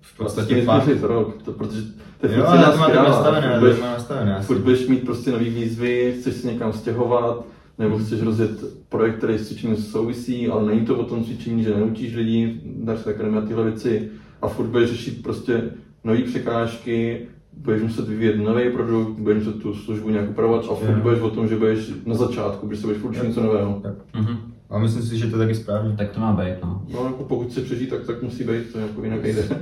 v 0.00 0.16
podstatě 0.16 0.54
Prostě 0.54 0.66
fakt. 0.66 0.86
nesmíš 0.86 1.02
rok, 1.02 1.42
to, 1.42 1.52
protože 1.52 1.80
to 2.20 2.26
je 2.26 2.38
Jo, 2.38 2.44
ale 2.46 2.72
to 2.72 2.78
máte 2.78 2.94
nastavené, 2.96 3.54
to 3.54 3.60
budeš- 3.60 3.80
má 3.80 3.86
nastavené. 3.92 4.36
asi. 4.36 4.46
Furt 4.46 4.58
budeš 4.58 4.86
mít 4.88 5.04
prostě 5.04 5.30
nový 5.32 5.50
výzvy, 5.50 6.14
chceš 6.20 6.34
se 6.34 6.46
někam 6.52 6.72
stěhovat, 6.72 7.44
nebo 7.78 7.98
chceš 7.98 8.22
rozjet 8.22 8.50
projekt, 8.88 9.16
který 9.18 9.38
s 9.38 9.48
cvičením 9.48 9.76
souvisí, 9.76 10.48
ale 10.48 10.66
není 10.66 10.86
to 10.86 10.98
o 10.98 11.04
tom 11.04 11.24
cvičení, 11.24 11.64
že 11.64 11.74
neučíš 11.74 12.14
lidi, 12.16 12.60
dáš 12.64 12.98
se 13.00 13.10
akademie 13.14 13.42
a 13.42 13.46
tyhle 13.46 13.64
věci 13.64 14.10
a 14.42 14.48
furt 14.48 14.66
budeš 14.66 14.90
řešit 14.90 15.22
prostě 15.22 15.62
nové 16.04 16.22
překážky, 16.22 17.18
budeš 17.56 17.82
muset 17.82 18.08
vyvíjet 18.08 18.36
nový 18.36 18.70
produkt, 18.70 19.18
budeš 19.18 19.44
muset 19.44 19.62
tu 19.62 19.74
službu 19.74 20.10
nějak 20.10 20.30
upravovat 20.30 20.64
a 20.70 20.74
furt 20.74 20.96
budeš 20.96 21.20
o 21.20 21.30
tom, 21.30 21.48
že 21.48 21.56
budeš 21.56 21.90
na 22.06 22.14
začátku, 22.14 22.68
protože 22.68 22.80
se 22.80 22.86
budeš 22.86 23.02
furt 23.02 23.10
učit 23.10 23.28
něco 23.28 23.42
nového. 23.42 23.80
Tak. 23.82 23.94
Mhm. 24.14 24.36
A 24.70 24.78
myslím 24.78 25.02
si, 25.02 25.18
že 25.18 25.26
to 25.26 25.36
je 25.36 25.46
taky 25.46 25.54
správně. 25.54 25.96
Tak 25.96 26.10
to 26.10 26.20
má 26.20 26.32
být, 26.32 26.54
no. 26.64 26.82
No 26.94 27.04
jako 27.04 27.24
pokud 27.24 27.50
chce 27.50 27.60
přežít, 27.60 27.90
tak, 27.90 28.06
tak 28.06 28.22
musí 28.22 28.44
být, 28.44 28.72
to 28.72 28.78
jako 28.78 29.04
jinak 29.04 29.22
nejde. 29.22 29.48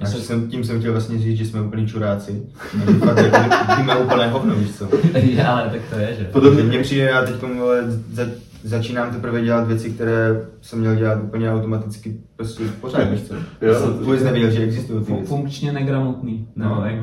Já 0.00 0.06
jsem, 0.06 0.48
tím 0.48 0.64
jsem 0.64 0.78
chtěl 0.80 0.92
vlastně 0.92 1.18
říct, 1.18 1.38
že 1.38 1.46
jsme 1.46 1.62
úplný 1.62 1.86
čuráci. 1.86 2.42
A 2.82 2.90
že 2.90 2.98
fakt 2.98 3.16
jako 3.16 3.76
víme 3.76 3.96
úplné 3.96 4.28
hovno, 4.28 4.54
víš 4.54 4.76
co. 4.76 4.88
ale 5.48 5.70
tak 5.70 5.80
to 5.90 5.98
je, 5.98 6.16
že? 6.18 6.24
Protože 6.24 6.62
mně 6.62 6.78
přijde, 6.78 7.02
já 7.04 7.22
teď 7.22 7.34
za, 8.12 8.26
začínám 8.64 9.10
teprve 9.10 9.42
dělat 9.42 9.66
věci, 9.66 9.90
které 9.90 10.46
jsem 10.60 10.78
měl 10.78 10.94
dělat 10.94 11.22
úplně 11.22 11.52
automaticky 11.52 12.20
prostě 12.36 12.64
pořád, 12.80 13.04
víš 13.04 13.22
co. 13.22 13.34
Jo, 13.62 13.74
jsem 13.74 13.92
to- 13.98 14.04
vůbec 14.04 14.22
nevěděl, 14.22 14.50
že 14.50 14.62
existují 14.62 15.04
ty 15.04 15.12
věci. 15.12 15.26
funkčně 15.28 15.72
negramotný. 15.72 16.48
No. 16.56 16.82
jak? 16.86 17.00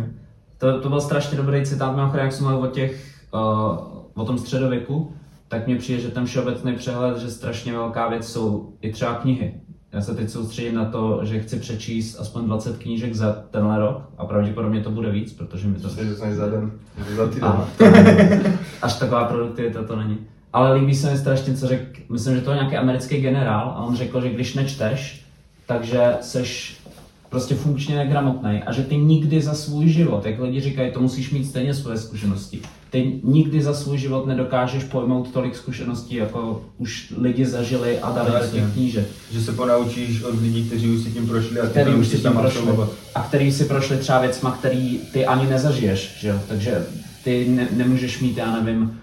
To, 0.57 0.82
to 0.82 0.89
byl 0.89 1.01
strašně 1.01 1.38
dobrý 1.38 1.66
citát, 1.66 1.95
mimochodem, 1.95 2.26
jak 2.26 2.34
jsem 2.34 2.47
mluvil 2.47 2.64
o, 2.64 2.72
těch, 2.72 3.05
uh, 3.34 4.22
o 4.22 4.26
tom 4.26 4.38
středověku, 4.38 5.14
tak 5.47 5.68
mně 5.68 5.76
přijde, 5.76 6.01
že 6.01 6.09
ten 6.09 6.26
všeobecný 6.26 6.76
přehled, 6.76 7.18
že 7.18 7.32
strašně 7.32 7.74
velká 7.74 8.09
věc 8.09 8.28
jsou 8.28 8.74
i 8.82 8.91
třeba 8.91 9.14
knihy. 9.16 9.53
Já 9.93 10.01
se 10.01 10.16
teď 10.16 10.30
soustředím 10.30 10.76
na 10.76 10.86
to, 10.86 11.20
že 11.24 11.39
chci 11.39 11.59
přečíst 11.59 12.20
aspoň 12.20 12.45
20 12.45 12.78
knížek 12.78 13.14
za 13.16 13.43
tenhle 13.51 13.80
rok 13.80 14.09
a 14.18 14.26
pravděpodobně 14.26 14.82
to 14.82 14.91
bude 14.91 15.12
víc, 15.12 15.34
protože 15.34 15.68
mi 15.68 15.76
to... 15.76 15.82
To 15.82 15.89
se 15.89 16.05
dostaneš 16.05 16.36
za 16.36 16.47
den, 16.49 16.72
za 17.16 17.28
týden. 17.28 17.43
A, 17.49 17.68
až 18.82 18.93
taková 18.99 19.26
produktivita 19.26 19.84
to 19.84 19.95
není. 19.95 20.18
Ale 20.54 20.74
líbí 20.74 20.95
se 20.95 21.12
mi 21.12 21.18
strašně, 21.18 21.58
co 21.58 21.68
řekl, 21.68 21.99
myslím, 22.10 22.36
že 22.36 22.41
to 22.41 22.52
je 22.52 22.56
nějaký 22.58 22.78
americký 22.78 23.22
generál 23.22 23.70
a 23.70 23.84
on 23.84 23.95
řekl, 23.95 24.22
že 24.22 24.30
když 24.30 24.54
nečteš, 24.54 25.26
takže 25.68 26.14
seš 26.22 26.78
prostě 27.30 27.56
funkčně 27.56 27.95
negramotný 27.95 28.64
a 28.66 28.72
že 28.72 28.84
ty 28.84 28.97
nikdy 28.97 29.41
za 29.41 29.54
svůj 29.54 29.89
život, 29.89 30.26
jak 30.26 30.39
lidi 30.39 30.62
říkají, 30.62 30.91
to 30.91 30.99
musíš 30.99 31.32
mít 31.32 31.45
stejně 31.45 31.74
svoje 31.74 31.97
zkušenosti. 31.97 32.62
Ty 32.89 33.20
nikdy 33.24 33.62
za 33.62 33.74
svůj 33.74 33.97
život 33.97 34.26
nedokážeš 34.28 34.84
pojmout 34.84 35.32
tolik 35.32 35.56
zkušeností, 35.56 36.16
jako 36.16 36.62
už 36.78 37.14
lidi 37.18 37.45
zažili 37.45 37.99
a 37.99 38.12
dali 38.12 38.32
No, 38.34 38.39
do 38.39 38.47
těch 38.47 38.74
knížek. 38.74 39.08
Že 39.32 39.41
se 39.41 39.52
ponaučíš 39.52 40.24
od 40.24 40.41
lidí, 40.41 40.64
kteří 40.64 40.89
už 40.89 41.04
si 41.04 41.12
tím 41.12 41.28
prošli 41.28 41.60
a 41.60 41.68
který 41.68 41.93
už 41.93 42.08
si 42.08 42.18
tam 42.18 42.38
prošli 42.38 42.72
a 43.16 43.22
který 43.24 43.52
si 43.52 43.66
prošli 43.66 43.97
třeba 43.97 44.20
věcma, 44.20 44.52
který 44.52 44.99
ty 45.14 45.26
ani 45.26 45.49
nezažiješ, 45.49 46.18
že 46.20 46.28
jo? 46.28 46.39
Takže 46.47 46.86
ty 47.24 47.45
ne, 47.49 47.68
nemůžeš 47.72 48.20
mít, 48.20 48.38
já 48.38 48.60
nevím, 48.62 48.99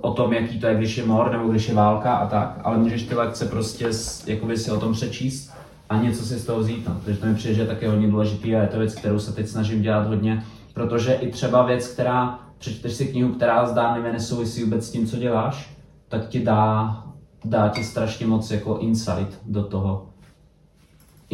o 0.00 0.12
tom, 0.16 0.32
jaký 0.32 0.60
to 0.60 0.66
je, 0.66 0.74
když 0.74 0.98
je 0.98 1.06
mor 1.06 1.32
nebo 1.32 1.48
když 1.48 1.68
je 1.68 1.74
válka 1.74 2.14
a 2.14 2.26
tak, 2.26 2.60
ale 2.64 2.78
můžeš 2.78 3.02
ty 3.02 3.14
lekce 3.14 3.46
prostě 3.46 3.90
jakoby 4.26 4.56
si 4.56 4.70
o 4.70 4.80
tom 4.80 4.92
přečíst 4.92 5.52
a 5.90 5.96
něco 5.96 6.24
si 6.24 6.38
z 6.38 6.44
toho 6.44 6.60
vzít. 6.60 6.88
No. 6.88 7.00
Takže 7.04 7.20
to 7.20 7.26
mi 7.26 7.34
přijde, 7.34 7.54
že 7.54 7.62
je 7.62 7.66
taky 7.66 7.86
hodně 7.86 8.08
důležitý 8.08 8.56
a 8.56 8.62
je 8.62 8.68
to 8.68 8.78
věc, 8.78 8.94
kterou 8.94 9.18
se 9.18 9.32
teď 9.32 9.48
snažím 9.48 9.82
dělat 9.82 10.06
hodně, 10.06 10.44
protože 10.74 11.12
i 11.12 11.30
třeba 11.30 11.66
věc, 11.66 11.88
která, 11.88 12.38
přečteš 12.58 12.92
si 12.92 13.06
knihu, 13.06 13.32
která 13.32 13.66
zdánlivě 13.66 14.12
nesouvisí 14.12 14.64
vůbec 14.64 14.86
s 14.86 14.90
tím, 14.90 15.06
co 15.06 15.16
děláš, 15.16 15.76
tak 16.08 16.28
ti 16.28 16.44
dá, 16.44 16.96
dá 17.44 17.68
ti 17.68 17.84
strašně 17.84 18.26
moc 18.26 18.50
jako 18.50 18.78
insight 18.78 19.38
do 19.46 19.64
toho, 19.64 20.11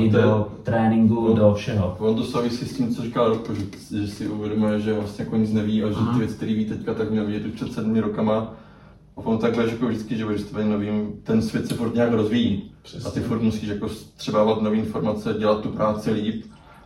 i 0.07 0.11
to 0.11 0.16
je- 0.16 0.22
do 0.22 0.49
tréninku, 0.62 1.28
No. 1.28 1.34
do 1.34 1.55
všeho. 1.55 1.96
On 1.99 2.16
to 2.16 2.24
souvisí 2.24 2.64
s 2.66 2.76
tím, 2.76 2.94
co 2.94 3.03
říkal 3.03 3.28
Roko, 3.28 3.55
že, 3.55 3.64
že 4.01 4.09
si 4.09 4.28
uvědomuje, 4.28 4.80
že 4.80 4.92
vlastně 4.92 5.24
jako 5.24 5.36
nic 5.36 5.53
neví 5.53 5.84
a 5.84 5.88
že 5.88 5.94
Aha. 5.96 6.12
ty 6.12 6.18
věci, 6.18 6.34
které 6.36 6.55
ví 6.55 6.64
teďka, 6.64 6.94
tak 6.94 7.11
měl 7.11 7.26
vidět 7.26 7.46
už 7.46 7.53
před 7.53 7.72
sedmi 7.72 8.01
rokama. 8.01 8.55
A 9.16 9.20
on 9.20 9.38
takhle, 9.38 9.64
že 9.64 9.70
jako 9.72 9.86
vždycky, 9.86 10.16
že 10.16 10.24
budeš 10.24 10.42
tvým 10.42 10.70
novým, 10.70 11.12
ten 11.24 11.42
svět 11.42 11.66
se 11.66 11.74
furt 11.74 11.94
nějak 11.94 12.12
rozvíjí. 12.12 12.70
Přesně. 12.82 13.09
A 13.09 13.11
ty 13.12 13.20
furt 13.20 13.42
musíš 13.42 13.68
jako 13.68 13.88
střebávat 13.88 14.62
nové 14.62 14.76
informace, 14.76 15.34
dělat 15.38 15.61
tu 15.61 15.68
práci 15.68 16.11
líp. 16.11 16.44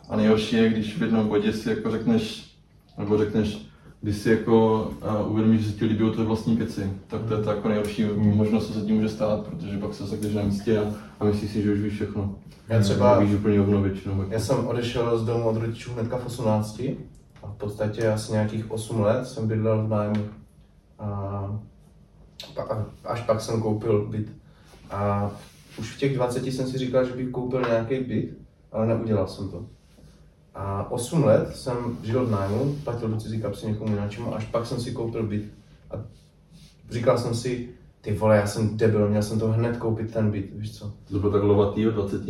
A 0.08 0.16
nejhorší 0.16 0.56
je, 0.56 0.68
když 0.68 0.96
v 0.98 1.02
jednom 1.02 1.28
bodě 1.28 1.52
si 1.52 1.68
jako 1.68 1.90
řekneš, 1.90 2.50
nebo 2.98 3.18
řekneš, 3.18 3.66
když 4.02 4.16
si 4.16 4.30
jako 4.30 4.82
uh, 5.24 5.30
uvědomíš, 5.32 5.60
že 5.60 5.72
se 5.72 5.78
ti 5.78 5.84
líbí 5.84 6.10
tvoje 6.10 6.28
vlastní 6.28 6.56
keci, 6.56 6.90
tak 7.06 7.22
to 7.22 7.34
je 7.34 7.42
to 7.42 7.50
jako 7.50 7.68
nejhorší 7.68 8.04
možnost, 8.16 8.66
co 8.66 8.72
se 8.72 8.80
tím 8.86 8.94
může 8.96 9.08
stát, 9.08 9.46
protože 9.46 9.78
pak 9.78 9.94
se 9.94 10.06
zakneš 10.06 10.34
na 10.34 10.42
místě 10.42 10.78
a, 10.78 10.94
a 11.20 11.24
myslíš 11.24 11.50
si, 11.50 11.62
že 11.62 11.72
už 11.72 11.78
víš 11.80 11.92
všechno. 11.94 12.34
Já 12.68 12.80
třeba, 12.80 13.18
Víš 13.18 13.34
úplně 13.34 13.58
hovno 13.58 13.82
většinou. 13.82 14.24
já 14.28 14.38
jsem 14.40 14.66
odešel 14.66 15.18
z 15.18 15.24
domu 15.24 15.44
od 15.48 15.56
rodičů 15.56 15.92
hnedka 15.92 16.16
v 16.18 16.26
18 16.26 16.80
a 17.42 17.46
v 17.46 17.56
podstatě 17.58 18.08
asi 18.08 18.32
nějakých 18.32 18.70
8 18.70 19.00
let 19.00 19.26
jsem 19.26 19.48
bydlel 19.48 19.86
v 19.86 19.88
nájmu. 19.88 20.24
A 20.98 21.60
pa- 22.54 22.86
až 23.04 23.20
pak 23.20 23.40
jsem 23.40 23.62
koupil 23.62 24.06
byt. 24.10 24.32
A 24.90 25.30
už 25.78 25.94
v 25.96 25.98
těch 25.98 26.14
20 26.16 26.46
jsem 26.46 26.66
si 26.68 26.78
říkal, 26.78 27.04
že 27.04 27.12
bych 27.12 27.28
koupil 27.28 27.60
nějaký 27.68 27.98
byt, 28.04 28.38
ale 28.72 28.86
neudělal 28.86 29.26
jsem 29.28 29.48
to. 29.48 29.66
A 30.54 30.90
8 30.90 31.24
let 31.24 31.56
jsem 31.56 31.76
žil 32.02 32.26
v 32.26 32.30
nájmu, 32.30 32.76
platil 32.84 33.08
do 33.08 33.16
cizí 33.16 33.42
kapsy 33.42 33.66
někomu 33.66 33.90
jináčemu, 33.90 34.34
až 34.34 34.44
pak 34.44 34.66
jsem 34.66 34.80
si 34.80 34.92
koupil 34.92 35.22
byt. 35.22 35.52
A 35.90 35.94
říkal 36.90 37.18
jsem 37.18 37.34
si, 37.34 37.68
ty 38.00 38.12
vole, 38.12 38.36
já 38.36 38.46
jsem 38.46 38.76
debil, 38.76 39.08
měl 39.08 39.22
jsem 39.22 39.38
to 39.38 39.48
hned 39.48 39.76
koupit 39.76 40.12
ten 40.12 40.30
byt, 40.30 40.50
víš 40.54 40.78
co. 40.78 40.92
To 41.10 41.18
byl 41.18 41.30
tak 41.32 41.42
lovatý 41.42 41.88
od 41.88 41.90
20. 41.90 42.22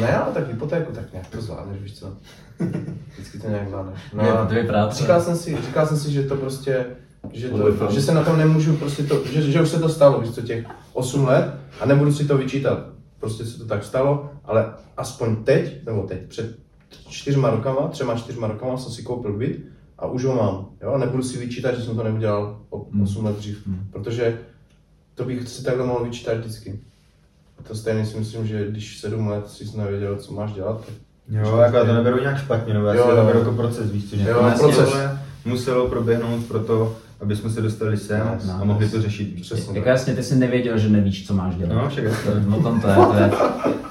Ne, 0.00 0.16
ale 0.16 0.34
tak 0.34 0.48
hypotéku, 0.48 0.92
tak 0.92 1.12
nějak 1.12 1.28
to 1.28 1.40
zvládneš, 1.40 1.82
víš 1.82 1.98
co. 1.98 2.12
Vždycky 3.12 3.38
to 3.38 3.48
nějak 3.48 3.68
zvládneš. 3.68 4.00
No 4.14 4.24
Je 4.24 4.32
a 4.32 4.44
dvě 4.44 4.64
práce. 4.64 4.98
říkal 4.98 5.20
jsem 5.20 5.36
si, 5.36 5.58
říkal 5.66 5.86
jsem 5.86 5.96
si, 5.96 6.12
že 6.12 6.22
to 6.22 6.36
prostě, 6.36 6.86
že, 7.32 7.48
To 7.48 7.90
že 7.90 8.02
se 8.02 8.14
na 8.14 8.24
tom 8.24 8.38
nemůžu, 8.38 8.76
prostě 8.76 9.02
to, 9.02 9.26
že, 9.26 9.42
že 9.42 9.62
už 9.62 9.68
se 9.68 9.80
to 9.80 9.88
stalo, 9.88 10.20
víš 10.20 10.30
co, 10.30 10.42
těch 10.42 10.66
8 10.92 11.24
let 11.24 11.54
a 11.80 11.86
nebudu 11.86 12.12
si 12.12 12.24
to 12.24 12.38
vyčítat. 12.38 12.78
Prostě 13.20 13.44
se 13.44 13.58
to 13.58 13.64
tak 13.64 13.84
stalo, 13.84 14.30
ale 14.44 14.74
aspoň 14.96 15.44
teď, 15.44 15.86
nebo 15.86 16.02
teď, 16.02 16.26
před 16.28 16.65
čtyřma 17.08 17.50
rokama, 17.50 17.88
třema 17.88 18.14
čtyřma 18.16 18.46
rokama 18.46 18.76
jsem 18.76 18.92
si 18.92 19.02
koupil 19.02 19.32
byt 19.32 19.64
a 19.98 20.06
už 20.06 20.24
ho 20.24 20.34
mám. 20.34 20.68
Jo? 20.82 20.92
A 20.92 20.98
nebudu 20.98 21.22
si 21.22 21.38
vyčítat, 21.38 21.74
že 21.74 21.82
jsem 21.84 21.96
to 21.96 22.02
neudělal 22.02 22.60
o 22.70 22.86
8 23.02 23.24
let 23.24 23.36
dřív, 23.36 23.62
protože 23.90 24.38
to 25.14 25.24
bych 25.24 25.48
si 25.48 25.64
takhle 25.64 25.86
mohl 25.86 26.04
vyčítat 26.04 26.36
vždycky. 26.38 26.80
A 27.58 27.62
to 27.68 27.74
stejně 27.74 28.06
si 28.06 28.18
myslím, 28.18 28.46
že 28.46 28.70
když 28.70 28.98
7 28.98 29.28
let 29.28 29.50
jsi 29.50 29.78
nevěděl, 29.78 30.16
co 30.16 30.32
máš 30.32 30.52
dělat, 30.52 30.86
tak 30.86 30.94
Jo, 31.28 31.56
jako 31.56 31.76
já 31.76 31.84
to 31.84 31.92
neberu 31.94 32.20
nějak 32.20 32.38
špatně, 32.38 32.74
nebo 32.74 32.86
já 32.86 32.92
si 32.92 32.98
Jo, 32.98 33.04
to 33.04 33.10
jo. 33.10 33.16
neberu 33.16 33.38
jako 33.38 33.52
proces, 33.52 33.90
víš 33.90 34.10
co, 34.10 34.16
Jo, 34.16 34.38
vlastně 34.40 34.72
proces. 34.72 34.94
muselo 35.44 35.88
proběhnout 35.88 36.44
pro 36.44 36.60
to, 36.60 36.96
aby 37.20 37.36
jsme 37.36 37.50
se 37.50 37.60
dostali 37.62 37.96
sem 37.96 38.30
Nice, 38.34 38.52
a 38.60 38.64
mohli 38.64 38.88
to 38.88 39.02
řešit. 39.02 39.40
Přesně. 39.40 39.76
Jako 39.78 39.88
jasně, 39.88 40.14
ty 40.14 40.22
jsi 40.22 40.36
nevěděl, 40.36 40.78
že 40.78 40.88
nevíš, 40.88 41.26
co 41.26 41.34
máš 41.34 41.54
dělat. 41.54 41.74
No, 41.74 41.88
však 41.88 42.04
jasně. 42.04 42.30
No 42.48 42.62
tom 42.62 42.80
to 42.80 42.88
je, 42.88 42.94
to 42.94 43.14
je. 43.14 43.30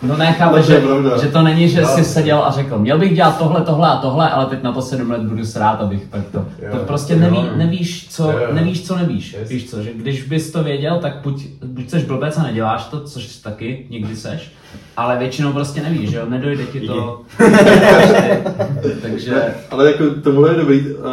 No 0.04 0.18
nechápu, 0.18 0.56
To 0.56 0.62
že, 0.62 0.82
že 1.22 1.28
to 1.28 1.42
není, 1.42 1.70
že 1.70 1.82
No. 1.82 1.88
jsi 1.88 2.04
seděl 2.04 2.44
a 2.44 2.52
řekl, 2.52 2.80
měl 2.80 3.00
bych 3.00 3.16
dělat 3.16 3.38
tohle, 3.38 3.62
tohle 3.62 3.88
a 3.90 3.98
tohle, 3.98 4.30
ale 4.30 4.46
teď 4.46 4.64
na 4.64 4.72
to 4.72 4.82
sedm 4.82 5.12
let 5.12 5.22
budu 5.22 5.46
srát, 5.46 5.82
abych 5.82 6.08
tak 6.10 6.22
to. 6.32 6.38
Jo. 6.38 6.68
To 6.72 6.78
prostě 6.78 7.16
neví, 7.16 7.38
nevíš, 7.56 8.08
co, 8.10 8.32
Jo. 8.32 8.48
nevíš, 8.52 8.88
co 8.88 8.96
nevíš. 8.96 9.36
Yes. 9.40 9.50
Víš 9.50 9.70
co, 9.70 9.84
že 9.84 9.94
když 9.94 10.24
bys 10.24 10.52
to 10.52 10.64
věděl, 10.64 11.00
tak 11.02 11.18
buď, 11.24 11.46
buď 11.66 11.90
seš 11.90 12.04
blbec 12.04 12.38
a 12.38 12.44
neděláš 12.44 12.84
to, 12.86 13.02
což 13.02 13.36
taky 13.36 13.88
někdy 13.90 14.16
seš, 14.16 14.52
ale 14.98 15.18
většinou 15.18 15.54
prostě 15.54 15.82
nevíš, 15.82 16.10
že 16.10 16.18
jo, 16.18 16.26
nedojde 16.30 16.64
ti 16.66 16.80
to. 16.80 17.22
Takže 19.02 19.56
Ale 19.72 19.92
jako 19.92 20.04
tohle 20.24 20.50
je 20.52 20.56
dobrý 20.58 20.80
uh, 20.82 21.04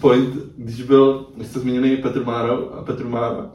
point, 0.00 0.28
když 0.66 0.82
byl, 0.82 1.26
když 1.36 1.48
jste 1.48 1.60
zmínili 1.60 1.96
Petr 1.96 2.24
Mára 2.24 2.54
a 2.78 2.82
Petr 2.82 3.04
Mára. 3.04 3.50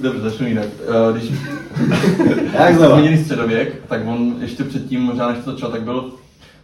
Dobře, 0.00 0.20
začnu 0.20 0.46
jinak. 0.46 0.66
Uh, 0.88 1.16
když 1.16 1.30
Jak 2.52 2.74
jste 2.74 2.88
zmínili 2.88 3.18
středověk, 3.18 3.82
tak 3.88 4.06
on 4.06 4.36
ještě 4.40 4.64
předtím, 4.64 5.00
možná 5.00 5.32
než 5.32 5.44
to 5.44 5.52
začal, 5.52 5.70
tak 5.70 5.82
byl, 5.82 6.12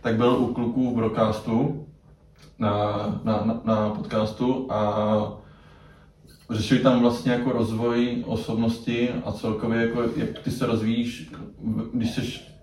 tak 0.01 0.16
byl 0.16 0.31
u 0.31 0.55
kluků 0.55 0.91
v 0.91 0.97
broadcastu, 0.97 1.87
na, 2.59 2.70
na, 3.25 3.43
na, 3.45 3.61
na 3.64 3.91
podcastu 3.91 4.66
a 4.70 5.33
řešili 6.51 6.81
tam 6.81 7.01
vlastně 7.01 7.33
jako 7.33 7.53
rozvoj 7.53 8.25
osobnosti 8.27 9.11
a 9.25 9.33
celkově 9.33 9.81
jako 9.81 10.03
jak 10.16 10.39
ty 10.45 10.51
se 10.51 10.66
rozvíjíš, 10.66 11.31
když 11.93 12.11
jsi 12.11 12.53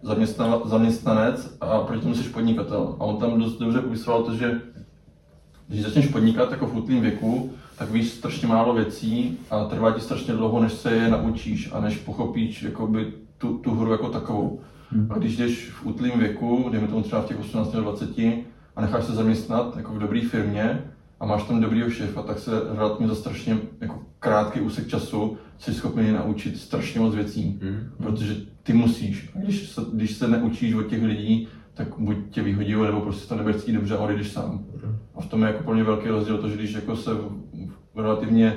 zaměstnanec 0.63 1.57
a 1.61 1.79
proti 1.79 2.01
tomu 2.01 2.15
jsi 2.15 2.29
podnikatel. 2.29 2.95
A 2.99 3.03
on 3.03 3.17
tam 3.17 3.39
dost 3.39 3.57
dobře 3.57 3.81
popisoval 3.81 4.23
to, 4.23 4.35
že 4.35 4.61
když 5.67 5.83
začneš 5.83 6.07
podnikat 6.07 6.51
jako 6.51 6.67
v 6.67 6.75
útlém 6.75 7.01
věku, 7.01 7.53
tak 7.77 7.91
víš 7.91 8.09
strašně 8.09 8.47
málo 8.47 8.73
věcí 8.73 9.37
a 9.49 9.63
trvá 9.65 9.91
ti 9.91 10.01
strašně 10.01 10.33
dlouho, 10.33 10.59
než 10.59 10.73
se 10.73 10.91
je 10.91 11.09
naučíš 11.09 11.69
a 11.73 11.79
než 11.79 11.97
pochopíš 11.97 12.63
jakoby, 12.63 13.13
tu, 13.37 13.57
tu 13.57 13.75
hru 13.75 13.91
jako 13.91 14.09
takovou. 14.09 14.59
A 15.09 15.17
když 15.17 15.37
jdeš 15.37 15.69
v 15.69 15.85
útlém 15.85 16.19
věku, 16.19 16.69
dejme 16.71 16.87
tomu 16.87 17.01
třeba 17.01 17.21
v 17.21 17.25
těch 17.25 17.39
18 17.39 17.73
nebo 17.73 17.83
20, 17.83 18.19
a 18.75 18.81
necháš 18.81 19.05
se 19.05 19.11
zaměstnat 19.11 19.77
jako 19.77 19.93
v 19.93 19.99
dobré 19.99 20.21
firmě 20.21 20.81
a 21.19 21.25
máš 21.25 21.43
tam 21.43 21.61
dobrýho 21.61 21.89
šéfa, 21.89 22.21
tak 22.21 22.39
se 22.39 22.51
relativně 22.77 23.07
za 23.07 23.15
strašně 23.15 23.57
jako 23.81 23.99
krátký 24.19 24.61
úsek 24.61 24.87
času 24.87 25.37
jsi 25.61 25.73
schopný 25.73 26.11
naučit 26.11 26.57
strašně 26.57 26.99
moc 26.99 27.15
věcí. 27.15 27.59
Mhm. 27.61 27.91
Protože 27.97 28.35
ty 28.63 28.73
musíš. 28.73 29.29
A 29.35 29.39
když 29.39 29.69
se, 29.69 29.81
když 29.93 30.11
se 30.11 30.27
neučíš 30.27 30.73
od 30.73 30.83
těch 30.83 31.03
lidí, 31.03 31.47
tak 31.73 31.87
buď 31.97 32.17
tě 32.29 32.41
vyhodí, 32.41 32.75
nebo 32.75 33.01
prostě 33.01 33.27
to 33.27 33.35
nebudeš 33.35 33.55
cítit 33.55 33.71
dobře 33.71 33.97
a 33.97 33.99
odejdeš 33.99 34.31
sám. 34.31 34.65
A 35.15 35.21
v 35.21 35.25
tom 35.25 35.41
je 35.41 35.47
jako 35.47 35.63
pro 35.63 35.73
mě 35.73 35.83
velký 35.83 36.09
rozdíl 36.09 36.37
to, 36.37 36.49
že 36.49 36.55
když 36.55 36.73
jako 36.73 36.95
se 36.95 37.11
relativně 37.95 38.55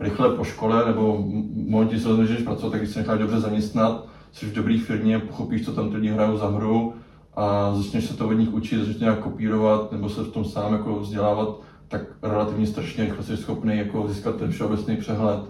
rychle 0.00 0.36
po 0.36 0.44
škole 0.44 0.86
nebo 0.86 1.18
v 1.22 1.70
momentě, 1.70 2.00
se 2.00 2.08
rozhodneš, 2.08 2.42
pracovat, 2.42 2.70
tak 2.70 2.80
když 2.80 2.92
se 2.92 2.98
necháš 2.98 3.18
dobře 3.18 3.40
zaměstnat, 3.40 4.06
jsi 4.32 4.46
v 4.46 4.52
dobré 4.52 4.78
firmě, 4.78 5.18
pochopíš, 5.18 5.64
co 5.64 5.72
tam 5.72 5.90
ty 5.90 5.96
lidi 5.96 6.08
hrajou 6.08 6.36
za 6.36 6.48
hru 6.48 6.94
a 7.34 7.74
začneš 7.74 8.04
se 8.04 8.16
to 8.16 8.28
od 8.28 8.32
nich 8.32 8.52
učit, 8.52 8.78
začneš 8.78 8.96
nějak 8.96 9.18
kopírovat 9.18 9.92
nebo 9.92 10.08
se 10.08 10.22
v 10.22 10.32
tom 10.32 10.44
sám 10.44 10.72
jako 10.72 11.00
vzdělávat, 11.00 11.60
tak 11.88 12.02
relativně 12.22 12.66
strašně 12.66 13.04
rychle 13.04 13.24
jsi 13.24 13.36
schopný 13.36 13.78
jako 13.78 14.08
získat 14.08 14.36
ten 14.36 14.50
všeobecný 14.50 14.96
přehled 14.96 15.40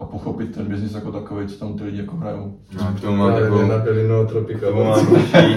a 0.00 0.04
pochopit 0.04 0.54
ten 0.54 0.66
biznis 0.68 0.94
jako 0.94 1.12
takový, 1.12 1.46
co 1.46 1.58
tam 1.58 1.74
ty 1.78 1.84
lidi 1.84 1.98
jako 1.98 2.16
hrajou. 2.16 2.60
No, 2.78 2.92
k 2.96 3.00
tomu 3.00 3.16
mám 3.16 3.32
takovou, 3.34 3.66
na 3.66 3.78
Belino 3.78 4.24
k 4.24 4.28
Tropica. 4.28 4.66
tomu 4.66 4.84
mám 4.84 5.06
troší, 5.06 5.54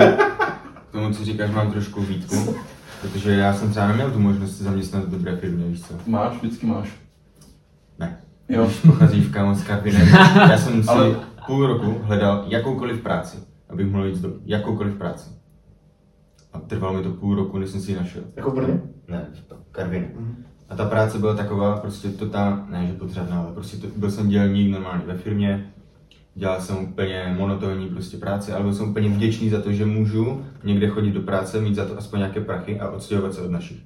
k 0.89 0.92
tomu, 0.92 1.14
co 1.14 1.26
říkáš, 1.26 1.52
mám 1.52 1.72
trošku 1.72 2.02
výtku, 2.02 2.56
protože 3.02 3.32
já 3.32 3.54
jsem 3.54 3.70
třeba 3.72 3.88
neměl 3.88 4.12
tu 4.12 4.20
možnost 4.20 4.58
se 4.58 4.64
zaměstnat 4.64 5.04
v 5.04 5.10
dobré 5.12 5.38
firmě, 5.38 5.66
víš 5.68 5.82
co. 5.82 5.94
Máš, 6.08 6.38
vždycky 6.38 6.66
máš. 6.66 6.89
Ne. 8.00 8.18
Jo. 8.50 8.64
Když 8.66 8.80
pocházíš 8.80 9.26
v 9.28 9.32
kámo 9.32 9.56
z 9.56 9.64
kabinet, 9.64 10.08
já 10.36 10.58
jsem 10.58 10.84
si 10.84 10.89
Ale- 10.89 11.16
půl 11.48 11.68
roku 11.68 11.96
hledal 12.04 12.44
jakoukoliv 12.48 13.02
práci, 13.02 13.38
abych 13.70 13.88
mohl 13.92 14.06
jít 14.06 14.18
do 14.22 14.30
jakoukoliv 14.46 14.96
práci. 14.96 15.30
A 16.54 16.60
trvalo 16.60 16.98
mi 16.98 17.04
to 17.04 17.10
půl 17.12 17.36
roku, 17.36 17.58
než 17.58 17.70
jsem 17.70 17.82
si 17.82 17.92
ji 17.92 17.98
našel. 17.98 18.22
Jako 18.36 18.52
v 18.52 18.56
Brně? 18.56 18.82
Ne, 19.08 19.26
v 19.34 19.72
Karvině. 19.72 20.12
A 20.72 20.76
ta 20.76 20.86
práce 20.86 21.19
byla 21.19 21.36
taková, 21.36 21.78
prostě 21.78 22.09
totál, 22.09 22.59
ne 22.69 22.88
že 22.88 22.93
potřebná, 22.93 23.39
ale 23.39 23.53
prostě 23.53 23.78
to, 23.78 23.88
byl 23.95 24.11
jsem 24.11 24.30
dělník 24.30 24.72
normálně 24.72 25.03
ve 25.05 25.17
firmě, 25.17 25.74
dělal 26.36 26.61
jsem 26.61 26.78
úplně 26.78 27.36
monotónní 27.38 27.89
prostě 27.89 28.17
práci, 28.17 28.51
ale 28.51 28.63
byl 28.63 28.74
jsem 28.74 28.89
úplně 28.89 29.09
vděčný 29.09 29.49
za 29.49 29.61
to, 29.61 29.72
že 29.72 29.86
můžu 29.86 30.45
někde 30.63 30.88
chodit 30.88 31.11
do 31.11 31.22
práce, 31.22 31.61
mít 31.61 31.76
za 31.76 31.86
to 31.86 31.97
aspoň 31.97 32.19
nějaké 32.19 32.41
prachy 32.41 32.80
a 32.80 32.89
odstěhovat 32.89 33.34
se 33.34 33.41
od 33.41 33.51
našich. 33.51 33.78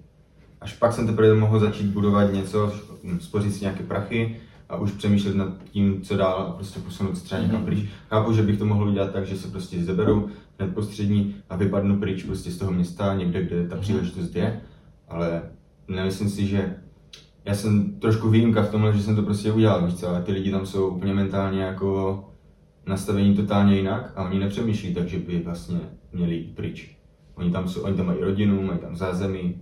Až 0.61 0.73
pak 0.73 0.93
jsem 0.93 1.07
teprve 1.07 1.33
mohl 1.33 1.59
začít 1.59 1.85
budovat 1.85 2.33
něco, 2.33 2.73
hm, 3.03 3.19
spořit 3.19 3.53
si 3.53 3.61
nějaké 3.61 3.83
prachy 3.83 4.37
a 4.69 4.77
už 4.77 4.91
přemýšlet 4.91 5.35
nad 5.35 5.49
tím, 5.71 6.01
co 6.01 6.17
dál 6.17 6.45
a 6.49 6.51
prostě 6.51 6.79
posunout 6.79 7.21
třeba 7.21 7.41
někam 7.41 7.65
pryč. 7.65 7.89
Chápu, 8.09 8.33
že 8.33 8.43
bych 8.43 8.59
to 8.59 8.65
mohl 8.65 8.89
udělat 8.89 9.11
tak, 9.11 9.25
že 9.25 9.37
se 9.37 9.47
prostě 9.47 9.83
zeberu 9.83 10.29
hned 10.59 10.73
postřední 10.73 11.35
a 11.49 11.55
vypadnu 11.55 11.99
pryč 11.99 12.23
prostě 12.23 12.51
z 12.51 12.57
toho 12.57 12.71
města, 12.71 13.13
někde, 13.13 13.43
kde 13.43 13.67
ta 13.67 13.77
příležitost 13.77 14.35
je, 14.35 14.61
ale 15.07 15.41
nemyslím 15.87 16.29
si, 16.29 16.47
že 16.47 16.75
já 17.45 17.55
jsem 17.55 17.99
trošku 17.99 18.29
výjimka 18.29 18.61
v 18.61 18.71
tomhle, 18.71 18.93
že 18.93 19.03
jsem 19.03 19.15
to 19.15 19.23
prostě 19.23 19.51
udělal, 19.51 19.85
víš 19.85 19.95
co, 19.95 20.09
ale 20.09 20.21
ty 20.21 20.31
lidi 20.31 20.51
tam 20.51 20.65
jsou 20.65 20.87
úplně 20.87 21.13
mentálně 21.13 21.61
jako 21.61 22.23
nastavení 22.85 23.35
totálně 23.35 23.75
jinak 23.75 24.13
a 24.15 24.23
oni 24.23 24.39
nepřemýšlí 24.39 24.93
tak, 24.93 25.07
že 25.07 25.19
by 25.19 25.39
vlastně 25.39 25.79
měli 26.13 26.35
jít 26.35 26.55
pryč. 26.55 26.97
Oni 27.35 27.51
tam, 27.51 27.69
jsou, 27.69 27.81
oni 27.81 27.97
tam 27.97 28.05
mají 28.05 28.19
rodinu, 28.19 28.61
mají 28.61 28.79
tam 28.79 28.95
zázemí 28.95 29.55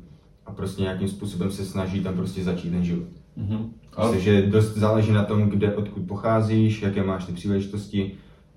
a 0.46 0.52
prostě 0.52 0.82
nějakým 0.82 1.08
způsobem 1.08 1.52
se 1.52 1.66
snaží 1.66 2.04
tam 2.04 2.14
prostě 2.14 2.44
začít 2.44 2.70
ten 2.70 2.84
život. 2.84 3.08
Mhm. 3.36 3.74
Myslím, 4.02 4.22
že 4.22 4.42
dost 4.42 4.78
záleží 4.78 5.12
na 5.12 5.24
tom, 5.24 5.50
kde, 5.50 5.76
odkud 5.76 6.08
pocházíš, 6.08 6.82
jaké 6.82 7.04
máš 7.04 7.26
ty 7.26 7.34
příležitosti. 7.34 8.12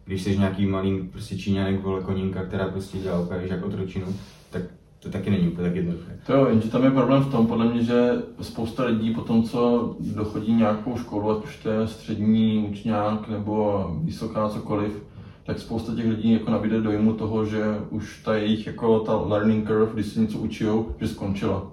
Když 0.05 0.23
jsi 0.23 0.39
nějaký 0.39 0.67
malý 0.67 1.09
prostě 1.13 1.39
Číňanek, 1.39 1.83
vole 1.83 2.03
konínka, 2.03 2.45
která 2.45 2.69
prostě 2.69 2.99
dělá 2.99 3.21
úplně 3.21 3.41
jak 3.47 3.65
otročinu, 3.65 4.07
tak 4.51 4.63
to 5.07 5.13
taky 5.13 5.31
není 5.31 5.49
úplně 5.49 5.69
tak 5.69 5.77
jednoduché. 5.77 6.19
To 6.27 6.33
jo, 6.33 6.47
jenže 6.47 6.71
tam 6.71 6.85
je 6.85 6.91
problém 6.91 7.23
v 7.23 7.31
tom, 7.31 7.47
podle 7.47 7.73
mě, 7.73 7.83
že 7.83 8.13
spousta 8.41 8.85
lidí 8.85 9.15
po 9.15 9.21
tom, 9.21 9.43
co 9.43 9.95
dochodí 10.01 10.53
nějakou 10.53 10.97
školu, 10.97 11.31
ať 11.31 11.45
už 11.45 11.57
to 11.57 11.71
je 11.71 11.87
střední 11.87 12.67
učňák 12.71 13.29
nebo 13.29 13.87
vysoká 14.05 14.49
cokoliv, 14.49 15.03
tak 15.45 15.59
spousta 15.59 15.95
těch 15.95 16.07
lidí 16.07 16.33
jako 16.33 16.51
nabíde 16.51 16.81
dojmu 16.81 17.13
toho, 17.13 17.45
že 17.45 17.65
už 17.91 18.23
ta 18.25 18.35
jejich 18.35 18.67
jako 18.67 19.01
ta 19.01 19.17
learning 19.17 19.67
curve, 19.67 19.93
když 19.95 20.07
se 20.07 20.21
něco 20.21 20.39
učí, 20.39 20.65
že 21.01 21.09
skončila. 21.09 21.73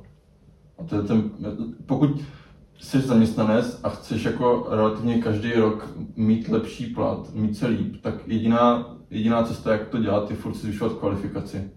A 0.80 0.84
to 0.84 0.96
je 0.96 1.02
ten, 1.02 1.32
pokud 1.86 2.22
jsi 2.80 3.00
zaměstnanec 3.00 3.80
a 3.84 3.90
chceš 3.90 4.24
jako 4.24 4.68
relativně 4.70 5.22
každý 5.22 5.54
rok 5.54 5.90
mít 6.16 6.50
lepší 6.50 6.86
plat, 6.86 7.34
mít 7.34 7.58
se 7.58 7.68
líp, 7.68 7.96
tak 8.02 8.28
jediná, 8.28 8.96
jediná 9.10 9.44
cesta, 9.44 9.72
jak 9.72 9.88
to 9.88 9.98
dělat, 9.98 10.30
je 10.30 10.36
furt 10.36 10.54
si 10.54 10.62
zvyšovat 10.62 10.94
kvalifikaci. 10.94 11.72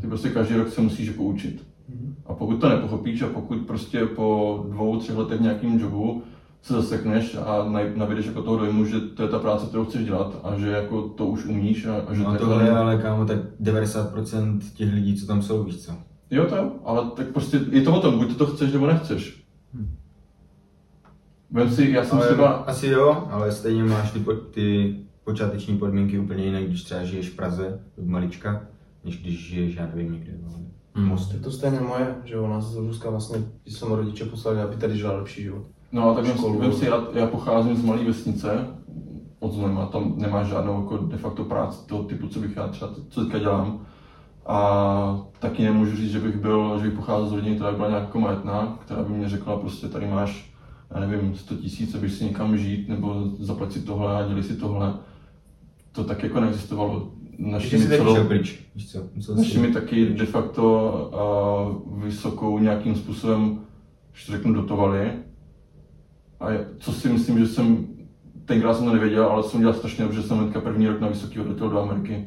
Ty 0.00 0.06
prostě 0.06 0.30
každý 0.30 0.54
rok 0.54 0.68
se 0.68 0.80
musíš 0.80 1.08
jako 1.08 1.22
učit. 1.22 1.66
A 2.26 2.34
pokud 2.34 2.56
to 2.56 2.68
nepochopíš 2.68 3.22
a 3.22 3.26
pokud 3.26 3.58
prostě 3.58 4.06
po 4.06 4.60
dvou, 4.68 4.98
třech 4.98 5.16
letech 5.16 5.38
v 5.38 5.42
nějakým 5.42 5.80
jobu 5.80 6.22
se 6.62 6.74
zasekneš 6.74 7.36
a 7.36 7.68
navídeš 7.94 8.26
jako 8.26 8.42
toho 8.42 8.56
dojmu, 8.56 8.84
že 8.84 9.00
to 9.00 9.22
je 9.22 9.28
ta 9.28 9.38
práce, 9.38 9.66
kterou 9.66 9.84
chceš 9.84 10.04
dělat 10.04 10.40
a 10.44 10.58
že 10.58 10.70
jako 10.70 11.02
to 11.02 11.26
už 11.26 11.44
umíš 11.44 11.86
a, 11.86 11.96
a 12.08 12.14
že 12.14 12.22
No 12.22 12.38
tohle 12.38 12.64
je 12.64 12.70
ale 12.70 13.02
kámo, 13.02 13.26
tak 13.26 13.38
90% 13.60 14.60
těch 14.74 14.94
lidí, 14.94 15.16
co 15.16 15.26
tam 15.26 15.42
jsou, 15.42 15.64
víš 15.64 15.76
co? 15.76 15.92
Jo 16.30 16.46
to 16.46 16.56
jo, 16.56 16.72
ale 16.84 17.10
tak 17.16 17.26
prostě 17.26 17.60
je 17.70 17.82
to 17.82 17.94
o 17.96 18.00
tom, 18.00 18.18
buď 18.18 18.28
to, 18.28 18.34
to 18.34 18.46
chceš 18.46 18.72
nebo 18.72 18.86
nechceš. 18.86 19.44
Vem 21.50 21.70
si, 21.70 21.90
já 21.90 22.04
jsem 22.04 22.18
ale 22.18 22.26
třeba... 22.26 22.48
Asi 22.48 22.86
jo, 22.86 23.28
ale 23.30 23.52
stejně 23.52 23.84
máš 23.84 24.10
ty, 24.10 24.18
po, 24.18 24.32
ty 24.32 24.96
počáteční 25.24 25.78
podmínky 25.78 26.18
úplně 26.18 26.44
jiné, 26.44 26.64
když 26.64 26.82
třeba 26.82 27.04
žiješ 27.04 27.28
v 27.28 27.36
Praze, 27.36 27.80
od 27.98 28.06
malička, 28.06 28.62
než 29.04 29.22
když 29.22 29.48
žiješ, 29.48 29.74
já 29.74 29.86
nevím, 29.86 30.12
někde 30.12 30.32
v 30.94 31.00
Mostě. 31.00 31.36
Je 31.36 31.40
to 31.40 31.50
stejně 31.50 31.80
moje, 31.80 32.14
že 32.24 32.38
u 32.38 32.46
nás 32.46 32.64
z 32.64 32.76
Ruska 32.76 33.10
vlastně, 33.10 33.38
když 33.62 33.74
jsem 33.78 33.92
rodiče 33.92 34.24
poslali, 34.24 34.60
aby 34.60 34.76
tady 34.76 34.98
žila 34.98 35.16
lepší 35.16 35.42
život. 35.42 35.62
No, 35.92 36.14
tak 36.14 36.24
vem 36.24 36.32
si, 36.32 36.38
Školu. 36.38 36.58
vem 36.58 36.72
si 36.72 36.84
já, 36.84 37.02
já, 37.14 37.26
pocházím 37.26 37.76
z 37.76 37.84
malé 37.84 38.04
vesnice, 38.04 38.66
od 39.40 39.52
Znojma, 39.52 39.86
tam 39.86 40.14
nemáš 40.16 40.46
žádnou 40.46 40.80
jako 40.82 40.96
de 40.96 41.16
facto 41.16 41.44
práci 41.44 41.86
toho 41.86 42.02
typu, 42.02 42.28
co 42.28 42.40
bych 42.40 42.56
já 42.56 42.68
třeba, 42.68 42.90
co 43.08 43.24
teďka 43.24 43.38
dělám. 43.38 43.86
A 44.46 45.26
taky 45.38 45.64
nemůžu 45.64 45.96
říct, 45.96 46.10
že 46.10 46.20
bych 46.20 46.36
byl, 46.36 46.78
že 46.78 46.84
bych 46.84 46.98
pocházel 46.98 47.28
z 47.28 47.32
rodiny, 47.32 47.54
která 47.54 47.70
by 47.70 47.76
byla 47.76 47.88
nějak 47.88 48.02
jako 48.02 48.20
majetná, 48.20 48.78
která 48.80 49.02
by 49.02 49.12
mě 49.12 49.28
řekla 49.28 49.56
prostě 49.56 49.88
tady 49.88 50.06
máš, 50.06 50.54
já 50.94 51.00
nevím, 51.00 51.34
100 51.36 51.54
tisíc, 51.54 51.94
abys 51.94 52.18
si 52.18 52.24
někam 52.24 52.58
žít, 52.58 52.88
nebo 52.88 53.24
zaplať 53.38 53.72
si 53.72 53.82
tohle 53.82 54.24
a 54.24 54.28
děli 54.28 54.42
si 54.42 54.56
tohle. 54.56 54.94
To 55.92 56.04
tak 56.04 56.22
jako 56.22 56.40
neexistovalo. 56.40 57.12
Našimi 57.40 57.86
celou, 57.86 58.24
pryč, 58.24 58.58
víš 58.74 58.92
co? 58.92 58.98
Musel 59.14 59.34
jsi- 59.34 59.40
Naši 59.40 59.58
mi 59.58 59.72
taky 59.72 60.06
de 60.06 60.26
facto 60.26 61.10
uh, 61.94 62.02
vysokou 62.04 62.58
nějakým 62.58 62.94
způsobem, 62.94 63.58
že 64.12 64.26
to 64.26 64.32
řeknu, 64.32 64.52
dotovali. 64.54 65.12
A 66.40 66.50
je- 66.50 66.66
co 66.78 66.92
si 66.92 67.08
myslím, 67.08 67.38
že 67.38 67.46
jsem, 67.46 67.86
tenkrát 68.44 68.74
jsem 68.74 68.86
to 68.86 68.92
nevěděl, 68.92 69.24
ale 69.24 69.42
jsem 69.42 69.60
dělal 69.60 69.74
strašně 69.74 70.04
dobře, 70.04 70.20
že 70.22 70.28
jsem 70.28 70.38
hnedka 70.38 70.60
první 70.60 70.86
rok 70.88 71.00
na 71.00 71.08
vysoký 71.08 71.40
odletěl 71.40 71.68
do 71.70 71.80
Ameriky. 71.82 72.24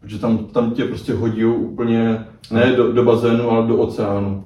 Protože 0.00 0.18
tam, 0.18 0.38
tam 0.38 0.70
tě 0.70 0.84
prostě 0.84 1.12
hodí 1.14 1.44
úplně, 1.44 2.24
ne 2.52 2.72
do, 2.76 2.92
do 2.92 3.04
bazénu, 3.04 3.50
ale 3.50 3.66
do 3.68 3.76
oceánu. 3.78 4.44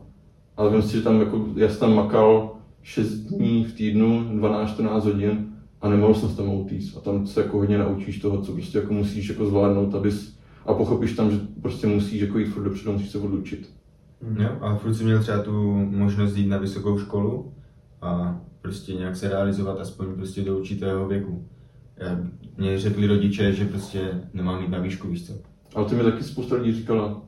Ale 0.57 0.71
vím 0.71 0.83
si, 0.83 0.97
že 0.97 1.03
tam 1.03 1.21
jako, 1.21 1.47
já 1.57 1.69
jsem 1.69 1.79
tam 1.81 1.95
makal 1.95 2.57
6 2.83 3.09
dní 3.11 3.65
v 3.65 3.73
týdnu, 3.75 4.21
12-14 4.35 5.01
hodin 5.01 5.47
a 5.87 5.91
nemohl 5.91 6.15
jsem 6.15 6.29
se 6.29 6.37
tam 6.37 6.49
utíct. 6.55 6.97
A 6.97 7.01
tam 7.01 7.27
se 7.27 7.43
jako 7.43 7.59
hodně 7.59 7.79
naučíš 7.79 8.19
toho, 8.19 8.43
co 8.43 8.53
prostě 8.53 8.79
jako 8.79 8.93
musíš 8.95 9.29
jako 9.29 9.47
zvládnout, 9.47 9.95
abys 9.95 10.39
a 10.67 10.75
pochopíš 10.75 11.13
tam, 11.13 11.31
že 11.31 11.41
prostě 11.63 11.87
musíš 11.87 12.21
jako 12.21 12.39
jít 12.39 12.47
furt 12.47 12.63
dopředu, 12.65 12.93
musíš 12.93 13.11
se 13.11 13.19
odučit. 13.19 13.71
Jo, 14.43 14.49
a 14.61 14.77
furt 14.77 14.95
jsem 14.95 15.07
měl 15.07 15.23
třeba 15.23 15.43
tu 15.43 15.53
možnost 15.91 16.37
jít 16.37 16.47
na 16.47 16.59
vysokou 16.59 16.99
školu 16.99 17.53
a 18.03 18.41
prostě 18.63 18.93
nějak 18.93 19.17
se 19.17 19.29
realizovat 19.29 19.81
aspoň 19.81 20.07
prostě 20.15 20.43
do 20.43 20.59
určitého 20.59 21.09
věku. 21.09 21.49
Já, 21.97 22.19
mě 22.57 22.79
řekli 22.79 23.07
rodiče, 23.07 23.53
že 23.53 23.65
prostě 23.65 24.21
nemám 24.35 24.63
jít 24.63 24.71
na 24.71 24.79
výšku, 24.79 25.09
víš 25.09 25.27
co? 25.27 25.33
Ale 25.75 25.85
to 25.89 25.95
mi 25.95 26.03
taky 26.03 26.25
spousta 26.25 26.57
lidí 26.57 26.73
říkala. 26.79 27.23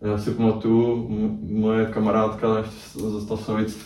Já 0.00 0.18
si 0.18 0.30
pamatuju, 0.30 1.08
m- 1.10 1.38
moje 1.60 1.86
kamarádka 1.86 2.58
ještě 2.58 2.98
z 2.98 3.22
Stasovic, 3.24 3.78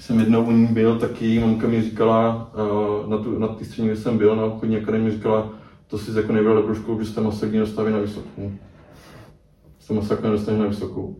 jsem 0.00 0.20
jednou 0.20 0.44
u 0.44 0.50
ní 0.50 0.66
byl, 0.66 0.98
tak 0.98 1.22
její 1.22 1.38
mamka 1.38 1.68
mi 1.68 1.82
říkala, 1.82 2.50
eh, 2.54 3.10
na, 3.10 3.18
tu, 3.18 3.38
na 3.38 3.48
té 3.48 3.64
střední, 3.64 3.88
kde 3.88 3.96
jsem 3.96 4.18
byl, 4.18 4.36
na 4.36 4.44
obchodní 4.44 4.76
akademii, 4.76 5.12
říkala, 5.12 5.52
to 5.86 5.98
si 5.98 6.16
jako 6.16 6.32
nevybral 6.32 6.56
dobrou 6.56 6.74
školu, 6.74 7.00
že 7.00 7.06
jste 7.06 7.20
masakně 7.20 7.60
dostaví 7.60 7.92
na 7.92 7.98
vysokou. 7.98 8.52
Jste 9.78 9.94
masakně 9.94 10.28
nedostaneš 10.30 10.60
na 10.60 10.66
vysokou. 10.66 11.16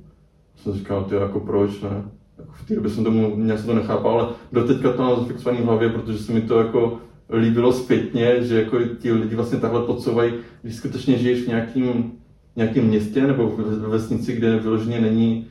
Jsem 0.57 0.73
říkal, 0.73 1.05
ty 1.05 1.15
jako 1.15 1.41
proč 1.41 1.81
ne? 1.81 2.05
Jako 2.39 2.53
v 2.53 2.67
té 2.67 2.75
době 2.75 2.91
jsem 2.91 3.05
tomu, 3.05 3.37
nějak 3.37 3.59
jsem 3.59 3.69
to 3.69 3.75
nechápal, 3.75 4.21
ale 4.21 4.29
do 4.53 4.67
teďka 4.67 4.93
to 4.93 5.03
mám 5.03 5.21
zafixovaný 5.21 5.59
v 5.59 5.65
hlavě, 5.65 5.89
protože 5.89 6.19
se 6.19 6.33
mi 6.33 6.41
to 6.43 6.59
jako 6.59 6.99
líbilo 7.33 7.73
zpětně, 7.73 8.45
že 8.45 8.63
jako 8.63 8.79
ti 8.99 9.13
lidi 9.13 9.37
vlastně 9.37 9.59
takhle 9.59 9.83
podsouvají, 9.83 10.33
když 10.63 10.77
skutečně 10.77 11.19
žiješ 11.19 11.43
v 11.43 11.49
nějakým, 11.49 12.13
nějakém 12.57 12.85
městě 12.85 13.27
nebo 13.27 13.49
v 13.49 13.57
ve 13.57 13.89
vesnici, 13.89 14.33
kde 14.33 14.59
vyloženě 14.59 15.01
není 15.01 15.47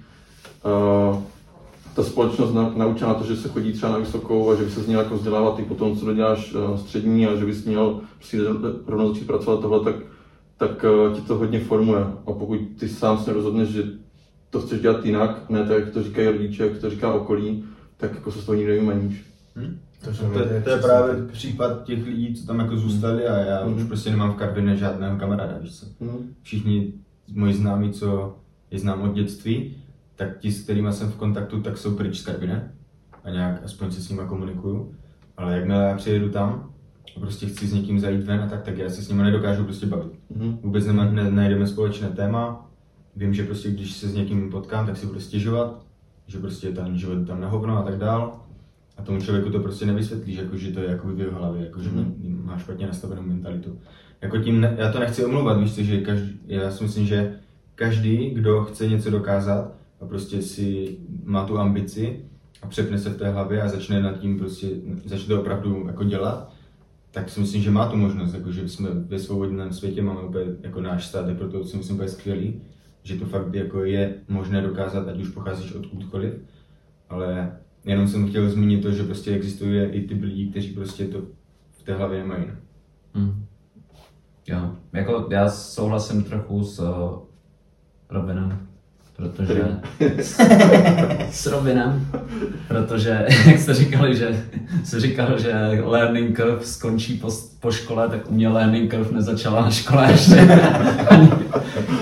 uh, 0.65 1.21
ta 1.99 2.05
společnost 2.05 2.53
na, 2.53 2.73
naučena 2.75 3.13
to, 3.13 3.23
že 3.23 3.35
se 3.35 3.49
chodí 3.49 3.73
třeba 3.73 3.91
na 3.91 3.97
vysokou 3.97 4.51
a 4.51 4.55
že 4.55 4.63
by 4.63 4.71
se 4.71 4.81
z 4.83 4.87
ní 4.87 4.93
jako 4.93 5.15
vzdělávat 5.15 5.59
i 5.59 5.63
potom, 5.63 5.97
co 5.97 6.05
doděláš 6.05 6.53
uh, 6.53 6.77
střední 6.77 7.27
a 7.27 7.35
že 7.35 7.45
bys 7.45 7.65
měl 7.65 8.01
prostě 8.15 8.37
rovnou 8.87 9.13
začít 9.13 9.27
pracovat 9.27 9.61
tohle, 9.61 9.79
tak, 9.79 9.95
tak 10.57 10.85
uh, 11.09 11.15
ti 11.15 11.21
to 11.21 11.35
hodně 11.37 11.59
formuje. 11.59 12.01
A 12.01 12.31
pokud 12.31 12.59
ty 12.79 12.89
sám 12.89 13.17
se 13.17 13.33
rozhodneš, 13.33 13.69
že 13.69 13.83
to 14.49 14.61
chceš 14.61 14.81
dělat 14.81 15.05
jinak, 15.05 15.49
ne 15.49 15.59
tak, 15.67 15.79
jak 15.79 15.89
to 15.89 16.03
říkají 16.03 16.27
rodiče, 16.27 16.63
jak 16.67 16.77
to 16.77 16.89
říká 16.89 17.13
okolí, 17.13 17.63
tak 17.97 18.15
jako 18.15 18.31
se 18.31 18.41
z 18.41 18.45
toho 18.45 18.55
nikdy 18.55 18.71
nevymaníš. 18.73 19.25
To, 20.05 20.11
To, 20.33 20.39
je- 20.39 20.61
to 20.63 20.69
je 20.69 20.77
právě 20.77 21.13
případ 21.31 21.83
těch 21.83 22.05
lidí, 22.05 22.35
co 22.35 22.47
tam 22.47 22.59
jako 22.59 22.77
zůstali 22.77 23.27
a 23.27 23.37
já 23.37 23.65
už 23.65 23.75
Mhm. 23.77 23.87
prostě 23.87 24.09
nemám 24.11 24.31
v 24.33 24.35
Karviné 24.35 24.77
žádného 24.77 25.17
kamaráda, 25.17 25.57
víš 25.61 25.79
co? 25.79 25.85
Hmm. 26.01 26.33
Všichni 26.41 26.93
moji 27.33 27.53
známí, 27.53 27.91
co 27.91 28.35
je 28.71 28.79
znám 28.79 29.01
od 29.01 29.13
dětství, 29.13 29.75
tak 30.19 30.37
ti, 30.37 30.51
s 30.51 30.63
kterými 30.63 30.93
jsem 30.93 31.11
v 31.11 31.15
kontaktu, 31.15 31.61
tak 31.61 31.77
jsou 31.77 31.95
pryč 31.95 32.17
z 32.19 32.25
Karviné 32.25 32.71
a 33.23 33.29
nějak 33.29 33.61
aspoň 33.63 33.91
se 33.91 34.01
s 34.01 34.09
nimi 34.09 34.21
komunikuju. 34.27 34.95
Ale 35.37 35.55
jakmile 35.55 35.83
já 35.83 35.95
přijedu 35.97 36.29
tam 36.29 36.69
a 37.17 37.19
prostě 37.19 37.45
chci 37.45 37.67
s 37.67 37.73
někým 37.73 37.99
zajít 37.99 38.23
ven 38.23 38.41
a 38.41 38.47
tak, 38.47 38.61
tak 38.63 38.77
já 38.77 38.89
se 38.89 39.01
s 39.01 39.09
nimi 39.09 39.23
nedokážu 39.23 39.63
prostě 39.63 39.85
bavit. 39.85 40.11
Mhm. 40.35 40.57
Vůbec 40.63 40.85
nema, 40.85 41.05
ne, 41.05 41.31
najdeme 41.31 41.67
společné 41.67 42.09
téma. 42.09 42.69
Vím, 43.15 43.33
že 43.33 43.43
prostě 43.43 43.71
když 43.71 43.93
se 43.93 44.07
s 44.07 44.13
někým 44.13 44.49
potkám, 44.51 44.85
tak 44.85 44.97
si 44.97 45.05
budu 45.05 45.19
stěžovat, 45.19 45.81
že 46.27 46.39
prostě 46.39 46.67
je 46.67 46.73
ten 46.73 46.97
život 46.97 47.27
tam 47.27 47.41
na 47.41 47.47
hovno 47.47 47.77
a 47.77 47.81
tak 47.81 47.97
dál. 47.97 48.39
A 48.97 49.01
tomu 49.01 49.19
člověku 49.21 49.49
to 49.49 49.59
prostě 49.59 49.85
nevysvětlíš, 49.85 50.37
jako, 50.37 50.57
že 50.57 50.71
to 50.71 50.79
je 50.79 50.89
jako 50.89 51.07
v 51.07 51.19
jeho 51.19 51.39
hlavě, 51.39 51.65
jako, 51.65 51.81
že 51.81 51.89
Mhm. 51.89 52.41
má 52.45 52.57
špatně 52.57 52.87
nastavenou 52.87 53.21
mentalitu. 53.21 53.79
Jako 54.21 54.37
tím, 54.37 54.61
ne, 54.61 54.75
já 54.77 54.91
to 54.91 54.99
nechci 54.99 55.25
omlouvat, 55.25 55.59
víš 55.59 55.75
co, 55.75 55.83
že 55.83 56.01
každý, 56.01 56.39
já 56.47 56.71
si 56.71 56.83
myslím, 56.83 57.05
že 57.05 57.35
každý, 57.75 58.29
kdo 58.29 58.63
chce 58.63 58.87
něco 58.87 59.09
dokázat 59.09 59.78
prostě 60.05 60.41
si 60.41 60.97
má 61.23 61.45
tu 61.45 61.57
ambici 61.57 62.25
a 62.61 62.67
přepne 62.67 62.99
se 62.99 63.09
v 63.09 63.17
té 63.17 63.29
hlavě 63.29 63.61
a 63.61 63.67
začne 63.67 64.01
nad 64.01 64.19
tím 64.19 64.39
prostě, 64.39 64.67
začne 65.05 65.35
to 65.35 65.41
opravdu 65.41 65.87
jako 65.87 66.03
dělat, 66.03 66.53
tak 67.11 67.29
si 67.29 67.39
myslím, 67.39 67.61
že 67.61 67.71
má 67.71 67.89
tu 67.89 67.97
možnost, 67.97 68.33
jako 68.33 68.51
že 68.51 68.69
jsme 68.69 68.89
ve 68.89 69.19
svobodném 69.19 69.73
světě, 69.73 70.01
máme 70.01 70.21
úplně, 70.21 70.45
jako 70.61 70.81
náš 70.81 71.07
stát 71.07 71.27
je 71.27 71.35
proto 71.35 71.63
si 71.63 71.77
myslím 71.77 71.95
úplně 71.95 72.09
skvělý, 72.09 72.61
že 73.03 73.15
to 73.15 73.25
fakt 73.25 73.55
jako 73.55 73.83
je 73.83 74.15
možné 74.27 74.61
dokázat, 74.61 75.07
ať 75.07 75.21
už 75.21 75.29
pocházíš 75.29 75.73
odkudkoliv, 75.73 76.33
ale 77.09 77.57
jenom 77.85 78.07
jsem 78.07 78.29
chtěl 78.29 78.49
zmínit 78.49 78.81
to, 78.81 78.91
že 78.91 79.03
prostě 79.03 79.35
existuje 79.35 79.89
i 79.89 80.07
ty 80.07 80.13
lidi, 80.13 80.47
kteří 80.47 80.73
prostě 80.73 81.05
to 81.07 81.21
v 81.71 81.83
té 81.83 81.93
hlavě 81.93 82.19
nemají. 82.19 82.45
no. 82.47 82.53
Hmm. 83.13 83.45
Jo, 84.47 84.75
jako 84.93 85.27
já 85.31 85.49
souhlasím 85.49 86.23
trochu 86.23 86.63
s 86.63 86.79
uh, 86.79 87.19
Robinem, 88.09 88.68
protože... 89.19 89.63
s 91.31 91.45
Robinem, 91.45 92.07
protože, 92.67 93.25
jak 93.45 93.59
jste 93.59 93.73
říkali, 93.73 94.15
že 94.15 94.45
se 94.83 94.99
říkal, 94.99 95.39
že 95.39 95.53
learning 95.85 96.35
curve 96.35 96.65
skončí 96.65 97.17
po, 97.17 97.29
po 97.59 97.71
škole, 97.71 98.09
tak 98.09 98.31
u 98.31 98.33
mě 98.33 98.49
learning 98.49 98.91
curve 98.91 99.11
nezačala 99.11 99.61
na 99.61 99.71
škole 99.71 100.11
ještě. 100.11 100.59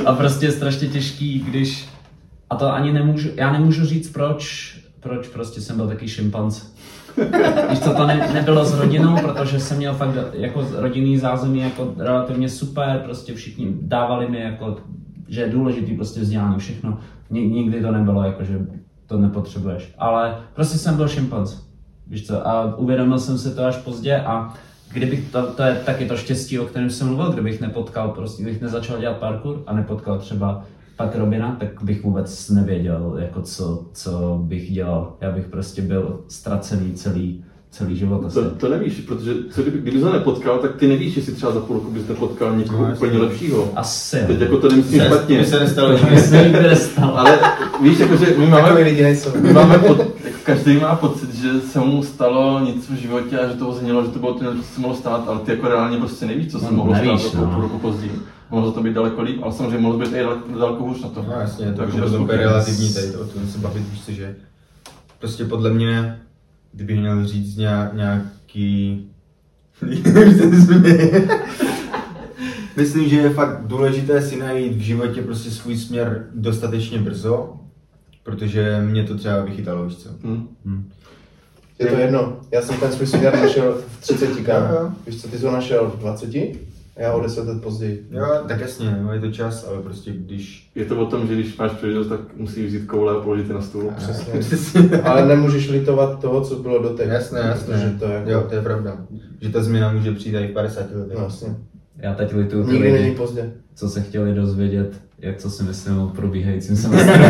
A 0.05 0.13
prostě 0.13 0.45
je 0.45 0.51
strašně 0.51 0.87
těžký, 0.87 1.39
když... 1.39 1.89
A 2.49 2.55
to 2.55 2.73
ani 2.73 2.93
nemůžu, 2.93 3.29
já 3.35 3.51
nemůžu 3.51 3.85
říct 3.85 4.09
proč, 4.09 4.73
proč 4.99 5.27
prostě 5.27 5.61
jsem 5.61 5.75
byl 5.75 5.87
taky 5.87 6.07
šimpanz. 6.07 6.77
Víš 7.69 7.79
co, 7.79 7.93
to 7.93 8.07
ne, 8.07 8.29
nebylo 8.33 8.65
s 8.65 8.79
rodinou, 8.79 9.15
protože 9.21 9.59
jsem 9.59 9.77
měl 9.77 9.93
fakt 9.93 10.15
jako 10.33 10.67
rodinný 10.75 11.17
zázemí 11.17 11.59
jako 11.59 11.93
relativně 11.97 12.49
super, 12.49 13.01
prostě 13.05 13.33
všichni 13.33 13.67
dávali 13.81 14.29
mi 14.29 14.41
jako, 14.41 14.77
že 15.27 15.41
je 15.41 15.49
důležitý 15.49 15.95
prostě 15.95 16.19
vzdělání, 16.19 16.59
všechno. 16.59 16.97
Ni, 17.29 17.47
nikdy 17.47 17.81
to 17.81 17.91
nebylo 17.91 18.23
jako, 18.23 18.43
že 18.43 18.59
to 19.05 19.17
nepotřebuješ. 19.17 19.93
Ale 19.97 20.37
prostě 20.53 20.77
jsem 20.77 20.95
byl 20.95 21.07
šimpanz, 21.07 21.67
víš 22.07 22.27
co, 22.27 22.47
a 22.47 22.75
uvědomil 22.75 23.19
jsem 23.19 23.37
si 23.37 23.55
to 23.55 23.65
až 23.65 23.77
pozdě 23.77 24.19
a 24.19 24.53
kdybych, 24.93 25.31
to, 25.31 25.47
to 25.47 25.63
je 25.63 25.75
taky 25.75 26.05
to 26.05 26.17
štěstí, 26.17 26.59
o 26.59 26.65
kterém 26.65 26.89
jsem 26.89 27.07
mluvil, 27.07 27.31
kdybych 27.31 27.61
nepotkal, 27.61 28.09
prostě 28.09 28.43
kdybych 28.43 28.61
nezačal 28.61 28.99
dělat 28.99 29.17
parkour 29.17 29.63
a 29.67 29.73
nepotkal 29.73 30.19
třeba 30.19 30.65
pak 30.95 31.15
Robina, 31.15 31.55
tak 31.59 31.83
bych 31.83 32.03
vůbec 32.03 32.49
nevěděl, 32.49 33.17
jako 33.19 33.41
co, 33.41 33.85
co 33.93 34.41
bych 34.43 34.71
dělal. 34.71 35.13
Já 35.21 35.31
bych 35.31 35.47
prostě 35.47 35.81
byl 35.81 36.23
ztracený 36.27 36.93
celý, 36.93 37.43
celý 37.71 37.97
život 37.97 38.25
asi. 38.25 38.35
To, 38.35 38.49
to 38.49 38.69
nevíš, 38.69 38.93
protože 38.93 39.33
co 39.51 39.61
kdyby, 39.61 39.77
kdyby 39.77 39.99
to 39.99 40.13
nepotkal, 40.13 40.57
tak 40.57 40.75
ty 40.75 40.87
nevíš, 40.87 41.15
jestli 41.17 41.33
třeba 41.33 41.51
za 41.51 41.59
půl 41.59 41.75
roku 41.75 41.91
bys 41.91 42.07
nepotkal 42.07 42.55
někoho 42.57 42.87
No, 42.87 42.93
úplně 42.93 43.17
lepšího. 43.17 43.69
Asi. 43.75 44.17
Teď 44.27 44.39
jako 44.41 44.57
to 44.57 44.69
nemyslím 44.69 44.99
Se- 44.99 45.05
špatně, 45.05 45.45
se 45.45 45.59
nestalo, 45.59 45.97
To 45.97 46.05
se 46.17 46.43
nikdy 46.43 46.61
nestalo. 46.63 47.17
ale 47.17 47.39
víš, 47.81 47.99
jako, 47.99 48.15
že 48.15 48.35
my 48.37 48.45
máme, 48.47 48.79
lidi 48.81 49.03
nejsou. 49.03 49.29
my 49.41 49.53
máme 49.53 49.77
pod, 49.79 49.97
jako 49.99 50.37
každý 50.43 50.77
má 50.77 50.95
pocit, 50.95 51.35
že 51.35 51.61
se 51.61 51.79
mu 51.79 52.03
stalo 52.03 52.59
nic 52.59 52.89
v 52.89 52.93
životě 52.95 53.39
a 53.39 53.47
že 53.47 53.53
to 53.53 53.65
ho 53.65 53.73
znělo, 53.73 54.03
že 54.05 54.09
to 54.11 54.19
bylo 54.19 54.33
to, 54.33 54.45
co 54.45 54.63
se 54.75 54.81
mohlo 54.81 54.95
stát, 54.97 55.23
ale 55.27 55.39
ty 55.39 55.51
jako 55.51 55.67
reálně 55.67 55.97
prostě 55.97 56.25
nevíš, 56.25 56.51
co 56.51 56.59
se 56.59 56.65
No, 56.65 56.71
mohlo 56.71 56.93
nevíš, 56.93 57.21
stát 57.21 57.33
jako 57.33 57.45
no. 57.45 57.51
půl 57.53 57.61
roku 57.61 57.79
později. 57.79 58.11
Mohlo 58.51 58.71
to 58.71 58.83
být 58.83 58.93
daleko 58.93 59.21
líp, 59.21 59.39
ale 59.43 59.53
samozřejmě 59.53 59.77
mohlo 59.77 59.99
být 59.99 60.13
i 60.13 60.19
daleko, 60.23 60.59
daleko 60.59 60.83
hůř 60.83 61.01
na 61.03 61.09
to. 61.09 61.21
No 61.27 61.33
jasně, 61.39 61.65
to 61.65 61.77
Takže 61.77 61.97
je 61.97 62.01
bez 62.01 62.11
to 62.11 62.17
spokojenost. 62.17 62.51
relativní 62.51 62.93
tady, 62.93 63.11
to, 63.11 63.19
o 63.19 63.23
tom 63.25 63.47
se 63.47 63.57
bavit, 63.57 63.83
víš 63.91 64.15
že 64.15 64.35
prostě 65.19 65.45
podle 65.45 65.69
mě, 65.73 66.19
kdybych 66.73 66.99
měl 66.99 67.27
říct 67.27 67.57
nějak, 67.57 67.93
nějaký... 67.93 69.03
Myslím, 72.77 73.09
že 73.09 73.15
je 73.15 73.29
fakt 73.29 73.67
důležité 73.67 74.21
si 74.21 74.35
najít 74.35 74.73
v 74.73 74.79
životě 74.79 75.21
prostě 75.21 75.51
svůj 75.51 75.77
směr 75.77 76.27
dostatečně 76.33 76.99
brzo, 76.99 77.53
protože 78.23 78.81
mě 78.81 79.03
to 79.03 79.17
třeba 79.17 79.41
vychytalo, 79.41 79.85
víš 79.85 79.97
co. 79.97 80.09
Hm. 80.23 80.89
Je 81.79 81.85
to 81.85 81.95
jedno. 81.95 82.39
Já 82.51 82.61
jsem 82.61 82.77
ten 82.77 82.91
svůj 82.91 83.07
směr 83.07 83.39
našel 83.41 83.81
v 83.89 84.01
30 84.01 84.25
Jo, 84.25 84.35
jo. 84.47 84.91
Víš 85.07 85.21
co, 85.21 85.27
ty 85.27 85.37
jsi 85.37 85.45
ho 85.45 85.51
našel 85.51 85.87
v 85.87 85.99
20 85.99 86.35
a 86.35 86.53
já 86.97 87.13
o 87.13 87.21
10 87.21 87.47
let 87.47 87.61
později. 87.61 88.07
Jo, 88.11 88.25
tak 88.47 88.59
jasně, 88.61 88.97
no, 89.03 89.13
je 89.13 89.19
to 89.19 89.31
čas, 89.31 89.67
ale 89.69 89.81
prostě 89.81 90.11
když... 90.11 90.71
Je 90.75 90.85
to 90.85 90.99
o 90.99 91.05
tom, 91.05 91.27
že 91.27 91.33
když 91.33 91.57
máš 91.57 91.71
příležitost, 91.71 92.07
tak 92.07 92.19
musíš 92.35 92.65
vzít 92.65 92.85
koule 92.85 93.13
a 93.13 93.19
položit 93.19 93.47
je 93.47 93.53
na 93.53 93.61
stůl. 93.61 93.91
Přesně. 93.97 94.39
Přesně. 94.39 94.81
Ale 95.03 95.25
nemůžeš 95.25 95.69
litovat 95.69 96.19
toho, 96.21 96.41
co 96.41 96.55
bylo 96.55 96.83
doteď. 96.83 97.07
Jasné, 97.09 97.39
jasné. 97.39 97.73
Protože 97.75 97.89
to 97.99 98.05
je 98.05 98.13
jako... 98.13 98.29
Jo, 98.29 98.45
to 98.49 98.55
je 98.55 98.61
pravda. 98.61 98.97
Že 99.41 99.49
ta 99.49 99.63
změna 99.63 99.91
může 99.91 100.11
přijít 100.11 100.35
i 100.35 100.47
v 100.47 100.53
50 100.53 100.85
letech. 100.95 101.17
No 101.17 101.23
jasně. 101.23 101.55
Já 101.97 102.13
teď 102.13 102.33
lituju 102.33 102.63
ty 102.65 102.71
Nikdy 102.73 102.91
není 102.91 103.03
lidi, 103.05 103.15
pozdě. 103.17 103.51
co 103.75 103.89
se 103.89 104.01
chtěli 104.01 104.33
dozvědět, 104.33 104.91
jak 105.19 105.37
co 105.37 105.49
si 105.49 105.63
myslím 105.63 105.99
o 105.99 106.07
probíhajícím 106.07 106.75
semestru. 106.77 107.23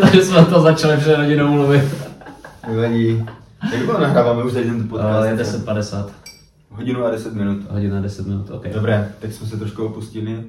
Takže 0.00 0.22
jsme 0.24 0.44
to 0.44 0.60
začali 0.60 0.96
před 0.96 1.16
hodinou 1.18 1.48
mluvit. 1.48 1.84
Nevadí. 2.68 3.24
Jak 3.72 3.82
dlouho 3.82 4.00
nahráváme 4.00 4.42
už 4.44 4.52
tady 4.52 4.64
tento 4.64 4.88
podcast? 4.88 5.08
Ale 5.10 5.28
je 5.28 5.36
10.50, 5.36 6.06
Hodinu 6.76 7.04
a 7.04 7.10
10 7.10 7.34
minut. 7.34 7.70
hodina 7.70 8.00
10 8.00 8.26
minut, 8.26 8.50
ok. 8.50 8.66
Dobré, 8.74 9.12
teď 9.20 9.32
jsme 9.32 9.46
se 9.46 9.56
trošku 9.56 9.84
opustili. 9.84 10.44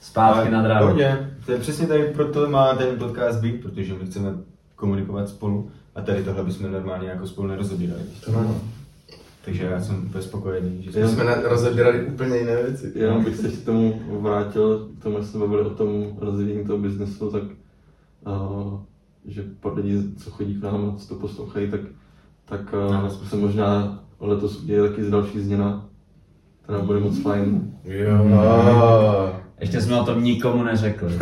Zpátky 0.00 0.50
na 0.50 0.62
dráhu. 0.62 0.86
Pohodě. 0.86 1.30
To 1.46 1.52
je 1.52 1.58
přesně 1.58 1.86
tady 1.86 2.04
proto 2.04 2.50
má 2.50 2.74
ten 2.74 2.96
podcast 2.98 3.40
být, 3.40 3.62
protože 3.62 3.94
my 3.94 4.06
chceme 4.06 4.34
komunikovat 4.76 5.28
spolu 5.28 5.70
a 5.94 6.00
tady 6.00 6.24
tohle 6.24 6.44
bychom 6.44 6.72
normálně 6.72 7.08
jako 7.08 7.26
spolu 7.26 7.48
nerozebírali. 7.48 8.00
To 8.24 8.36
ano. 8.38 8.60
Takže 9.44 9.64
já 9.64 9.80
jsem 9.80 10.04
úplně 10.06 10.22
spokojený, 10.22 10.82
že 10.82 10.86
My 10.90 10.92
jsme 10.92 11.08
jsme 11.08 11.24
na- 11.24 11.40
rozebírali 11.42 12.04
úplně 12.06 12.36
jiné 12.36 12.56
věci. 12.62 12.92
Jenom 12.94 13.24
bych 13.24 13.36
se 13.36 13.48
k 13.48 13.64
tomu 13.64 14.02
vrátil, 14.20 14.88
k 14.98 15.02
tomu, 15.02 15.16
jak 15.18 15.26
jsme 15.26 15.40
bavili 15.40 15.62
o 15.62 15.70
tom 15.70 16.04
rozvíjení 16.18 16.64
toho 16.66 16.78
biznesu, 16.78 17.30
tak 17.30 17.42
uh, 17.42 18.80
že 19.24 19.44
pro 19.60 19.74
lidi, 19.74 20.02
co 20.16 20.30
chodí 20.30 20.54
k 20.54 20.62
nám 20.62 20.92
a 20.94 20.98
co 20.98 21.08
to 21.08 21.20
poslouchají, 21.20 21.70
tak, 21.70 21.80
tak 22.44 22.72
No. 22.72 23.02
uh, 23.04 23.08
se 23.28 23.36
možná 23.36 23.98
letos 24.20 24.62
uděje 24.62 24.82
taky 24.88 25.10
další 25.10 25.40
změna, 25.40 25.84
která 26.62 26.78
bude 26.78 27.00
moc 27.00 27.22
fajn. 27.22 27.60
Jo. 27.84 28.26
Ah. 28.34 29.30
Ještě 29.60 29.80
jsme 29.80 30.00
o 30.00 30.04
tom 30.04 30.24
nikomu 30.24 30.62
neřekli. 30.62 31.08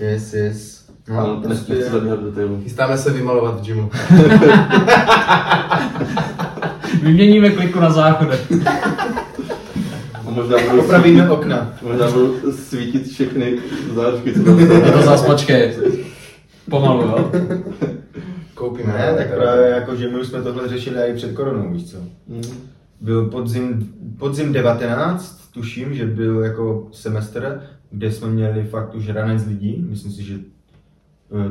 Yes, 0.00 0.34
yes. 0.34 0.84
No, 1.08 1.16
No, 1.16 1.42
nechci 1.48 1.64
prostě... 1.64 1.84
zabíhat 1.90 2.22
detailu. 2.22 2.60
Chystáme 2.62 2.98
se 2.98 3.12
vymalovat 3.12 3.60
v 3.60 3.64
gymu. 3.64 3.90
Vyměníme 7.02 7.50
kliku 7.50 7.80
na 7.80 7.90
záchodech. 7.90 8.52
A 10.26 10.30
možná 10.30 10.56
budu, 10.70 10.82
Opravíme 10.82 11.30
okna. 11.30 11.72
možná 11.82 12.10
budu 12.10 12.52
svítit 12.52 13.06
všechny 13.08 13.58
tam 14.44 14.58
Je 14.58 14.92
to 14.92 15.02
zas, 15.02 15.22
počkej. 15.26 15.72
Pomalu, 16.70 17.02
jo? 17.02 17.30
Koupíme. 18.68 18.92
Ne, 18.92 19.14
tak 19.16 19.34
právě 19.34 19.68
jako, 19.68 19.96
že 19.96 20.08
my 20.08 20.20
už 20.20 20.26
jsme 20.26 20.42
tohle 20.42 20.68
řešili 20.68 21.02
i 21.02 21.14
před 21.14 21.32
koronou, 21.32 21.72
víš 21.72 21.90
co. 21.90 21.98
Mm. 22.28 22.42
Byl 23.00 23.26
podzim, 23.26 23.92
podzim 24.18 24.52
19, 24.52 25.50
tuším, 25.54 25.94
že 25.94 26.06
byl 26.06 26.40
jako 26.40 26.88
semestr, 26.92 27.62
kde 27.90 28.12
jsme 28.12 28.28
měli 28.28 28.64
fakt 28.64 28.94
už 28.94 29.08
ranec 29.08 29.46
lidí. 29.46 29.86
Myslím 29.90 30.12
si, 30.12 30.22
že 30.22 30.34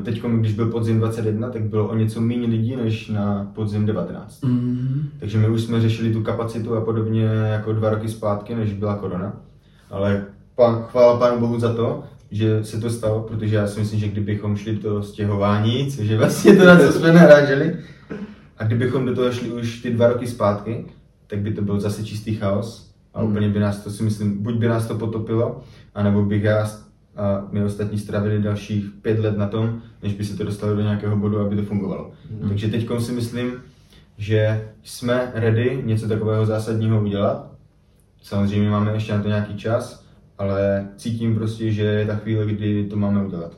teď, 0.04 0.22
když 0.24 0.54
byl 0.54 0.72
podzim 0.72 0.98
21, 0.98 1.50
tak 1.50 1.64
bylo 1.64 1.88
o 1.88 1.96
něco 1.96 2.22
méně 2.22 2.48
lidí 2.48 2.76
než 2.76 3.10
na 3.10 3.52
podzim 3.56 3.86
19. 3.86 4.44
Mm. 4.44 5.10
Takže 5.20 5.38
my 5.38 5.50
už 5.50 5.62
jsme 5.62 5.82
řešili 5.82 6.14
tu 6.14 6.24
kapacitu 6.24 6.76
a 6.76 6.82
podobně 6.82 7.24
jako 7.26 7.74
dva 7.74 7.90
roky 7.90 8.10
zpátky, 8.10 8.56
než 8.56 8.74
byla 8.74 8.96
korona. 8.96 9.34
Ale 9.90 10.26
pán, 10.56 10.84
chvála 10.84 11.20
pánu 11.20 11.40
bohu 11.40 11.60
za 11.60 11.74
to, 11.74 12.04
že 12.32 12.64
se 12.64 12.80
to 12.80 12.90
stalo, 12.90 13.22
protože 13.22 13.56
já 13.56 13.68
si 13.68 13.80
myslím, 13.80 14.00
že 14.00 14.08
kdybychom 14.08 14.58
šli 14.58 14.78
to 14.78 15.04
stěhování, 15.04 15.92
což 15.92 16.08
je 16.08 16.18
vlastně 16.18 16.56
to, 16.56 16.66
na 16.66 16.80
co 16.80 16.92
jsme 16.92 17.14
naráželi, 17.14 17.76
a 18.58 18.64
kdybychom 18.64 19.06
do 19.06 19.16
toho 19.16 19.32
šli 19.32 19.52
už 19.52 19.82
ty 19.82 19.94
dva 19.94 20.08
roky 20.08 20.28
zpátky, 20.28 20.86
tak 21.28 21.40
by 21.40 21.54
to 21.54 21.62
byl 21.62 21.80
zase 21.80 22.06
čistý 22.06 22.36
chaos 22.36 22.92
a 23.14 23.22
Hmm. 23.22 23.32
úplně 23.32 23.50
by 23.50 23.60
nás 23.60 23.84
to 23.84 23.92
si 23.92 24.04
myslím, 24.04 24.44
buď 24.44 24.56
by 24.56 24.68
nás 24.68 24.88
to 24.88 24.96
potopilo, 24.96 25.64
anebo 25.96 26.26
bych 26.26 26.44
já 26.44 26.72
a 27.16 27.48
my 27.52 27.64
ostatní 27.64 28.00
strávili 28.00 28.42
dalších 28.42 28.86
pět 29.02 29.20
let 29.20 29.38
na 29.38 29.48
tom, 29.48 29.82
než 30.04 30.14
by 30.14 30.26
se 30.26 30.38
to 30.38 30.44
dostalo 30.44 30.76
do 30.76 30.82
nějakého 30.82 31.18
bodu, 31.18 31.40
aby 31.40 31.56
to 31.56 31.64
fungovalo. 31.64 32.12
Hmm. 32.32 32.50
Takže 32.50 32.68
teď 32.68 32.88
si 33.00 33.12
myslím, 33.12 33.54
že 34.18 34.70
jsme 34.84 35.32
ready 35.34 35.82
něco 35.86 36.08
takového 36.08 36.46
zásadního 36.46 37.02
udělat. 37.02 37.52
Samozřejmě 38.22 38.70
máme 38.70 38.94
ještě 38.94 39.14
na 39.14 39.22
to 39.22 39.28
nějaký 39.28 39.56
čas, 39.56 40.07
ale 40.38 40.88
cítím 40.98 41.36
prostě, 41.36 41.72
že 41.72 41.84
je 41.84 42.06
ta 42.06 42.16
chvíle, 42.16 42.46
kdy 42.46 42.84
to 42.84 42.96
máme 42.96 43.26
udělat. 43.26 43.52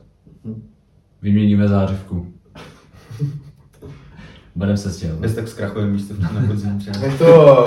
Vyměníme 1.22 1.68
zářivku. 1.68 2.26
Budeme 4.54 4.76
se 4.76 4.90
stěhovat. 4.90 5.20
Bez 5.20 5.34
tak 5.34 5.48
zkrachujeme 5.48 5.92
místo 5.92 6.14
na 6.20 6.42
podzim 6.46 6.78
třeba. 6.78 6.98
To... 7.18 7.64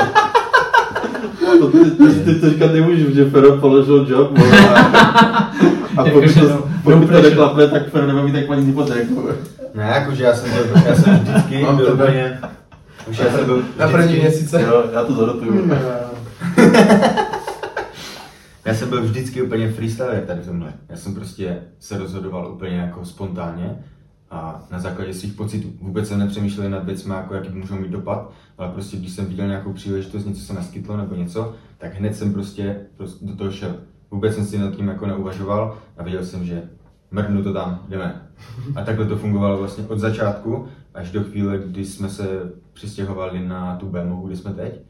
To 1.59 1.71
ty, 1.71 1.91
ty, 1.91 2.35
ty 2.35 2.49
říkat 2.49 2.71
nemůžu, 2.73 3.13
že 3.15 3.29
Fero 3.29 3.57
položil 3.57 4.07
job, 4.09 4.37
vole, 4.37 4.69
a, 4.69 5.51
pokud 5.95 6.05
Jakože 6.07 6.39
to, 6.39 6.49
no- 6.49 6.69
pokud 6.83 6.95
no 6.99 7.07
to 7.07 7.21
neklapne, 7.21 7.67
tak 7.67 7.89
Fero 7.89 8.07
nebude 8.07 8.23
mít 8.23 8.33
tak 8.33 8.45
paní 8.45 8.65
hypotéku. 8.65 9.29
Ne, 9.73 9.91
jakože 9.95 10.23
já 10.23 10.35
jsem, 10.35 10.51
byl, 10.51 10.65
já 10.85 10.95
jsem 10.95 11.19
vždycky 11.19 11.61
Mám 11.63 11.75
byl 11.77 11.93
úplně... 11.93 12.39
Už 13.07 13.19
já 13.19 13.25
jsem 13.25 13.45
byl 13.45 13.63
Na 13.79 13.87
první 13.87 14.15
měsíce. 14.15 14.61
Jo, 14.61 14.83
já 14.93 15.03
to 15.03 15.13
zadotuju. 15.13 15.71
Já 18.65 18.73
jsem 18.73 18.89
byl 18.89 19.03
vždycky 19.03 19.41
úplně 19.41 19.71
freestyler 19.71 20.25
tady 20.25 20.41
v 20.41 20.45
tomhle. 20.45 20.73
Já 20.89 20.97
jsem 20.97 21.15
prostě 21.15 21.63
se 21.79 21.97
rozhodoval 21.97 22.51
úplně 22.51 22.75
jako 22.75 23.05
spontánně 23.05 23.83
a 24.31 24.63
na 24.71 24.79
základě 24.79 25.13
svých 25.13 25.33
pocitů. 25.33 25.67
Vůbec 25.81 26.07
jsem 26.07 26.19
nepřemýšlel 26.19 26.69
nad 26.69 26.85
věcmi, 26.85 27.13
jako 27.13 27.33
jaký 27.33 27.49
můžou 27.49 27.75
mít 27.75 27.91
dopad, 27.91 28.31
ale 28.57 28.69
prostě 28.69 28.97
když 28.97 29.11
jsem 29.11 29.25
viděl 29.25 29.47
nějakou 29.47 29.73
příležitost, 29.73 30.25
něco 30.25 30.41
se 30.41 30.53
naskytlo 30.53 30.97
nebo 30.97 31.15
něco, 31.15 31.55
tak 31.77 31.95
hned 31.95 32.15
jsem 32.15 32.33
prostě, 32.33 32.75
prostě 32.97 33.25
do 33.25 33.35
toho 33.35 33.51
šel. 33.51 33.75
Vůbec 34.11 34.35
jsem 34.35 34.45
si 34.45 34.57
nad 34.57 34.75
tím 34.75 34.87
jako 34.87 35.05
neuvažoval 35.05 35.77
a 35.97 36.03
věděl 36.03 36.25
jsem, 36.25 36.45
že 36.45 36.69
mrdnu 37.11 37.43
to 37.43 37.53
tam, 37.53 37.85
jdeme. 37.89 38.21
A 38.75 38.81
takhle 38.81 39.05
to 39.05 39.17
fungovalo 39.17 39.57
vlastně 39.57 39.87
od 39.87 39.99
začátku 39.99 40.67
až 40.93 41.11
do 41.11 41.23
chvíle, 41.23 41.57
kdy 41.57 41.85
jsme 41.85 42.09
se 42.09 42.51
přistěhovali 42.73 43.47
na 43.47 43.75
tu 43.75 43.85
BMO, 43.85 44.27
kde 44.27 44.35
jsme 44.35 44.53
teď. 44.53 44.81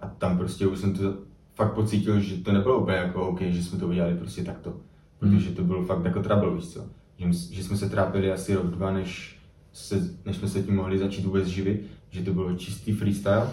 A 0.00 0.06
tam 0.06 0.38
prostě 0.38 0.66
už 0.66 0.78
jsem 0.78 0.94
to 0.94 1.14
fakt 1.54 1.74
pocítil, 1.74 2.20
že 2.20 2.36
to 2.36 2.52
nebylo 2.52 2.80
úplně 2.80 2.96
jako 2.96 3.28
OK, 3.28 3.40
že 3.40 3.62
jsme 3.62 3.78
to 3.78 3.88
udělali 3.88 4.14
prostě 4.14 4.44
takto. 4.44 4.72
Protože 5.18 5.50
to 5.50 5.64
byl 5.64 5.84
fakt 5.84 6.04
jako 6.04 6.22
trouble, 6.22 6.54
víš 6.54 6.68
co. 6.68 6.86
Že, 7.18 7.32
že 7.32 7.64
jsme 7.64 7.76
se 7.76 7.90
trápili 7.90 8.32
asi 8.32 8.54
rok, 8.54 8.66
dva, 8.66 8.92
než, 8.92 9.38
se, 9.72 10.10
než 10.26 10.36
jsme 10.36 10.48
se 10.48 10.62
tím 10.62 10.76
mohli 10.76 10.98
začít 10.98 11.24
vůbec 11.24 11.46
živit, 11.46 11.86
že 12.10 12.22
to 12.22 12.32
bylo 12.32 12.54
čistý 12.54 12.92
freestyle. 12.92 13.50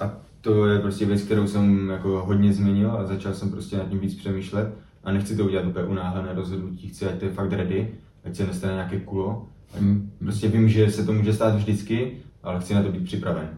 A 0.00 0.16
to 0.40 0.66
je 0.66 0.78
prostě 0.78 1.06
věc, 1.06 1.22
kterou 1.22 1.46
jsem 1.46 1.88
jako 1.88 2.08
hodně 2.08 2.52
změnil 2.52 2.90
a 2.92 3.06
začal 3.06 3.34
jsem 3.34 3.50
prostě 3.50 3.76
nad 3.76 3.88
tím 3.88 3.98
víc 3.98 4.14
přemýšlet. 4.14 4.74
A 5.04 5.12
nechci 5.12 5.36
to 5.36 5.44
udělat 5.44 5.66
úplně 5.66 5.86
unáhlené 5.86 6.32
rozhodnutí, 6.32 6.88
chci, 6.88 7.06
ať 7.06 7.18
to 7.18 7.24
je 7.24 7.30
fakt 7.30 7.52
ready, 7.52 7.94
ať 8.24 8.36
se 8.36 8.46
nestane 8.46 8.72
nějaké 8.72 9.00
kulo. 9.00 9.48
Ať 9.74 9.80
Mm. 9.80 10.10
Prostě 10.18 10.48
vím, 10.48 10.68
že 10.68 10.90
se 10.90 11.04
to 11.04 11.12
může 11.12 11.32
stát 11.32 11.54
vždycky, 11.54 12.16
ale 12.42 12.60
chci 12.60 12.74
na 12.74 12.82
to 12.82 12.92
být 12.92 13.04
připraven. 13.04 13.48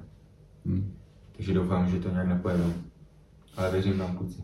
Mm. 0.64 0.92
Takže 1.36 1.55
doufám, 1.55 1.90
že 1.90 1.98
to 1.98 2.10
nějak 2.10 2.28
nepojede. 2.28 2.64
Ale 3.56 3.70
věřím 3.70 3.98
vám, 3.98 4.16
kluci. 4.16 4.36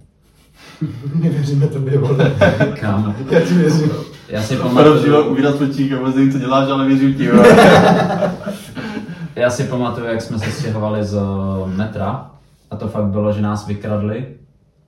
My 1.14 1.28
věříme 1.28 1.66
tobě, 1.66 1.98
vole. 1.98 2.32
Kam? 2.80 3.14
Já 3.30 3.40
ti 3.40 3.54
věřím. 3.54 3.90
Já 4.28 4.42
si 4.42 4.56
pamatuju, 4.56 5.24
uvírat 5.24 5.58
točík 5.58 5.92
a 5.92 5.98
vůbec 5.98 6.32
co 6.32 6.38
děláš, 6.38 6.68
ale 6.70 6.86
věřím 6.86 7.14
ti. 7.14 7.24
jo. 7.24 7.44
já 9.36 9.50
si 9.50 9.64
pamatuju, 9.64 10.06
jak 10.06 10.22
jsme 10.22 10.38
se 10.38 10.50
stěhovali 10.50 11.04
z 11.04 11.18
metra 11.66 12.30
a 12.70 12.76
to 12.76 12.88
fakt 12.88 13.04
bylo, 13.04 13.32
že 13.32 13.42
nás 13.42 13.66
vykradli 13.66 14.26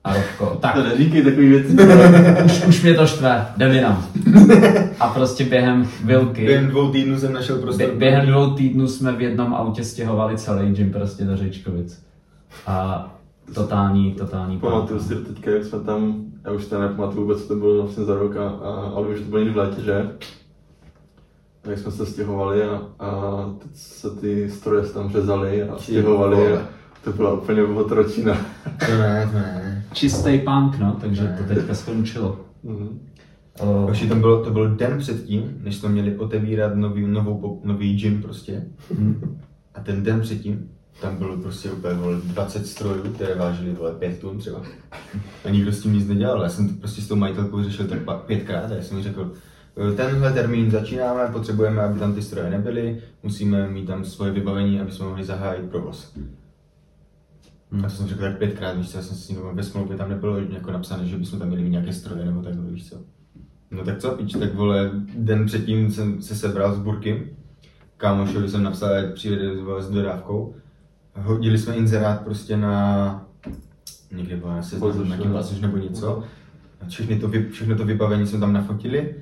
A 0.03 0.13
Robko, 0.13 0.57
tak 0.61 0.73
To 0.73 0.83
neříkej 0.83 1.23
takový 1.23 1.49
věci. 1.49 1.75
už, 2.45 2.65
už 2.65 2.81
mě 2.81 2.93
to 2.93 3.07
štve, 3.07 3.45
jdem 3.57 3.71
jinam. 3.71 4.05
A 4.99 5.07
prostě 5.07 5.45
během 5.45 5.85
chvilky, 5.85 6.45
Během 6.45 6.67
dvou 6.67 6.91
týdnů 6.91 7.19
jsem 7.19 7.33
našel 7.33 7.57
prostor. 7.57 7.85
bě- 7.87 7.97
během 7.97 8.25
dvou 8.27 8.49
týdnů 8.53 8.87
jsme 8.87 9.11
v 9.11 9.21
jednom 9.21 9.53
autě 9.53 9.83
stěhovali 9.83 10.37
celý 10.37 10.71
gym 10.73 10.91
prostě 10.91 11.23
do 11.23 11.37
Řečkovic. 11.37 12.03
A 12.67 13.07
totální, 13.53 14.13
totální 14.13 14.59
Pamatuju 14.59 14.99
si 14.99 15.15
do 15.15 15.21
teďka, 15.21 15.51
jak 15.51 15.65
jsme 15.65 15.79
tam, 15.79 16.25
já 16.45 16.51
už 16.51 16.65
to 16.65 16.81
nepamatuju 16.81 17.21
vůbec, 17.21 17.41
co 17.41 17.47
to 17.47 17.55
bylo 17.55 17.81
vlastně 17.81 18.05
za 18.05 18.15
rok, 18.15 18.35
a, 18.35 18.49
a, 18.49 18.91
ale 18.95 19.07
už 19.07 19.19
to 19.19 19.25
bylo 19.25 19.39
někdy 19.39 19.53
v 19.53 19.57
létě, 19.57 19.81
že? 19.81 20.11
Tak 21.61 21.77
jsme 21.77 21.91
se 21.91 22.05
stěhovali 22.05 22.63
a, 22.63 22.81
a 22.99 23.45
teď 23.59 23.71
se 23.73 24.09
ty 24.09 24.49
stroje 24.49 24.85
se 24.85 24.93
tam 24.93 25.09
řezaly 25.09 25.63
a 25.63 25.77
stěhovali 25.77 26.57
a 26.57 26.67
to 27.03 27.11
byla 27.11 27.33
úplně 27.33 27.63
otročina. 27.63 28.37
To 28.63 28.97
ne, 28.97 29.29
to 29.31 29.37
ne. 29.37 29.85
Čistý 29.93 30.39
punk, 30.39 30.79
no, 30.79 30.97
takže 31.01 31.35
to 31.37 31.53
teďka 31.53 31.73
skončilo. 31.73 32.39
Mhm. 32.63 32.99
O, 33.59 33.85
Ještě 33.89 34.07
tam 34.07 34.19
bylo, 34.19 34.43
to 34.43 34.51
byl 34.51 34.75
den 34.75 34.97
předtím, 34.97 35.57
než 35.63 35.75
jsme 35.75 35.89
měli 35.89 36.17
otevírat 36.17 36.75
nový, 36.75 37.07
novou, 37.07 37.61
nový 37.63 37.95
gym 37.95 38.21
prostě. 38.21 38.63
A 39.75 39.81
ten 39.81 40.03
den 40.03 40.21
předtím, 40.21 40.69
tam 41.01 41.15
bylo 41.17 41.37
prostě 41.37 41.71
úplně 41.71 41.93
vole, 41.93 42.17
20 42.23 42.67
strojů, 42.67 43.13
které 43.13 43.35
vážily 43.35 43.73
vole 43.73 43.91
5 43.91 44.19
tun 44.19 44.37
třeba. 44.37 44.61
A 45.45 45.49
nikdo 45.49 45.71
s 45.71 45.81
tím 45.81 45.93
nic 45.93 46.07
nedělal. 46.07 46.43
Já 46.43 46.49
jsem 46.49 46.69
to 46.69 46.75
prostě 46.79 47.01
s 47.01 47.07
tou 47.07 47.15
majitelkou 47.15 47.63
řešil 47.63 47.87
tak 47.87 48.21
pětkrát 48.25 48.71
a 48.71 48.75
já 48.75 48.81
jsem 48.81 48.97
jí 48.97 49.03
řekl, 49.03 49.31
"E, 49.91 49.95
tenhle 49.95 50.33
termín 50.33 50.71
začínáme, 50.71 51.27
potřebujeme, 51.31 51.81
aby 51.81 51.99
tam 51.99 52.13
ty 52.13 52.21
stroje 52.21 52.49
nebyly, 52.49 53.01
musíme 53.23 53.69
mít 53.69 53.85
tam 53.85 54.05
svoje 54.05 54.31
vybavení, 54.31 54.81
aby 54.81 54.91
jsme 54.91 55.05
mohli 55.05 55.25
zahájit 55.25 55.69
provoz. 55.69 56.13
Hmm. 57.71 57.85
A 57.85 57.89
to 57.89 57.95
jsem 57.95 58.07
řekl 58.07 58.21
tak 58.21 58.37
pětkrát, 58.37 58.77
víš 58.77 58.91
co, 58.91 58.97
já 58.97 59.03
jsem 59.03 59.17
si 59.17 59.33
no, 59.33 59.51
ve 59.53 59.63
smlouvě 59.63 59.97
tam 59.97 60.09
nebylo 60.09 60.37
jako 60.37 60.71
napsané, 60.71 61.05
že 61.05 61.17
bychom 61.17 61.39
tam 61.39 61.47
měli 61.47 61.63
mít 61.63 61.69
nějaké 61.69 61.93
stroje 61.93 62.25
nebo 62.25 62.41
takhle, 62.41 62.71
víš 62.71 62.89
co. 62.89 62.95
No 63.71 63.83
tak 63.83 63.97
co, 63.97 64.11
pič, 64.11 64.33
tak 64.39 64.53
vole, 64.53 64.91
den 65.15 65.45
předtím 65.45 65.91
jsem 65.91 66.21
se 66.21 66.35
sebral 66.35 66.75
s 66.75 66.79
Burky, 66.79 67.29
kámošovi 67.97 68.49
jsem 68.49 68.63
napsal, 68.63 68.89
přijede 69.13 69.45
s 69.79 69.89
dodávkou. 69.89 70.55
Hodili 71.15 71.57
jsme 71.57 71.75
inzerát 71.75 72.21
prostě 72.21 72.57
na 72.57 73.25
někde 74.11 74.37
bylo 74.37 74.51
na 74.51 74.63
seznamu, 74.63 75.03
na 75.03 75.17
bazoš 75.17 75.59
nebo 75.59 75.77
něco. 75.77 76.23
A 76.81 76.85
všechny 76.89 77.19
to, 77.19 77.31
všechno 77.51 77.75
to 77.75 77.85
vybavení 77.85 78.27
jsme 78.27 78.39
tam 78.39 78.53
nafotili. 78.53 79.15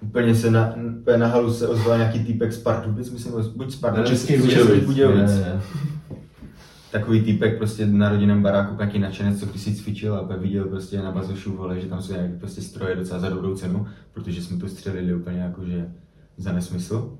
Úplně 0.00 0.34
se 0.34 0.50
na, 0.50 0.74
úplně 1.00 1.18
na 1.18 1.26
halu 1.26 1.52
se 1.52 1.68
ozval 1.68 1.98
nějaký 1.98 2.24
týpek 2.24 2.52
z 2.52 2.62
Pardubic, 2.62 3.10
myslím, 3.10 3.34
buď 3.56 3.70
z 3.70 3.76
Pardubic, 3.76 4.10
Českých 4.10 4.40
z 4.40 4.84
Budějovic. 4.86 5.30
Takový 6.90 7.20
týpek 7.20 7.58
prostě 7.58 7.86
na 7.86 8.08
rodinném 8.08 8.42
baráku, 8.42 8.76
nějaký 8.76 8.98
nadšenec, 8.98 9.40
co 9.40 9.46
když 9.46 9.62
si 9.62 9.74
cvičil 9.74 10.14
a 10.14 10.24
pak 10.24 10.40
viděl 10.40 10.64
prostě 10.64 11.02
na 11.02 11.12
bazošu, 11.12 11.56
vole, 11.56 11.80
že 11.80 11.86
tam 11.86 12.02
jsou 12.02 12.12
nějaké 12.12 12.38
prostě 12.38 12.62
stroje 12.62 12.96
docela 12.96 13.20
za 13.20 13.28
dobrou 13.28 13.54
cenu, 13.54 13.86
protože 14.12 14.42
jsme 14.42 14.56
to 14.56 14.68
střelili 14.68 15.14
úplně 15.14 15.40
jakože 15.40 15.88
za 16.36 16.52
nesmysl. 16.52 17.18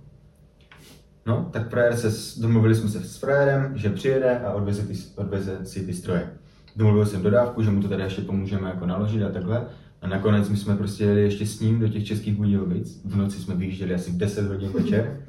No, 1.31 1.48
tak 1.51 1.70
frajer 1.70 1.97
se, 1.97 2.40
domluvili 2.40 2.74
jsme 2.74 2.89
se 2.89 3.01
s 3.01 3.16
frérem, 3.16 3.73
že 3.74 3.90
přijede 3.90 4.39
a 4.39 4.52
odveze, 4.52 4.82
ty, 4.82 4.94
odveze 5.16 5.59
si 5.65 5.86
ty 5.86 5.94
stroje. 5.94 6.31
Domluvil 6.77 7.07
jsem 7.07 7.23
dodávku, 7.23 7.62
že 7.62 7.70
mu 7.70 7.82
to 7.82 7.89
tady 7.89 8.02
ještě 8.02 8.23
pomůžeme 8.23 8.69
jako 8.69 8.86
naložit 8.86 9.23
a 9.23 9.28
takhle. 9.28 9.66
A 10.02 10.09
nakonec 10.09 10.48
my 10.48 10.57
jsme 10.57 10.77
prostě 10.77 11.05
jeli 11.05 11.23
ještě 11.23 11.47
s 11.47 11.61
ním 11.61 11.81
do 11.81 11.89
těch 11.89 12.07
českých 12.07 12.35
Budějovic. 12.35 13.01
V 13.05 13.16
noci 13.16 13.39
jsme 13.39 13.55
vyjížděli 13.55 13.94
asi 13.94 14.11
v 14.11 14.16
10 14.16 14.47
hodin 14.47 14.70
večer. 14.73 15.20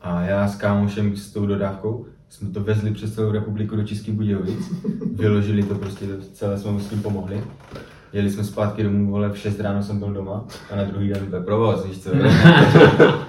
A 0.00 0.22
já 0.22 0.48
s 0.48 0.56
kámošem 0.56 1.16
s 1.16 1.32
tou 1.32 1.46
dodávkou 1.46 2.06
jsme 2.28 2.50
to 2.50 2.60
vezli 2.60 2.90
přes 2.90 3.14
celou 3.14 3.32
republiku 3.32 3.76
do 3.76 3.84
Českých 3.84 4.14
Budějovic. 4.14 4.72
Vyložili 5.12 5.62
to 5.62 5.74
prostě, 5.74 6.06
celé 6.32 6.58
jsme 6.58 6.72
mu 6.72 6.80
s 6.80 6.88
tím 6.88 7.02
pomohli. 7.02 7.44
Jeli 8.12 8.30
jsme 8.30 8.44
zpátky 8.44 8.82
domů, 8.82 9.10
vole, 9.10 9.28
v 9.28 9.38
6 9.38 9.60
ráno 9.60 9.82
jsem 9.82 9.98
byl 9.98 10.12
doma 10.12 10.46
a 10.70 10.76
na 10.76 10.84
druhý 10.84 11.08
den 11.08 11.26
byl 11.26 11.42
provoz, 11.42 11.86
víš 11.86 11.98
co. 11.98 12.10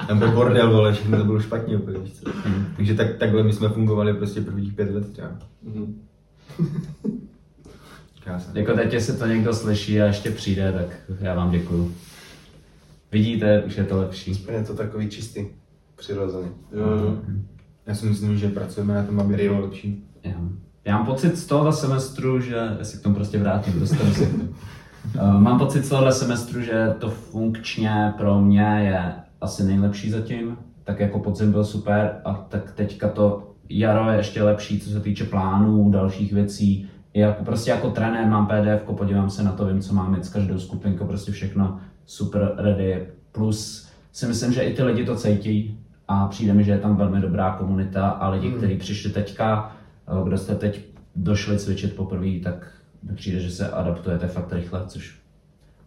Tam 0.08 0.20
byl 0.20 0.32
bordel, 0.32 0.72
vole, 0.72 0.94
všechno 0.94 1.18
to 1.18 1.24
bylo 1.24 1.40
špatně 1.40 1.78
úplně, 1.78 2.00
víš 2.00 2.14
co. 2.14 2.32
Takže 2.76 2.94
tak, 2.94 3.18
takhle 3.18 3.44
my 3.44 3.54
jsme 3.54 3.70
fungovali 3.70 4.14
prostě 4.14 4.42
prvních 4.42 4.74
pět 4.74 4.96
let 4.96 5.12
třeba. 5.12 5.30
Mhm. 5.64 6.02
Krásné. 8.24 8.60
Jako 8.60 8.74
teď, 8.74 8.94
jestli 8.94 9.18
to 9.18 9.26
někdo 9.26 9.54
slyší 9.54 10.02
a 10.02 10.06
ještě 10.06 10.32
přijde, 10.32 10.72
tak 10.72 11.18
já 11.20 11.36
vám 11.36 11.52
děkuju. 11.52 11.94
Vidíte, 13.12 13.64
už 13.64 13.78
je 13.78 13.84
to 13.84 13.98
lepší. 13.98 14.46
Je 14.52 14.64
to 14.64 14.74
takový 14.74 15.10
čistý, 15.10 15.46
přirozený. 15.96 16.50
Jo, 16.72 16.90
jo. 16.90 17.18
Já 17.86 17.96
si 17.96 18.06
myslím, 18.06 18.38
že 18.38 18.50
pracujeme 18.50 18.94
na 18.94 19.04
tom, 19.04 19.20
aby 19.20 19.36
bylo 19.36 19.60
lepší. 19.62 20.04
Já, 20.24 20.36
já 20.86 20.98
mám 20.98 21.06
pocit 21.06 21.38
z 21.38 21.46
tohohle 21.46 21.74
semestru, 21.74 22.40
že, 22.40 22.56
já 22.80 22.86
se 22.86 22.98
k 22.98 23.02
tomu 23.02 23.16
prostě 23.16 23.40
vrátím, 23.40 23.80
dostanu 23.80 24.14
se 24.14 24.26
k 24.26 24.32
tomu. 24.32 24.44
Uh, 25.16 25.40
mám 25.42 25.60
pocit 25.60 25.86
z 25.86 25.90
tohohle 25.90 26.12
semestru, 26.12 26.62
že 26.62 26.96
to 27.00 27.10
funkčně 27.10 28.14
pro 28.18 28.42
mě 28.42 28.62
je 28.62 29.14
asi 29.42 29.64
nejlepší 29.64 30.12
zatím. 30.12 30.58
Tak 30.84 31.00
jako 31.00 31.20
podzim 31.20 31.52
byl 31.52 31.64
super 31.66 32.16
a 32.26 32.34
tak 32.34 32.72
teďka 32.72 33.10
to 33.10 33.48
jaro 33.70 34.12
je 34.12 34.18
ještě 34.18 34.44
lepší, 34.44 34.80
co 34.80 34.90
se 34.90 35.00
týče 35.00 35.24
plánů, 35.24 35.90
dalších 35.90 36.34
věcí. 36.34 36.90
Jako, 37.14 37.44
prostě 37.44 37.72
jako 37.72 37.90
trenér 37.90 38.28
mám 38.28 38.48
PDF, 38.48 38.84
podívám 38.98 39.30
se 39.30 39.44
na 39.44 39.52
to, 39.52 39.66
vím, 39.66 39.82
co 39.82 39.94
mám 39.94 40.12
mít 40.12 40.26
s 40.26 40.30
každou 40.30 40.60
skupinkou, 40.60 41.06
prostě 41.06 41.32
všechno 41.32 41.80
super 42.06 42.54
ready. 42.58 43.08
Plus 43.32 43.90
si 44.12 44.26
myslím, 44.28 44.54
že 44.54 44.62
i 44.62 44.74
ty 44.74 44.84
lidi 44.84 45.06
to 45.06 45.16
cítí 45.16 45.80
a 46.08 46.28
přijde 46.28 46.54
mi, 46.54 46.64
že 46.64 46.72
je 46.72 46.78
tam 46.78 46.96
velmi 46.96 47.22
dobrá 47.22 47.52
komunita 47.52 48.10
a 48.10 48.30
lidi, 48.30 48.48
Hmm. 48.48 48.58
kteří 48.58 48.78
přišli 48.78 49.12
teďka, 49.12 49.72
eh, 49.76 49.81
kdo 50.24 50.38
jste 50.38 50.56
teď 50.56 50.80
došli 51.16 51.60
cvičit 51.60 51.96
poprvé, 51.96 52.40
tak 52.44 52.72
mi 53.04 53.16
přijde, 53.16 53.40
že 53.40 53.52
se 53.52 53.70
adaptujete 53.70 54.28
fakt 54.28 54.54
rychle, 54.54 54.82
což 54.88 55.16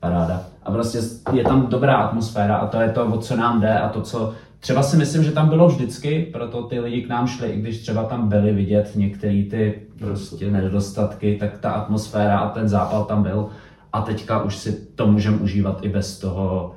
paráda. 0.01 0.43
A 0.63 0.71
prostě 0.71 0.99
je 1.33 1.45
tam 1.45 1.67
dobrá 1.67 1.97
atmosféra 1.97 2.57
a 2.57 2.67
to 2.67 2.81
je 2.81 2.89
to, 2.89 3.07
o 3.07 3.19
co 3.19 3.37
nám 3.37 3.61
jde 3.61 3.79
a 3.79 3.89
to, 3.89 4.03
co 4.03 4.35
třeba 4.61 4.83
si 4.83 4.97
myslím, 4.97 5.25
že 5.25 5.33
tam 5.33 5.49
bylo 5.49 5.69
vždycky, 5.69 6.31
proto 6.33 6.63
ty 6.63 6.81
lidi 6.81 7.03
k 7.03 7.09
nám 7.09 7.27
šli, 7.27 7.49
i 7.49 7.61
když 7.61 7.83
třeba 7.83 8.05
tam 8.05 8.29
byly 8.29 8.53
vidět 8.53 8.93
některé 8.95 9.43
ty 9.51 9.83
prostě 9.99 10.51
nedostatky, 10.51 11.37
tak 11.41 11.59
ta 11.59 11.71
atmosféra 11.71 12.39
a 12.39 12.51
ten 12.51 12.69
zápal 12.69 13.05
tam 13.05 13.23
byl 13.23 13.49
a 13.93 14.03
teďka 14.03 14.43
už 14.43 14.57
si 14.57 14.73
to 14.95 15.07
můžeme 15.07 15.37
užívat 15.37 15.85
i 15.85 15.89
bez 15.89 16.19
toho, 16.19 16.75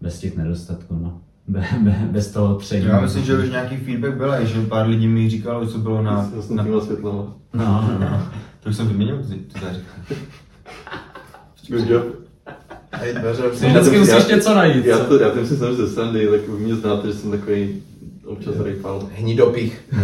bez 0.00 0.20
těch 0.20 0.36
nedostatků, 0.36 0.98
no. 1.02 1.20
Be, 1.48 1.64
be, 1.80 2.08
bez 2.10 2.30
toho 2.30 2.54
tření. 2.54 2.86
Já 2.86 3.00
myslím, 3.00 3.24
že 3.24 3.38
už 3.38 3.50
nějaký 3.50 3.76
feedback 3.76 4.14
byl, 4.14 4.32
a 4.32 4.44
že 4.44 4.60
pár 4.60 4.86
lidí 4.86 5.08
mi 5.08 5.30
říkalo, 5.30 5.66
co 5.66 5.78
bylo 5.78 6.02
na... 6.02 6.30
S 6.40 6.50
na 6.50 6.64
těma 6.64 6.80
světlama. 6.80 7.34
No, 7.54 7.88
no, 7.92 7.98
no. 8.00 8.22
to 8.60 8.68
už 8.68 8.76
jsem 8.76 8.88
vyměnil, 8.88 9.18
ty, 9.28 9.34
ty 9.34 9.60
zářivky. 9.60 10.14
Good 11.68 11.90
job. 11.90 12.04
Dveře, 13.20 13.48
vždycky 13.48 13.98
musíš 13.98 14.26
něco 14.26 14.54
najít. 14.54 14.84
Já, 14.84 14.98
to, 14.98 15.20
já 15.20 15.30
tím 15.30 15.46
si 15.46 15.56
jsem 15.56 15.76
ze 15.76 15.88
srandy, 15.88 16.28
tak 16.28 16.48
vy 16.48 16.64
mě 16.64 16.74
znáte, 16.74 17.08
že 17.08 17.14
jsem 17.14 17.30
takový 17.30 17.82
občas 18.24 18.54
rejpal. 18.60 19.08
Hnidopich. 19.14 19.84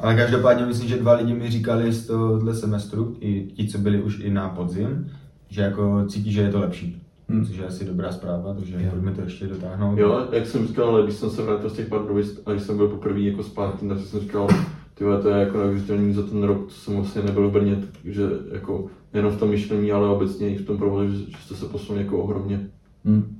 Ale 0.00 0.14
každopádně 0.14 0.66
myslím, 0.66 0.88
že 0.88 0.96
dva 0.96 1.12
lidi 1.12 1.34
mi 1.34 1.50
říkali 1.50 1.92
z 1.92 2.06
tohohle 2.06 2.54
semestru, 2.54 3.16
i 3.20 3.42
ti, 3.42 3.68
co 3.68 3.78
byli 3.78 4.02
už 4.02 4.18
i 4.20 4.30
na 4.30 4.48
podzim, 4.48 5.10
že 5.48 5.62
jako 5.62 6.04
cítí, 6.08 6.32
že 6.32 6.40
je 6.40 6.50
to 6.50 6.60
lepší. 6.60 7.02
Hmm. 7.28 7.46
Což 7.46 7.56
je 7.56 7.66
asi 7.66 7.84
dobrá 7.84 8.12
zpráva, 8.12 8.54
takže 8.54 8.76
Jo. 8.82 8.90
pojďme 8.90 9.12
to 9.12 9.20
ještě 9.20 9.46
dotáhnout. 9.46 9.98
Jo, 9.98 10.28
jak 10.32 10.46
jsem 10.46 10.66
říkal, 10.66 10.88
ale 10.88 11.02
když 11.02 11.14
jsem 11.14 11.30
se 11.30 11.42
vrátil 11.42 11.70
z 11.70 11.72
těch 11.72 11.88
Pardubic 11.88 12.40
a 12.46 12.50
když 12.52 12.62
jsem 12.62 12.76
byl 12.76 12.88
poprvé 12.88 13.20
jako 13.20 13.42
zpátky, 13.42 13.88
tak 13.88 13.98
jsem 14.00 14.20
říkal, 14.20 14.48
ty 14.94 15.04
vole, 15.04 15.22
to 15.22 15.28
je 15.28 15.40
jako 15.40 15.58
neuvěřitelný 15.58 16.14
za 16.14 16.22
ten 16.22 16.42
rok, 16.42 16.68
co 16.68 16.78
jsem 16.80 16.94
vlastně 16.96 17.22
nebyl 17.22 17.48
v 17.48 17.52
Brně, 17.52 17.78
takže 18.02 18.22
jako 18.52 18.86
nejenom 19.14 19.32
v 19.32 19.38
tom 19.38 19.50
myšlení, 19.50 19.92
ale 19.92 20.08
obecně 20.08 20.54
i 20.54 20.58
v 20.58 20.66
tom 20.66 20.78
provozu, 20.78 21.10
že, 21.12 21.18
že 21.18 21.36
jste 21.44 21.54
se 21.54 21.66
posunuli 21.66 22.04
jako 22.04 22.18
ohromně. 22.22 22.66
Hm, 23.04 23.34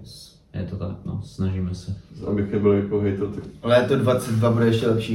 Yes. 0.00 0.36
je 0.54 0.62
to 0.70 0.76
tak, 0.76 0.96
no, 1.04 1.20
snažíme 1.24 1.74
se. 1.74 1.94
Abych 2.26 2.52
nebyl 2.52 2.72
jako 2.72 3.00
hejter, 3.00 3.26
tak 3.26 3.44
Léto 3.62 3.96
22 3.96 4.50
bude 4.50 4.66
ještě 4.66 4.86
lepší. 4.88 5.14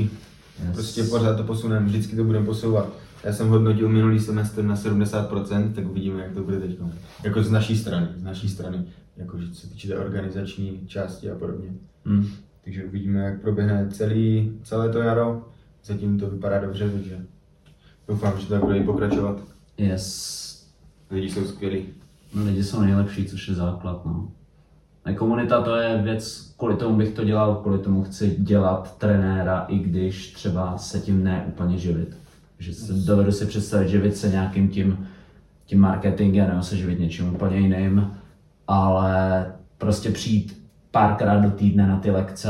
Yes. 0.68 0.74
Prostě 0.74 1.04
pořád 1.04 1.36
to 1.38 1.44
posuneme, 1.44 1.86
vždycky 1.86 2.16
to 2.16 2.24
budeme 2.24 2.46
posouvat. 2.46 2.90
Já 3.24 3.34
jsem 3.34 3.48
hodnotil 3.50 3.90
minulý 3.90 4.20
semestr 4.20 4.64
na 4.64 4.76
70%, 4.76 5.74
tak 5.74 5.90
uvidíme, 5.90 6.22
jak 6.22 6.34
to 6.34 6.44
bude 6.44 6.60
teď. 6.60 6.78
Jako 7.24 7.44
z 7.44 7.52
naší 7.52 7.78
strany, 7.78 8.08
z 8.18 8.24
naší 8.24 8.50
strany, 8.50 8.86
jako 9.18 9.38
že 9.38 9.56
se 9.56 9.68
týče 9.68 9.88
té 9.88 9.98
organizační 9.98 10.88
části 10.88 11.32
a 11.32 11.36
podobně. 11.36 11.70
Hm. 12.06 12.28
Takže 12.64 12.86
uvidíme, 12.86 13.20
jak 13.20 13.42
proběhne 13.42 13.88
celý, 13.92 14.54
celé 14.64 14.90
to 14.90 15.00
jaro. 15.00 15.48
Zatím 15.84 16.20
to 16.20 16.30
vypadá 16.30 16.60
dobře, 16.60 16.90
takže 16.90 17.26
doufám, 18.08 18.40
že 18.40 18.48
to 18.48 18.54
tak 18.54 18.64
bude 18.64 18.78
i 18.78 18.84
pokračovat. 18.84 19.42
Yes. 19.78 20.50
Lidi 21.12 21.30
jsou 21.30 21.46
skvělí. 21.46 21.86
No, 22.34 22.44
lidi 22.44 22.64
jsou 22.64 22.82
nejlepší, 22.82 23.26
což 23.26 23.48
je 23.48 23.56
základ, 23.56 24.06
no. 24.06 24.32
A 25.06 25.14
komunita 25.14 25.62
to 25.62 25.76
je 25.76 26.02
věc, 26.04 26.54
kvůli 26.58 26.76
tomu 26.76 26.98
bych 26.98 27.14
to 27.14 27.24
dělal, 27.24 27.56
kvůli 27.56 27.80
tomu 27.80 28.04
chci 28.04 28.36
dělat 28.40 28.98
trenéra, 28.98 29.66
i 29.68 29.78
když 29.80 30.34
třeba 30.34 30.78
se 30.78 31.00
tím 31.00 31.24
ne 31.24 31.46
úplně 31.48 31.78
živit. 31.78 32.18
Že 32.60 32.74
se, 32.74 32.94
dovedu 32.94 33.32
si 33.32 33.46
představit 33.46 33.90
živit 33.90 34.18
se 34.18 34.30
nějakým 34.30 34.70
tím, 34.70 35.08
tím 35.66 35.80
marketingem, 35.80 36.48
nebo 36.50 36.62
se 36.62 36.78
živit 36.78 37.00
něčím 37.00 37.34
úplně 37.34 37.58
jiným, 37.58 38.12
ale 38.68 39.46
prostě 39.78 40.12
přijít 40.12 40.64
párkrát 40.92 41.40
do 41.40 41.52
týdne 41.52 41.88
na 41.88 42.00
ty 42.00 42.12
lekce, 42.12 42.50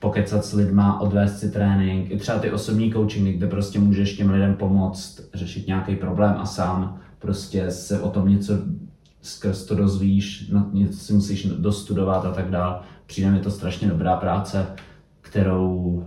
pokecat 0.00 0.44
s 0.44 0.52
lidma, 0.52 1.00
odvést 1.00 1.38
si 1.38 1.50
trénink, 1.50 2.10
i 2.10 2.16
třeba 2.16 2.38
ty 2.38 2.50
osobní 2.50 2.92
coachingy, 2.92 3.32
kde 3.32 3.46
prostě 3.46 3.78
můžeš 3.78 4.16
těm 4.16 4.30
lidem 4.30 4.54
pomoct 4.54 5.20
řešit 5.34 5.66
nějaký 5.66 5.96
problém 5.96 6.34
a 6.38 6.46
sám 6.46 7.00
prostě 7.18 7.70
se 7.70 8.00
o 8.00 8.10
tom 8.10 8.28
něco 8.28 8.54
skrz 9.22 9.64
to 9.64 9.74
dozvíš, 9.74 10.52
něco 10.72 10.98
si 10.98 11.12
musíš 11.12 11.46
dostudovat 11.46 12.24
a 12.24 12.32
tak 12.32 12.50
dál. 12.50 12.82
Přijde 13.06 13.30
mi 13.30 13.40
to 13.40 13.50
strašně 13.50 13.88
dobrá 13.88 14.16
práce, 14.16 14.66
kterou 15.20 16.04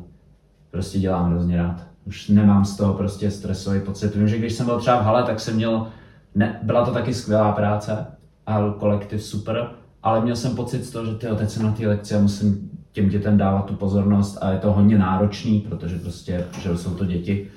prostě 0.72 1.00
dělám 1.00 1.32
hrozně 1.32 1.58
rád. 1.58 1.93
Už 2.06 2.28
nemám 2.28 2.66
z 2.66 2.78
toho 2.78 2.94
prostě 2.94 3.32
stresový 3.32 3.80
pocit. 3.80 4.16
Vím, 4.16 4.28
že 4.28 4.38
když 4.38 4.54
jsem 4.54 4.66
byl 4.66 4.80
třeba 4.80 5.02
v 5.02 5.06
hale, 5.06 5.24
tak 5.24 5.40
jsem 5.40 5.56
měl, 5.56 5.88
ne, 6.36 6.60
byla 6.64 6.86
to 6.86 6.92
taky 6.92 7.14
skvělá 7.14 7.52
práce 7.52 8.06
a 8.48 8.74
kolektiv 8.80 9.24
super, 9.24 9.70
ale 10.04 10.22
měl 10.22 10.36
jsem 10.36 10.56
pocit 10.56 10.84
z 10.84 10.92
toho, 10.92 11.06
že 11.06 11.16
tyjo, 11.16 11.36
teď 11.36 11.50
jsem 11.50 11.64
na 11.64 11.72
té 11.72 11.88
lekci 11.88 12.16
a 12.16 12.20
musím 12.20 12.70
těm 12.92 13.10
dětem 13.10 13.38
dávat 13.38 13.66
tu 13.66 13.74
pozornost 13.74 14.38
a 14.42 14.52
je 14.52 14.58
to 14.58 14.72
hodně 14.72 14.98
náročný, 14.98 15.60
protože 15.60 16.00
prostě, 16.00 16.46
že 16.62 16.78
jsou 16.78 16.94
to 16.94 17.06
děti. 17.06 17.48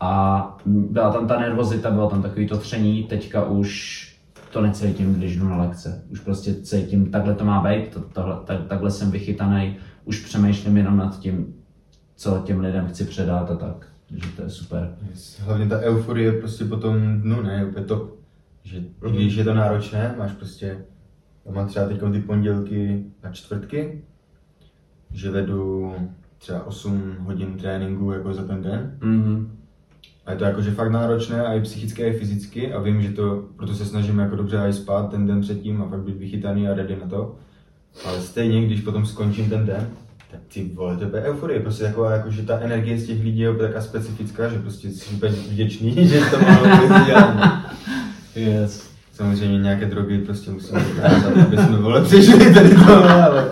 A 0.00 0.42
byla 0.66 1.12
tam 1.12 1.26
ta 1.26 1.40
nervozita, 1.40 1.90
bylo 1.90 2.10
tam 2.10 2.22
takový 2.22 2.46
to 2.46 2.58
tření, 2.58 3.02
teďka 3.04 3.44
už 3.44 4.04
to 4.50 4.60
necítím, 4.60 5.14
když 5.14 5.36
jdu 5.36 5.48
na 5.48 5.56
lekce. 5.56 6.02
Už 6.10 6.20
prostě 6.20 6.54
cítím, 6.54 7.10
takhle 7.10 7.34
to 7.34 7.44
má 7.44 7.62
být, 7.62 7.88
to, 7.88 8.00
tohle, 8.00 8.36
tak, 8.44 8.66
takhle 8.68 8.90
jsem 8.90 9.10
vychytaný, 9.10 9.76
už 10.04 10.24
přemýšlím 10.24 10.76
jenom 10.76 10.96
nad 10.96 11.18
tím, 11.18 11.54
co 12.18 12.42
těm 12.44 12.60
lidem 12.60 12.88
chci 12.88 13.04
předat 13.04 13.50
a 13.50 13.56
tak. 13.56 13.86
Takže 14.08 14.30
to 14.36 14.42
je 14.42 14.50
super. 14.50 14.96
Hlavně 15.40 15.66
ta 15.66 15.78
euforie 15.78 16.32
prostě 16.32 16.64
po 16.64 16.76
tom 16.76 17.20
dnu, 17.20 17.42
ne, 17.42 17.54
je 17.54 17.64
úplně 17.64 17.86
top. 17.86 18.18
Že 18.64 18.78
i 19.06 19.12
když 19.12 19.34
je 19.34 19.44
to 19.44 19.54
náročné, 19.54 20.14
máš 20.18 20.32
prostě, 20.32 20.84
já 21.46 21.52
mám 21.52 21.68
třeba 21.68 21.86
teď 21.86 22.00
ty 22.12 22.20
pondělky 22.20 23.04
a 23.22 23.30
čtvrtky, 23.30 24.02
že 25.10 25.30
vedu 25.30 25.94
třeba 26.38 26.66
8 26.66 27.16
hodin 27.20 27.56
tréninku 27.56 28.12
jako 28.12 28.34
za 28.34 28.44
ten 28.44 28.62
den. 28.62 28.98
Mm-hmm. 29.00 29.48
A 30.26 30.30
je 30.30 30.36
to 30.36 30.44
jakože 30.44 30.70
fakt 30.70 30.90
náročné, 30.90 31.46
a 31.46 31.54
i 31.54 31.60
psychicky, 31.60 32.02
i 32.02 32.18
fyzicky 32.18 32.72
a 32.72 32.80
vím, 32.80 33.02
že 33.02 33.12
to, 33.12 33.48
proto 33.56 33.74
se 33.74 33.84
snažím 33.84 34.18
jako 34.18 34.36
dobře 34.36 34.58
i 34.58 34.72
spát 34.72 35.10
ten 35.10 35.26
den 35.26 35.40
předtím 35.40 35.82
a 35.82 35.88
fakt 35.88 36.02
být 36.02 36.16
vychytaný 36.16 36.68
a 36.68 36.74
ready 36.74 36.96
na 36.96 37.08
to. 37.08 37.36
Ale 38.04 38.20
stejně, 38.20 38.66
když 38.66 38.80
potom 38.80 39.06
skončím 39.06 39.50
ten 39.50 39.66
den, 39.66 39.88
tak 40.30 40.40
ty 40.54 40.70
vole, 40.74 40.96
to 40.96 41.16
je 41.16 41.22
euforie, 41.22 41.60
prostě 41.60 41.84
taková, 41.84 42.12
jako, 42.12 42.30
že 42.30 42.42
ta 42.42 42.58
energie 42.58 42.98
z 42.98 43.06
těch 43.06 43.22
lidí 43.22 43.38
je 43.38 43.54
taková 43.54 43.80
specifická, 43.80 44.48
že 44.48 44.58
prostě 44.58 44.88
jsi 44.88 45.14
úplně 45.14 45.32
vděčný, 45.32 45.94
že 46.08 46.20
to 46.20 46.40
mohlo 46.40 47.04
dělat. 47.06 47.62
Yes. 48.34 48.88
Samozřejmě 49.12 49.58
nějaké 49.58 49.86
drogy 49.86 50.18
prostě 50.18 50.50
musíme 50.50 50.84
dokázat, 50.84 51.36
aby 51.46 51.56
jsme 51.56 51.76
vole 51.76 52.02
přežili 52.02 52.54
tady 52.54 52.74
to, 52.74 53.04
ale, 53.04 53.50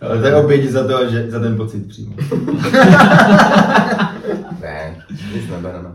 ale 0.00 0.20
to 0.20 0.26
je 0.26 0.34
oběť 0.34 0.70
za 0.70 0.86
to, 0.86 1.10
že 1.10 1.30
za 1.30 1.40
ten 1.40 1.56
pocit 1.56 1.88
přímo. 1.88 2.14
Ne, 4.60 5.04
nic 5.34 5.48
nebereme. 5.50 5.88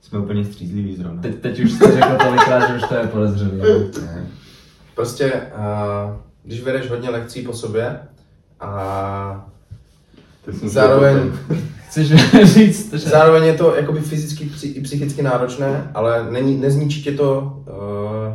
Jsme 0.00 0.18
úplně 0.18 0.44
střízliví 0.44 0.96
zrovna. 0.96 1.22
Teď, 1.22 1.34
teď 1.40 1.60
už 1.60 1.72
jsi 1.72 1.92
řekl 1.92 2.16
tolikrát, 2.24 2.68
že 2.68 2.74
už 2.74 2.82
to 2.88 2.94
je 2.94 3.06
podezřelý. 3.06 3.60
Ne. 4.06 4.26
Prostě, 4.94 5.32
uh, 5.32 6.16
když 6.44 6.62
vedeš 6.62 6.90
hodně 6.90 7.10
lekcí 7.10 7.42
po 7.42 7.52
sobě 7.52 8.00
a 8.60 9.50
zároveň, 10.64 11.32
Chceš 11.88 12.12
říct, 12.42 12.92
že... 12.92 12.98
zároveň 12.98 13.44
je 13.44 13.54
to 13.54 13.74
jakoby 13.74 14.00
fyzicky 14.00 14.50
i 14.64 14.80
psychicky 14.80 15.22
náročné, 15.22 15.90
ale 15.94 16.30
není, 16.30 16.56
nezničí 16.56 17.02
tě 17.02 17.12
to, 17.12 17.40
uh, 17.40 17.74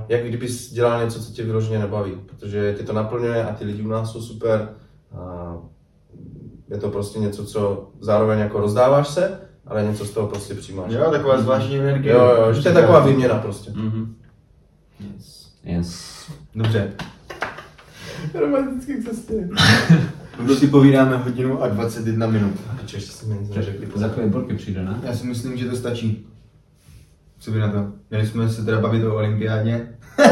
jak 0.09 0.27
kdybys 0.27 0.73
dělal 0.73 1.03
něco, 1.03 1.23
co 1.23 1.31
tě 1.31 1.43
vyloženě 1.43 1.79
nebaví, 1.79 2.11
protože 2.25 2.73
tě 2.77 2.83
to 2.83 2.93
naplňuje 2.93 3.45
a 3.45 3.53
ty 3.53 3.65
lidi 3.65 3.81
u 3.81 3.87
nás 3.87 4.11
jsou 4.11 4.21
super. 4.21 4.69
A 5.17 5.53
je 6.69 6.77
to 6.77 6.89
prostě 6.89 7.19
něco, 7.19 7.45
co 7.45 7.89
zároveň 7.99 8.39
jako 8.39 8.59
rozdáváš 8.59 9.07
se, 9.07 9.39
ale 9.67 9.83
něco 9.83 10.05
z 10.05 10.11
toho 10.11 10.27
prostě 10.27 10.53
přijímáš. 10.53 10.91
Jo, 10.93 11.11
taková 11.11 11.41
zvláštní 11.41 11.79
energie. 11.79 12.13
jo, 12.13 12.35
jo 12.39 12.53
že 12.53 12.61
to 12.61 12.67
je 12.67 12.73
taková 12.73 12.99
výměna 12.99 13.35
prostě. 13.35 13.71
Mhm. 13.71 14.15
Yes. 14.99 15.53
Yes. 15.63 16.13
Dobře, 16.55 16.93
Romantický 18.39 19.03
cesty. 19.03 19.49
už 20.51 20.57
si 20.57 20.67
povídáme 20.67 21.17
hodinu 21.17 21.63
a 21.63 21.67
21 21.67 22.27
minut. 22.27 22.53
Ještě 22.81 23.11
jsme 23.11 23.35
nic 23.35 23.55
neřekli. 23.55 23.87
Za 23.95 24.07
chvíli 24.07 24.29
burky 24.29 24.53
přijde, 24.53 24.83
ne? 24.83 24.99
Já 25.03 25.13
si 25.13 25.27
myslím, 25.27 25.57
že 25.57 25.69
to 25.69 25.75
stačí. 25.75 26.27
Co 27.39 27.51
by 27.51 27.59
na 27.59 27.67
to? 27.71 27.87
Měli 28.09 28.27
jsme 28.27 28.49
se 28.49 28.65
teda 28.65 28.79
bavit 28.79 29.05
o 29.05 29.15
olympiádě. 29.15 29.87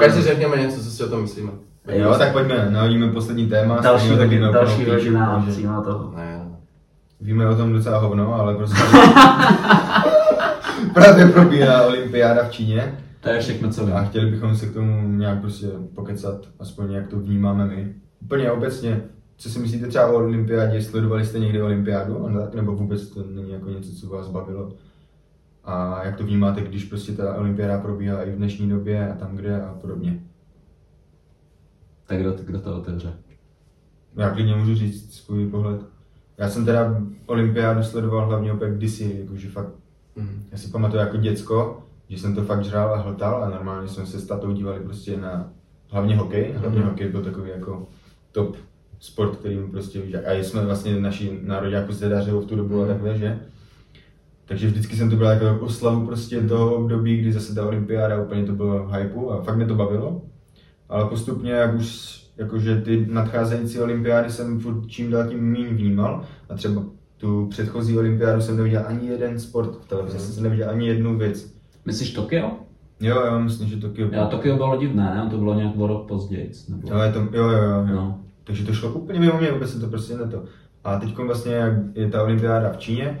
Každý 0.00 0.22
řekněme 0.22 0.56
něco, 0.56 0.84
co 0.84 0.90
si 0.90 1.04
o 1.04 1.08
tom 1.08 1.22
myslíme. 1.22 1.50
Jo, 1.92 2.14
tak 2.18 2.32
pojďme, 2.32 2.68
nahodíme 2.70 3.08
poslední 3.08 3.46
téma. 3.46 3.80
Další, 3.80 4.16
taky 4.16 4.38
další 4.38 4.84
hodina 4.84 5.26
a 5.26 5.40
přímo 5.50 5.82
to. 5.82 6.12
Ne, 6.16 6.24
ne. 6.24 6.56
Víme 7.20 7.48
o 7.48 7.56
tom 7.56 7.72
docela 7.72 7.98
hovno, 7.98 8.34
ale 8.34 8.54
prostě... 8.54 8.82
Právě 10.94 11.26
probíhá 11.26 11.82
olympiáda 11.82 12.44
v 12.44 12.50
Číně 12.50 12.98
To 13.24 13.30
je 13.30 13.40
všechno, 13.40 13.70
co 13.70 13.86
vím. 13.86 13.94
a 13.96 14.04
chtěli 14.04 14.30
bychom 14.30 14.56
se 14.56 14.66
k 14.66 14.74
tomu 14.74 15.08
nějak 15.08 15.40
prostě 15.40 15.66
pokecat, 15.94 16.48
aspoň 16.58 16.92
jak 16.92 17.08
to 17.08 17.18
vnímáme 17.20 17.66
my. 17.66 17.94
Úplně 18.22 18.50
obecně, 18.50 19.02
co 19.36 19.50
si 19.50 19.58
myslíte 19.58 19.86
třeba 19.86 20.06
o 20.06 20.14
olympiádě, 20.14 20.82
sledovali 20.82 21.24
jste 21.24 21.38
někdy 21.38 21.62
olympiádu, 21.62 22.28
nebo 22.54 22.72
vůbec 22.76 23.08
to 23.08 23.24
není 23.30 23.50
jako 23.50 23.70
něco, 23.70 23.92
co 23.96 24.08
vás 24.08 24.28
bavilo? 24.28 24.72
A 25.64 26.04
jak 26.04 26.16
to 26.16 26.24
vnímáte, 26.24 26.60
když 26.60 26.84
prostě 26.84 27.12
ta 27.12 27.34
olympiáda 27.34 27.80
probíhá 27.80 28.22
i 28.22 28.30
v 28.30 28.36
dnešní 28.36 28.68
době 28.68 29.08
a 29.12 29.14
tam 29.14 29.36
kde 29.36 29.62
a 29.62 29.74
podobně? 29.74 30.20
Tak 32.06 32.18
kdo, 32.20 32.32
kdo 32.44 32.60
to 32.60 32.76
otevře? 32.76 33.12
Já 34.16 34.30
klidně 34.30 34.54
můžu 34.56 34.74
říct 34.74 35.14
svůj 35.14 35.46
pohled. 35.50 35.80
Já 36.38 36.48
jsem 36.50 36.64
teda 36.64 37.02
olympiádu 37.26 37.82
sledoval 37.82 38.26
hlavně 38.26 38.52
opět 38.52 38.70
kdysi, 38.70 39.16
jakože 39.20 39.48
fakt, 39.48 39.72
Mhm. 40.16 40.42
já 40.52 40.58
si 40.58 40.68
pamatuju 40.70 41.00
jako 41.00 41.16
děcko, 41.16 41.82
že 42.14 42.20
jsem 42.20 42.34
to 42.34 42.42
fakt 42.42 42.64
žral 42.64 42.94
a 42.94 42.96
hltal 42.96 43.44
a 43.44 43.48
normálně 43.50 43.88
jsme 43.88 44.06
se 44.06 44.20
s 44.20 44.26
tatou 44.26 44.52
dívali 44.52 44.80
prostě 44.80 45.16
na 45.16 45.52
hlavně 45.90 46.16
hokej. 46.16 46.52
Hlavně 46.56 46.78
Mhm. 46.80 46.88
hokej 46.88 47.08
byl 47.08 47.22
takový 47.24 47.50
jako 47.50 47.86
top 48.32 48.56
sport, 49.00 49.36
kterým 49.36 49.70
prostě, 49.70 50.02
a 50.26 50.32
jsme 50.32 50.64
vlastně 50.64 51.00
naši 51.00 51.38
nároďáku 51.42 51.92
z 51.92 52.00
Dedařiho 52.00 52.40
v 52.40 52.46
tu 52.46 52.56
dobu 52.56 52.82
a 52.82 52.86
takhle, 52.86 53.18
že? 53.18 53.38
Takže 54.44 54.66
vždycky 54.66 54.96
jsem 54.96 55.10
to 55.10 55.16
bral 55.16 55.32
jako 55.32 55.64
oslavu 55.66 56.06
prostě 56.06 56.40
toho 56.40 56.74
období, 56.74 57.16
kdy 57.16 57.32
zase 57.32 57.54
ta 57.54 57.66
olympiáda, 57.66 58.22
úplně 58.22 58.44
to 58.44 58.52
bylo 58.52 58.88
hypu 58.88 59.32
a 59.32 59.42
fakt 59.42 59.56
mě 59.56 59.66
to 59.66 59.74
bavilo. 59.74 60.22
Ale 60.88 61.04
postupně, 61.08 61.52
jak 61.52 61.74
už 61.74 62.20
jakože 62.36 62.80
ty 62.80 63.06
nadcházející 63.10 63.80
olympiády 63.80 64.30
jsem 64.30 64.60
furt 64.60 64.86
čím 64.86 65.10
dál 65.10 65.28
tím 65.28 65.40
méně 65.40 65.68
vnímal 65.68 66.24
a 66.48 66.54
třeba 66.54 66.82
tu 67.16 67.46
předchozí 67.46 67.98
olympiádu 67.98 68.40
jsem 68.40 68.56
neviděl 68.56 68.82
ani 68.86 69.08
jeden 69.08 69.40
sport 69.40 69.84
v 69.84 69.88
televizi, 69.88 70.18
jsem 70.18 70.42
neviděl 70.42 70.70
ani 70.70 70.86
jednu 70.88 71.18
věc. 71.18 71.53
Myslíš 71.84 72.12
Tokio? 72.12 72.50
Jo, 73.00 73.22
jo, 73.26 73.40
myslím, 73.40 73.68
že 73.68 73.76
Tokio. 73.76 74.08
Já 74.12 74.26
Tokio 74.26 74.56
bylo 74.56 74.76
divné, 74.76 75.14
ne? 75.14 75.30
To 75.30 75.38
bylo 75.38 75.54
nějak 75.54 75.72
o 75.76 75.86
rok 75.86 76.08
později. 76.08 76.52
Nebo... 76.68 76.88
Jo, 76.88 76.98
je 76.98 77.12
to, 77.12 77.18
jo, 77.18 77.28
jo, 77.32 77.62
jo, 77.62 77.86
jo. 77.88 77.94
No. 77.94 78.20
Takže 78.44 78.64
to 78.64 78.72
šlo 78.72 78.92
úplně 78.92 79.20
mimo 79.20 79.38
mě, 79.38 79.52
vůbec 79.52 79.70
jsem 79.70 79.80
to 79.80 79.86
prostě 79.86 80.16
neto. 80.16 80.44
A 80.84 80.98
teď 80.98 81.18
vlastně, 81.18 81.54
jak 81.54 81.72
je 81.94 82.08
ta 82.08 82.22
olympiáda 82.22 82.72
v 82.72 82.76
Číně, 82.76 83.20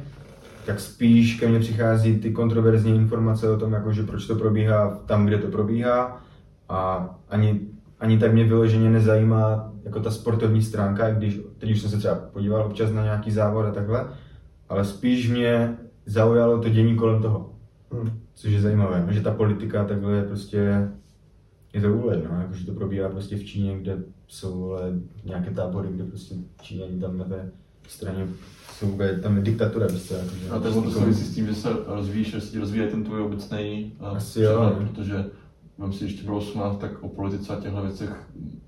tak 0.66 0.80
spíš 0.80 1.40
ke 1.40 1.48
mně 1.48 1.60
přichází 1.60 2.18
ty 2.18 2.32
kontroverzní 2.32 2.96
informace 2.96 3.50
o 3.50 3.58
tom, 3.58 3.72
jako, 3.72 3.92
že 3.92 4.02
proč 4.02 4.26
to 4.26 4.34
probíhá 4.34 4.98
tam, 5.06 5.26
kde 5.26 5.38
to 5.38 5.48
probíhá. 5.48 6.20
A 6.68 7.10
ani, 7.28 7.60
ani 8.00 8.18
tak 8.18 8.32
mě 8.32 8.44
vyloženě 8.44 8.90
nezajímá 8.90 9.72
jako 9.84 10.00
ta 10.00 10.10
sportovní 10.10 10.62
stránka, 10.62 11.08
i 11.08 11.14
když 11.14 11.40
teď 11.58 11.70
už 11.70 11.80
jsem 11.80 11.90
se 11.90 11.96
třeba 11.98 12.14
podíval 12.14 12.66
občas 12.66 12.92
na 12.92 13.02
nějaký 13.02 13.30
závod 13.30 13.66
a 13.66 13.70
takhle, 13.70 14.06
ale 14.68 14.84
spíš 14.84 15.30
mě 15.30 15.76
zaujalo 16.06 16.58
to 16.58 16.68
dění 16.68 16.96
kolem 16.96 17.22
toho. 17.22 17.53
Hmm. 18.02 18.20
Což 18.34 18.52
je 18.52 18.60
zajímavé, 18.60 19.06
že 19.10 19.20
ta 19.20 19.30
politika 19.30 19.84
takhle 19.84 20.16
je 20.16 20.22
prostě, 20.22 20.90
je 21.72 21.80
to 21.80 21.94
úlet, 21.94 22.24
no, 22.30 22.40
jakože 22.40 22.66
to 22.66 22.72
probíhá 22.72 23.08
prostě 23.08 23.36
v 23.36 23.44
Číně, 23.44 23.78
kde 23.78 23.98
jsou 24.28 24.72
ale 24.72 24.92
nějaké 25.24 25.50
tábory, 25.50 25.88
kde 25.92 26.04
prostě 26.04 26.34
Číňani 26.62 27.00
tam 27.00 27.18
na 27.18 27.24
té 27.24 27.50
straně 27.88 28.28
jsou 28.72 28.98
tam 29.22 29.36
je 29.36 29.42
diktatura, 29.42 29.86
co, 29.88 30.14
jakože. 30.14 30.50
A 30.50 30.58
tak 30.58 30.76
ono 30.76 30.82
to 30.82 30.90
souvisí 30.90 31.24
s 31.24 31.34
tím, 31.34 31.46
že 31.46 31.54
se 31.54 31.68
rozvíjíš, 31.86 32.30
že 32.30 32.40
se 32.40 32.60
rozvíjí 32.60 32.90
ten 32.90 33.04
tvůj 33.04 33.20
obecný 33.20 33.92
uh, 34.00 34.08
Asi 34.08 34.40
jo, 34.40 34.62
no. 34.62 34.86
protože 34.86 35.24
Vem 35.78 35.92
si, 35.92 36.04
když 36.04 36.16
ti 36.16 36.24
bylo 36.24 36.38
18, 36.38 36.78
tak 36.78 36.90
o 37.00 37.08
politice 37.08 37.52
a 37.52 37.60
těchto 37.60 37.82
věcech 37.82 38.10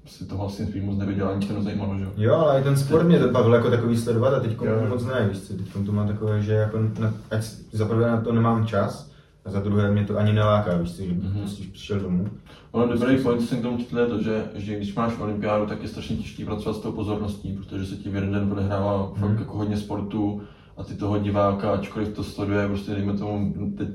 si 0.07 0.24
toho 0.24 0.47
asi 0.47 0.66
spíš 0.66 0.82
moc 0.82 0.98
nevěděl, 0.98 1.28
ani 1.28 1.47
tě 1.47 1.53
nezajímalo, 1.53 1.98
že 1.98 2.05
jo? 2.05 2.11
Jo, 2.16 2.35
ale 2.35 2.61
i 2.61 2.65
ten 2.65 2.77
sport 2.77 3.05
mě 3.05 3.19
to 3.19 3.28
bavil 3.28 3.55
jako 3.55 3.70
takový 3.70 3.97
sledovat 3.97 4.35
a 4.35 4.40
teď 4.40 4.59
moc 4.89 5.05
ne, 5.05 5.28
víš 5.28 5.40
co, 5.40 5.55
teď 5.55 5.66
to 5.86 5.93
mám 5.93 6.09
takové, 6.09 6.43
že 6.43 6.53
jako 6.53 6.78
na, 7.01 7.15
ať 7.31 7.43
za 7.73 7.85
prvé 7.85 8.11
na 8.11 8.20
to 8.20 8.32
nemám 8.32 8.66
čas, 8.66 9.11
a 9.47 9.51
za 9.51 9.60
druhé 9.60 9.90
mě 9.93 10.05
to 10.05 10.18
ani 10.18 10.32
neláká, 10.32 10.77
víš 10.77 10.93
co, 10.97 11.02
že 11.02 11.12
bych 11.12 11.24
Mhm. 11.24 11.40
prostě 11.40 11.64
přišel 11.73 12.01
domů. 12.01 12.28
Ono 12.73 12.86
dobrý 12.89 13.16
point, 13.23 13.43
jsem 13.43 13.59
k 13.59 13.62
tomu 13.62 13.78
četl, 13.78 13.98
je 13.98 14.06
to, 14.06 14.23
že, 14.23 14.44
že 14.55 14.77
když 14.77 14.94
máš 14.94 15.18
olympiádu, 15.18 15.66
tak 15.66 15.82
je 15.82 15.89
strašně 15.89 16.16
těžké 16.16 16.44
pracovat 16.44 16.77
s 16.77 16.81
tou 16.81 16.93
pozorností, 16.93 17.52
protože 17.52 17.86
se 17.86 17.97
ti 17.97 18.09
v 18.09 18.14
jeden 18.14 18.32
den 18.32 18.52
odehrává 18.52 19.06
fakt 19.16 19.28
Mhm. 19.31 19.39
jako 19.39 19.56
hodně 19.59 19.77
sportu 19.77 20.40
a 20.77 20.85
ty 20.85 20.94
toho 20.94 21.18
diváka, 21.18 21.73
ačkoliv 21.73 22.09
to 22.09 22.24
sleduje, 22.24 22.68
prostě 22.68 22.93
dejme 22.93 23.12
tomu, 23.14 23.55
teď 23.78 23.89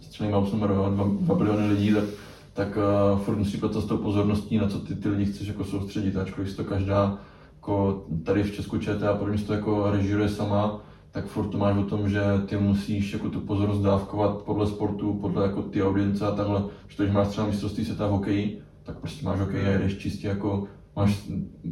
střelím 0.00 0.32
mouse 0.32 0.54
numerovat 0.56 0.92
2, 0.92 1.04
2 1.20 1.34
biliony 1.34 1.68
lidí, 1.68 1.94
tak, 1.94 2.04
tak 2.52 2.78
uh, 3.12 3.18
furt 3.20 3.36
musí 3.36 3.56
pracovat 3.58 3.84
s 3.84 3.88
tou 3.88 3.96
pozorností, 3.96 4.58
na 4.58 4.68
co 4.68 4.78
ty, 4.78 4.94
ty 4.94 5.08
lidi 5.08 5.24
chceš 5.32 5.48
jako 5.48 5.64
soustředit, 5.64 6.16
ačkoliv 6.16 6.50
si 6.50 6.56
to 6.56 6.64
každá 6.64 7.18
jako 7.56 8.04
tady 8.24 8.42
v 8.42 8.54
Česku 8.54 8.78
ČT 8.78 9.02
a 9.08 9.14
podobně 9.14 9.42
to 9.42 9.52
jako 9.52 9.90
režiruje 9.90 10.28
sama, 10.28 10.80
tak 11.16 11.26
furt 11.26 11.48
to 11.48 11.58
máš 11.58 11.76
o 11.76 11.82
tom, 11.82 12.08
že 12.08 12.20
ty 12.46 12.56
musíš 12.56 13.12
jako 13.12 13.28
tu 13.28 13.40
pozornost 13.40 13.82
dávkovat 13.82 14.42
podle 14.42 14.66
sportu, 14.66 15.14
podle 15.14 15.42
jako 15.42 15.62
ty 15.62 15.82
audience 15.82 16.26
a 16.26 16.30
takhle. 16.30 16.62
Že 16.88 16.96
to, 16.96 17.02
když 17.02 17.14
máš 17.14 17.28
třeba 17.28 17.46
mistrovství 17.46 17.84
světa 17.84 18.06
v 18.06 18.10
hokeji, 18.10 18.60
tak 18.82 18.98
prostě 18.98 19.24
máš 19.26 19.40
hokej 19.40 19.74
a 19.74 19.78
jdeš 19.78 19.98
čistě 19.98 20.28
jako 20.28 20.64
máš, 20.96 21.28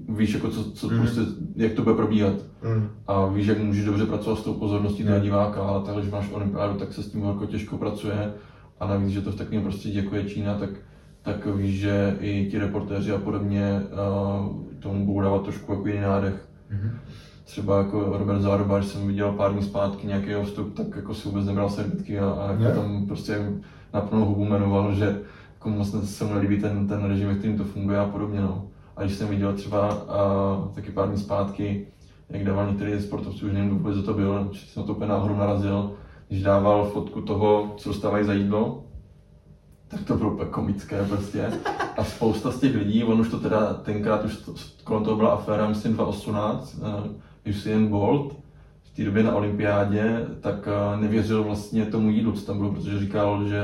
víš, 0.08 0.34
jako 0.34 0.48
co, 0.50 0.70
co 0.70 0.88
Mhm. 0.88 1.00
prostě, 1.00 1.20
jak 1.56 1.72
to 1.72 1.82
bude 1.82 1.94
probíhat. 1.94 2.34
Mm. 2.62 2.88
A 3.06 3.26
víš, 3.26 3.46
jak 3.46 3.58
můžeš 3.58 3.84
dobře 3.84 4.06
pracovat 4.06 4.38
s 4.38 4.42
tou 4.42 4.54
pozorností 4.54 5.04
toho 5.04 5.20
diváka, 5.20 5.60
ale 5.62 5.82
takhle, 5.84 6.02
když 6.02 6.12
máš 6.12 6.30
olympiádu, 6.32 6.78
tak 6.78 6.92
se 6.92 7.02
s 7.02 7.10
tím 7.10 7.24
jako 7.24 7.46
těžko 7.46 7.76
pracuje. 7.78 8.32
A 8.80 8.86
navíc, 8.86 9.08
že 9.10 9.20
to 9.20 9.32
v 9.32 9.36
takovém 9.36 9.62
prostředí, 9.62 9.96
jako 9.96 10.16
je 10.16 10.24
Čína, 10.24 10.54
tak, 10.54 10.70
tak 11.22 11.46
víš, 11.46 11.80
že 11.80 12.16
i 12.20 12.48
ti 12.50 12.58
reportéři 12.58 13.12
a 13.12 13.18
podobně 13.18 13.82
uh, 13.82 14.80
tomu 14.80 15.06
budou 15.06 15.20
dávat 15.20 15.42
trošku 15.42 15.72
jako 15.72 15.88
jiný 15.88 16.00
nádech. 16.00 16.48
Třeba 17.44 17.78
jako 17.78 18.18
Robert 18.18 18.40
Záruba, 18.40 18.78
když 18.78 18.90
jsem 18.90 19.06
viděl 19.06 19.32
pár 19.32 19.52
dní 19.52 19.62
zpátky 19.62 20.06
nějaký 20.06 20.28
jeho 20.28 20.44
vstup, 20.44 20.74
tak 20.74 20.86
jako 20.96 21.14
si 21.14 21.28
vůbec 21.28 21.46
nebral 21.46 21.70
servítky 21.70 22.18
a, 22.18 22.30
a 22.30 22.52
jako 22.52 22.80
tam 22.80 23.06
prostě 23.06 23.52
na 23.94 24.00
plnou 24.00 24.24
hubu 24.24 24.44
jmenoval, 24.44 24.94
že 24.94 25.20
jako 25.54 25.70
moc 25.70 26.10
se 26.10 26.24
mu 26.24 26.34
nelíbí 26.34 26.60
ten, 26.60 26.88
ten 26.88 27.04
režim, 27.04 27.28
ve 27.28 27.34
kterým 27.34 27.58
to 27.58 27.64
funguje 27.64 27.98
a 27.98 28.04
podobně. 28.04 28.40
No. 28.40 28.68
A 28.96 29.02
když 29.02 29.14
jsem 29.14 29.28
viděl 29.28 29.52
třeba 29.52 29.88
uh, 29.88 30.74
taky 30.74 30.90
pár 30.90 31.08
dní 31.08 31.18
zpátky, 31.18 31.86
jak 32.30 32.44
dával 32.44 32.66
některý 32.66 33.02
sportovci, 33.02 33.44
už 33.44 33.52
nevím, 33.52 33.70
vůbec 33.70 33.96
za 33.96 34.02
to 34.02 34.14
byl, 34.14 34.48
že 34.52 34.66
jsem 34.66 34.82
na 34.82 34.86
to 34.86 34.92
úplně 34.92 35.10
náhodou 35.10 35.36
narazil, 35.36 35.92
když 36.28 36.42
dával 36.42 36.84
fotku 36.84 37.20
toho, 37.20 37.74
co 37.76 37.88
dostávají 37.88 38.24
za 38.24 38.32
jídlo, 38.32 38.84
tak 39.88 40.02
to 40.02 40.16
bylo 40.16 40.32
úplně 40.32 40.50
komické 40.50 41.04
prostě. 41.04 41.52
A 41.96 42.04
spousta 42.04 42.50
z 42.50 42.60
těch 42.60 42.74
lidí, 42.76 43.04
on 43.04 43.20
už 43.20 43.28
to 43.28 43.40
teda 43.40 43.74
tenkrát, 43.74 44.24
už 44.24 44.36
to, 44.36 44.54
kolem 44.84 45.04
toho 45.04 45.16
byla 45.16 45.30
aféra, 45.30 45.68
myslím 45.68 45.92
2018, 45.94 46.74
uh, 46.74 46.86
Usain 47.50 47.86
Bolt, 47.86 48.36
v 48.84 48.96
té 48.96 49.04
době 49.04 49.22
na 49.22 49.34
olympiádě, 49.34 50.26
tak 50.40 50.68
uh, 50.68 51.00
nevěřil 51.00 51.44
vlastně 51.44 51.86
tomu 51.86 52.10
jídlu, 52.10 52.32
co 52.32 52.46
tam 52.46 52.58
bylo, 52.58 52.72
protože 52.72 52.98
říkal, 52.98 53.48
že 53.48 53.62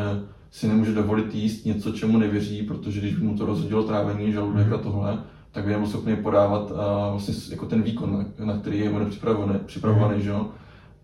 si 0.50 0.68
nemůže 0.68 0.92
dovolit 0.92 1.34
jíst 1.34 1.64
něco, 1.64 1.92
čemu 1.92 2.18
nevěří, 2.18 2.62
protože 2.62 3.00
když 3.00 3.18
mu 3.18 3.36
to 3.36 3.46
rozhodilo 3.46 3.82
trávení, 3.82 4.32
žaludek 4.32 4.72
a 4.72 4.78
tohle, 4.78 5.18
tak 5.52 5.64
by 5.64 5.70
nebyl 5.70 5.86
schopný 5.86 6.16
podávat 6.16 6.70
uh, 6.70 6.76
vlastně 7.10 7.34
jako 7.50 7.66
ten 7.66 7.82
výkon, 7.82 8.26
na, 8.38 8.46
na 8.46 8.58
který 8.58 8.78
je 8.78 8.90
on 8.90 9.10
připravovaný, 9.10 9.58
připravovaný 9.66 10.22
že 10.22 10.30
jo. 10.30 10.48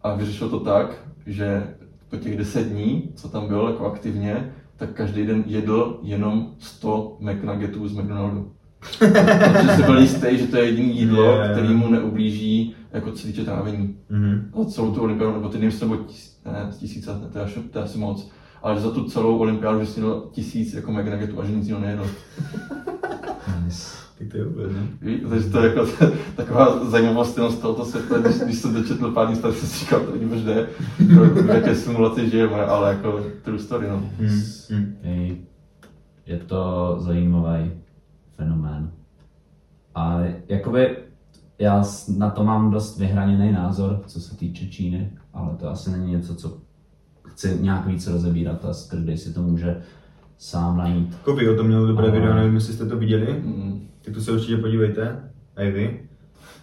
A 0.03 0.15
vyřešil 0.15 0.49
to 0.49 0.61
tak, 0.61 1.09
že 1.27 1.75
po 2.11 2.17
těch 2.17 2.37
10 2.37 2.69
dní, 2.69 3.13
co 3.15 3.29
tam 3.29 3.49
byl 3.49 3.67
jako 3.67 3.87
aktivně, 3.87 4.53
tak 4.77 4.91
každý 4.93 5.27
den 5.27 5.45
jedl 5.47 5.99
jenom 6.03 6.55
100 6.59 7.17
McNuggetů 7.21 7.89
z 7.89 7.93
McDonaldu. 7.93 8.53
Protože 8.99 9.77
si 9.77 9.83
byl 9.83 9.99
jistý, 9.99 10.39
že 10.39 10.47
to 10.47 10.57
je 10.57 10.65
jediné 10.65 10.89
jídlo, 10.93 11.23
Yeah. 11.33 11.53
který 11.53 11.75
mu 11.75 11.89
neublíží, 11.91 12.75
jako 12.93 13.11
co 13.13 13.19
se 13.19 13.27
týče 13.27 13.45
trávení. 13.45 13.97
Mhm. 14.11 14.51
A 14.55 14.65
celou 14.65 14.95
tu 14.95 15.01
olympiádu, 15.03 15.33
nebo 15.33 15.49
ty 15.49 15.59
nevím, 15.59 15.79
nebo 15.81 15.97
tis, 15.97 16.39
ne, 16.45 16.71
tisíce, 16.79 17.11
ne, 17.11 17.29
to 17.33 17.39
je, 17.39 17.45
až, 17.45 17.59
to 17.71 17.79
je 17.79 17.85
asi 17.85 17.99
moc. 17.99 18.31
Ale 18.63 18.81
za 18.81 18.91
tu 18.91 19.05
celou 19.05 19.39
olympiádu, 19.39 19.81
že 19.81 19.87
snědl 19.87 20.29
tisíc 20.33 20.75
jako 20.75 20.93
McNuggetů 20.93 21.41
a 21.41 21.45
že 21.45 21.53
nic 21.53 21.67
jiného 21.67 21.83
nejedl. 21.85 22.07
Nice. 23.65 23.97
Tak 24.19 24.29
to 24.29 24.37
je 24.37 24.45
vůbec, 24.45 24.73
ne? 24.73 24.87
Ví- 25.03 25.21
Takže 25.31 25.51
to 25.51 25.61
je 25.63 25.69
jako 25.75 25.87
taková 26.37 26.85
zajímavost 26.85 27.37
jenom 27.37 27.53
z 27.53 27.59
tohoto 27.59 27.85
světa, 27.85 28.19
když, 28.19 28.37
když 28.37 28.59
jsem 28.59 28.75
dočetl 28.75 29.11
pár 29.11 29.27
dní 29.27 29.37
jsem 29.37 29.53
si 29.53 29.79
říkal, 29.79 30.01
to 30.01 30.13
není 30.13 30.25
možné, 30.25 30.67
v 30.99 31.49
jaké 31.55 31.75
simulaci 31.75 32.31
žijeme, 32.31 32.65
ale 32.67 32.89
jako 32.89 33.21
true 33.43 33.59
story, 33.59 33.87
no. 33.89 33.97
Mhm. 34.21 34.41
Mhm. 34.71 34.97
Hej, 35.03 35.37
je 36.27 36.39
to 36.39 36.97
zajímavý 37.01 37.71
fenomén. 38.37 38.91
A 39.95 40.19
jakoby 40.49 40.97
já 41.59 41.85
na 42.17 42.31
to 42.31 42.45
mám 42.45 42.71
dost 42.71 42.99
vyhraněný 42.99 43.53
názor, 43.53 44.03
co 44.07 44.21
se 44.21 44.37
týče 44.37 44.67
Číny, 44.67 45.11
ale 45.35 45.57
to 45.57 45.69
asi 45.71 45.91
není 45.91 46.11
něco, 46.13 46.35
co 46.35 46.59
chci 47.27 47.59
nějak 47.61 47.87
víc 47.87 48.07
rozebírat 48.07 48.65
a 48.65 48.69
každý 48.91 49.17
si 49.19 49.33
to 49.35 49.43
může 49.43 49.83
sám 50.39 50.77
najít. 50.77 51.17
Vy 51.37 51.49
o 51.49 51.57
tom 51.57 51.67
měl 51.67 51.87
dobré 51.87 52.09
Ale- 52.09 52.21
video, 52.21 52.35
nevím, 52.35 52.55
jestli 52.55 52.73
jste 52.73 52.87
to 52.87 52.97
viděli. 52.97 53.41
Mm. 53.45 53.89
Tak 54.03 54.15
to 54.15 54.21
se 54.21 54.33
určitě 54.33 54.57
podívejte, 54.57 55.31
a 55.57 55.63
i 55.63 55.71
vy. 55.71 56.01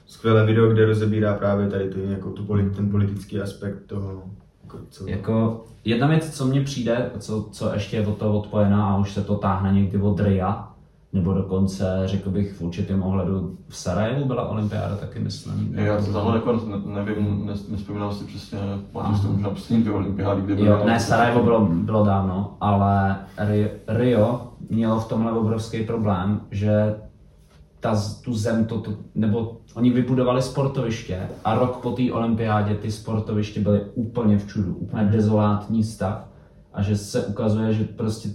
Skvělé 0.06 0.46
video, 0.46 0.70
kde 0.70 0.86
rozebírá 0.86 1.34
právě 1.34 1.68
tady 1.68 1.90
ty, 1.90 2.00
jako 2.12 2.30
tu, 2.32 2.44
poli- 2.44 2.70
ten 2.76 2.90
politický 2.90 3.42
aspekt 3.42 3.86
toho, 3.86 4.24
jako 4.64 4.80
co 4.90 5.08
Jako 5.08 5.66
jedna 5.86 6.08
věc, 6.08 6.38
co 6.38 6.46
mně 6.46 6.62
přijde, 6.62 7.12
co, 7.20 7.50
co 7.52 7.74
ještě 7.74 7.98
je 7.98 8.08
od 8.08 8.18
toho 8.18 8.40
odpojená 8.40 8.88
a 8.88 8.98
už 8.98 9.14
se 9.14 9.22
to 9.24 9.36
táhne 9.36 9.74
někdy 9.74 9.98
od 9.98 10.20
RIA, 10.20 10.73
nebo 11.14 11.34
dokonce, 11.34 12.02
řekl 12.06 12.30
bych, 12.30 12.54
v 12.54 12.62
určitém 12.62 13.04
ohledu 13.04 13.58
v 13.68 13.78
Sarajevu 13.78 14.26
byla 14.26 14.50
olympiáda 14.50 14.96
taky, 14.96 15.20
myslím. 15.20 15.74
Já 15.74 15.98
to 15.98 16.14
tam 16.14 16.34
jako 16.36 16.54
ne- 16.54 17.04
nevím, 17.04 17.46
nes, 17.46 17.70
nespomínal 17.70 18.14
si 18.14 18.26
přesně, 18.26 18.60
pamatuju 18.92 19.18
si 19.18 19.24
to 19.24 19.34
možná 19.34 19.50
poslední 19.50 19.84
dvě 19.84 19.96
olympiády, 19.96 20.42
kde 20.42 20.66
Jo, 20.66 20.82
ne, 20.86 21.00
Sarajevo 21.00 21.44
bylo, 21.44 21.66
bylo 21.66 22.06
dávno, 22.06 22.58
ale 22.62 23.16
Rio, 23.88 24.42
mělo 24.70 25.00
v 25.00 25.08
tomhle 25.08 25.32
obrovský 25.32 25.84
problém, 25.84 26.42
že 26.52 26.96
ta, 27.80 27.96
tu 28.24 28.34
zem, 28.34 28.66
to, 28.66 28.80
to, 28.80 28.92
nebo 29.16 29.58
oni 29.76 29.90
vybudovali 29.90 30.42
sportoviště 30.42 31.20
a 31.46 31.56
rok 31.56 31.78
po 31.78 31.92
té 31.92 32.12
olympiádě 32.12 32.76
ty 32.76 32.92
sportoviště 32.92 33.60
byly 33.60 33.82
úplně 33.96 34.38
v 34.38 34.48
čudu, 34.48 34.74
úplně 34.74 35.04
dezolátní 35.04 35.84
stav 35.84 36.28
a 36.74 36.82
že 36.82 36.98
se 36.98 37.26
ukazuje, 37.26 37.74
že 37.74 37.84
prostě 37.84 38.30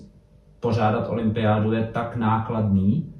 pořádat 0.61 1.09
olympiádu 1.09 1.73
je 1.73 1.89
tak 1.93 2.17
nákladný, 2.17 3.13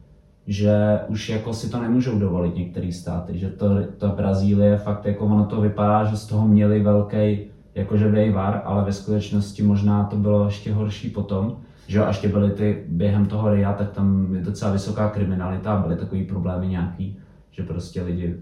že 0.47 1.01
už 1.09 1.29
jako 1.29 1.55
si 1.55 1.71
to 1.71 1.81
nemůžou 1.81 2.19
dovolit 2.19 2.57
některé 2.57 2.93
státy, 2.93 3.39
že 3.39 3.49
to, 3.49 3.69
to 3.99 4.09
Brazílie 4.09 4.77
fakt 4.77 5.07
jako 5.07 5.25
ono 5.25 5.45
to 5.47 5.61
vypadá, 5.61 6.05
že 6.05 6.17
z 6.17 6.27
toho 6.27 6.49
měli 6.49 6.83
velký 6.83 7.39
jakože 7.75 8.09
vejvar, 8.09 8.63
ale 8.65 8.85
ve 8.85 8.93
skutečnosti 8.93 9.63
možná 9.63 10.05
to 10.05 10.17
bylo 10.17 10.45
ještě 10.45 10.73
horší 10.73 11.11
potom, 11.11 11.57
že 11.87 11.99
jo, 11.99 12.05
a 12.05 12.09
ještě 12.09 12.29
byly 12.29 12.51
ty 12.51 12.85
během 12.89 13.27
toho 13.27 13.55
RIA, 13.55 13.73
tak 13.73 13.91
tam 13.91 14.35
je 14.35 14.43
docela 14.43 14.73
vysoká 14.73 15.11
kriminalita 15.11 15.73
a 15.73 15.83
byly 15.83 15.97
takový 15.97 16.25
problémy 16.25 16.69
nějaký, 16.69 17.19
že 17.51 17.63
prostě 17.63 18.03
lidi 18.03 18.37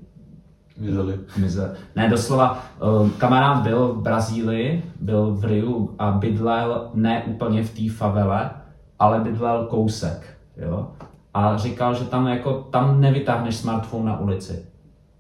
Vizeli. 0.78 1.20
mize. 1.38 1.76
Ne, 1.96 2.08
doslova, 2.08 2.64
eh, 2.76 3.10
kamarád 3.18 3.62
byl 3.62 3.88
v 3.88 4.02
Brazílii, 4.02 4.84
byl 5.00 5.34
v 5.34 5.44
Riu 5.44 5.94
a 5.98 6.10
bydlel 6.10 6.90
ne 6.94 7.22
úplně 7.26 7.64
v 7.64 7.74
té 7.74 7.94
favele, 7.94 8.50
ale 8.98 9.20
bydlel 9.20 9.66
kousek, 9.66 10.36
jo. 10.56 10.88
A 11.34 11.56
říkal, 11.56 11.94
že 11.94 12.04
tam 12.04 12.26
jako, 12.26 12.52
tam 12.52 13.00
nevytáhneš 13.00 13.56
smartphone 13.56 14.04
na 14.04 14.20
ulici. 14.20 14.66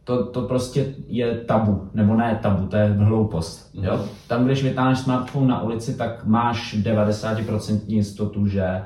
To, 0.04 0.26
to 0.26 0.42
prostě 0.42 0.94
je 1.06 1.34
tabu, 1.34 1.88
nebo 1.94 2.14
ne 2.14 2.38
tabu, 2.42 2.66
to 2.66 2.76
je 2.76 2.88
hloupost, 2.88 3.70
jo. 3.74 4.00
Tam, 4.28 4.44
když 4.44 4.62
vytáhneš 4.62 4.98
smartphone 4.98 5.46
na 5.46 5.62
ulici, 5.62 5.94
tak 5.94 6.24
máš 6.24 6.74
90% 6.82 7.80
jistotu, 7.86 8.46
že 8.46 8.82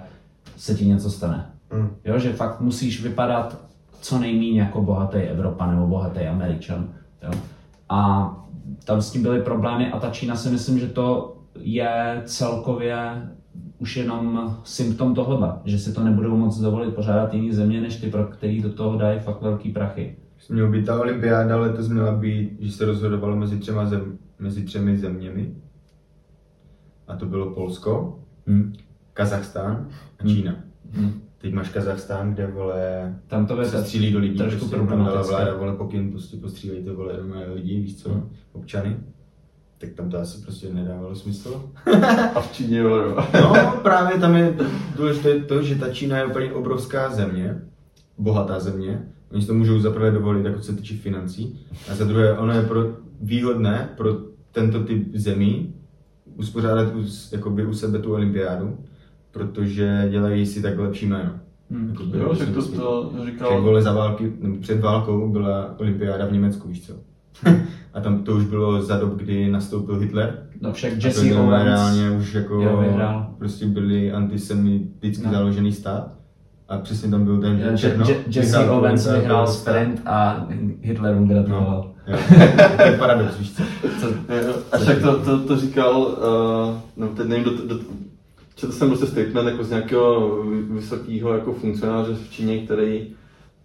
se 0.57 0.75
ti 0.75 0.87
něco 0.87 1.11
stane. 1.11 1.51
Mm. 1.73 1.91
Jo, 2.05 2.19
že 2.19 2.33
fakt 2.33 2.61
musíš 2.61 3.03
vypadat 3.03 3.71
co 4.01 4.19
nejméně 4.19 4.61
jako 4.61 4.83
bohatý 4.83 5.19
Evropa 5.19 5.67
nebo 5.67 5.87
bohatý 5.87 6.21
Američan. 6.21 6.89
Jo. 7.23 7.31
A 7.89 8.31
tam 8.85 9.03
s 9.03 9.11
tím 9.11 9.23
byly 9.23 9.43
problémy 9.43 9.93
a 9.93 9.99
ta 9.99 10.11
Čína 10.11 10.37
si 10.37 10.51
myslím, 10.51 10.79
že 10.79 10.87
to 10.87 11.37
je 11.59 12.23
celkově 12.25 13.29
už 13.81 13.97
jenom 13.97 14.57
symptom 14.65 15.15
tohohle, 15.15 15.53
že 15.65 15.79
si 15.79 15.93
to 15.93 16.05
nebudou 16.05 16.37
moc 16.37 16.59
dovolit 16.59 16.95
pořádat 16.95 17.35
jiný 17.35 17.53
země, 17.53 17.81
než 17.81 17.97
ty, 17.97 18.11
pro 18.11 18.25
který 18.25 18.63
do 18.63 18.73
toho 18.73 18.99
dají 18.99 19.19
fakt 19.19 19.43
velký 19.43 19.73
prachy. 19.73 20.17
Měla 20.49 20.71
být 20.71 20.87
ta 20.87 21.01
olympiáda, 21.01 21.57
letos 21.57 21.89
měla 21.89 22.13
být, 22.13 22.57
že 22.61 22.73
se 22.73 22.85
rozhodovalo 22.85 23.37
mezi, 23.37 23.59
třema 23.59 23.87
zem, 23.87 24.19
mezi 24.39 24.65
třemi 24.65 24.99
zeměmi. 24.99 25.55
A 27.09 27.17
to 27.17 27.27
bylo 27.27 27.51
Polsko, 27.51 28.17
Hm. 28.47 28.73
Kazachstán 29.13 29.89
a 30.19 30.27
Čína. 30.27 30.57
Hm. 30.93 31.21
Teď 31.39 31.55
máš 31.55 31.69
Kazachstán, 31.69 32.35
kde 32.35 32.47
vole 32.47 33.15
Tam 33.27 33.47
to 33.47 33.65
se 33.65 33.83
střílí 33.83 34.13
do 34.13 34.19
lidí, 34.19 34.39
trošku 34.39 34.69
prostě 34.69 34.77
tam 34.77 35.05
dala 35.05 35.23
vláda 35.23 35.57
vole 35.57 35.77
pokyn, 35.77 36.11
prostě 36.11 36.37
postřílejte 36.37 36.93
vole 36.93 37.15
lidi, 37.55 37.81
víš 37.81 37.97
co, 37.97 38.23
občany. 38.53 38.97
Tak 39.81 39.91
tam 39.91 40.11
to 40.11 40.19
asi 40.19 40.43
prostě 40.43 40.69
nedávalo 40.73 41.15
smysl. 41.15 41.71
A 42.35 42.41
v 42.41 42.53
Číně, 42.53 42.79
jo, 42.79 42.97
jo. 42.97 43.17
No, 43.35 43.55
právě 43.83 44.19
tam 44.19 44.37
je 44.37 44.57
důležité 44.97 45.39
to, 45.41 45.63
že 45.63 45.75
ta 45.75 45.89
Čína 45.89 46.19
je 46.19 46.27
úplně 46.27 46.53
obrovská 46.53 47.11
země, 47.11 47.63
bohatá 48.19 48.61
země. 48.61 49.03
Oni 49.33 49.43
si 49.43 49.47
to 49.47 49.55
můžou 49.55 49.81
za 49.81 49.91
prvé 49.91 50.11
dovolit, 50.11 50.45
jako 50.45 50.63
se 50.63 50.77
týče 50.77 50.95
financí, 50.95 51.61
a 51.91 51.95
za 51.95 52.05
druhé, 52.05 52.39
ono 52.39 52.53
je 52.53 52.63
pro, 52.63 52.81
výhodné 53.21 53.89
pro 53.97 54.17
tento 54.53 54.85
typ 54.85 55.15
zemí 55.15 55.75
uspořádat 56.37 56.95
u, 56.95 57.05
jakoby 57.33 57.67
u 57.67 57.75
sebe 57.75 57.99
tu 57.99 58.15
olympiádu, 58.15 58.79
protože 59.31 60.09
dělají 60.11 60.47
si 60.47 60.63
tak 60.63 60.79
lepší 60.79 61.07
jméno. 61.07 61.31
Hm. 61.71 61.89
Jakoby, 61.89 62.19
Jo, 62.19 62.29
to, 62.29 62.63
to 62.63 63.11
Však 63.15 63.27
říkal, 63.27 63.63
vole 63.63 63.83
za 63.83 63.93
války, 63.93 64.33
před 64.61 64.81
válkou 64.81 65.29
byla 65.29 65.75
olympiáda 65.79 66.27
v 66.27 66.33
Německu, 66.33 66.69
víš 66.69 66.87
co? 66.87 67.10
A 67.95 68.01
tam 68.01 68.23
to 68.23 68.33
už 68.37 68.45
bylo 68.45 68.83
za 68.83 68.97
dob, 68.99 69.13
kdy 69.17 69.51
nastoupil 69.51 69.99
Hitler. 69.99 70.39
No 70.61 70.73
však 70.73 70.93
A 70.93 70.95
Jesse 71.07 71.21
to 71.21 71.27
znamená, 71.27 71.47
Owens, 71.47 71.65
reálně 71.65 72.11
už 72.11 72.35
jako 72.35 72.55
Jo, 72.63 72.77
vyhrál. 72.89 73.35
prostě 73.39 73.67
byli 73.67 74.13
antisemiticky 74.13 75.27
No. 75.27 75.33
založený 75.33 75.73
stát 75.73 76.09
A 76.69 76.79
přesně 76.79 77.11
tam 77.11 77.25
byl 77.25 77.41
ten 77.41 77.59
Je- 77.59 77.79
Černo. 77.79 78.05
Je- 78.09 78.17
Jesse 78.27 78.59
vyhrál 78.59 78.79
Owens 78.79 79.07
vyhrál 79.13 79.47
sprint 79.47 80.03
a 80.07 80.47
Hitler 80.81 81.15
mu 81.17 81.27
gratuloval. 81.27 81.91
No, 82.11 82.17
to 82.77 82.83
je 82.83 82.93
paradox, 82.99 83.39
víš 83.39 83.53
co? 83.57 83.63
Jo, 84.07 84.55
A 84.73 84.79
však 84.79 84.99
to, 85.03 85.19
to, 85.25 85.39
to 85.41 85.57
říkal, 85.57 86.01
uh, 86.01 86.75
no 86.97 87.09
teď 87.09 87.27
nevím, 87.27 87.45
do, 87.45 87.51
do, 87.67 87.81
četl 88.55 88.73
jsem 88.73 88.89
prostě 88.89 89.07
statement 89.07 89.49
jako 89.49 89.65
z 89.65 89.71
nějakého 89.71 90.43
vysokého 90.71 91.35
jako 91.35 91.53
funkcionáře 91.53 92.15
v 92.15 92.31
Číně, 92.31 92.59
který 92.59 93.07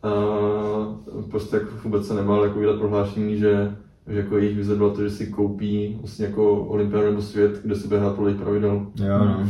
uh, 0.03 1.23
prostě 1.30 1.55
jako 1.55 1.69
vůbec 1.84 2.07
se 2.07 2.13
nebál 2.13 2.43
jako 2.43 2.59
vydat 2.59 2.80
prohlášení, 2.80 3.38
že, 3.38 3.76
že 4.07 4.17
jako 4.17 4.38
jejich 4.38 4.57
vize 4.57 4.76
byla 4.76 4.93
to, 4.93 5.03
že 5.03 5.09
si 5.09 5.27
koupí 5.27 5.97
vlastně 5.99 6.26
jako 6.26 6.55
olympiádu 6.65 7.05
nebo 7.05 7.22
svět, 7.22 7.61
kde 7.63 7.76
se 7.76 7.88
bude 7.88 7.99
hrát 7.99 8.15
podle 8.15 8.30
jejich 8.30 8.41
pravidel. 8.41 8.88
Jo, 8.95 9.17
no. 9.26 9.49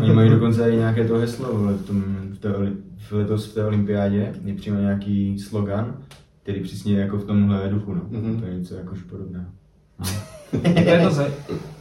Oni 0.00 0.12
mají 0.12 0.30
dokonce 0.30 0.70
i 0.70 0.76
nějaké 0.76 1.08
to 1.08 1.14
heslo 1.18 1.48
v, 1.54 1.86
tom, 1.86 2.02
v, 2.30 2.38
té, 2.38 2.52
v 2.98 3.12
letos 3.12 3.46
v 3.50 3.54
té 3.54 3.66
olympiádě. 3.66 4.34
Je 4.44 4.54
přímo 4.54 4.78
nějaký 4.80 5.38
slogan, 5.38 5.94
který 6.42 6.60
přesně 6.62 6.98
jako 6.98 7.16
v 7.16 7.24
tomhle 7.24 7.68
duchu, 7.68 7.94
no. 7.94 8.00
Mhm. 8.10 8.40
To 8.40 8.46
je 8.46 8.54
něco 8.58 8.74
jakož 8.74 9.02
podobného. 9.02 9.44
To 10.62 10.68
je 10.90 11.00
to 11.08 11.10
zaj... 11.14 11.26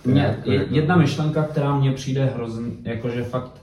mě, 0.05 0.21
jako- 0.21 0.51
je- 0.51 0.67
jedna 0.69 0.95
myšlenka, 0.95 1.43
která 1.43 1.79
mně 1.79 1.91
přijde 1.91 2.25
hrozně, 2.25 2.71
jakože 2.83 3.23
fakt 3.23 3.61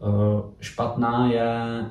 uh, 0.00 0.40
špatná 0.60 1.32
je, 1.32 1.84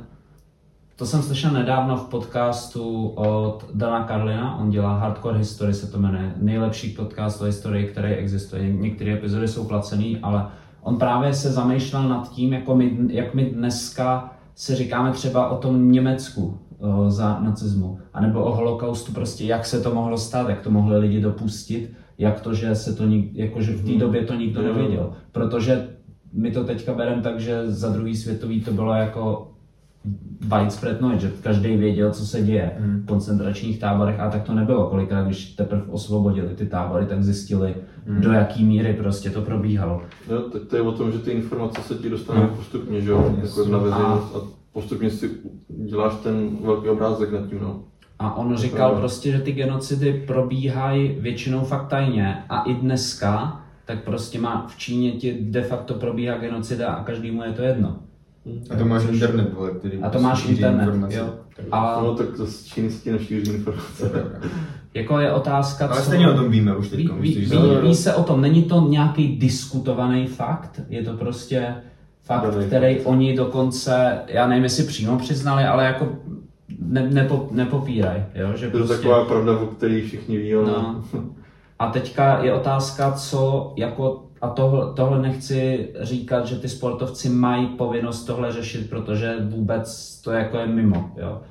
to 0.95 1.05
jsem 1.05 1.21
slyšel 1.21 1.51
nedávno 1.51 1.97
v 1.97 2.09
podcastu 2.09 3.07
od 3.07 3.65
Dana 3.73 4.07
Carlina, 4.07 4.57
on 4.57 4.69
dělá 4.69 4.97
Hardcore 4.97 5.37
History, 5.37 5.73
se 5.73 5.91
to 5.91 5.99
jmenuje, 5.99 6.33
nejlepší 6.37 6.89
podcast 6.89 7.41
o 7.41 7.45
historii, 7.45 7.87
který 7.87 8.13
existuje. 8.13 8.73
Některé 8.73 9.13
epizody 9.13 9.47
jsou 9.47 9.65
placený, 9.65 10.17
ale 10.21 10.47
on 10.81 10.97
právě 10.97 11.33
se 11.33 11.51
zamýšlel 11.51 12.09
nad 12.09 12.31
tím, 12.31 12.53
jako 12.53 12.75
my, 12.75 12.97
jak 13.09 13.33
my 13.33 13.45
dneska 13.45 14.33
si 14.55 14.75
říkáme 14.75 15.11
třeba 15.11 15.49
o 15.49 15.57
tom 15.57 15.91
Německu 15.91 16.59
o, 16.79 17.09
za 17.09 17.39
nacismu, 17.39 17.99
anebo 18.13 18.43
o 18.43 18.55
holokaustu, 18.55 19.11
prostě 19.11 19.45
jak 19.45 19.65
se 19.65 19.81
to 19.81 19.93
mohlo 19.93 20.17
stát, 20.17 20.49
jak 20.49 20.61
to 20.61 20.71
mohli 20.71 20.97
lidi 20.97 21.21
dopustit, 21.21 21.93
jak 22.17 22.41
to, 22.41 22.53
že 22.53 22.75
se 22.75 22.95
to 22.95 23.05
nik, 23.05 23.29
jako, 23.33 23.61
že 23.61 23.73
v 23.73 23.85
té 23.85 23.99
době 23.99 24.25
to 24.25 24.33
nikdo 24.33 24.61
nevěděl. 24.61 25.13
Protože 25.31 25.87
my 26.33 26.51
to 26.51 26.63
teďka 26.63 26.93
bereme 26.93 27.21
tak, 27.21 27.39
že 27.39 27.71
za 27.71 27.89
druhý 27.89 28.15
světový 28.15 28.61
to 28.61 28.71
bylo 28.71 28.93
jako 28.93 29.54
widespread 30.41 30.97
knowledge, 30.97 31.21
že 31.27 31.33
každý 31.43 31.75
věděl, 31.77 32.11
co 32.11 32.25
se 32.25 32.41
děje 32.41 32.71
v 32.79 33.05
koncentračních 33.05 33.79
táborech 33.79 34.19
a 34.19 34.29
tak 34.29 34.43
to 34.43 34.53
nebylo. 34.53 34.89
Kolikrát, 34.89 35.23
když 35.25 35.45
teprve 35.45 35.81
osvobodili 35.89 36.47
ty 36.55 36.65
tábory, 36.65 37.05
tak 37.05 37.23
zjistili, 37.23 37.75
do 38.05 38.31
jaký 38.31 38.63
míry 38.65 38.93
prostě 38.93 39.29
to 39.29 39.41
probíhalo. 39.41 40.01
Jo, 40.31 40.39
tak 40.41 40.61
to 40.63 40.75
je 40.75 40.81
o 40.81 40.91
tom, 40.91 41.11
že 41.11 41.19
ty 41.19 41.31
informace 41.31 41.81
se 41.81 41.95
ti 41.95 42.09
dostanou 42.09 42.41
No. 42.41 42.47
postupně, 42.47 43.01
že 43.01 43.11
jo, 43.11 43.35
jako 43.41 43.65
na 43.65 43.77
veřejnost 43.77 44.35
a 44.35 44.39
postupně 44.73 45.09
si 45.09 45.29
děláš 45.69 46.13
ten 46.23 46.49
velký 46.65 46.89
obrázek 46.89 47.31
nad 47.31 47.49
tím, 47.49 47.59
no. 47.61 47.83
A 48.19 48.35
on 48.37 48.57
říkal 48.57 48.95
prostě, 48.95 49.31
že 49.31 49.39
ty 49.39 49.51
genocidy 49.51 50.23
probíhají 50.27 51.17
většinou 51.19 51.59
fakt 51.63 51.87
tajně 51.87 52.43
a 52.49 52.61
i 52.61 52.73
dneska, 52.73 53.61
tak 53.85 54.03
prostě 54.03 54.39
má 54.39 54.67
v 54.69 54.77
Číně 54.77 55.11
ti 55.11 55.37
de 55.41 55.61
facto 55.61 55.93
probíhá 55.93 56.37
genocida 56.37 56.87
a 56.93 57.03
každému 57.03 57.43
je 57.43 57.51
to 57.51 57.61
jedno. 57.61 57.95
A 58.69 58.75
to 58.75 58.85
máš 58.85 59.03
internet, 59.11 59.53
vole, 59.53 59.71
který 59.71 59.97
A 60.03 60.09
to 60.09 60.19
máš 60.19 60.45
internet, 60.45 60.83
informace. 60.83 61.17
jo. 61.17 61.29
Tak- 61.55 61.65
A 61.71 61.99
No 62.03 62.15
tak 62.15 62.27
z 62.37 62.63
Číny 62.65 62.89
se 62.89 63.03
ti 63.03 63.11
nešíří 63.11 63.51
informace. 63.51 64.11
jako 64.93 65.19
je 65.19 65.33
otázka, 65.33 65.87
Ale 65.87 65.95
co... 65.97 66.03
stejně 66.05 66.29
o 66.31 66.33
tom 66.37 66.51
víme 66.51 66.75
už 66.75 66.89
teď. 66.89 66.99
Ví, 66.99 67.35
ví, 67.35 67.45
ví, 67.45 67.57
ví 67.81 67.95
se 67.95 68.13
o 68.13 68.23
tom, 68.23 68.41
není 68.41 68.63
to 68.63 68.81
nějaký 68.89 69.37
diskutovaný 69.37 70.27
fakt, 70.27 70.81
je 70.89 71.03
to 71.03 71.13
prostě 71.13 71.75
fakt, 72.23 72.43
Daný 72.53 72.65
který 72.67 72.99
oni 72.99 73.35
dokonce, 73.37 74.19
já 74.27 74.47
nevím, 74.47 74.63
jestli 74.63 74.83
přímo 74.83 75.17
přiznali, 75.17 75.63
ale 75.63 75.85
jako 75.85 76.07
ne, 76.79 77.09
nepo, 77.09 77.47
nepopírají, 77.51 78.23
jo, 78.35 78.47
že 78.55 78.65
Je 78.65 78.71
to 78.71 78.77
prostě... 78.77 78.95
taková 78.95 79.25
pravda, 79.25 79.57
o 79.59 79.65
které 79.65 80.01
všichni 80.01 80.37
ví, 80.37 80.53
ale... 80.55 80.65
No. 80.67 81.03
A 81.79 81.87
teďka 81.91 82.43
je 82.43 82.53
otázka, 82.53 83.11
co 83.11 83.73
jako, 83.77 84.23
a 84.45 84.49
tohle, 84.49 84.93
tohle 84.93 85.21
nechci 85.21 85.89
říkat, 86.01 86.47
že 86.47 86.55
ty 86.55 86.69
sportovci 86.69 87.29
mají 87.29 87.67
povinnost 87.67 88.25
tohle 88.25 88.51
řešit, 88.51 88.89
protože 88.89 89.35
vůbec 89.49 90.21
to 90.21 90.31
jako 90.31 90.57
je 90.57 90.67
mimo, 90.67 91.11
jo. 91.17 91.41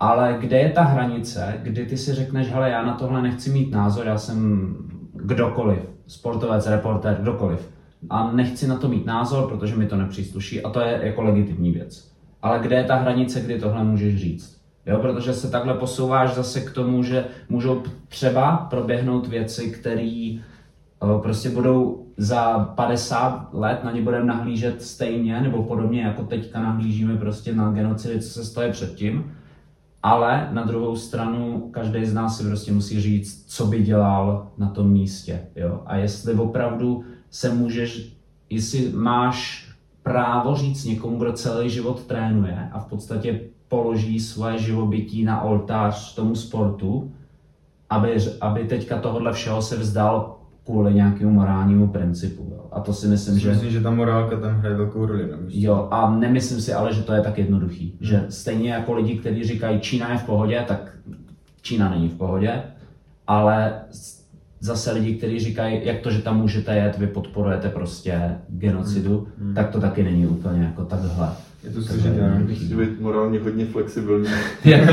Ale 0.00 0.36
kde 0.40 0.58
je 0.58 0.70
ta 0.70 0.82
hranice, 0.82 1.60
kdy 1.62 1.86
ty 1.86 1.96
si 1.96 2.14
řekneš, 2.14 2.50
hele, 2.50 2.70
já 2.70 2.82
na 2.82 2.94
tohle 2.94 3.22
nechci 3.22 3.50
mít 3.50 3.72
názor, 3.72 4.06
já 4.06 4.18
jsem 4.18 4.76
kdokoliv, 5.14 5.78
sportovec, 6.06 6.66
reportér, 6.66 7.16
kdokoliv. 7.20 7.70
A 8.10 8.32
nechci 8.32 8.68
na 8.68 8.76
to 8.76 8.88
mít 8.88 9.06
názor, 9.06 9.48
protože 9.48 9.76
mi 9.76 9.86
to 9.86 9.96
nepřísluší 9.96 10.62
a 10.62 10.70
to 10.70 10.80
je 10.80 11.00
jako 11.02 11.22
legitimní 11.22 11.70
věc. 11.70 12.12
Ale 12.42 12.58
kde 12.58 12.76
je 12.76 12.84
ta 12.84 12.94
hranice, 12.94 13.40
kdy 13.40 13.60
tohle 13.60 13.84
můžeš 13.84 14.16
říct? 14.16 14.62
Jo, 14.86 14.98
protože 14.98 15.34
se 15.34 15.50
takhle 15.50 15.74
posouváš 15.74 16.34
zase 16.34 16.60
k 16.60 16.70
tomu, 16.70 17.02
že 17.02 17.24
můžou 17.48 17.82
třeba 18.08 18.56
proběhnout 18.56 19.28
věci, 19.28 19.70
které 19.70 20.36
prostě 21.22 21.50
budou 21.50 22.06
za 22.16 22.58
50 22.58 23.48
let 23.52 23.84
na 23.84 23.92
ně 23.92 24.02
budeme 24.02 24.24
nahlížet 24.24 24.82
stejně 24.82 25.40
nebo 25.40 25.62
podobně, 25.62 26.02
jako 26.02 26.22
teďka 26.22 26.62
nahlížíme 26.62 27.16
prostě 27.16 27.54
na 27.54 27.72
genocidy, 27.72 28.20
co 28.20 28.28
se 28.28 28.44
stojí 28.44 28.72
předtím. 28.72 29.32
Ale 30.02 30.48
na 30.52 30.64
druhou 30.64 30.96
stranu 30.96 31.68
každý 31.70 32.06
z 32.06 32.14
nás 32.14 32.38
si 32.38 32.44
prostě 32.44 32.72
musí 32.72 33.00
říct, 33.00 33.44
co 33.48 33.66
by 33.66 33.82
dělal 33.82 34.48
na 34.58 34.68
tom 34.68 34.90
místě. 34.90 35.40
Jo? 35.56 35.82
A 35.86 35.96
jestli 35.96 36.34
opravdu 36.34 37.04
se 37.30 37.54
můžeš, 37.54 38.16
jestli 38.50 38.92
máš 38.92 39.68
právo 40.02 40.56
říct 40.56 40.84
někomu, 40.84 41.18
kdo 41.18 41.32
celý 41.32 41.70
život 41.70 42.04
trénuje 42.04 42.68
a 42.72 42.78
v 42.78 42.86
podstatě 42.86 43.40
položí 43.68 44.20
svoje 44.20 44.58
živobytí 44.58 45.24
na 45.24 45.42
oltář 45.42 46.14
tomu 46.14 46.34
sportu, 46.34 47.12
aby, 47.90 48.16
aby 48.40 48.64
teďka 48.64 48.98
tohohle 48.98 49.32
všeho 49.32 49.62
se 49.62 49.76
vzdal 49.76 50.41
kvůli 50.64 50.94
nějakému 50.94 51.30
morálnímu 51.30 51.88
principu. 51.88 52.48
Jo? 52.50 52.66
A 52.72 52.80
to 52.80 52.92
si 52.92 53.06
myslím, 53.06 53.38
že... 53.38 53.50
Myslím, 53.50 53.70
že 53.70 53.80
ta 53.80 53.90
morálka 53.90 54.36
tam 54.36 54.54
hraje 54.54 54.76
velkou 54.76 55.06
roli. 55.06 55.28
Co? 55.28 55.36
Jo, 55.48 55.88
a 55.90 56.10
nemyslím 56.10 56.60
si 56.60 56.72
ale, 56.72 56.94
že 56.94 57.02
to 57.02 57.12
je 57.12 57.20
tak 57.20 57.38
jednoduchý. 57.38 57.96
Že 58.00 58.24
stejně 58.28 58.72
jako 58.72 58.94
lidi, 58.94 59.18
kteří 59.18 59.44
říkají, 59.44 59.80
Čína 59.80 60.12
je 60.12 60.18
v 60.18 60.24
pohodě, 60.24 60.64
tak 60.68 60.96
Čína 61.62 61.90
není 61.90 62.08
v 62.08 62.14
pohodě, 62.14 62.62
ale 63.26 63.72
zase 64.60 64.92
lidi, 64.92 65.14
kteří 65.14 65.40
říkají, 65.40 65.80
jak 65.82 66.00
to, 66.00 66.10
že 66.10 66.22
tam 66.22 66.40
můžete 66.40 66.76
jet, 66.76 66.98
vy 66.98 67.06
podporujete 67.06 67.68
prostě 67.68 68.36
genocidu, 68.48 69.28
tak 69.54 69.70
to 69.70 69.80
taky 69.80 70.02
není 70.02 70.26
úplně 70.26 70.62
jako 70.62 70.84
takhle. 70.84 71.28
Je 71.64 71.70
to 71.70 71.82
složité. 71.82 72.38
Musí 72.48 72.74
být 72.74 73.00
morálně 73.00 73.38
hodně 73.38 73.66
flexibilní. 73.66 74.28
Jako, 74.64 74.92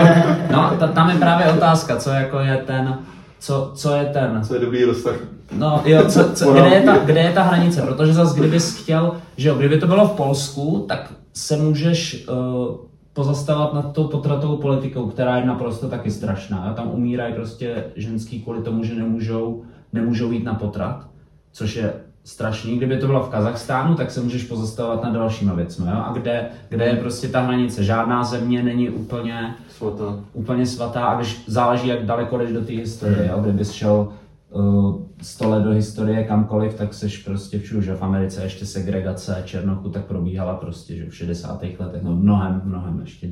no, 0.51 0.75
ta, 0.79 0.87
tam 0.87 1.09
je 1.09 1.15
právě 1.15 1.51
otázka, 1.51 1.97
co 1.97 2.09
jako 2.09 2.39
je 2.39 2.57
ten, 2.57 2.97
co, 3.39 3.71
co 3.75 3.95
je 3.95 4.05
ten, 4.05 4.41
Co 4.47 4.53
je 4.53 4.59
dobrý 4.59 4.83
rozsah. 4.83 5.15
No 5.57 5.81
jo, 5.85 6.05
co, 6.09 6.33
co, 6.33 6.51
kde, 6.51 6.67
je 6.69 6.81
ta, 6.81 6.97
kde 6.97 7.21
je 7.21 7.31
ta 7.33 7.43
hranice? 7.43 7.81
Protože 7.81 8.13
zase 8.13 8.39
kdybys 8.39 8.81
chtěl, 8.81 9.15
že 9.37 9.49
jo, 9.49 9.55
kdyby 9.55 9.77
to 9.77 9.87
bylo 9.87 10.07
v 10.07 10.11
Polsku, 10.11 10.85
tak 10.87 11.13
se 11.33 11.57
můžeš 11.57 12.27
uh, 12.27 12.75
pozastavovat 13.13 13.73
nad 13.73 13.93
tou 13.93 14.03
potratovou 14.03 14.57
politikou, 14.57 15.07
která 15.07 15.37
je 15.37 15.45
naprosto 15.45 15.87
taky 15.87 16.11
strašná. 16.11 16.65
Jo? 16.67 16.73
Tam 16.73 16.91
umírají 16.91 17.33
prostě 17.33 17.83
ženský 17.95 18.41
kvůli 18.41 18.61
tomu, 18.61 18.83
že 18.83 18.95
nemůžou, 18.95 19.63
nemůžou 19.93 20.31
jít 20.31 20.43
na 20.43 20.53
potrat, 20.53 21.07
což 21.51 21.75
je 21.75 21.93
strašný. 22.23 22.77
Kdyby 22.77 22.97
to 22.97 23.07
bylo 23.07 23.23
v 23.23 23.29
Kazachstánu, 23.29 23.95
tak 23.95 24.11
se 24.11 24.21
můžeš 24.21 24.43
pozastavovat 24.43 25.03
nad 25.03 25.13
dalšíma 25.13 25.53
věcmi. 25.53 25.85
Jo? 25.89 26.03
A 26.05 26.11
kde, 26.13 26.45
kde 26.69 26.85
je 26.85 26.95
prostě 26.95 27.27
ta 27.27 27.41
hranice? 27.41 27.83
Žádná 27.83 28.23
země 28.23 28.63
není 28.63 28.89
úplně 28.89 29.55
Svatá. 29.79 30.19
úplně 30.33 30.65
svatá 30.65 31.05
a 31.05 31.15
když 31.15 31.43
záleží, 31.47 31.87
jak 31.87 32.05
daleko 32.05 32.37
jdeš 32.37 32.51
do 32.51 32.61
té 32.65 32.71
historie. 32.73 33.27
Jo? 33.31 33.41
Kdybys 33.41 33.71
šel 33.71 34.07
uh, 34.51 35.01
100 35.21 35.49
let 35.49 35.63
do 35.63 35.69
historie 35.69 36.23
kamkoliv, 36.23 36.73
tak 36.73 36.93
seš 36.93 37.23
prostě 37.23 37.59
všude, 37.59 37.81
že 37.81 37.95
v 37.95 38.01
Americe 38.01 38.43
ještě 38.43 38.65
segregace 38.65 39.41
černochu 39.45 39.89
tak 39.89 40.05
probíhala 40.05 40.55
prostě, 40.55 40.95
že 40.95 41.09
v 41.09 41.15
60. 41.15 41.63
letech, 41.79 42.03
no 42.03 42.15
mnohem, 42.15 42.61
mnohem 42.65 42.99
ještě 43.01 43.29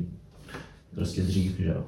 prostě 0.94 1.22
dřív, 1.22 1.58
že 1.58 1.68
jo. 1.68 1.82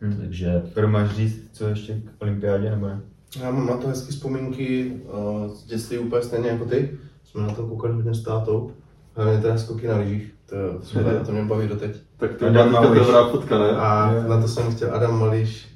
Hmm. 0.00 0.16
Takže 0.16 0.62
Skoro 0.70 0.88
máš 0.88 1.16
říct, 1.16 1.48
co 1.52 1.68
ještě 1.68 2.00
k 2.18 2.22
olympiádě, 2.22 2.70
nebo 2.70 2.86
ne? 2.86 3.00
Já 3.40 3.50
mám 3.50 3.66
na 3.66 3.76
to 3.76 3.88
hezké 3.88 4.12
vzpomínky 4.12 4.92
uh, 4.92 5.54
z 5.54 5.64
dětství 5.64 5.98
úplně 5.98 6.22
stejně 6.22 6.48
jako 6.48 6.64
ty. 6.64 6.98
Jsme 7.24 7.42
na 7.42 7.54
to 7.54 7.66
koukali 7.66 7.94
hodně 7.94 8.14
s 8.14 8.22
tátou. 8.22 8.70
Hlavně 9.14 9.40
teda 9.40 9.58
skoky 9.58 9.88
na 9.88 9.96
lyžích. 9.96 10.34
To, 10.52 10.84
jsme, 10.84 11.02
to 11.26 11.32
mě 11.32 11.42
baví 11.44 11.68
doteď. 11.68 11.96
Tak 12.16 12.30
to 12.34 12.52
Mališ. 12.52 12.98
dobrá 13.06 13.28
fotka, 13.28 13.58
ne? 13.58 13.70
A 13.70 14.12
Jo. 14.12 14.22
na 14.28 14.40
to 14.40 14.48
jsem 14.48 14.70
chtěl 14.74 14.94
Adam 14.94 15.20
Mališ, 15.20 15.68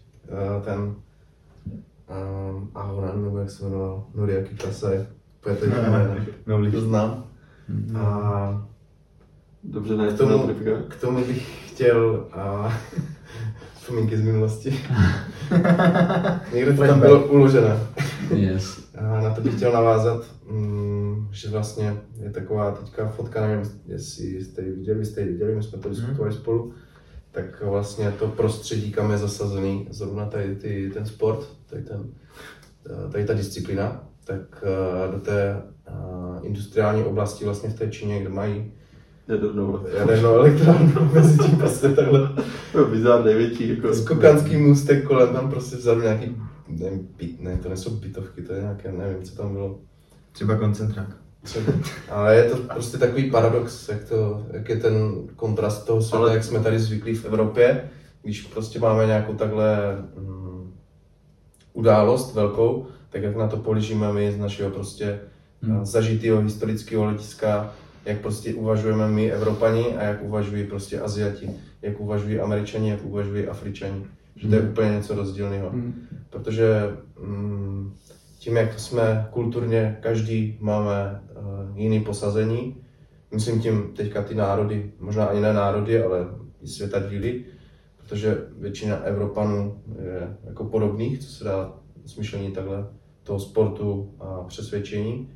uh, 0.57 0.63
ten 0.65 0.79
um, 0.81 2.71
Ahoran, 2.75 3.25
nebo 3.25 3.39
jak 3.39 3.51
se 3.51 3.65
jmenoval, 3.65 4.05
Nuriaki 4.15 4.55
Kasai. 4.55 5.07
To 5.41 5.49
je 5.49 5.57
teď 5.57 5.71
jméno. 5.73 6.15
No, 6.47 6.71
To 6.71 6.81
znám. 6.81 7.25
A 7.99 8.63
Dobře, 9.65 9.97
ne, 9.97 10.09
k 10.09 10.19
to 10.19 10.29
tomu, 10.29 10.55
k 10.89 10.97
tomu 11.01 11.25
bych 11.25 11.71
chtěl 11.73 12.27
uh, 12.37 12.73
vzpomínky 13.75 14.17
z 14.17 14.23
minulosti. 14.23 14.71
Někde 16.55 16.73
to 16.73 16.87
tam 16.87 17.01
bylo 17.01 17.27
uložené. 17.27 17.77
yes. 18.35 18.85
A 18.99 19.21
na 19.21 19.31
to 19.31 19.41
bych 19.41 19.55
chtěl 19.57 19.73
navázat, 19.73 20.25
mm, 20.51 20.96
že 21.31 21.51
vlastně 21.51 21.97
je 22.23 22.31
taková 22.31 22.71
teďka 22.71 23.09
fotka, 23.09 23.47
nevím, 23.47 23.71
jestli 23.87 24.45
jste 24.45 24.63
ji 24.63 24.73
viděli, 24.73 25.05
jste 25.05 25.21
ji 25.21 25.29
viděli, 25.29 25.55
my 25.55 25.63
jsme 25.63 25.79
to 25.79 25.89
diskutovali 25.89 26.35
mm. 26.35 26.41
spolu, 26.41 26.75
tak 27.31 27.63
vlastně 27.63 28.11
to 28.11 28.29
prostředí, 28.29 28.93
kam 28.93 29.11
je 29.11 29.19
zasazený, 29.19 29.89
zrovna 29.91 30.27
tady 30.27 30.57
ty, 30.57 30.91
ten 30.95 31.07
sport, 31.07 31.47
tady, 31.67 31.83
ten, 31.83 32.05
tady 33.13 33.25
ta 33.25 33.35
disciplína, 33.35 34.09
tak 34.25 34.65
do 35.13 35.21
té 35.21 35.63
industriální 36.43 37.05
oblasti 37.05 37.45
vlastně 37.45 37.71
v 37.71 37.79
té 37.79 37.89
Číně, 37.89 38.21
kde 38.21 38.29
mají 38.29 38.73
jadernou 39.29 39.87
jadernou 39.99 40.35
elektrárnu, 40.35 41.11
mezi 41.15 41.39
tím 41.39 41.59
prostě 41.59 41.89
takhle 41.89 42.31
bizár 42.91 43.25
největší. 43.25 43.69
Jako... 43.69 43.95
Skokanský 43.95 44.57
můstek 44.57 45.05
kolem 45.05 45.35
tam 45.35 45.51
prostě 45.51 45.77
vzadu 45.77 46.01
nějaký, 46.01 46.37
nevím, 46.69 47.09
byt, 47.17 47.41
ne, 47.41 47.59
to 47.63 47.69
nejsou 47.69 47.91
bytovky, 47.91 48.43
to 48.43 48.53
je 48.53 48.61
nějaké, 48.61 48.93
nevím, 48.93 49.23
co 49.23 49.37
tam 49.37 49.53
bylo. 49.53 49.81
Třeba 50.37 50.57
koncentrák. 50.57 51.09
Třeba. 51.43 51.73
Ale 52.11 52.37
je 52.37 52.51
to 52.51 52.57
prostě 52.57 52.99
takový 52.99 53.31
paradox, 53.31 53.89
jak, 53.89 54.05
to, 54.05 54.47
jak 54.53 54.69
je 54.69 54.77
ten 54.77 55.13
kontrast 55.37 55.87
toho 55.87 56.03
světa, 56.03 56.19
Ale... 56.19 56.35
jak 56.35 56.45
jsme 56.45 56.61
tady 56.61 56.79
zvyklí 56.79 57.15
v 57.15 57.25
Evropě, 57.25 57.91
když 58.23 58.43
prostě 58.43 58.79
máme 58.79 59.07
nějakou 59.07 59.35
takhle 59.35 59.99
um, 60.17 60.75
událost 61.73 62.35
velkou, 62.35 62.87
tak 63.11 63.23
jak 63.23 63.37
na 63.37 63.49
to 63.49 63.57
poližíme 63.57 64.13
my 64.13 64.33
z 64.33 64.39
našeho 64.39 64.71
prostě 64.71 65.21
hmm. 65.63 65.87
zažitého 65.87 66.41
historického 66.41 67.05
letiska, 67.05 67.73
jak 68.05 68.21
prostě 68.21 68.55
uvažujeme 68.55 69.09
my 69.09 69.33
Evropani 69.33 69.97
a 69.97 70.03
jak 70.03 70.23
uvažují 70.23 70.65
prostě 70.65 71.01
Aziati, 71.01 71.51
jak 71.83 72.01
uvažují 72.01 72.41
Američani, 72.41 72.91
jak 72.91 73.05
uvažují 73.05 73.47
Afričani. 73.47 74.07
Že 74.37 74.49
to 74.49 74.55
je 74.55 74.61
hmm. 74.61 74.71
úplně 74.71 74.91
něco 74.91 75.15
rozdílného. 75.15 75.71
Hmm. 75.71 76.07
Protože 76.31 76.97
mm, 77.21 77.95
tím, 78.47 78.57
jak 78.57 78.81
jsme 78.81 79.29
kulturně, 79.31 79.99
každý 80.01 80.59
máme 80.61 81.21
uh, 81.37 81.79
jiný 81.79 82.01
posazení, 82.01 82.77
myslím 83.33 83.61
tím 83.61 83.93
teďka 83.97 84.23
ty 84.23 84.35
národy, 84.35 84.93
možná 85.01 85.25
ani 85.25 85.41
ne 85.41 85.53
národy, 85.53 86.03
ale 86.03 86.27
i 86.63 86.69
světa 86.69 87.01
díly, 87.01 87.45
protože 87.97 88.39
většina 88.59 88.97
Evropanů 88.97 89.83
je 90.05 90.37
jako 90.45 90.65
podobných, 90.65 91.19
co 91.19 91.33
se 91.33 91.45
dá 91.45 91.73
smyšlení 92.07 92.53
takhle 92.53 92.87
toho 93.23 93.41
sportu 93.41 94.15
a 94.21 94.43
přesvědčení. 94.43 95.31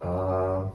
A 0.00 0.72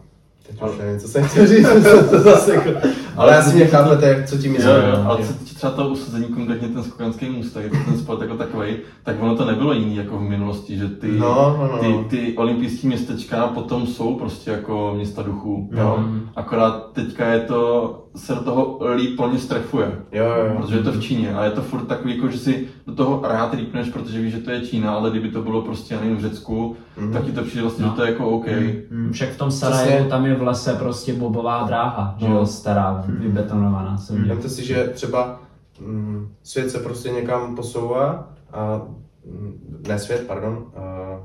Teď 0.47 0.61
už 0.61 0.77
nevím, 0.77 0.99
co 0.99 1.07
jsem 1.07 1.27
chtěl 1.27 1.47
říct, 1.47 1.67
to 2.09 2.19
zase 2.19 2.55
jako... 2.55 2.88
Ale 3.19 3.33
já 3.33 3.41
si 3.41 3.55
mě 3.55 3.65
chápete, 3.65 4.23
co 4.27 4.37
tím 4.37 4.51
myslím. 4.51 4.73
Ale 5.05 5.23
co 5.23 5.33
týče 5.33 5.55
třeba 5.55 5.71
toho 5.71 5.89
usazení, 5.89 6.25
konkrétně 6.25 6.67
ten 6.67 6.83
skokanský 6.83 7.29
můstek, 7.29 7.71
ten 7.85 7.97
sport 7.97 8.21
jako 8.21 8.37
takový, 8.37 8.75
tak 9.03 9.15
ono 9.19 9.35
to 9.35 9.45
nebylo 9.45 9.73
jiný 9.73 9.95
jako 9.95 10.17
v 10.17 10.21
minulosti, 10.21 10.77
že 10.77 10.87
ty, 10.87 11.11
no, 11.11 11.57
no, 11.59 11.69
no. 11.71 11.79
ty, 11.79 12.17
ty 12.17 12.37
olympijské 12.37 12.87
městečka 12.87 13.47
potom 13.47 13.87
jsou 13.87 14.15
prostě 14.15 14.51
jako 14.51 14.93
města 14.95 15.21
duchů. 15.23 15.69
No. 15.71 15.81
Jo? 15.81 16.03
Akorát 16.35 16.91
teďka 16.93 17.25
je 17.25 17.39
to, 17.39 17.93
se 18.15 18.35
do 18.35 18.41
toho 18.41 18.79
líp 18.95 19.17
plně 19.17 19.39
strefuje. 19.39 19.91
Jo, 20.11 20.25
jo, 20.25 20.45
jo. 20.45 20.55
Protože 20.57 20.75
je 20.75 20.83
to 20.83 20.91
v 20.91 21.01
Číně 21.01 21.33
a 21.33 21.43
je 21.43 21.51
to 21.51 21.61
furt 21.61 21.85
takový, 21.85 22.15
jako, 22.15 22.27
že 22.27 22.37
si 22.37 22.67
do 22.87 22.95
toho 22.95 23.21
rád 23.23 23.53
rýpneš, 23.53 23.89
protože 23.89 24.21
víš, 24.21 24.33
že 24.33 24.39
to 24.39 24.51
je 24.51 24.61
Čína, 24.61 24.93
ale 24.93 25.09
kdyby 25.09 25.29
to 25.29 25.41
bylo 25.41 25.61
prostě 25.61 25.93
jen 25.93 26.15
v 26.15 26.21
Řecku, 26.21 26.75
mm. 26.97 27.13
tak 27.13 27.23
ti 27.23 27.31
to 27.31 27.43
přijde 27.43 27.61
vlastně, 27.61 27.85
no. 27.85 27.91
že 27.91 27.95
to 27.95 28.03
je 28.03 28.11
jako 28.11 28.29
OK. 28.29 28.45
Mm. 28.89 29.11
Však 29.11 29.29
v 29.29 29.37
tom 29.37 29.51
Sarajevu 29.51 30.09
tam 30.09 30.25
je 30.25 30.35
v 30.35 30.41
lese 30.41 30.73
prostě 30.73 31.13
bobová 31.13 31.63
dráha, 31.63 32.17
no. 32.21 32.27
že 32.27 32.33
jo, 32.33 32.45
stará, 32.45 33.03
vybetonovaná. 33.07 33.97
Vemte 34.27 34.49
si, 34.49 34.65
že 34.65 34.87
třeba 34.93 35.41
mm, 35.81 36.27
svět 36.43 36.69
se 36.69 36.79
prostě 36.79 37.09
někam 37.09 37.55
posouvá 37.55 38.33
a 38.51 38.81
mm, 39.25 39.83
ne 39.87 39.99
svět, 39.99 40.23
pardon, 40.27 40.65
a 40.75 40.81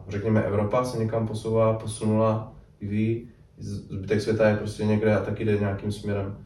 řekněme 0.09 0.43
Evropa 0.43 0.85
se 0.85 0.99
někam 0.99 1.27
posouvá, 1.27 1.73
posunula, 1.73 2.53
vyvíjí, 2.81 3.29
zbytek 3.59 4.21
světa 4.21 4.49
je 4.49 4.57
prostě 4.57 4.85
někde 4.85 5.17
a 5.17 5.25
taky 5.25 5.45
jde 5.45 5.59
nějakým 5.59 5.93
směrem. 5.93 6.37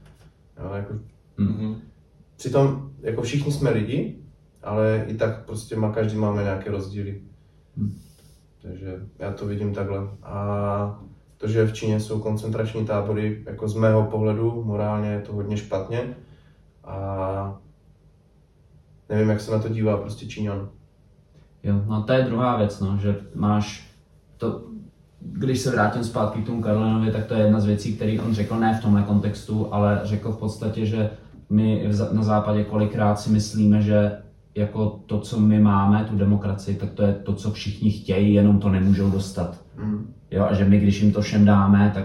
Jo, 0.63 0.73
jako, 0.75 0.95
mm-hmm. 1.39 1.77
Přitom 2.37 2.91
jako 3.01 3.23
všichni 3.23 3.53
jsme 3.53 3.71
lidi, 3.71 4.19
ale 4.63 5.05
i 5.09 5.15
tak 5.15 5.47
prostě 5.47 5.77
má, 5.77 5.93
každý 5.93 6.19
máme 6.19 6.43
nějaké 6.43 6.71
rozdíly. 6.71 7.23
Mm. 7.77 7.99
Takže 8.63 9.01
já 9.19 9.33
to 9.33 9.47
vidím 9.47 9.75
takhle. 9.75 10.09
A 10.23 11.01
to, 11.37 11.49
že 11.49 11.67
v 11.67 11.73
Číně 11.73 12.01
jsou 12.01 12.21
koncentrační 12.21 12.87
tábory, 12.87 13.43
jako 13.47 13.69
z 13.69 13.75
mého 13.75 14.05
pohledu 14.05 14.65
morálně 14.65 15.09
je 15.11 15.21
to 15.21 15.33
hodně 15.33 15.57
špatně. 15.57 16.17
A 16.85 17.61
nevím, 19.09 19.29
jak 19.29 19.41
se 19.41 19.51
na 19.51 19.59
to 19.59 19.69
dívá 19.69 19.97
prostě 19.97 20.27
Číňan. 20.27 20.69
Jo, 21.63 21.83
no 21.87 22.03
to 22.03 22.13
je 22.13 22.25
druhá 22.25 22.57
věc, 22.57 22.81
no, 22.81 22.99
že 23.03 23.21
máš 23.35 23.95
to, 24.37 24.68
když 25.21 25.59
se 25.59 25.71
vrátím 25.71 26.05
zpátky 26.05 26.43
k 26.43 26.47
tomu 26.47 26.63
Karolinovi, 26.63 27.13
tak 27.13 27.27
to 27.27 27.35
je 27.35 27.41
jedna 27.41 27.61
z 27.61 27.65
věcí, 27.65 27.97
které 27.97 28.17
on 28.27 28.35
řekl 28.35 28.61
ne 28.61 28.79
v 28.79 28.83
tomhle 28.83 29.03
kontextu, 29.03 29.75
ale 29.75 30.01
řekl 30.05 30.33
v 30.33 30.39
podstatě, 30.39 30.87
že 30.87 31.11
my 31.51 31.91
na 32.13 32.23
západě 32.23 32.65
kolikrát 32.65 33.21
si 33.21 33.31
myslíme, 33.31 33.83
že 33.83 34.13
jako 34.55 35.01
to, 35.07 35.21
co 35.21 35.41
my 35.41 35.61
máme, 35.61 36.07
tu 36.11 36.17
demokracii, 36.17 36.77
tak 36.77 36.91
to 36.91 37.03
je 37.03 37.13
to, 37.13 37.35
co 37.35 37.51
všichni 37.51 37.91
chtějí, 37.91 38.35
jenom 38.35 38.59
to 38.59 38.69
nemůžou 38.69 39.11
dostat. 39.11 39.61
Mm. 39.77 40.15
Jo, 40.31 40.47
a 40.51 40.55
že 40.55 40.65
my, 40.65 40.79
když 40.79 41.03
jim 41.03 41.13
to 41.13 41.21
všem 41.21 41.45
dáme, 41.45 41.91
tak 41.95 42.05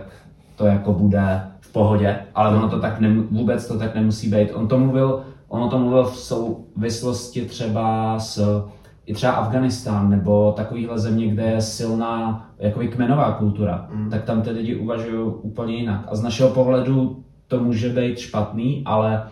to 0.56 0.66
jako 0.66 0.94
bude 0.94 1.42
v 1.60 1.72
pohodě, 1.72 2.20
ale 2.36 2.58
ono 2.58 2.70
to 2.70 2.80
tak 2.80 3.00
ne, 3.00 3.14
vůbec 3.32 3.68
to 3.68 3.78
tak 3.78 3.96
nemusí 3.96 4.30
být. 4.30 4.52
On 4.54 4.68
to 4.68 4.80
mluvil, 4.80 5.24
ono 5.48 5.70
to 5.70 5.80
mluvil 5.80 6.04
v 6.04 6.18
souvislosti 6.18 7.46
třeba 7.46 8.20
s 8.20 8.64
i 9.06 9.14
třeba 9.14 9.34
Afganistán 9.34 10.10
nebo 10.10 10.52
takovýhle 10.52 11.00
země, 11.00 11.28
kde 11.28 11.44
je 11.44 11.62
silná 11.62 12.50
jakoby 12.60 12.88
kmenová 12.88 13.32
kultura, 13.32 13.88
mm. 13.94 14.10
tak 14.10 14.24
tam 14.24 14.42
ty 14.42 14.50
lidi 14.50 14.76
uvažují 14.76 15.34
úplně 15.42 15.76
jinak. 15.76 16.06
A 16.08 16.16
z 16.16 16.24
našeho 16.24 16.50
pohledu 16.50 17.24
to 17.48 17.64
může 17.64 17.90
být 17.90 18.20
špatný, 18.20 18.82
ale 18.86 19.24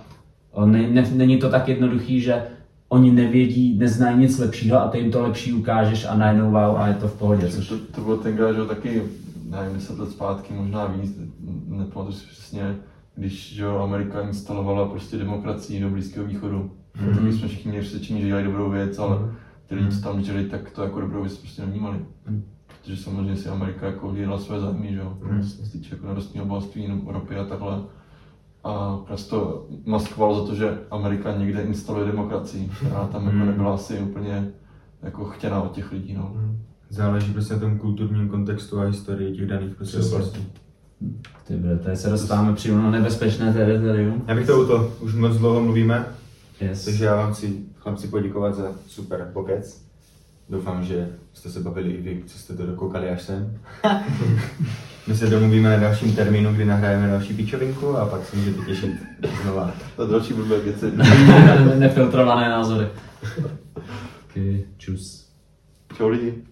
ne, 0.66 0.90
ne, 0.90 1.06
není 1.14 1.38
to 1.38 1.50
tak 1.50 1.68
jednoduchý, 1.68 2.22
že 2.22 2.44
oni 2.90 3.12
nevědí, 3.12 3.78
neznají 3.78 4.18
nic 4.18 4.40
lepšího 4.40 4.82
a 4.82 4.88
ty 4.88 4.98
jim 4.98 5.12
to 5.12 5.22
lepší 5.22 5.54
ukážeš 5.54 6.06
a 6.06 6.16
najednou 6.16 6.52
wow 6.52 6.78
a 6.78 6.88
je 6.88 6.94
to 6.94 7.08
v 7.08 7.18
pohodě. 7.18 7.50
Což... 7.50 7.68
To, 7.68 7.78
to 7.78 8.02
bylo 8.02 8.18
tenkrát, 8.18 8.54
že 8.54 8.66
taky, 8.66 9.04
nevím, 9.50 9.74
10 9.74 10.00
let 10.00 10.12
zpátky, 10.12 10.54
možná 10.54 10.86
víc, 10.86 11.20
nepamatuji 11.68 12.18
si 12.18 12.28
přesně, 12.28 12.76
když 13.16 13.56
že 13.56 13.66
Amerika 13.66 14.22
instalovala 14.22 14.88
prostě 14.88 15.18
demokracii 15.18 15.82
do 15.82 15.90
Blízkého 15.90 16.26
východu. 16.26 16.72
Mm-hmm. 16.98 17.24
Tak 17.24 17.34
jsme 17.34 17.48
všichni 17.48 17.70
měli 17.72 17.86
přesvědčení, 17.86 18.22
že 18.22 18.28
dělají 18.28 18.46
dobrou 18.46 18.70
věc, 18.70 19.00
ale 19.00 19.16
mm-hmm 19.16 19.32
ty 19.72 19.78
lidi, 19.78 19.92
co 19.92 20.02
tam 20.02 20.24
žili, 20.24 20.44
tak 20.44 20.70
to 20.70 20.84
jako 20.84 21.02
dobrou 21.02 21.22
věc 21.22 21.38
prostě 21.38 21.62
nevnímali. 21.62 21.98
Mm. 22.30 22.44
Protože 22.68 22.98
samozřejmě 22.98 23.36
si 23.36 23.50
Amerika 23.50 23.86
jako 23.86 24.10
hlídala 24.10 24.38
své 24.38 24.60
zájmy, 24.60 24.94
že 24.94 25.00
jo, 25.00 25.18
mm. 25.32 25.44
se 25.44 25.72
týče 25.72 25.96
jako 25.96 26.08
nerostního 26.08 26.46
bohatství 26.46 26.86
Evropy 26.86 27.36
a 27.36 27.44
takhle. 27.44 27.82
A 28.64 29.00
to 29.30 29.68
maskovalo 29.86 30.40
za 30.40 30.48
to, 30.48 30.56
že 30.56 30.78
Amerika 30.92 31.38
někde 31.38 31.62
instaluje 31.62 32.06
demokracii, 32.06 32.70
která 32.78 33.08
tam 33.08 33.26
jako 33.26 33.38
nebyla 33.38 33.74
asi 33.74 34.00
úplně 34.00 34.48
jako 35.02 35.26
chtěná 35.26 35.62
od 35.62 35.72
těch 35.72 35.92
lidí. 35.92 36.14
No. 36.14 36.36
Záleží 36.90 37.34
prostě 37.34 37.54
na 37.54 37.60
tom 37.60 37.78
kulturním 37.78 38.30
kontextu 38.30 38.80
a 38.80 38.84
historii 38.84 39.36
těch 39.36 39.48
daných 39.48 39.76
prostě 39.76 39.98
oblastí. 39.98 40.48
Ty 41.48 41.60
tady 41.84 41.98
se 41.98 42.10
dostáváme 42.10 42.56
přímo 42.56 42.78
na 42.78 42.92
nebezpečné 42.92 43.54
teritorium. 43.54 44.24
Já 44.28 44.36
bych 44.36 44.48
to 44.48 44.62
u 44.62 44.68
to 44.68 44.94
už 45.00 45.16
moc 45.16 45.38
dlouho 45.38 45.62
mluvíme, 45.62 46.06
yes. 46.62 46.86
takže 46.86 47.06
já 47.06 47.16
vám 47.16 47.34
chci 47.34 47.71
chlapci 47.82 48.08
poděkovat 48.08 48.56
za 48.56 48.72
super 48.88 49.30
pokec. 49.34 49.82
Doufám, 50.50 50.86
že 50.86 51.10
jste 51.34 51.50
se 51.50 51.60
bavili 51.60 51.92
i 51.92 52.02
vy, 52.02 52.24
co 52.28 52.38
jste 52.38 52.54
to 52.54 52.66
dokoukali 52.66 53.10
až 53.10 53.22
sem. 53.22 53.60
My 55.08 55.16
se 55.16 55.30
domluvíme 55.30 55.70
na 55.70 55.78
dalším 55.78 56.16
termínu, 56.16 56.54
kdy 56.54 56.66
nahrajeme 56.66 57.08
další 57.08 57.34
píčovinku 57.34 57.98
a 57.98 58.06
pak 58.06 58.26
se 58.26 58.36
můžete 58.36 58.66
těšit 58.66 58.92
znova. 59.44 59.72
Na 60.00 60.06
další 60.06 60.34
blbé 60.34 60.60
věci. 60.60 60.92
Nefiltrované 61.78 62.50
názory. 62.50 62.88
Okay, 64.30 64.64
čus. 64.78 65.28
Čau 65.98 66.08
lidi. 66.08 66.34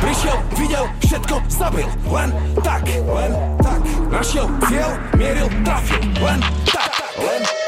Prišiel, 0.00 0.42
videl, 0.58 0.88
všetko 1.06 1.42
zabil, 1.48 1.86
len 2.12 2.32
tak, 2.64 2.84
len 3.14 3.32
tak. 3.62 3.82
Našiel 4.10 4.46
cieľ, 4.68 4.90
mieril, 5.16 5.48
trafil, 5.64 6.00
len 6.22 6.40
tak. 6.72 7.65